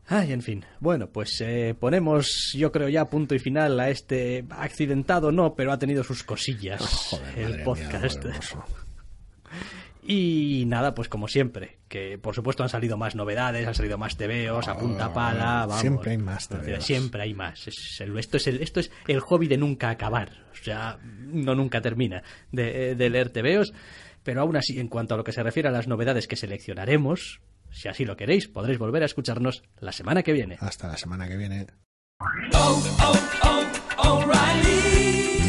Ay, 0.08 0.34
en 0.34 0.42
fin. 0.42 0.66
Bueno, 0.80 1.08
pues 1.10 1.40
eh, 1.42 1.76
ponemos, 1.80 2.52
yo 2.56 2.72
creo 2.72 2.90
ya 2.90 3.06
punto 3.10 3.34
y 3.36 3.40
final 3.40 3.80
a 3.80 3.90
este 3.90 4.46
accidentado, 4.50 5.32
no, 5.32 5.56
pero 5.56 5.72
ha 5.72 5.80
tenido 5.80 6.04
sus 6.04 6.24
cosillas 6.24 6.82
Joder, 6.82 7.40
el 7.40 7.56
mía, 7.56 7.64
podcast. 7.64 8.26
Y 10.04 10.64
nada, 10.68 10.96
pues 10.96 11.08
como 11.10 11.28
siempre, 11.28 11.78
que 11.88 12.18
por 12.18 12.34
supuesto 12.34 12.64
han 12.64 12.70
salido 12.70 12.98
más 12.98 13.16
novedades, 13.16 13.68
han 13.68 13.76
salido 13.76 13.98
más 13.98 14.18
tebeos, 14.18 14.68
a 14.68 14.78
punta 14.78 15.14
pala, 15.14 15.66
vamos. 15.68 15.78
Oh, 15.78 15.82
siempre 15.82 16.12
hay 16.12 16.18
más 16.18 16.48
tebeos. 16.48 16.84
Siempre 16.84 17.22
hay 17.22 17.34
más. 17.34 17.68
Es 17.68 18.02
el- 18.02 18.18
esto, 18.18 18.38
es 18.38 18.48
el, 18.48 18.62
esto 18.64 18.80
es 18.80 18.92
el 19.08 19.20
hobby 19.20 19.48
de 19.48 19.58
nunca 19.58 19.90
acabar. 19.92 20.48
O 20.52 20.64
sea, 20.64 20.98
no 21.04 21.54
nunca 21.56 21.82
termina 21.82 22.24
de, 22.52 22.96
de 22.96 23.10
leer 23.10 23.30
tebeos. 23.30 23.74
Pero 24.24 24.42
aún 24.42 24.56
así, 24.56 24.80
en 24.80 24.88
cuanto 24.88 25.14
a 25.14 25.18
lo 25.18 25.24
que 25.24 25.32
se 25.32 25.42
refiere 25.44 25.70
a 25.70 25.72
las 25.72 25.88
novedades 25.88 26.28
que 26.28 26.36
seleccionaremos, 26.36 27.42
si 27.72 27.88
así 27.88 28.06
lo 28.06 28.16
queréis, 28.18 28.48
podréis 28.48 28.78
volver 28.80 29.02
a 29.04 29.06
escucharnos 29.08 29.64
la 29.80 29.92
semana 29.92 30.24
que 30.24 30.34
viene. 30.34 30.58
Hasta 30.60 30.88
la 30.88 30.98
semana 30.98 31.28
que 31.28 31.38
viene. 31.38 31.68
oh, 32.54 32.84
oh, 33.98 34.18
O'Reilly. 34.18 34.71